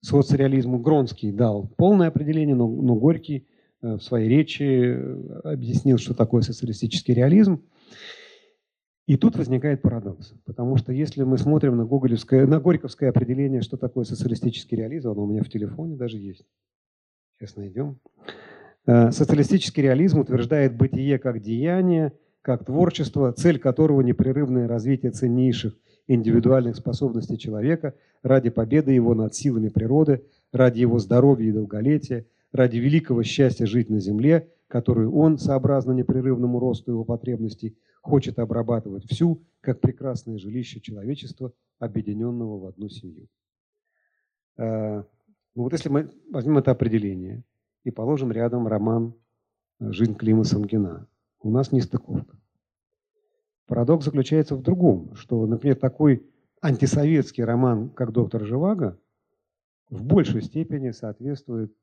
соцреализму. 0.00 0.78
Гронский 0.78 1.32
дал 1.32 1.68
полное 1.76 2.08
определение, 2.08 2.54
но, 2.54 2.68
но 2.68 2.94
Горький 2.94 3.46
э, 3.82 3.96
в 3.96 4.00
своей 4.00 4.28
речи 4.28 4.62
э, 4.62 5.40
объяснил, 5.44 5.98
что 5.98 6.14
такое 6.14 6.42
социалистический 6.42 7.14
реализм. 7.14 7.62
И 9.06 9.16
тут 9.16 9.36
возникает 9.36 9.80
парадокс, 9.80 10.34
потому 10.44 10.76
что 10.76 10.92
если 10.92 11.22
мы 11.22 11.38
смотрим 11.38 11.78
на, 11.78 11.84
на 11.84 12.60
горьковское 12.60 13.08
определение, 13.08 13.62
что 13.62 13.78
такое 13.78 14.04
социалистический 14.04 14.76
реализм, 14.76 15.10
оно 15.10 15.24
у 15.24 15.26
меня 15.26 15.42
в 15.42 15.48
телефоне 15.48 15.96
даже 15.96 16.18
есть. 16.18 16.44
Сейчас 17.38 17.54
найдем. 17.54 18.00
Э, 18.86 19.12
Социалистический 19.12 19.82
реализм 19.82 20.18
утверждает 20.18 20.76
бытие 20.76 21.20
как 21.20 21.40
деяние, 21.40 22.12
как 22.42 22.64
творчество, 22.64 23.32
цель 23.32 23.60
которого 23.60 24.00
непрерывное 24.00 24.66
развитие 24.66 25.12
ценнейших 25.12 25.76
индивидуальных 26.08 26.74
способностей 26.74 27.38
человека 27.38 27.94
ради 28.22 28.50
победы 28.50 28.90
его 28.90 29.14
над 29.14 29.36
силами 29.36 29.68
природы, 29.68 30.24
ради 30.52 30.80
его 30.80 30.98
здоровья 30.98 31.48
и 31.48 31.52
долголетия, 31.52 32.26
ради 32.50 32.78
великого 32.78 33.22
счастья 33.22 33.66
жить 33.66 33.88
на 33.88 34.00
земле, 34.00 34.48
которую 34.66 35.14
он, 35.14 35.38
сообразно 35.38 35.92
непрерывному 35.92 36.58
росту 36.58 36.90
его 36.90 37.04
потребностей, 37.04 37.76
хочет 38.02 38.40
обрабатывать 38.40 39.04
всю, 39.08 39.44
как 39.60 39.80
прекрасное 39.80 40.38
жилище 40.38 40.80
человечества, 40.80 41.52
объединенного 41.78 42.58
в 42.58 42.66
одну 42.66 42.88
семью. 42.88 43.28
Ну 45.58 45.64
вот 45.64 45.72
если 45.72 45.88
мы 45.88 46.08
возьмем 46.30 46.58
это 46.58 46.70
определение 46.70 47.42
и 47.82 47.90
положим 47.90 48.30
рядом 48.30 48.68
роман 48.68 49.14
э, 49.80 49.90
«Жизнь 49.90 50.14
Клима 50.14 50.44
Самгина», 50.44 51.08
у 51.42 51.50
нас 51.50 51.72
нестыковка. 51.72 52.38
Парадокс 53.66 54.04
заключается 54.04 54.54
в 54.54 54.62
другом, 54.62 55.16
что, 55.16 55.44
например, 55.46 55.74
такой 55.74 56.24
антисоветский 56.62 57.42
роман, 57.42 57.90
как 57.90 58.12
«Доктор 58.12 58.44
Живаго», 58.44 59.00
в 59.90 60.04
большей 60.04 60.42
степени 60.42 60.92
соответствует 60.92 61.74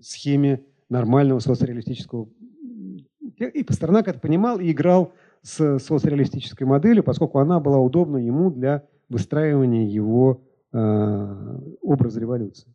схеме 0.00 0.64
нормального 0.88 1.40
соцреалистического... 1.40 2.28
И 3.36 3.64
Пастернак 3.64 4.06
это 4.06 4.20
понимал 4.20 4.60
и 4.60 4.70
играл 4.70 5.12
с 5.42 5.80
соцреалистической 5.80 6.68
моделью, 6.68 7.02
поскольку 7.02 7.40
она 7.40 7.58
была 7.58 7.80
удобна 7.80 8.18
ему 8.18 8.52
для 8.52 8.86
выстраивания 9.08 9.88
его 9.88 10.44
э, 10.72 11.58
образа 11.80 12.20
революции. 12.20 12.72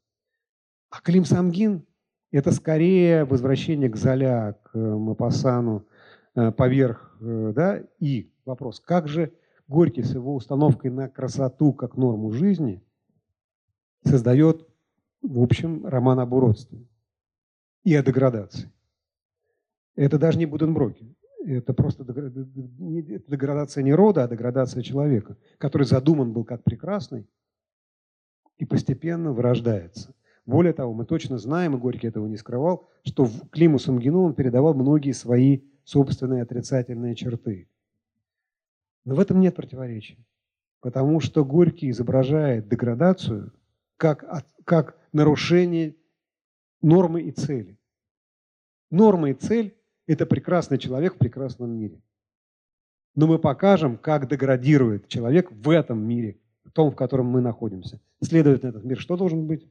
А 0.90 1.02
Клим 1.02 1.26
Самгин– 1.26 1.86
это 2.32 2.52
скорее 2.52 3.26
возвращение 3.26 3.90
к 3.90 3.98
Золя, 3.98 4.54
к 4.64 4.76
э, 4.76 4.80
Мапассану 4.80 5.86
э, 6.36 6.52
поверх, 6.52 7.18
э, 7.20 7.52
да, 7.54 7.84
и 8.00 8.32
вопрос, 8.46 8.80
как 8.80 9.08
же 9.08 9.34
Горький 9.68 10.04
с 10.04 10.14
его 10.14 10.34
установкой 10.34 10.92
на 10.92 11.10
красоту 11.10 11.74
как 11.74 11.98
норму 11.98 12.32
жизни 12.32 12.82
создает, 14.06 14.66
в 15.22 15.42
общем, 15.42 15.86
роман 15.86 16.22
об 16.22 16.32
уродстве 16.32 16.88
и 17.84 17.94
о 17.94 18.02
деградации. 18.02 18.72
Это 19.96 20.18
даже 20.18 20.38
не 20.38 20.46
Буденброки. 20.46 21.14
Это 21.46 21.74
просто 21.74 22.06
деградация 22.06 23.84
не 23.84 23.94
рода, 23.94 24.24
а 24.24 24.28
деградация 24.28 24.84
человека, 24.84 25.38
который 25.58 25.84
задуман 25.84 26.32
был 26.32 26.46
как 26.46 26.64
прекрасный 26.64 27.28
и 28.58 28.66
постепенно 28.66 29.34
вырождается. 29.34 30.14
Более 30.48 30.72
того, 30.72 30.94
мы 30.94 31.06
точно 31.06 31.38
знаем, 31.38 31.76
и 31.76 31.78
Горький 31.78 32.08
этого 32.08 32.26
не 32.26 32.38
скрывал, 32.38 32.88
что 33.04 33.30
Климу 33.52 33.80
Самгину 33.80 34.24
он 34.24 34.34
передавал 34.34 34.74
многие 34.74 35.12
свои 35.12 35.60
собственные 35.84 36.42
отрицательные 36.42 37.16
черты. 37.16 37.68
Но 39.04 39.16
в 39.16 39.20
этом 39.20 39.42
нет 39.42 39.56
противоречия. 39.56 40.18
Потому 40.80 41.20
что 41.20 41.44
Горький 41.44 41.90
изображает 41.90 42.70
деградацию 42.70 43.52
как, 43.98 44.24
как 44.64 44.98
нарушение 45.12 45.98
нормы 46.82 47.24
и 47.24 47.32
цели. 47.32 47.78
Норма 48.90 49.32
и 49.32 49.34
цель– 49.34 49.76
это 50.08 50.26
прекрасный 50.26 50.78
человек 50.78 51.16
в 51.16 51.18
прекрасном 51.18 51.72
мире. 51.72 52.02
Но 53.16 53.28
мы 53.28 53.38
покажем, 53.38 53.98
как 53.98 54.30
деградирует 54.30 55.10
человек 55.10 55.52
в 55.52 55.70
этом 55.72 56.08
мире, 56.08 56.40
в 56.64 56.72
том, 56.72 56.92
в 56.92 56.96
котором 56.96 57.26
мы 57.26 57.42
находимся. 57.42 58.00
Следовательно, 58.22 58.70
этот 58.70 58.86
мир 58.86 58.98
что 58.98 59.18
должен 59.18 59.46
быть? 59.46 59.68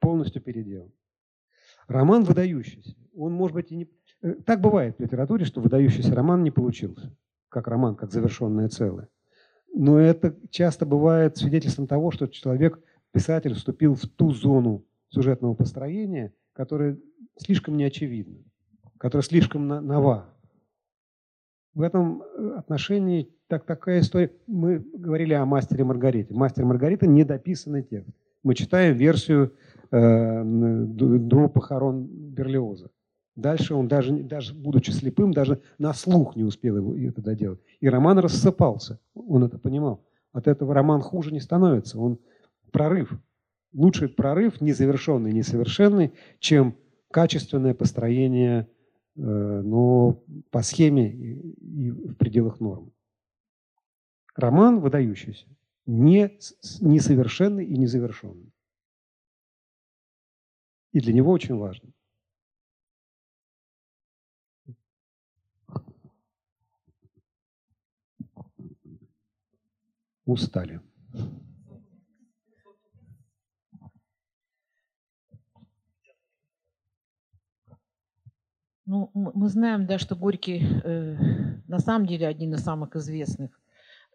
Полностью 0.00 0.42
переделан. 0.42 0.90
Роман 1.86 2.24
выдающийся. 2.24 2.96
Он, 3.14 3.32
может 3.32 3.54
быть, 3.54 3.70
и 3.70 3.76
не... 3.76 3.88
э, 4.22 4.34
Так 4.46 4.60
бывает 4.60 4.96
в 4.96 5.02
литературе, 5.02 5.44
что 5.44 5.60
выдающийся 5.60 6.14
роман 6.14 6.42
не 6.42 6.50
получился. 6.50 7.14
Как 7.48 7.66
роман, 7.68 7.96
как 7.96 8.12
завершенное 8.12 8.68
целое. 8.68 9.08
Но 9.74 9.98
это 9.98 10.36
часто 10.50 10.86
бывает 10.86 11.36
свидетельством 11.36 11.86
того, 11.86 12.10
что 12.10 12.26
человек, 12.28 12.80
писатель, 13.12 13.54
вступил 13.54 13.94
в 13.94 14.02
ту 14.02 14.30
зону 14.32 14.84
сюжетного 15.08 15.54
построения, 15.54 16.32
которая 16.52 16.98
слишком 17.36 17.76
неочевидна, 17.76 18.38
которая 18.98 19.24
слишком 19.24 19.66
нова. 19.66 20.26
В 21.74 21.82
этом 21.82 22.22
э, 22.22 22.54
отношении 22.56 23.32
так, 23.48 23.64
такая 23.64 24.00
история. 24.00 24.32
Мы 24.46 24.78
говорили 24.78 25.34
о 25.34 25.44
мастере 25.44 25.84
Маргарите. 25.84 26.34
Мастер 26.34 26.64
Маргарита 26.64 27.06
недописанный 27.06 27.82
текст. 27.82 28.10
Мы 28.42 28.54
читаем 28.54 28.96
версию 28.96 29.54
э, 29.90 29.96
н- 29.96 30.96
д- 30.96 31.18
«Дру 31.18 31.48
похорон 31.48 32.06
Берлиоза». 32.06 32.90
Дальше 33.36 33.74
он, 33.74 33.88
даже, 33.88 34.12
даже 34.22 34.54
будучи 34.54 34.90
слепым, 34.90 35.32
даже 35.32 35.62
на 35.78 35.94
слух 35.94 36.36
не 36.36 36.44
успел 36.44 36.76
его 36.76 36.94
это 36.96 37.22
доделать. 37.22 37.60
И 37.80 37.88
роман 37.88 38.18
рассыпался. 38.18 38.98
Он 39.14 39.44
это 39.44 39.58
понимал. 39.58 40.04
От 40.32 40.46
этого 40.46 40.74
роман 40.74 41.00
хуже 41.00 41.32
не 41.32 41.40
становится. 41.40 41.98
Он 41.98 42.18
прорыв. 42.70 43.12
Лучше 43.72 44.08
прорыв, 44.08 44.60
незавершенный, 44.60 45.32
несовершенный, 45.32 46.12
чем 46.38 46.76
качественное 47.10 47.72
построение, 47.72 48.68
э, 49.16 49.20
но 49.20 50.22
по 50.50 50.62
схеме 50.62 51.12
и, 51.12 51.90
в 51.90 52.14
пределах 52.14 52.60
нормы. 52.60 52.90
Роман 54.36 54.80
выдающийся, 54.80 55.46
не, 55.86 56.30
несовершенный 56.80 57.64
и 57.64 57.76
незавершенный. 57.76 58.52
И 60.92 61.00
для 61.00 61.12
него 61.12 61.30
очень 61.30 61.56
важно. 61.56 61.92
Устали. 70.24 70.80
Ну, 78.86 79.10
мы 79.14 79.48
знаем, 79.48 79.86
да, 79.86 79.98
что 79.98 80.16
Горький 80.16 80.66
э, 80.82 81.16
на 81.68 81.78
самом 81.78 82.06
деле 82.06 82.26
один 82.26 82.54
из 82.54 82.64
самых 82.64 82.96
известных 82.96 83.60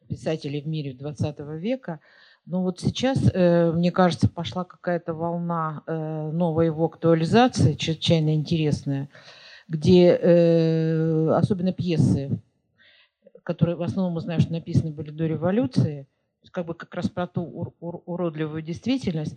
писателей 0.09 0.61
в 0.61 0.67
мире 0.67 0.93
20 0.93 1.39
века. 1.61 2.01
Но 2.45 2.61
вот 2.61 2.79
сейчас, 2.79 3.19
э, 3.33 3.71
мне 3.71 3.91
кажется, 3.91 4.29
пошла 4.29 4.63
какая-то 4.63 5.13
волна 5.15 5.81
э, 5.87 6.31
новой 6.31 6.67
его 6.67 6.85
актуализации, 6.85 7.73
чрезвычайно 7.73 8.35
интересная, 8.35 9.09
где 9.67 10.09
э, 10.09 11.29
особенно 11.31 11.73
пьесы, 11.73 12.39
которые 13.41 13.75
в 13.75 13.81
основном 13.81 14.13
мы 14.13 14.21
знаем, 14.21 14.41
что 14.41 14.51
написаны 14.51 14.91
были 14.91 15.09
до 15.09 15.25
революции, 15.25 16.07
как 16.51 16.67
бы 16.67 16.75
как 16.75 16.93
раз 16.93 17.09
про 17.09 17.25
ту 17.25 17.41
ур- 17.41 17.73
ур- 17.79 18.03
уродливую 18.05 18.61
действительность. 18.61 19.35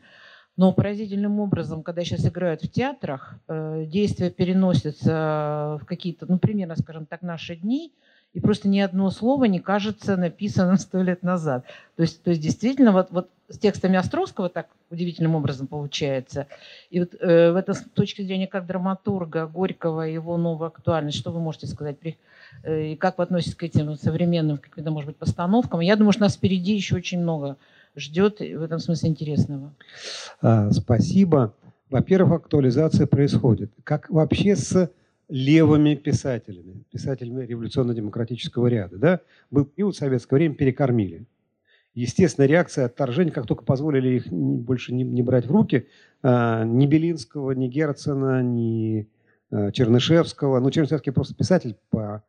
Но 0.58 0.72
поразительным 0.72 1.40
образом, 1.40 1.82
когда 1.82 2.04
сейчас 2.04 2.26
играют 2.26 2.62
в 2.62 2.70
театрах, 2.70 3.38
действия 3.48 4.28
переносятся 4.28 5.78
в 5.80 5.86
какие-то, 5.86 6.26
ну, 6.26 6.40
примерно, 6.40 6.74
скажем 6.74 7.06
так, 7.06 7.22
наши 7.22 7.54
дни, 7.54 7.94
и 8.38 8.40
просто 8.40 8.68
ни 8.68 8.78
одно 8.78 9.10
слово 9.10 9.46
не 9.46 9.58
кажется 9.58 10.16
написанным 10.16 10.78
сто 10.78 11.02
лет 11.02 11.24
назад. 11.24 11.64
То 11.96 12.02
есть, 12.02 12.22
то 12.22 12.30
есть 12.30 12.40
действительно, 12.40 12.92
вот, 12.92 13.08
вот 13.10 13.30
с 13.48 13.58
текстами 13.58 13.96
Островского 13.96 14.48
так 14.48 14.68
удивительным 14.90 15.34
образом 15.34 15.66
получается. 15.66 16.46
И 16.90 17.00
вот 17.00 17.14
э, 17.20 17.50
в 17.50 17.56
этом 17.56 17.74
с 17.74 17.82
точки 17.94 18.22
зрения 18.22 18.46
как 18.46 18.64
драматурга 18.66 19.48
Горького 19.48 20.06
и 20.06 20.12
его 20.12 20.36
новую 20.36 20.68
актуальность, 20.68 21.18
что 21.18 21.32
вы 21.32 21.40
можете 21.40 21.66
сказать? 21.66 21.98
При, 21.98 22.16
э, 22.62 22.92
и 22.92 22.96
как 22.96 23.18
вы 23.18 23.24
относитесь 23.24 23.56
к 23.56 23.64
этим 23.64 23.96
современным, 23.96 24.58
каким-то, 24.58 24.92
может 24.92 25.08
быть, 25.08 25.16
постановкам? 25.16 25.80
Я 25.80 25.96
думаю, 25.96 26.12
что 26.12 26.22
нас 26.22 26.36
впереди 26.36 26.76
еще 26.76 26.94
очень 26.94 27.18
много 27.18 27.56
ждет 27.96 28.38
в 28.38 28.62
этом 28.62 28.78
смысле 28.78 29.08
интересного. 29.08 29.74
А, 30.42 30.70
спасибо. 30.70 31.54
Во-первых, 31.90 32.42
актуализация 32.42 33.08
происходит. 33.08 33.72
Как 33.82 34.08
вообще 34.10 34.54
с 34.54 34.92
левыми 35.28 35.94
писателями, 35.94 36.84
писателями 36.90 37.44
революционно-демократического 37.44 38.66
ряда. 38.66 38.96
Да? 38.96 39.20
Был 39.50 39.64
период 39.66 39.96
советское 39.96 40.36
время, 40.36 40.54
перекормили. 40.54 41.26
Естественно, 41.94 42.46
реакция 42.46 42.86
отторжения, 42.86 43.32
как 43.32 43.46
только 43.46 43.64
позволили 43.64 44.16
их 44.16 44.28
больше 44.28 44.94
не, 44.94 45.02
не 45.02 45.22
брать 45.22 45.46
в 45.46 45.50
руки, 45.50 45.88
а, 46.22 46.64
ни 46.64 46.86
Белинского, 46.86 47.52
ни 47.52 47.66
Герцена, 47.66 48.42
ни 48.42 49.08
а, 49.50 49.72
Чернышевского. 49.72 50.60
Ну, 50.60 50.70
Чернышевский 50.70 51.12
просто 51.12 51.34
писатель 51.34 51.76
по, 51.90 52.24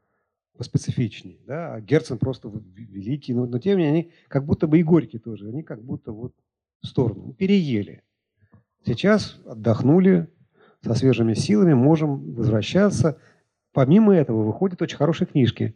по 0.58 0.64
специфичнее, 0.64 1.40
да? 1.46 1.76
а 1.76 1.82
Герцен 1.82 2.18
просто 2.18 2.52
великий. 2.76 3.34
Но, 3.34 3.46
но 3.46 3.60
тем 3.60 3.78
не 3.78 3.84
менее, 3.84 3.92
они 3.92 4.12
как 4.28 4.46
будто 4.46 4.68
бы 4.68 4.80
и 4.80 4.84
Горький 4.84 5.20
тоже, 5.20 5.48
они 5.50 5.64
как 5.64 5.84
будто 5.84 6.12
вот 6.12 6.34
в 6.82 6.88
сторону, 6.88 7.34
переели. 7.34 8.04
Сейчас 8.86 9.40
отдохнули, 9.46 10.30
со 10.84 10.94
свежими 10.94 11.34
силами, 11.34 11.74
можем 11.74 12.34
возвращаться. 12.34 13.18
Помимо 13.74 14.16
этого 14.16 14.44
выходят 14.44 14.82
очень 14.82 14.98
хорошие 14.98 15.28
книжки. 15.28 15.76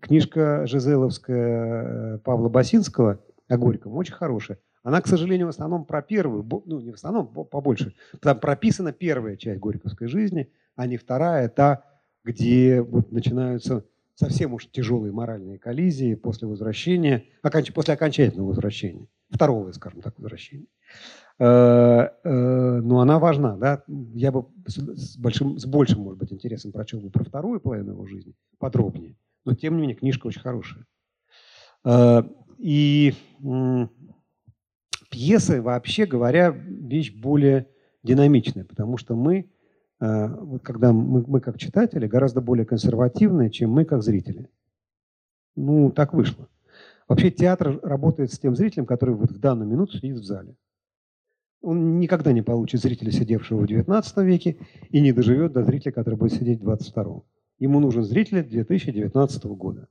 Книжка 0.00 0.66
Жизеловская 0.66 2.18
Павла 2.18 2.48
Басинского 2.48 3.20
о 3.48 3.56
Горьком 3.56 3.94
очень 3.94 4.14
хорошая. 4.14 4.58
Она, 4.82 5.00
к 5.00 5.08
сожалению, 5.08 5.46
в 5.46 5.50
основном 5.50 5.84
про 5.84 6.02
первую, 6.02 6.46
ну 6.64 6.80
не 6.80 6.92
в 6.92 6.94
основном, 6.94 7.26
побольше. 7.26 7.94
Там 8.20 8.38
прописана 8.38 8.92
первая 8.92 9.36
часть 9.36 9.58
горьковской 9.60 10.06
жизни, 10.06 10.50
а 10.76 10.86
не 10.86 10.96
вторая, 10.96 11.48
та, 11.48 11.82
где 12.24 12.82
вот 12.82 13.10
начинаются 13.10 13.84
совсем 14.14 14.54
уж 14.54 14.70
тяжелые 14.70 15.12
моральные 15.12 15.58
коллизии 15.58 16.14
после 16.14 16.46
возвращения, 16.48 17.24
после 17.74 17.94
окончательного 17.94 18.48
возвращения, 18.48 19.06
второго, 19.30 19.72
скажем 19.72 20.02
так, 20.02 20.18
возвращения. 20.18 20.66
Э, 21.38 22.08
э, 22.24 22.80
но 22.82 23.00
она 23.00 23.18
важна. 23.18 23.56
Да? 23.56 23.82
Я 24.14 24.32
бы 24.32 24.46
с, 24.66 25.16
большим, 25.18 25.58
с 25.58 25.66
большим, 25.66 26.00
может 26.00 26.18
быть, 26.18 26.32
интересом 26.32 26.72
прочел 26.72 27.00
бы 27.00 27.10
про 27.10 27.24
вторую 27.24 27.60
половину 27.60 27.92
его 27.92 28.06
жизни, 28.06 28.34
подробнее. 28.58 29.16
Но, 29.44 29.54
тем 29.54 29.76
не 29.76 29.82
менее, 29.82 29.96
книжка 29.96 30.26
очень 30.26 30.40
хорошая. 30.40 30.86
Э, 31.84 32.22
и 32.58 33.14
пьесы, 35.10 35.60
вообще 35.60 36.06
говоря, 36.06 36.50
вещь 36.50 37.14
более 37.14 37.68
динамичная, 38.02 38.64
потому 38.64 38.96
что 38.96 39.14
мы, 39.14 39.50
вот 39.98 40.62
когда 40.62 40.92
мы, 40.92 41.24
мы 41.26 41.40
как 41.40 41.58
читатели, 41.58 42.06
гораздо 42.06 42.40
более 42.40 42.64
консервативные, 42.64 43.50
чем 43.50 43.70
мы 43.70 43.84
как 43.84 44.02
зрители. 44.02 44.48
Ну, 45.54 45.90
так 45.90 46.12
вышло. 46.14 46.48
Вообще 47.08 47.30
театр 47.30 47.78
работает 47.82 48.32
с 48.32 48.38
тем 48.38 48.56
зрителем, 48.56 48.86
который 48.86 49.14
вот 49.14 49.30
в 49.30 49.38
данную 49.38 49.68
минуту 49.68 49.96
сидит 49.96 50.16
в 50.16 50.24
зале. 50.24 50.56
Он 51.66 51.98
никогда 51.98 52.30
не 52.30 52.42
получит 52.42 52.80
зрителя, 52.80 53.10
сидевшего 53.10 53.62
в 53.62 53.64
XIX 53.64 54.24
веке, 54.24 54.56
и 54.90 55.00
не 55.00 55.10
доживет 55.10 55.52
до 55.52 55.64
зрителя, 55.64 55.90
который 55.90 56.14
будет 56.14 56.34
сидеть 56.34 56.60
в 56.60 56.62
22 56.62 57.22
Ему 57.58 57.80
нужен 57.80 58.04
зритель 58.04 58.44
2019 58.44 59.44
года. 59.46 59.88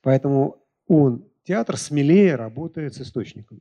Поэтому 0.00 0.56
он, 0.86 1.26
театр, 1.44 1.76
смелее 1.76 2.36
работает 2.36 2.94
с 2.94 3.02
источником. 3.02 3.60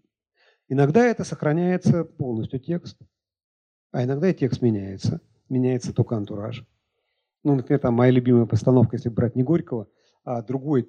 Иногда 0.70 1.06
это 1.06 1.26
сохраняется 1.26 2.06
полностью 2.06 2.62
текст, 2.62 2.98
а 3.92 4.06
иногда 4.06 4.30
и 4.30 4.34
текст 4.34 4.62
меняется. 4.62 5.20
Меняется 5.50 5.94
только 5.94 6.16
антураж. 6.16 6.66
Ну, 7.44 7.56
например, 7.56 7.82
там 7.82 7.96
моя 7.96 8.12
любимая 8.14 8.46
постановка, 8.46 8.96
если 8.96 9.10
брать 9.10 9.36
не 9.36 9.44
Горького, 9.44 9.90
а 10.24 10.42
другой 10.42 10.88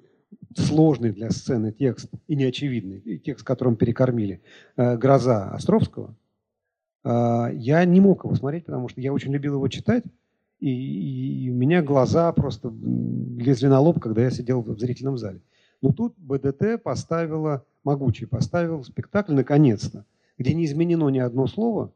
сложный 0.55 1.11
для 1.11 1.29
сцены 1.29 1.73
текст 1.73 2.09
и 2.27 2.37
неочевидный, 2.37 3.17
текст, 3.17 3.45
которым 3.45 3.75
перекормили, 3.75 4.41
э, 4.77 4.95
«Гроза» 4.95 5.51
Островского– 5.51 6.15
я 7.03 7.85
не 7.85 8.01
мог 8.01 8.23
его 8.23 8.35
смотреть, 8.35 8.65
потому 8.65 8.89
что 8.89 8.99
я 9.01 9.13
очень 9.13 9.31
любил 9.31 9.55
его 9.55 9.67
читать, 9.67 10.03
и, 10.59 11.45
и 11.45 11.49
у 11.49 11.53
меня 11.53 11.81
глаза 11.81 12.31
просто 12.33 12.73
лезли 13.37 13.67
на 13.67 13.79
лоб, 13.79 13.99
когда 13.99 14.23
я 14.23 14.31
сидел 14.31 14.61
в 14.61 14.79
зрительном 14.79 15.17
зале. 15.17 15.41
Но 15.81 15.93
тут 15.93 16.15
БДТ 16.17 16.81
поставила, 16.83 17.65
могучий 17.83 18.25
поставил 18.25 18.83
спектакль 18.83 19.33
наконец-то, 19.33 20.05
где 20.37 20.53
не 20.53 20.65
изменено 20.65 21.09
ни 21.09 21.19
одно 21.19 21.47
слово, 21.47 21.93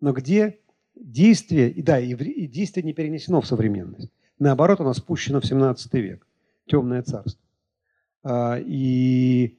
но 0.00 0.12
где 0.12 0.58
действие, 0.94 1.74
да, 1.82 2.00
и 2.00 2.46
действие 2.46 2.84
не 2.84 2.94
перенесено 2.94 3.40
в 3.40 3.46
современность. 3.46 4.10
Наоборот, 4.38 4.80
оно 4.80 4.94
спущено 4.94 5.40
в 5.40 5.46
17 5.46 5.92
век, 5.94 6.26
темное 6.66 7.02
царство. 7.02 7.42
А, 8.22 8.58
и 8.58 9.58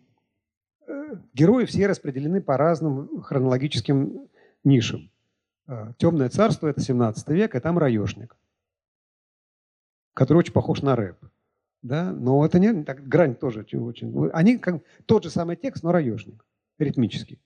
э, 0.88 1.16
герои 1.34 1.66
все 1.66 1.88
распределены 1.88 2.42
по 2.42 2.58
разным 2.58 3.22
хронологическим 3.22 4.28
нишам. 4.68 5.10
Темное 5.98 6.30
царство– 6.30 6.68
это 6.70 6.82
17 6.82 7.28
век, 7.30 7.56
и 7.56 7.60
там 7.60 7.78
раешник, 7.78 8.38
который 10.14 10.40
очень 10.40 10.54
похож 10.54 10.82
на 10.82 10.96
рэп. 10.96 11.18
Да? 11.82 12.12
Но 12.12 12.46
это 12.46 12.60
не 12.60 12.84
так, 12.84 13.08
грань 13.08 13.36
тоже 13.36 13.66
очень. 13.74 14.30
Они 14.32 14.58
как 14.58 14.82
тот 15.06 15.24
же 15.24 15.30
самый 15.30 15.56
текст, 15.56 15.84
но 15.84 15.92
раешник, 15.92 16.46
ритмический. 16.80 17.40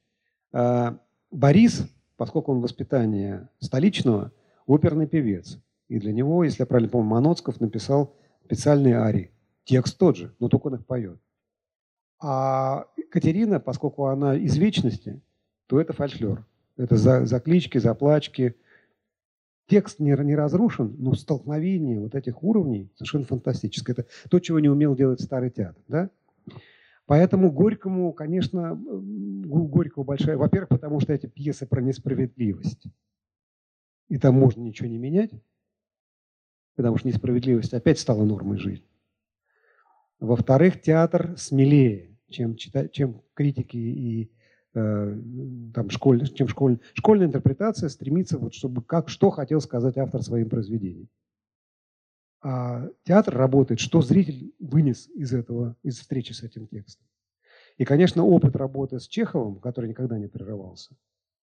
А, 0.54 0.98
Борис, 1.32 1.88
поскольку 2.18 2.52
он 2.52 2.62
воспитание 2.62 3.50
столичного, 3.60 4.32
оперный 4.66 5.08
певец. 5.08 5.58
И 5.88 6.00
для 6.00 6.14
него, 6.14 6.44
если 6.44 6.62
я 6.62 6.66
правильно 6.66 6.90
помню, 6.90 7.10
Маноцков 7.10 7.60
написал 7.60 8.16
специальные 8.46 8.98
арии. 8.98 9.32
Текст 9.64 9.98
тот 9.98 10.18
же, 10.18 10.34
но 10.40 10.48
только 10.48 10.68
он 10.68 10.76
их 10.76 10.86
поет. 10.86 11.20
А 12.20 12.88
Катерина, 13.10 13.60
поскольку 13.60 14.06
она 14.06 14.36
из 14.36 14.58
вечности, 14.58 15.22
то 15.68 15.82
это 15.82 15.94
фольклор. 15.94 16.46
Это 16.82 16.98
за, 16.98 17.26
заклички, 17.26 17.78
заплачки. 17.78 18.56
Текст 19.68 20.00
не, 20.00 20.18
не 20.24 20.36
разрушен, 20.36 20.96
но 20.98 21.14
столкновение 21.14 22.00
вот 22.00 22.16
этих 22.16 22.44
уровней 22.44 22.92
совершенно 22.96 23.26
фантастическое. 23.26 23.94
Это 23.94 24.06
то, 24.30 24.40
чего 24.40 24.60
не 24.60 24.68
умел 24.68 24.96
делать 24.96 25.22
старый 25.22 25.52
театр. 25.52 25.82
Да? 25.88 26.10
Поэтому 27.06 27.52
Горькому, 27.52 28.14
конечно, 28.14 28.74
у 28.74 29.68
Горького 29.68 30.04
большая... 30.04 30.38
Во-первых, 30.38 30.70
потому 30.70 31.00
что 31.00 31.14
эти 31.14 31.28
пьесы 31.28 31.68
про 31.68 31.82
несправедливость. 31.82 32.84
И 34.10 34.18
там 34.18 34.36
можно 34.36 34.62
ничего 34.62 34.90
не 34.90 34.98
менять, 34.98 35.32
потому 36.76 36.98
что 36.98 37.08
несправедливость 37.08 37.74
опять 37.74 38.00
стала 38.00 38.26
нормой 38.26 38.58
жизни. 38.58 38.88
Во-вторых, 40.20 40.82
театр 40.82 41.36
смелее, 41.38 42.18
чем, 42.28 42.56
читать, 42.56 42.92
чем 42.92 43.22
критики 43.36 43.78
и 43.78 44.32
там, 44.74 45.90
школь, 45.90 46.28
чем 46.30 46.48
школь, 46.48 46.80
школьная 46.94 47.28
интерпретация 47.28 47.90
стремится, 47.90 48.38
вот, 48.38 48.54
чтобы 48.54 48.82
как, 48.82 49.10
что 49.10 49.30
хотел 49.30 49.60
сказать 49.62 49.98
автор 49.98 50.24
своим 50.24 50.50
произведением. 50.50 51.10
А 52.44 52.88
театр 53.04 53.36
работает, 53.36 53.80
что 53.80 54.02
зритель 54.02 54.54
вынес 54.60 55.10
из 55.10 55.34
этого, 55.34 55.76
из 55.84 56.00
встречи 56.00 56.32
с 56.32 56.42
этим 56.42 56.68
текстом. 56.68 57.06
И, 57.78 57.86
конечно, 57.86 58.24
опыт 58.24 58.56
работы 58.56 59.00
с 59.00 59.08
Чеховым, 59.08 59.60
который 59.60 59.90
никогда 59.90 60.18
не 60.18 60.28
прерывался, 60.28 60.96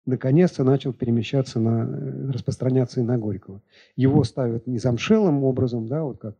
наконец-то 0.06 0.64
начал 0.64 0.92
перемещаться 0.92 1.60
на, 1.60 1.84
э, 1.84 2.30
распространяться 2.30 3.00
и 3.00 3.04
на 3.04 3.18
Горького. 3.18 3.62
Его 3.94 4.24
ставят 4.24 4.66
не 4.66 4.78
замшелым 4.78 5.44
образом, 5.44 5.86
да, 5.86 6.02
вот 6.02 6.18
как 6.18 6.36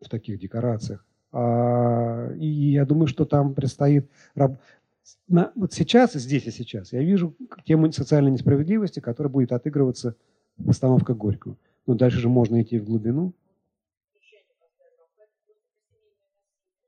в 0.00 0.08
таких 0.08 0.38
декорациях, 0.38 1.04
а, 1.30 2.32
и 2.34 2.46
я 2.46 2.86
думаю, 2.86 3.06
что 3.06 3.24
там 3.24 3.54
предстоит 3.54 4.10
на, 5.28 5.52
вот 5.54 5.72
сейчас, 5.72 6.12
здесь 6.14 6.46
и 6.46 6.50
сейчас, 6.50 6.92
я 6.92 7.02
вижу 7.02 7.34
тему 7.64 7.90
социальной 7.92 8.30
несправедливости, 8.30 9.00
которая 9.00 9.30
будет 9.30 9.52
отыгрываться 9.52 10.16
в 10.56 10.66
постановках 10.66 11.16
Горького. 11.16 11.56
Но 11.86 11.94
дальше 11.94 12.18
же 12.18 12.28
можно 12.28 12.60
идти 12.62 12.78
в 12.78 12.84
глубину. 12.84 13.32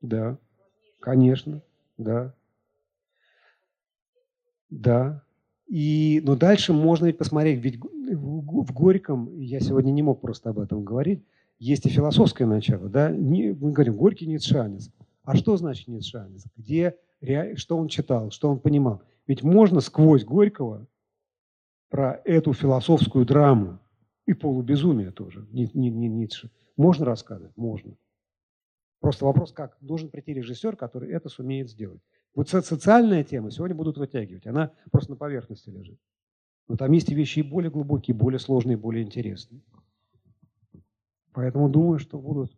Да, 0.01 0.37
конечно, 0.99 1.61
да. 1.97 2.33
Да. 4.69 5.23
И, 5.67 6.21
но 6.23 6.35
дальше 6.35 6.73
можно 6.73 7.05
ведь 7.05 7.17
посмотреть, 7.17 7.59
ведь 7.59 7.79
в, 7.79 8.73
Горьком, 8.73 9.39
я 9.39 9.59
сегодня 9.59 9.91
не 9.91 10.01
мог 10.01 10.21
просто 10.21 10.49
об 10.49 10.59
этом 10.59 10.83
говорить, 10.83 11.23
есть 11.59 11.85
и 11.85 11.89
философское 11.89 12.45
начало. 12.45 12.89
Да? 12.89 13.09
Не, 13.09 13.53
мы 13.53 13.71
говорим, 13.71 13.95
Горький 13.95 14.25
ницшанец. 14.25 14.91
А 15.23 15.35
что 15.35 15.55
значит 15.57 15.87
Ницше 15.87 16.17
анализ? 16.17 16.45
Где, 16.57 16.97
что 17.55 17.77
он 17.77 17.87
читал, 17.87 18.31
что 18.31 18.49
он 18.49 18.59
понимал? 18.59 19.01
Ведь 19.27 19.43
можно 19.43 19.79
сквозь 19.81 20.23
Горького 20.23 20.87
про 21.89 22.21
эту 22.25 22.53
философскую 22.53 23.25
драму 23.25 23.79
и 24.25 24.33
полубезумие 24.33 25.11
тоже, 25.11 25.47
не, 25.51 25.69
не, 25.73 25.89
не 25.89 26.07
Ницше, 26.07 26.51
можно 26.77 27.05
рассказывать? 27.05 27.55
Можно. 27.55 27.95
Просто 28.99 29.25
вопрос, 29.25 29.51
как 29.51 29.77
должен 29.81 30.09
прийти 30.09 30.33
режиссер, 30.33 30.75
который 30.75 31.11
это 31.11 31.29
сумеет 31.29 31.69
сделать. 31.69 32.01
Вот 32.33 32.49
социальная 32.49 33.23
тема 33.23 33.51
сегодня 33.51 33.75
будут 33.75 33.97
вытягивать, 33.97 34.47
она 34.47 34.71
просто 34.91 35.11
на 35.11 35.17
поверхности 35.17 35.69
лежит. 35.69 35.99
Но 36.67 36.77
там 36.77 36.91
есть 36.91 37.09
и 37.09 37.15
вещи 37.15 37.39
и 37.39 37.43
более 37.43 37.69
глубокие, 37.69 38.15
более 38.15 38.39
сложные, 38.39 38.77
более 38.77 39.03
интересные. 39.03 39.61
Поэтому 41.33 41.69
думаю, 41.69 41.99
что 41.99 42.19
будут, 42.19 42.53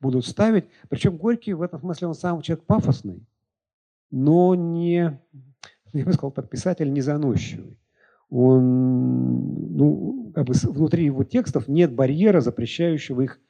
будут 0.00 0.26
ставить. 0.26 0.66
Причем 0.88 1.16
Горький 1.16 1.54
в 1.54 1.62
этом 1.62 1.80
смысле 1.80 2.08
он 2.08 2.14
сам 2.14 2.42
человек 2.42 2.64
пафосный, 2.66 3.24
но 4.16 4.54
не, 4.54 5.18
я 5.92 6.04
бы 6.04 6.12
сказал 6.12 6.30
так, 6.30 6.48
писатель 6.48 6.92
не 6.92 7.00
заносчивый. 7.00 7.76
Он, 8.30 9.76
ну, 9.76 10.30
как 10.32 10.46
бы 10.46 10.54
внутри 10.54 11.06
его 11.06 11.24
текстов 11.24 11.66
нет 11.66 11.92
барьера, 11.92 12.40
запрещающего 12.40 13.22
их 13.22 13.40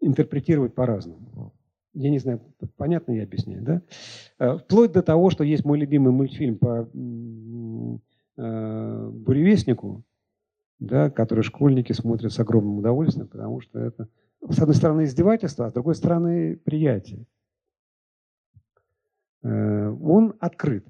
интерпретировать 0.00 0.74
по-разному. 0.74 1.52
Я 1.92 2.08
не 2.08 2.18
знаю, 2.18 2.40
понятно 2.78 3.12
я 3.12 3.24
объясняю, 3.24 3.62
да? 3.62 3.82
Э, 4.38 4.56
вплоть 4.56 4.92
до 4.92 5.02
того, 5.02 5.28
что 5.28 5.44
есть 5.44 5.66
мой 5.66 5.78
любимый 5.78 6.12
мультфильм 6.12 6.56
по 6.56 6.88
э, 8.38 9.10
буревестнику, 9.12 10.04
да, 10.78 11.10
который 11.10 11.44
школьники 11.44 11.92
смотрят 11.92 12.32
с 12.32 12.38
огромным 12.38 12.78
удовольствием, 12.78 13.28
потому 13.28 13.60
что 13.60 13.78
это, 13.78 14.08
с 14.48 14.58
одной 14.58 14.74
стороны, 14.74 15.04
издевательство, 15.04 15.66
а 15.66 15.70
с 15.70 15.74
другой 15.74 15.96
стороны, 15.96 16.56
приятие. 16.56 17.26
Э, 19.42 19.88
он 19.88 20.34
открыт, 20.40 20.86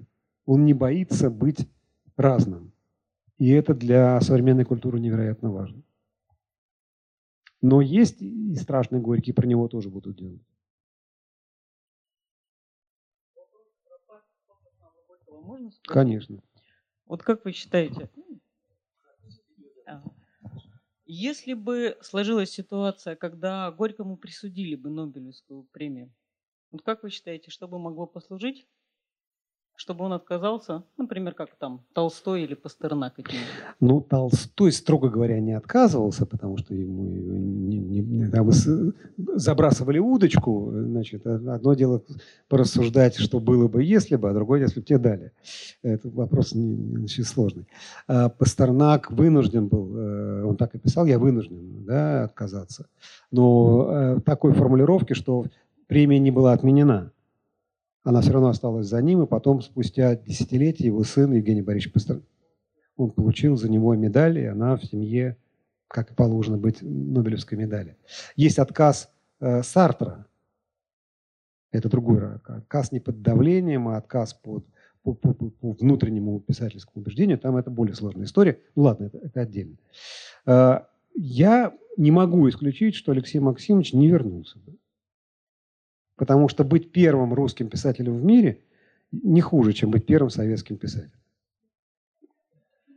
он 0.46 0.64
не 0.64 0.74
боится 0.74 1.30
быть 1.30 1.68
разным. 2.16 2.72
И 3.38 3.48
это 3.50 3.74
для 3.74 4.20
современной 4.20 4.64
культуры 4.64 5.00
невероятно 5.00 5.50
важно. 5.50 5.82
Но 7.62 7.80
есть 7.80 8.20
и 8.20 8.54
страшный 8.56 9.00
горький, 9.00 9.32
про 9.32 9.46
него 9.46 9.68
тоже 9.68 9.90
будут 9.90 10.16
делать. 10.16 10.42
Конечно. 15.84 16.42
Вот 17.06 17.22
как 17.22 17.44
вы 17.44 17.52
считаете, 17.52 18.08
если 21.06 21.54
бы 21.54 21.98
сложилась 22.02 22.50
ситуация, 22.50 23.16
когда 23.16 23.70
Горькому 23.72 24.16
присудили 24.16 24.76
бы 24.76 24.90
Нобелевскую 24.90 25.64
премию, 25.64 26.12
вот 26.72 26.82
как 26.82 27.02
вы 27.02 27.10
считаете, 27.10 27.50
что 27.50 27.68
бы 27.68 27.78
могло 27.78 28.06
послужить 28.06 28.66
чтобы 29.80 30.04
он 30.04 30.12
отказался, 30.12 30.82
например, 30.98 31.32
как 31.32 31.54
там 31.58 31.80
Толстой 31.94 32.42
или 32.42 32.52
Пастернак? 32.52 33.14
Ну, 33.80 34.02
Толстой, 34.02 34.72
строго 34.72 35.08
говоря, 35.08 35.40
не 35.40 35.54
отказывался, 35.54 36.26
потому 36.26 36.58
что 36.58 36.74
ему 36.74 37.02
не, 37.02 37.78
не, 37.78 38.28
там, 38.28 38.50
забрасывали 39.16 39.98
удочку. 39.98 40.70
Значит, 40.70 41.26
одно 41.26 41.72
дело 41.72 42.02
порассуждать, 42.48 43.16
что 43.16 43.40
было 43.40 43.68
бы, 43.68 43.82
если 43.82 44.16
бы, 44.16 44.28
а 44.28 44.34
другое, 44.34 44.60
если 44.60 44.80
бы 44.80 44.86
тебе 44.86 44.98
дали. 44.98 45.32
Это 45.82 46.10
вопрос 46.10 46.52
не, 46.54 46.76
не 46.76 47.04
очень 47.04 47.24
сложный. 47.24 47.66
А 48.06 48.28
Пастернак 48.28 49.10
вынужден 49.10 49.68
был, 49.68 49.96
э, 49.96 50.44
он 50.44 50.58
так 50.58 50.74
и 50.74 50.78
писал, 50.78 51.06
я 51.06 51.18
вынужден 51.18 51.86
да, 51.86 52.24
отказаться. 52.24 52.86
Но 53.30 53.88
э, 53.90 54.20
такой 54.26 54.52
формулировки, 54.52 55.14
что 55.14 55.46
премия 55.90 56.18
не 56.18 56.30
была 56.30 56.52
отменена 56.54 57.12
она 58.02 58.20
все 58.20 58.32
равно 58.32 58.48
осталась 58.48 58.86
за 58.86 59.00
ним, 59.02 59.22
и 59.22 59.26
потом, 59.26 59.60
спустя 59.60 60.16
десятилетия, 60.16 60.86
его 60.86 61.04
сын 61.04 61.32
Евгений 61.32 61.62
Борисович 61.62 61.92
Пастернак, 61.92 62.24
он 62.96 63.10
получил 63.10 63.56
за 63.56 63.70
него 63.70 63.94
медаль, 63.94 64.38
и 64.38 64.44
она 64.44 64.76
в 64.76 64.84
семье, 64.84 65.36
как 65.88 66.10
и 66.10 66.14
положено 66.14 66.56
быть, 66.56 66.82
Нобелевской 66.82 67.58
медали. 67.58 67.96
Есть 68.36 68.58
отказ 68.58 69.10
э, 69.40 69.62
Сартра. 69.62 70.26
Это 71.72 71.88
другой 71.88 72.36
отказ 72.36 72.90
не 72.90 73.00
под 73.00 73.22
давлением, 73.22 73.88
а 73.88 73.96
отказ 73.96 74.34
под, 74.34 74.66
по, 75.02 75.14
по, 75.14 75.32
по 75.32 75.72
внутреннему 75.72 76.40
писательскому 76.40 77.02
убеждению. 77.02 77.38
Там 77.38 77.56
это 77.56 77.70
более 77.70 77.94
сложная 77.94 78.24
история. 78.24 78.60
Ну 78.74 78.82
ладно, 78.82 79.04
это, 79.04 79.18
это 79.18 79.40
отдельно. 79.40 79.76
Э, 80.46 80.80
я 81.14 81.74
не 81.96 82.10
могу 82.10 82.48
исключить, 82.48 82.94
что 82.94 83.12
Алексей 83.12 83.40
Максимович 83.40 83.92
не 83.92 84.08
вернулся 84.08 84.58
бы. 84.58 84.79
Потому 86.20 86.48
что 86.48 86.64
быть 86.64 86.92
первым 86.92 87.32
русским 87.32 87.70
писателем 87.70 88.18
в 88.18 88.22
мире 88.22 88.60
не 89.10 89.40
хуже, 89.40 89.72
чем 89.72 89.90
быть 89.90 90.04
первым 90.04 90.28
советским 90.28 90.76
писателем. 90.76 91.18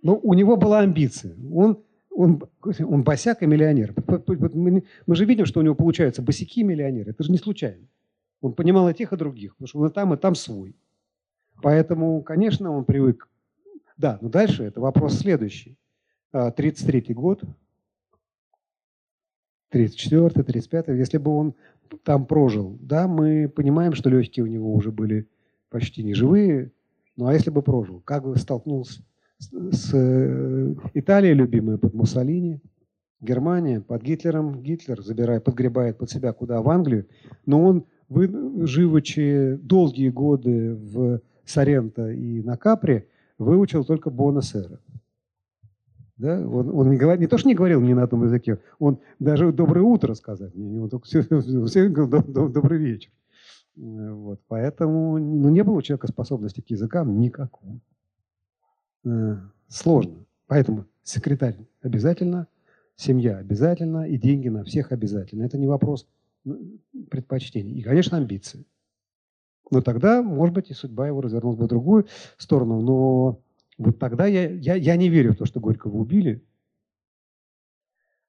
Но 0.02 0.20
у 0.22 0.34
него 0.34 0.58
была 0.58 0.80
амбиция. 0.80 1.34
Он, 1.54 1.82
он, 2.10 2.44
он 2.62 3.04
босяк 3.04 3.42
и 3.42 3.46
миллионер. 3.46 3.96
Мы 5.06 5.16
же 5.16 5.24
видим, 5.24 5.46
что 5.46 5.62
у 5.62 5.64
него 5.64 5.74
получаются 5.74 6.22
босяки 6.22 6.64
миллионеры. 6.64 7.12
Это 7.12 7.24
же 7.24 7.32
не 7.32 7.38
случайно. 7.38 7.88
Он 8.42 8.52
понимал 8.52 8.90
и 8.90 8.94
тех, 8.94 9.14
и 9.14 9.16
других, 9.16 9.56
потому 9.56 9.68
что 9.70 9.80
он 9.80 9.88
и 9.88 9.94
там, 9.94 10.14
и 10.14 10.18
там 10.18 10.36
свой. 10.36 10.76
Поэтому, 11.62 12.22
конечно, 12.24 12.72
он 12.72 12.84
привык. 12.84 13.30
Да, 13.96 14.18
но 14.20 14.28
дальше 14.28 14.66
это 14.66 14.82
вопрос 14.82 15.20
следующий. 15.20 15.78
33 16.34 17.06
а, 17.08 17.14
год, 17.14 17.44
34 19.74 20.44
35 20.44 20.88
если 20.90 21.18
бы 21.18 21.32
он 21.32 21.56
там 22.04 22.26
прожил, 22.26 22.78
да, 22.80 23.08
мы 23.08 23.50
понимаем, 23.50 23.94
что 23.94 24.10
легкие 24.10 24.44
у 24.44 24.48
него 24.48 24.74
уже 24.74 24.92
были 24.92 25.28
почти 25.70 26.04
не 26.04 26.14
живые, 26.14 26.72
ну 27.18 27.26
а 27.28 27.34
если 27.34 27.50
бы 27.50 27.62
прожил, 27.64 28.02
как 28.06 28.24
бы 28.24 28.38
столкнулся 28.38 29.02
с, 29.40 29.92
э, 29.94 30.76
Италией, 30.94 31.34
любимая 31.34 31.78
под 31.78 31.94
Муссолини, 31.94 32.62
Германия 33.20 33.82
под 33.82 34.04
Гитлером, 34.04 34.62
Гитлер 34.62 35.02
забирает, 35.02 35.44
подгребает 35.44 35.98
под 35.98 36.12
себя 36.12 36.34
куда 36.34 36.62
в 36.62 36.70
Англию, 36.70 37.08
но 37.46 37.64
он, 37.64 37.86
вы, 38.10 38.30
живучи 38.68 39.58
долгие 39.62 40.10
годы 40.10 40.76
в 40.76 41.22
Соренто 41.46 42.12
и 42.12 42.44
на 42.44 42.58
Капре, 42.58 43.08
выучил 43.40 43.84
только 43.84 44.12
Буэнос-Эйрес. 44.12 44.80
Да? 46.24 46.40
Он, 46.40 46.70
он 46.70 46.90
не, 46.90 46.96
говор, 46.96 47.20
не 47.20 47.28
то, 47.28 47.38
что 47.38 47.50
не 47.50 47.54
говорил 47.54 47.82
ни 47.82 47.92
на 47.92 48.04
одном 48.04 48.24
языке, 48.24 48.60
он 48.80 49.00
даже 49.20 49.52
«доброе 49.52 49.82
утро» 49.82 50.14
сказать 50.14 50.56
не 50.56 50.80
он 50.80 50.90
только 50.90 51.06
все, 51.06 51.22
все 51.22 51.90
говорил 51.90 52.50
«добрый 52.50 52.80
вечер». 52.80 53.12
Вот. 53.76 54.40
Поэтому 54.48 55.18
ну, 55.18 55.50
не 55.50 55.64
было 55.64 55.76
у 55.76 55.82
человека 55.82 56.08
способности 56.08 56.62
к 56.62 56.70
языкам 56.70 57.20
никакой. 57.20 57.82
Э, 59.04 59.36
сложно. 59.68 60.26
Поэтому 60.48 60.86
секретарь 61.04 61.58
обязательно, 61.82 62.48
семья 62.96 63.38
обязательно 63.38 64.08
и 64.08 64.18
деньги 64.18 64.48
на 64.48 64.64
всех 64.64 64.94
обязательно. 64.94 65.44
Это 65.44 65.58
не 65.58 65.68
вопрос 65.68 66.08
ну, 66.46 66.58
предпочтений. 67.10 67.74
И, 67.74 67.82
конечно, 67.82 68.18
амбиции. 68.18 68.66
Но 69.72 69.82
тогда, 69.82 70.22
может 70.22 70.56
быть, 70.56 70.70
и 70.70 70.74
судьба 70.74 71.08
его 71.08 71.20
развернулась 71.20 71.58
бы 71.58 71.66
в 71.66 71.70
другую 71.70 72.06
сторону. 72.38 72.80
Но 72.80 73.42
вот 73.78 74.00
тогда 74.00 74.26
я, 74.28 74.50
я, 74.50 74.76
я 74.76 74.96
не 74.96 75.10
верю 75.10 75.34
в 75.34 75.38
то, 75.38 75.46
что 75.46 75.60
Горького 75.60 75.98
убили. 75.98 76.46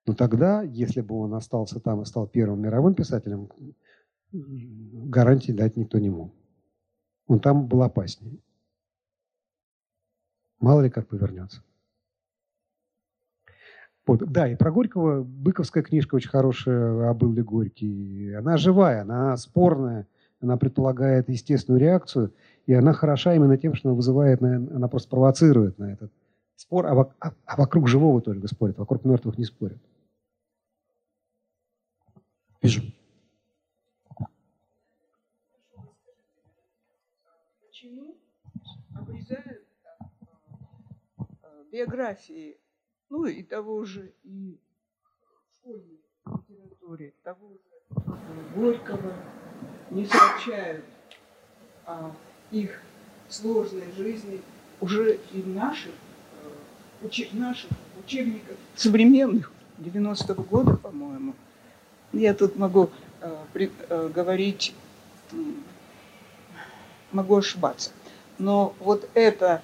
Но 0.06 0.14
тогда, 0.14 0.62
если 0.62 1.00
бы 1.00 1.16
он 1.16 1.34
остался 1.34 1.80
там 1.80 2.02
и 2.02 2.04
стал 2.04 2.26
первым 2.26 2.60
мировым 2.60 2.94
писателем, 2.94 3.48
гарантии 4.32 5.52
дать 5.52 5.76
никто 5.76 5.98
не 5.98 6.10
мог. 6.10 6.34
Он 7.26 7.40
там 7.40 7.66
был 7.66 7.82
опаснее. 7.82 8.38
Мало 10.60 10.82
ли 10.82 10.90
как 10.90 11.08
повернется. 11.08 11.62
Вот. 14.06 14.20
Да, 14.30 14.48
и 14.48 14.56
про 14.56 14.70
Горького 14.70 15.22
Быковская 15.22 15.82
книжка 15.82 16.16
очень 16.16 16.28
хорошая 16.28 17.08
«А 17.08 17.14
был 17.14 17.32
ли 17.32 17.42
Горький?». 17.42 18.34
Она 18.34 18.58
живая, 18.58 19.02
она 19.02 19.36
спорная, 19.38 20.06
она 20.44 20.56
предполагает 20.56 21.28
естественную 21.28 21.80
реакцию. 21.80 22.32
И 22.66 22.72
она 22.72 22.92
хороша 22.92 23.34
именно 23.34 23.58
тем, 23.58 23.74
что 23.74 23.88
она 23.88 23.96
вызывает, 23.96 24.42
она 24.42 24.88
просто 24.88 25.08
провоцирует 25.08 25.78
на 25.78 25.92
этот 25.92 26.12
спор, 26.56 26.86
а, 26.86 27.12
а, 27.20 27.34
а 27.44 27.56
вокруг 27.56 27.88
живого 27.88 28.20
только 28.20 28.46
спорят, 28.48 28.78
вокруг 28.78 29.04
мертвых 29.04 29.38
не 29.38 29.44
спорят. 29.44 29.78
Вижу. 32.62 32.82
Почему 37.66 38.16
обрезают 38.94 39.66
э, 41.18 41.64
биографии, 41.70 42.58
ну 43.10 43.26
и 43.26 43.42
того 43.42 43.84
же, 43.84 44.14
и 44.22 44.58
в 45.50 45.56
школьной 45.56 46.00
литературе, 46.24 47.14
того 47.22 47.52
же 47.52 47.74
Горького, 48.54 49.12
не 49.90 50.06
сообщают 50.06 50.84
о 51.86 52.10
их 52.50 52.80
сложной 53.28 53.92
жизни 53.96 54.40
уже 54.80 55.18
и 55.32 55.40
в 55.40 55.48
наших, 55.48 55.92
э, 56.42 57.06
учеб, 57.06 57.32
наших 57.32 57.70
учебниках 58.04 58.56
современных 58.76 59.50
90-го 59.78 60.42
года, 60.42 60.76
по-моему. 60.76 61.34
Я 62.12 62.34
тут 62.34 62.56
могу 62.56 62.90
э, 63.20 63.36
при, 63.52 63.70
э, 63.88 64.10
говорить 64.14 64.74
могу 67.12 67.36
ошибаться. 67.36 67.90
Но 68.38 68.74
вот 68.80 69.08
это... 69.14 69.62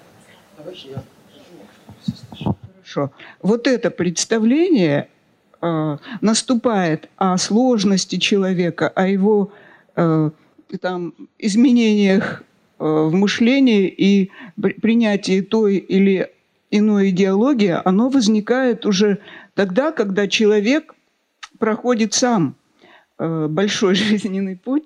Хорошо. 2.37 3.11
Вот 3.41 3.67
это 3.67 3.91
представление 3.91 5.09
э, 5.61 5.97
наступает 6.21 7.09
о 7.17 7.37
сложности 7.37 8.17
человека, 8.17 8.89
о 8.89 9.07
его 9.07 9.51
э, 9.51 9.60
там, 9.95 11.13
изменениях 11.37 12.43
э, 12.79 12.83
в 12.83 13.13
мышлении 13.13 13.87
и 13.87 14.31
принятии 14.81 15.41
той 15.41 15.77
или 15.77 16.29
иной 16.69 17.09
идеологии, 17.09 17.77
оно 17.83 18.09
возникает 18.09 18.85
уже 18.85 19.19
тогда, 19.53 19.91
когда 19.91 20.27
человек 20.27 20.95
проходит 21.59 22.13
сам 22.13 22.55
э, 23.19 23.47
большой 23.47 23.95
жизненный 24.09 24.55
путь 24.55 24.83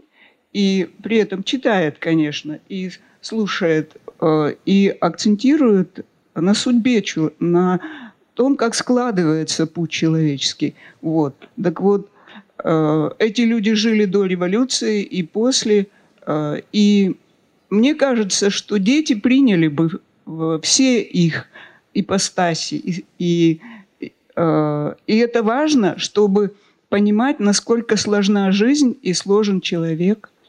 и 0.54 0.90
при 1.04 1.18
этом 1.18 1.44
читает, 1.44 1.98
конечно, 2.00 2.60
и 2.70 2.90
слушает, 3.22 3.98
э, 4.22 4.56
и 4.66 4.96
акцентирует 5.00 6.06
на 6.34 6.54
судьбе, 6.54 7.04
на 7.40 7.80
том, 8.34 8.58
как 8.58 8.76
складывается 8.76 9.68
путь 9.68 9.92
человеческий. 9.92 10.76
Вот. 11.02 11.50
Так 11.62 11.82
вот, 11.82 12.10
э, 12.10 12.15
эти 13.20 13.42
люди 13.42 13.74
жили 13.74 14.06
до 14.06 14.26
революции 14.26 15.04
и 15.04 15.24
после, 15.24 15.88
э, 16.26 16.62
и 16.72 17.16
мне 17.70 17.96
кажется, 17.96 18.50
что 18.50 18.78
дети 18.78 19.16
приняли 19.16 19.68
бы 19.68 20.02
все 20.62 21.02
их 21.02 21.46
ипостаси, 21.94 22.76
и, 22.76 23.06
и, 23.20 23.62
и 24.00 25.18
это 25.18 25.44
важно, 25.44 26.00
чтобы 26.00 26.56
понимать, 26.90 27.40
насколько 27.40 27.96
сложна 27.96 28.52
жизнь 28.52 28.98
и 29.04 29.14
сложен 29.14 29.62
человек– 29.62 30.32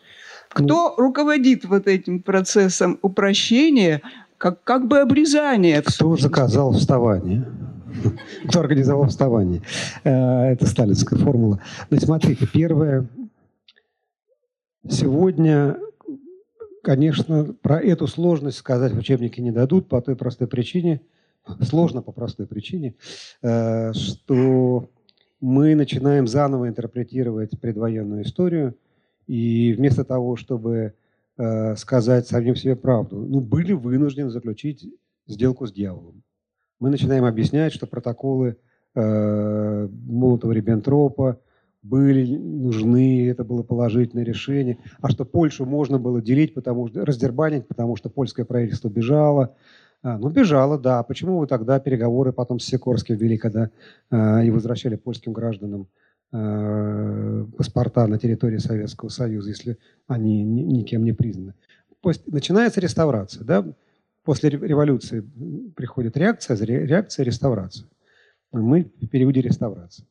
кто 0.56 0.94
руководит 0.96 1.66
вот 1.66 1.86
этим 1.86 2.22
процессом 2.22 2.98
упрощения, 3.02 4.00
как, 4.38 4.64
как 4.64 4.88
бы 4.88 5.00
обрезания? 5.00 5.82
Кто 5.82 6.16
заказал 6.16 6.72
вставание? 6.72 7.44
Кто 8.48 8.60
организовал 8.60 9.06
вставание? 9.08 9.62
Э, 10.04 10.52
это 10.52 10.66
сталинская 10.66 11.18
формула. 11.18 11.60
Но 11.90 11.98
смотрите, 11.98 12.46
первое. 12.46 13.06
Сегодня, 14.88 15.78
конечно, 16.82 17.54
про 17.60 17.80
эту 17.80 18.06
сложность 18.06 18.58
сказать 18.58 18.92
в 18.92 18.98
учебнике 18.98 19.42
не 19.42 19.50
дадут 19.50 19.88
по 19.88 20.00
той 20.00 20.16
простой 20.16 20.46
причине, 20.46 21.00
сложно 21.60 22.02
по 22.02 22.12
простой 22.12 22.46
причине, 22.46 22.94
э, 23.42 23.92
что 23.92 24.88
мы 25.40 25.74
начинаем 25.74 26.26
заново 26.26 26.68
интерпретировать 26.68 27.60
предвоенную 27.60 28.22
историю– 28.22 28.74
и 29.26 29.74
вместо 29.76 30.04
того, 30.04 30.36
чтобы 30.36 30.94
э, 31.36 31.76
сказать 31.76 32.26
самим 32.26 32.56
себе 32.56 32.76
правду, 32.76 33.16
ну, 33.16 33.40
были 33.40 33.72
вынуждены 33.72 34.30
заключить 34.30 34.88
сделку 35.26 35.66
с 35.66 35.72
дьяволом. 35.72 36.22
Мы 36.80 36.90
начинаем 36.90 37.24
объяснять, 37.24 37.72
что 37.72 37.86
протоколы 37.86 38.56
э, 38.94 39.88
Молотова-Риббентропа 39.88 41.38
были 41.82 42.36
нужны, 42.36 43.28
это 43.28 43.44
было 43.44 43.62
положительное 43.62 44.24
решение, 44.24 44.78
а 45.00 45.08
что 45.10 45.24
Польшу 45.24 45.64
можно 45.64 45.98
было 45.98 46.20
делить, 46.20 46.54
потому 46.54 46.88
что 46.88 47.04
раздербанить, 47.04 47.66
потому 47.68 47.96
что 47.96 48.10
польское 48.10 48.44
правительство 48.44 48.88
бежало. 48.88 49.54
А, 50.02 50.18
ну, 50.18 50.28
бежало, 50.28 50.78
да. 50.78 51.02
Почему 51.02 51.38
вы 51.38 51.46
тогда 51.46 51.78
переговоры 51.78 52.32
потом 52.32 52.58
с 52.58 52.64
Сикорским 52.64 53.16
вели, 53.16 53.38
когда 53.38 53.70
э, 54.10 54.44
и 54.44 54.50
возвращали 54.50 54.96
польским 54.96 55.32
гражданам 55.32 55.88
Э, 56.32 57.46
паспорта 57.56 58.06
на 58.08 58.18
территории 58.18 58.58
Советского 58.58 59.10
Союза, 59.10 59.50
если 59.50 59.78
они 60.08 60.42
никем 60.42 61.04
не 61.04 61.12
признаны. 61.12 61.54
Начинается 62.26 62.80
реставрация. 62.80 63.44
Да? 63.44 63.64
После 64.26 64.50
революции 64.50 65.20
приходит 65.76 66.16
реакция, 66.16 66.56
реакция, 66.56 67.24
реставрация. 67.24 67.86
Мы 68.50 68.90
в 69.00 69.06
периоде 69.06 69.40
реставрации, 69.40 70.04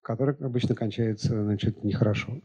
которая 0.00 0.36
обычно 0.36 0.76
кончается 0.76 1.42
значит, 1.42 1.82
нехорошо. 1.82 2.40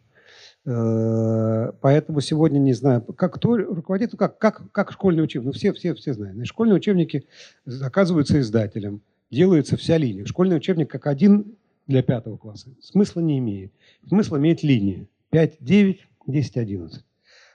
Поэтому 0.66 2.20
сегодня 2.20 2.58
не 2.58 2.74
знаю, 2.74 3.04
как 3.04 3.36
кто 3.36 3.58
руководит, 3.58 4.14
ну, 4.14 4.18
как, 4.18 4.40
как, 4.40 4.72
как 4.72 4.92
школьный 4.92 5.24
учебник. 5.24 5.46
Ну, 5.46 5.52
все, 5.52 5.72
все, 5.74 5.94
все 5.94 6.14
знают. 6.16 6.48
Школьные 6.48 6.78
учебники 6.78 7.28
заказываются 7.64 8.40
издателем, 8.40 9.04
делается 9.30 9.78
вся 9.78 10.00
линия. 10.00 10.26
Школьный 10.26 10.58
учебник 10.58 10.90
как 10.90 11.06
один 11.06 11.58
для 11.86 12.02
пятого 12.02 12.38
класса 12.38 12.70
смысла 12.82 13.20
не 13.20 13.38
имеет. 13.38 13.72
Смысл 14.08 14.38
имеет 14.38 14.64
линия 14.64 15.06
5, 15.30 15.58
9, 15.60 16.08
10, 16.26 16.58
11. 16.58 17.06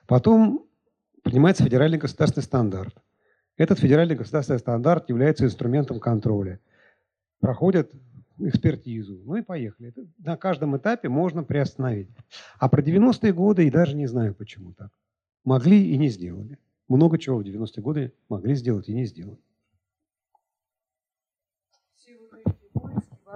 Потом 0.07 0.65
принимается 1.25 1.65
федеральный 1.65 1.99
государственный 1.99 2.45
стандарт. 2.45 2.95
Этот 3.59 3.81
федеральный 3.81 4.15
государственный 4.15 4.61
стандарт 4.61 5.11
является 5.11 5.45
инструментом 5.45 6.01
контроля. 6.01 6.61
Проходят 7.41 7.93
экспертизу. 8.39 9.21
Ну 9.25 9.37
и 9.37 9.43
поехали. 9.43 9.89
Это 9.91 10.07
на 10.19 10.37
каждом 10.37 10.77
этапе 10.77 11.09
можно 11.09 11.43
приостановить. 11.43 12.09
А 12.59 12.69
про 12.69 12.81
90-е 12.81 13.33
годы 13.33 13.67
и 13.67 13.71
даже 13.71 13.97
не 13.97 14.07
знаю, 14.07 14.35
почему 14.35 14.73
так. 14.73 14.91
Могли 15.45 15.91
и 15.93 15.99
не 15.99 16.09
сделали. 16.09 16.57
Много 16.89 17.19
чего 17.19 17.39
в 17.39 17.43
90-е 17.43 17.83
годы 17.83 18.13
могли 18.29 18.55
сделать 18.55 18.89
и 18.89 18.95
не 18.95 19.05
сделали. 19.05 19.39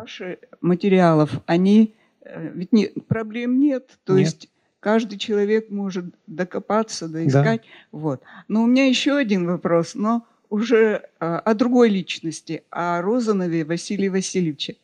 ваши 0.02 0.38
материалов, 0.60 1.30
они 1.46 1.94
э, 2.22 2.50
ведь 2.54 2.72
не, 2.72 2.88
проблем 3.06 3.60
нет, 3.60 3.98
то 4.04 4.14
нет. 4.14 4.20
есть 4.20 4.50
каждый 4.82 5.16
человек 5.16 5.70
может 5.70 6.06
докопаться, 6.26 7.08
доискать. 7.08 7.62
Да. 7.62 7.98
Вот. 7.98 8.22
Но 8.48 8.64
у 8.64 8.66
меня 8.66 8.86
еще 8.86 9.16
один 9.16 9.46
вопрос, 9.46 9.94
но 9.94 10.26
уже 10.50 11.08
а, 11.20 11.38
о 11.38 11.54
другой 11.54 11.88
личности, 11.88 12.64
о 12.68 13.00
Розанове 13.00 13.64
Василии 13.64 14.08
Васильевиче, 14.08 14.76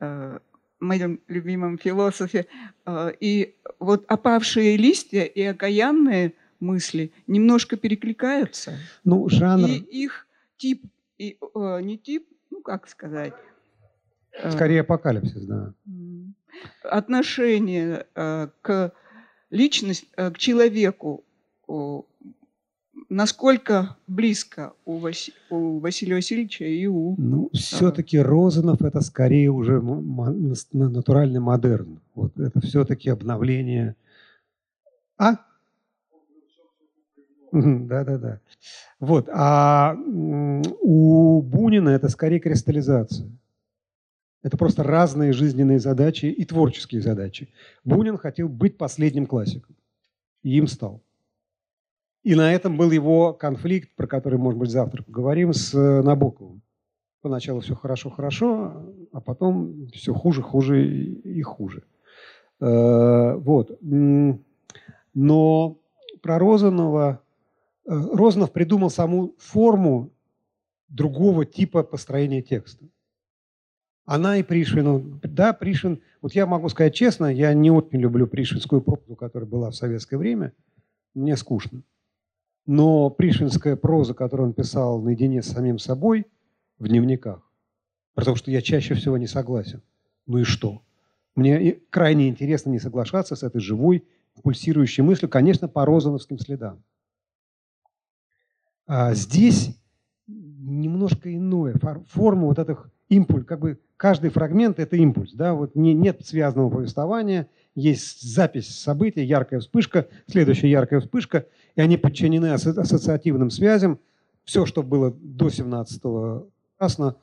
а, 0.00 0.40
моем 0.80 1.20
любимом 1.28 1.78
философе. 1.78 2.46
А, 2.84 3.12
и 3.20 3.54
вот 3.78 4.04
опавшие 4.08 4.76
листья 4.76 5.22
и 5.22 5.42
окаянные 5.42 6.32
мысли 6.58 7.12
немножко 7.28 7.76
перекликаются. 7.76 8.78
Ну, 9.04 9.28
жанр... 9.28 9.68
И 9.68 9.76
их 9.76 10.26
тип, 10.56 10.82
и, 11.18 11.38
э, 11.54 11.80
не 11.82 11.98
тип, 11.98 12.26
ну, 12.50 12.62
как 12.62 12.88
сказать, 12.88 13.34
Э, 14.38 14.50
Скорее 14.50 14.80
апокалипсис, 14.82 15.44
да. 15.44 15.72
Отношение 16.82 18.06
э, 18.14 18.48
к 18.62 18.92
личности, 19.50 20.06
э, 20.16 20.30
к 20.30 20.38
человеку, 20.38 21.24
насколько 23.08 23.96
близко 24.06 24.72
у, 24.84 24.98
Вас... 24.98 25.30
у 25.50 25.78
Василия 25.78 26.14
Васильевича 26.14 26.64
и 26.64 26.86
у... 26.86 27.14
Ну, 27.18 27.50
все-таки 27.52 28.18
Розанов 28.18 28.82
это 28.82 29.00
скорее 29.00 29.50
уже 29.50 29.80
натуральный 30.72 31.40
модерн. 31.40 32.00
Вот 32.14 32.38
это 32.38 32.60
все-таки 32.60 33.10
обновление... 33.10 33.96
А? 35.18 35.36
Да-да-да. 37.52 38.40
Вот. 39.00 39.28
А 39.32 39.96
у 39.96 41.40
Бунина 41.42 41.90
это 41.90 42.08
скорее 42.08 42.40
кристаллизация. 42.40 43.30
Это 44.46 44.56
просто 44.56 44.84
разные 44.84 45.32
жизненные 45.32 45.80
задачи 45.80 46.26
и 46.26 46.44
творческие 46.44 47.00
задачи. 47.00 47.48
Бунин 47.82 48.16
хотел 48.16 48.48
быть 48.48 48.78
последним 48.78 49.26
классиком. 49.26 49.74
И 50.44 50.56
им 50.56 50.68
стал. 50.68 51.02
И 52.22 52.36
на 52.36 52.52
этом 52.52 52.76
был 52.76 52.92
его 52.92 53.32
конфликт, 53.32 53.90
про 53.96 54.06
который, 54.06 54.38
может 54.38 54.60
быть, 54.60 54.70
завтра 54.70 55.02
поговорим, 55.02 55.52
с 55.52 55.74
э, 55.74 56.00
Набоковым. 56.00 56.62
Поначалу 57.22 57.58
все 57.58 57.74
хорошо-хорошо, 57.74 58.84
а 59.10 59.20
потом 59.20 59.88
все 59.88 60.14
хуже, 60.14 60.42
хуже 60.42 60.86
и 60.86 61.42
хуже. 61.42 61.82
Э, 62.60 63.34
вот. 63.34 63.76
Но 65.12 65.78
про 66.22 66.38
Розанова... 66.38 67.20
Э, 67.84 67.90
Розанов 67.90 68.52
придумал 68.52 68.90
саму 68.90 69.34
форму 69.38 70.12
другого 70.88 71.44
типа 71.44 71.82
построения 71.82 72.42
текста. 72.42 72.86
Она 74.06 74.36
и 74.38 74.44
Пришвину. 74.44 75.18
Да, 75.22 75.52
Пришвин, 75.52 76.00
вот 76.22 76.32
я 76.32 76.46
могу 76.46 76.68
сказать 76.68 76.94
честно, 76.94 77.26
я 77.26 77.52
не 77.52 77.72
очень 77.72 77.98
люблю 77.98 78.28
пришвинскую 78.28 78.80
прозу, 78.80 79.16
которая 79.16 79.48
была 79.48 79.70
в 79.70 79.74
советское 79.74 80.16
время. 80.16 80.52
Мне 81.14 81.36
скучно. 81.36 81.82
Но 82.66 83.10
пришвинская 83.10 83.74
проза, 83.76 84.14
которую 84.14 84.48
он 84.48 84.54
писал 84.54 85.02
наедине 85.02 85.42
с 85.42 85.48
самим 85.48 85.78
собой 85.78 86.26
в 86.78 86.86
дневниках, 86.86 87.42
потому 88.14 88.36
что 88.36 88.50
я 88.50 88.62
чаще 88.62 88.94
всего 88.94 89.18
не 89.18 89.26
согласен. 89.26 89.82
Ну 90.26 90.38
и 90.38 90.44
что? 90.44 90.82
Мне 91.34 91.72
крайне 91.90 92.28
интересно 92.28 92.70
не 92.70 92.78
соглашаться 92.78 93.34
с 93.34 93.42
этой 93.42 93.60
живой, 93.60 94.04
пульсирующей 94.42 95.02
мыслью, 95.02 95.28
конечно, 95.28 95.68
по 95.68 95.84
розановским 95.84 96.38
следам. 96.38 96.82
А 98.86 99.14
здесь 99.14 99.76
немножко 100.26 101.34
иное. 101.34 101.74
Форма 102.08 102.46
вот 102.46 102.58
этих 102.58 102.90
импульс, 103.08 103.44
как 103.44 103.60
бы 103.60 103.78
каждый 103.96 104.30
фрагмент– 104.30 104.78
это 104.80 104.96
импульс. 104.96 105.32
Да? 105.32 105.54
Вот 105.54 105.74
не, 105.74 105.94
нет 105.94 106.24
связанного 106.24 106.70
повествования, 106.70 107.48
есть 107.74 108.22
запись 108.22 108.68
событий, 108.68 109.22
яркая 109.22 109.60
вспышка, 109.60 110.08
следующая 110.26 110.70
яркая 110.70 111.00
вспышка, 111.00 111.46
и 111.74 111.80
они 111.80 111.96
подчинены 111.96 112.46
ассоциативным 112.46 113.50
связям. 113.50 113.98
Все, 114.44 114.64
что 114.64 114.82
было 114.82 115.12
до 115.12 115.48
17-го, 115.48 116.48
ясно. 116.80 117.16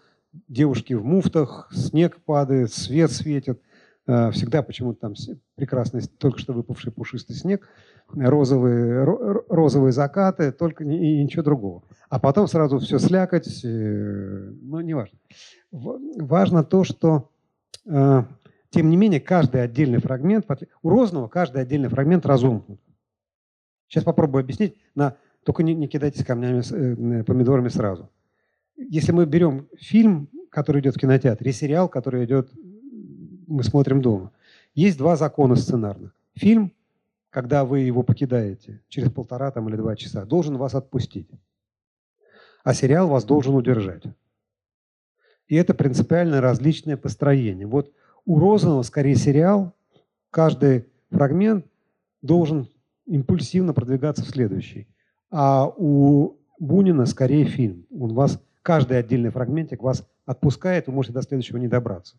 Девушки 0.47 0.93
в 0.93 1.05
муфтах, 1.05 1.69
снег 1.71 2.19
падает, 2.25 2.73
свет 2.73 3.11
светит. 3.11 3.61
Э, 4.05 4.31
всегда 4.31 4.61
почему-то 4.63 4.99
там 4.99 5.13
прекрасный, 5.55 6.01
только 6.01 6.39
что 6.39 6.53
выпавший 6.53 6.91
пушистый 6.91 7.35
снег, 7.35 7.69
розовые, 8.13 9.03
розовые 9.49 9.93
закаты, 9.93 10.51
только 10.51 10.83
и 10.83 11.23
ничего 11.23 11.43
другого. 11.43 11.83
А 12.09 12.19
потом 12.19 12.47
сразу 12.47 12.79
все 12.79 12.99
слякать, 12.99 13.63
э, 13.63 14.51
ну, 14.61 14.81
неважно. 14.81 15.17
Важно 15.71 16.63
то, 16.63 16.83
что 16.83 17.29
э, 17.85 18.23
тем 18.71 18.89
не 18.89 18.97
менее, 18.97 19.21
каждый 19.21 19.63
отдельный 19.63 19.99
фрагмент, 19.99 20.45
у 20.81 20.89
Розного 20.89 21.27
каждый 21.27 21.61
отдельный 21.61 21.89
фрагмент 21.89 22.25
разомкнут. 22.25 22.81
Сейчас 23.87 24.03
попробую 24.03 24.41
объяснить, 24.41 24.75
на, 24.95 25.15
только 25.45 25.63
не, 25.63 25.75
не 25.75 25.87
кидайтесь 25.87 26.25
камнями, 26.25 26.61
э, 26.61 27.23
помидорами 27.23 27.69
сразу. 27.69 28.09
Если 28.75 29.11
мы 29.11 29.25
берем 29.25 29.67
фильм, 29.77 30.27
который 30.49 30.81
идет 30.81 30.95
в 30.95 30.99
кинотеатре, 30.99 31.53
сериал, 31.53 31.87
который 31.87 32.25
идет, 32.25 32.51
мы 33.47 33.63
смотрим 33.63 34.01
дома, 34.01 34.31
есть 34.75 34.97
два 34.97 35.15
закона 35.15 35.55
сценарных. 35.55 36.13
Фильм, 36.35 36.71
когда 37.29 37.65
вы 37.65 37.81
его 37.81 38.03
покидаете 38.03 38.81
через 38.89 39.11
полтора 39.11 39.51
там, 39.51 39.69
или 39.69 39.75
два 39.75 39.95
часа, 39.95 40.25
должен 40.25 40.57
вас 40.57 40.75
отпустить. 40.75 41.29
А 42.63 42.73
сериал 42.73 43.07
вас 43.07 43.23
должен 43.25 43.55
удержать. 43.55 44.03
И 45.47 45.55
это 45.55 45.73
принципиально 45.73 46.41
различное 46.41 46.97
построение. 46.97 47.67
Вот 47.67 47.91
у 48.25 48.39
Розанова 48.39 48.81
скорее 48.83 49.15
сериал, 49.15 49.73
каждый 50.31 50.85
фрагмент 51.11 51.65
должен 52.21 52.67
импульсивно 53.05 53.73
продвигаться 53.73 54.23
в 54.23 54.29
следующий. 54.29 54.87
А 55.29 55.67
у 55.67 56.37
Бунина 56.59 57.05
скорее 57.05 57.45
фильм. 57.45 57.85
Он 57.91 58.13
вас, 58.13 58.41
каждый 58.61 58.97
отдельный 58.97 59.29
фрагментик 59.29 59.83
вас 59.83 60.07
отпускает, 60.25 60.87
вы 60.87 60.93
можете 60.93 61.13
до 61.13 61.21
следующего 61.21 61.57
не 61.57 61.67
добраться. 61.67 62.15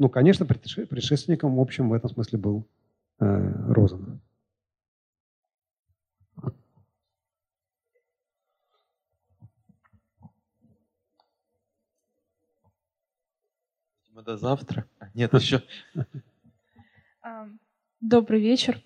Ну, 0.00 0.08
конечно, 0.08 0.46
предшественником, 0.46 1.56
в 1.56 1.60
общем, 1.60 1.90
в 1.90 1.92
этом 1.92 2.08
смысле 2.08 2.38
был 2.38 2.66
э, 3.20 3.52
Розанов. 3.68 4.18
до 14.22 14.36
завтра. 14.36 14.86
А, 14.98 15.08
нет, 15.14 15.34
еще. 15.34 15.62
Добрый 18.00 18.40
вечер. 18.40 18.80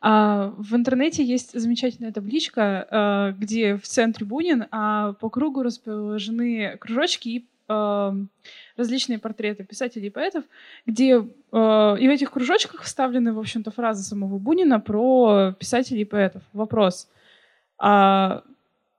А, 0.00 0.54
в 0.56 0.76
интернете 0.76 1.24
есть 1.24 1.58
замечательная 1.58 2.12
табличка, 2.12 2.86
а, 2.88 3.32
где 3.32 3.76
в 3.76 3.88
центре 3.88 4.24
Бунин, 4.24 4.66
а 4.70 5.14
по 5.14 5.28
кругу 5.28 5.62
расположены 5.64 6.76
кружочки 6.78 7.28
и 7.28 7.48
различные 8.76 9.18
портреты 9.18 9.64
писателей 9.64 10.06
и 10.06 10.10
поэтов, 10.10 10.44
где 10.86 11.16
и 11.16 11.22
в 11.52 12.10
этих 12.10 12.30
кружочках 12.30 12.82
вставлены, 12.82 13.32
в 13.32 13.38
общем-то, 13.38 13.70
фразы 13.70 14.02
самого 14.02 14.38
Бунина 14.38 14.80
про 14.80 15.52
писателей 15.58 16.02
и 16.02 16.06
поэтов. 16.06 16.42
Вопрос. 16.52 17.08
А 17.78 18.42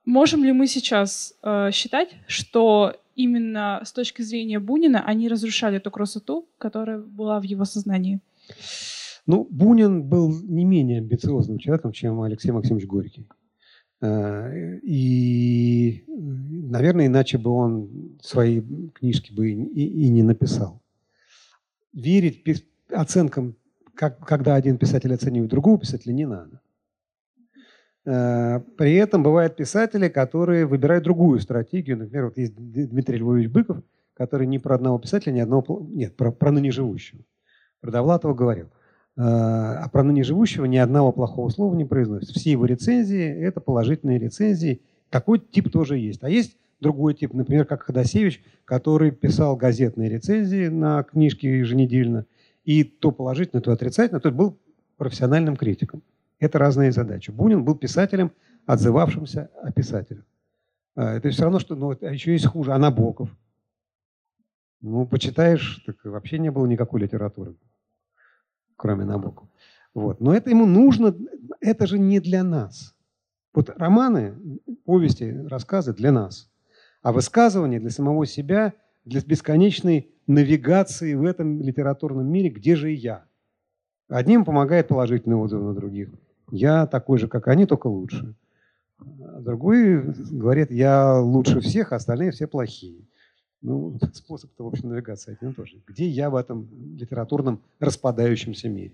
можем 0.04 0.44
ли 0.44 0.52
мы 0.52 0.66
сейчас 0.66 1.34
считать, 1.72 2.14
что 2.26 2.94
именно 3.16 3.80
с 3.84 3.92
точки 3.92 4.22
зрения 4.22 4.58
Бунина 4.58 5.04
они 5.06 5.28
разрушали 5.28 5.78
ту 5.78 5.90
красоту, 5.90 6.48
которая 6.58 6.98
была 6.98 7.40
в 7.40 7.44
его 7.44 7.64
сознании. 7.64 8.20
Ну, 9.26 9.46
Бунин 9.50 10.02
был 10.02 10.30
не 10.42 10.64
менее 10.64 10.98
амбициозным 10.98 11.58
человеком, 11.58 11.92
чем 11.92 12.20
Алексей 12.20 12.50
Максимович 12.50 12.86
Горький. 12.86 13.26
Э, 14.00 14.78
и, 14.82 16.04
наверное, 16.06 17.06
иначе 17.06 17.38
бы 17.38 17.50
он 17.50 18.18
свои 18.20 18.60
книжки 18.92 19.32
бы 19.32 19.50
и, 19.50 19.54
и 19.54 20.08
не 20.08 20.22
написал. 20.22 20.80
Верить 21.92 22.66
оценкам, 22.90 23.56
как, 23.94 24.18
когда 24.26 24.56
один 24.56 24.78
писатель 24.78 25.14
оценивает 25.14 25.50
другого 25.50 25.78
писателя, 25.78 26.12
не 26.12 26.26
надо. 26.26 26.60
Э, 28.04 28.60
при 28.76 28.94
этом 28.94 29.22
бывают 29.22 29.56
писатели, 29.56 30.08
которые 30.08 30.66
выбирают 30.66 31.04
другую 31.04 31.40
стратегию. 31.40 31.98
Например, 31.98 32.26
вот 32.26 32.36
есть 32.36 32.54
Дмитрий 32.56 33.18
Львович 33.18 33.48
Быков, 33.48 33.78
который 34.14 34.46
ни 34.46 34.58
про 34.58 34.74
одного 34.74 34.98
писателя, 34.98 35.32
ни 35.32 35.40
одного... 35.40 35.86
Нет, 35.90 36.16
про, 36.16 36.30
про 36.30 36.50
ныне 36.50 36.70
живущего. 36.70 37.22
Про 37.80 37.90
Довлатова 37.90 38.34
говорил. 38.34 38.70
Э, 39.16 39.22
а 39.22 39.88
про 39.90 40.02
ныне 40.02 40.24
живущего 40.24 40.64
ни 40.64 40.76
одного 40.76 41.12
плохого 41.12 41.48
слова 41.48 41.74
не 41.74 41.84
произносит. 41.84 42.30
Все 42.30 42.50
его 42.50 42.66
рецензии– 42.66 43.24
это 43.42 43.60
положительные 43.60 44.18
рецензии. 44.18 44.82
Такой 45.10 45.38
тип 45.38 45.70
тоже 45.70 45.98
есть. 45.98 46.22
А 46.24 46.28
есть 46.28 46.56
другой 46.80 47.14
тип, 47.14 47.32
например, 47.32 47.64
как 47.64 47.84
Ходосевич, 47.84 48.42
который 48.64 49.12
писал 49.12 49.56
газетные 49.56 50.10
рецензии 50.10 50.68
на 50.68 51.02
книжки 51.04 51.46
еженедельно. 51.46 52.26
И 52.64 52.82
то 52.82 53.12
положительно, 53.12 53.62
то 53.62 53.72
отрицательно. 53.72 54.20
То 54.20 54.30
был 54.32 54.58
профессиональным 54.96 55.56
критиком. 55.56 56.02
Это 56.40 56.58
разные 56.58 56.90
задачи. 56.90 57.30
Бунин 57.30 57.64
был 57.64 57.76
писателем, 57.76 58.32
отзывавшимся 58.66 59.50
о 59.62 59.70
писателях. 59.70 60.24
А, 60.96 61.14
это 61.16 61.30
все 61.30 61.42
равно, 61.44 61.60
что 61.60 61.76
ну, 61.76 61.96
а 62.00 62.12
еще 62.12 62.32
есть 62.32 62.46
хуже, 62.46 62.72
а 62.72 62.78
Набоков. 62.78 63.28
Ну, 64.80 65.06
почитаешь, 65.06 65.82
так 65.86 65.96
вообще 66.04 66.38
не 66.38 66.50
было 66.50 66.66
никакой 66.66 67.00
литературы, 67.00 67.54
кроме 68.76 69.04
Набокова. 69.04 69.48
Вот. 69.94 70.20
Но 70.20 70.34
это 70.34 70.50
ему 70.50 70.66
нужно, 70.66 71.14
это 71.60 71.86
же 71.86 71.98
не 71.98 72.20
для 72.20 72.42
нас. 72.42 72.94
Вот 73.54 73.70
романы, 73.76 74.34
повести, 74.84 75.46
рассказы 75.48 75.94
для 75.94 76.10
нас. 76.10 76.50
А 77.02 77.12
высказывания 77.12 77.78
для 77.78 77.90
самого 77.90 78.26
себя, 78.26 78.72
для 79.04 79.20
бесконечной 79.20 80.10
навигации 80.26 81.14
в 81.14 81.24
этом 81.24 81.62
литературном 81.62 82.26
мире, 82.26 82.48
где 82.48 82.74
же 82.74 82.90
я. 82.90 83.24
Одним 84.08 84.44
помогает 84.44 84.88
положительный 84.88 85.36
отзыв 85.36 85.62
на 85.62 85.74
других. 85.74 86.10
Я 86.50 86.86
такой 86.86 87.18
же, 87.18 87.28
как 87.28 87.48
они, 87.48 87.66
только 87.66 87.86
лучше. 87.86 88.34
А 88.98 89.40
другой 89.40 90.02
говорит, 90.30 90.70
я 90.70 91.20
лучше 91.20 91.60
всех, 91.60 91.92
а 91.92 91.96
остальные 91.96 92.32
все 92.32 92.46
плохие. 92.46 93.06
Ну, 93.64 93.98
способ-то, 94.12 94.62
в 94.62 94.66
общем, 94.66 94.90
навигации 94.90 95.32
один 95.32 95.52
и 95.52 95.54
тоже. 95.54 95.82
Где 95.86 96.06
я 96.06 96.28
в 96.28 96.36
этом 96.36 96.68
литературном 96.98 97.62
распадающемся 97.80 98.68
мире? 98.68 98.92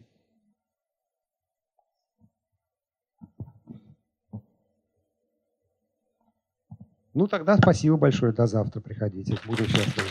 Ну, 7.12 7.26
тогда 7.26 7.56
спасибо 7.56 7.96
большое. 7.96 8.32
До 8.32 8.46
завтра 8.46 8.80
приходите. 8.80 9.36
Будем 9.44 9.66
счастливы. 9.66 10.08